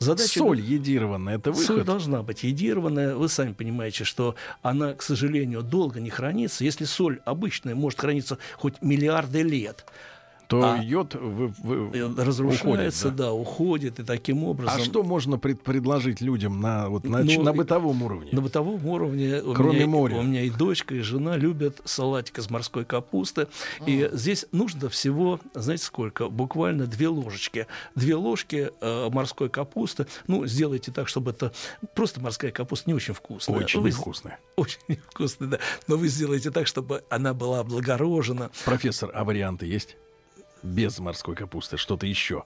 [0.00, 1.66] Задача Соль едированная, это выход.
[1.66, 3.16] Соль должна быть едированная.
[3.16, 6.64] Вы сами понимаете, что она, к сожалению, долго не хранится.
[6.64, 9.84] Если соль обычная может храниться хоть миллиарды лет,
[10.48, 13.24] То А- йод вы- вы- э, уходит, разрушается, да.
[13.24, 14.80] да, уходит, и таким образом...
[14.80, 18.30] А что можно пред- предложить людям на, вот, на, Ну, на бытовом уровне?
[18.32, 20.16] На бытовом уровне у Кроме меня, моря.
[20.16, 23.46] у меня и дочка, и жена любят салатик из морской капусты.
[23.84, 26.28] И здесь нужно всего, знаете сколько?
[26.30, 27.66] Буквально две ложечки.
[27.94, 30.06] Две ложки э, морской капусты.
[30.28, 31.52] Ну, сделайте так, чтобы это...
[31.94, 33.58] Просто морская капуста не очень вкусная.
[33.58, 34.38] Очень Вы- невкусная.
[34.56, 35.58] Очень невкусная, да.
[35.88, 38.50] Но вы сделаете так, чтобы она была облагорожена.
[38.64, 39.98] Профессор, а варианты есть?
[40.62, 42.44] Без морской капусты, что-то еще.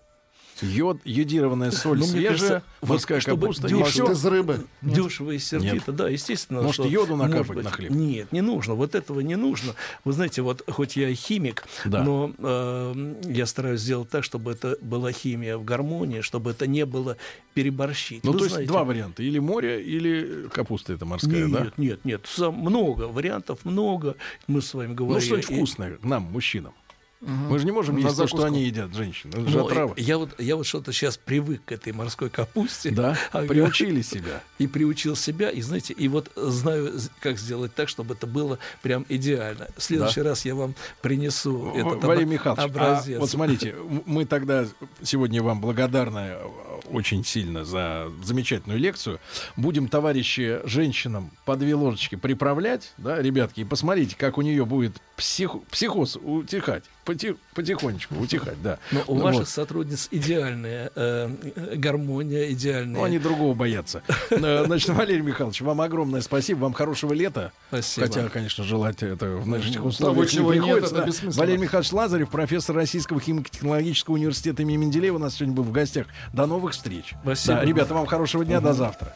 [0.60, 4.06] Йод, йодированная соль Ну, свежая, морская чтобы капуста, дешево- ничего.
[4.08, 4.66] Может, из рыбы?
[4.82, 6.60] Дешево и сердито, да, естественно.
[6.60, 7.90] Может, что- йоду может накапать быть, на хлеб?
[7.90, 8.74] Нет, не нужно.
[8.74, 9.74] Вот этого не нужно.
[10.04, 12.04] Вы знаете, вот хоть я и химик, Да.
[12.04, 16.84] но э, я стараюсь сделать так, чтобы это была химия в гармонии, чтобы это не
[16.84, 17.16] было
[17.54, 18.22] переборщить.
[18.22, 19.22] Ну, Вы то есть знаете, два варианта.
[19.22, 21.72] Или море, или капуста это морская, Нет, да?
[21.78, 24.16] нет, нет, сам- много вариантов, много.
[24.46, 25.26] Мы с вами Ну, говорили.
[25.26, 26.74] что-нибудь И- вкусное нам, мужчинам.
[27.22, 29.30] Мы же не можем На есть то, что они едят, женщины.
[29.30, 29.94] Это же Ну, отрава.
[29.96, 32.90] я вот, я вот что-то сейчас привык к этой морской капусте.
[32.90, 33.46] Да, Ага.
[33.46, 34.42] приучили себя.
[34.58, 39.06] И приучил себя, и знаете, и вот знаю, как сделать так, чтобы это было прям
[39.08, 39.68] идеально.
[39.76, 40.30] В следующий Да.
[40.30, 43.20] раз я вам принесу В- этот Валерий Михайлович, а образец.
[43.20, 43.74] вот смотрите,
[44.06, 44.66] мы тогда
[45.02, 46.44] сегодня вам благодарны э,
[46.90, 49.20] очень сильно за замечательную лекцию.
[49.56, 54.96] Будем, товарищи, женщинам по две ложечки приправлять, да, ребятки, и посмотрите, как у нее будет
[55.16, 58.78] псих- психоз утихать, поти- потихонечку утихать, да.
[58.90, 59.48] Но у Ну ваших вот.
[59.48, 61.28] сотрудниц идеальная э,
[61.76, 63.00] гармония, идеальная.
[63.00, 64.02] Ну, они другого боятся.
[64.30, 67.52] Э, Значит, Валерий Михайлович, вам огромное спасибо, вам хорошего лета.
[67.68, 68.06] Спасибо.
[68.06, 70.48] Хотя, конечно, желать это в нынешних Того, условиях не нет,
[70.82, 70.94] приходится.
[70.94, 71.30] да.
[71.40, 76.06] Валерий Михайлович Лазарев, профессор Российского химико-технологического университета имени Менделеева, у нас сегодня был в гостях.
[76.32, 77.14] До новых встреч.
[77.22, 77.56] Спасибо.
[77.56, 79.14] Да, ребята, вам хорошего дня, до завтра.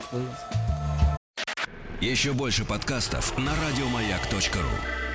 [2.00, 5.05] Еще больше подкастов на радиомаяк.ру.